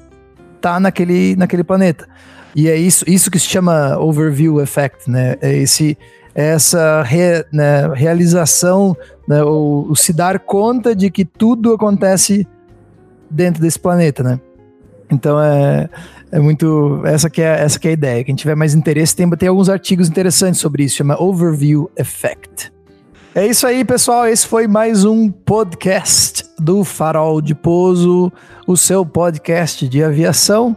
tá 0.61 0.79
naquele, 0.79 1.35
naquele 1.35 1.63
planeta. 1.63 2.07
E 2.55 2.69
é 2.69 2.77
isso, 2.77 3.03
isso 3.07 3.31
que 3.31 3.39
se 3.39 3.47
chama 3.47 3.97
overview 3.97 4.61
effect, 4.61 5.09
né? 5.09 5.37
É 5.41 5.57
esse, 5.57 5.97
é 6.35 6.49
essa 6.49 7.01
re, 7.01 7.43
né, 7.51 7.87
realização, 7.91 8.95
né, 9.27 9.43
ou, 9.43 9.95
se 9.95 10.13
dar 10.13 10.37
conta 10.37 10.95
de 10.95 11.09
que 11.09 11.25
tudo 11.25 11.73
acontece 11.73 12.47
dentro 13.27 13.59
desse 13.59 13.79
planeta, 13.79 14.21
né? 14.21 14.39
Então 15.11 15.41
é, 15.41 15.89
é 16.33 16.39
muito. 16.39 17.01
Essa 17.05 17.29
que 17.29 17.43
é, 17.43 17.61
essa 17.61 17.79
que 17.79 17.87
é 17.87 17.91
a 17.91 17.93
ideia. 17.93 18.23
Quem 18.23 18.33
tiver 18.33 18.55
mais 18.55 18.73
interesse, 18.73 19.15
tem, 19.15 19.29
tem 19.29 19.49
alguns 19.49 19.69
artigos 19.69 20.09
interessantes 20.09 20.59
sobre 20.59 20.83
isso, 20.83 20.95
chama 20.95 21.21
Overview 21.21 21.91
Effect. 21.95 22.73
É 23.35 23.45
isso 23.45 23.67
aí, 23.67 23.85
pessoal. 23.85 24.27
Esse 24.27 24.47
foi 24.47 24.67
mais 24.67 25.05
um 25.05 25.29
podcast 25.29 26.43
do 26.57 26.83
Farol 26.83 27.39
de 27.39 27.53
Pouso, 27.53 28.31
o 28.65 28.75
seu 28.75 29.05
podcast 29.05 29.87
de 29.87 30.03
aviação 30.03 30.75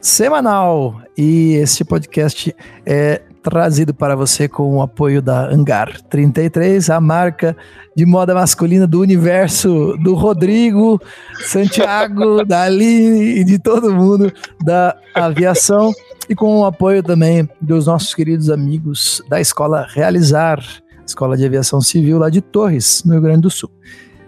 semanal. 0.00 1.00
E 1.18 1.54
esse 1.54 1.84
podcast 1.84 2.54
é 2.84 3.22
trazido 3.46 3.94
para 3.94 4.16
você 4.16 4.48
com 4.48 4.76
o 4.76 4.82
apoio 4.82 5.22
da 5.22 5.48
Angar 5.48 6.00
33, 6.10 6.90
a 6.90 7.00
marca 7.00 7.56
de 7.96 8.04
moda 8.04 8.34
masculina 8.34 8.88
do 8.88 9.00
universo 9.00 9.96
do 10.02 10.14
Rodrigo, 10.14 11.00
Santiago, 11.44 12.42
da 12.44 12.62
Aline 12.62 13.38
e 13.38 13.44
de 13.44 13.60
todo 13.60 13.94
mundo 13.94 14.32
da 14.64 14.96
aviação 15.14 15.92
e 16.28 16.34
com 16.34 16.58
o 16.58 16.64
apoio 16.64 17.04
também 17.04 17.48
dos 17.60 17.86
nossos 17.86 18.12
queridos 18.12 18.50
amigos 18.50 19.22
da 19.30 19.40
Escola 19.40 19.86
Realizar, 19.88 20.60
Escola 21.06 21.36
de 21.36 21.46
Aviação 21.46 21.80
Civil 21.80 22.18
lá 22.18 22.28
de 22.28 22.40
Torres, 22.40 23.04
no 23.04 23.12
Rio 23.12 23.22
Grande 23.22 23.42
do 23.42 23.50
Sul. 23.50 23.70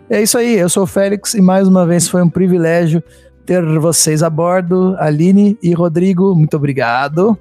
É 0.08 0.22
isso 0.22 0.38
aí, 0.38 0.56
eu 0.56 0.68
sou 0.68 0.84
o 0.84 0.86
Félix 0.86 1.34
e 1.34 1.40
mais 1.40 1.66
uma 1.66 1.84
vez 1.84 2.08
foi 2.08 2.22
um 2.22 2.30
privilégio 2.30 3.02
ter 3.44 3.64
vocês 3.80 4.22
a 4.22 4.30
bordo, 4.30 4.94
Aline 4.96 5.58
e 5.60 5.74
Rodrigo, 5.74 6.36
muito 6.36 6.56
obrigado. 6.56 7.36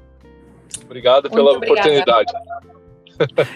Obrigado 0.86 1.30
pela 1.30 1.52
Muito 1.52 1.64
oportunidade. 1.66 2.32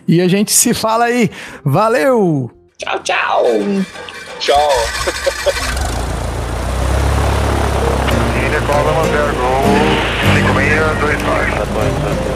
e 0.08 0.22
a 0.22 0.28
gente 0.28 0.52
se 0.52 0.74
fala 0.74 1.06
aí. 1.06 1.30
Valeu! 1.64 2.52
Tchau, 2.78 3.00
tchau! 3.00 3.44
Tchau! 4.40 4.70
Nicola 8.52 8.92
Manvergo, 8.94 9.50
5629. 10.34 12.31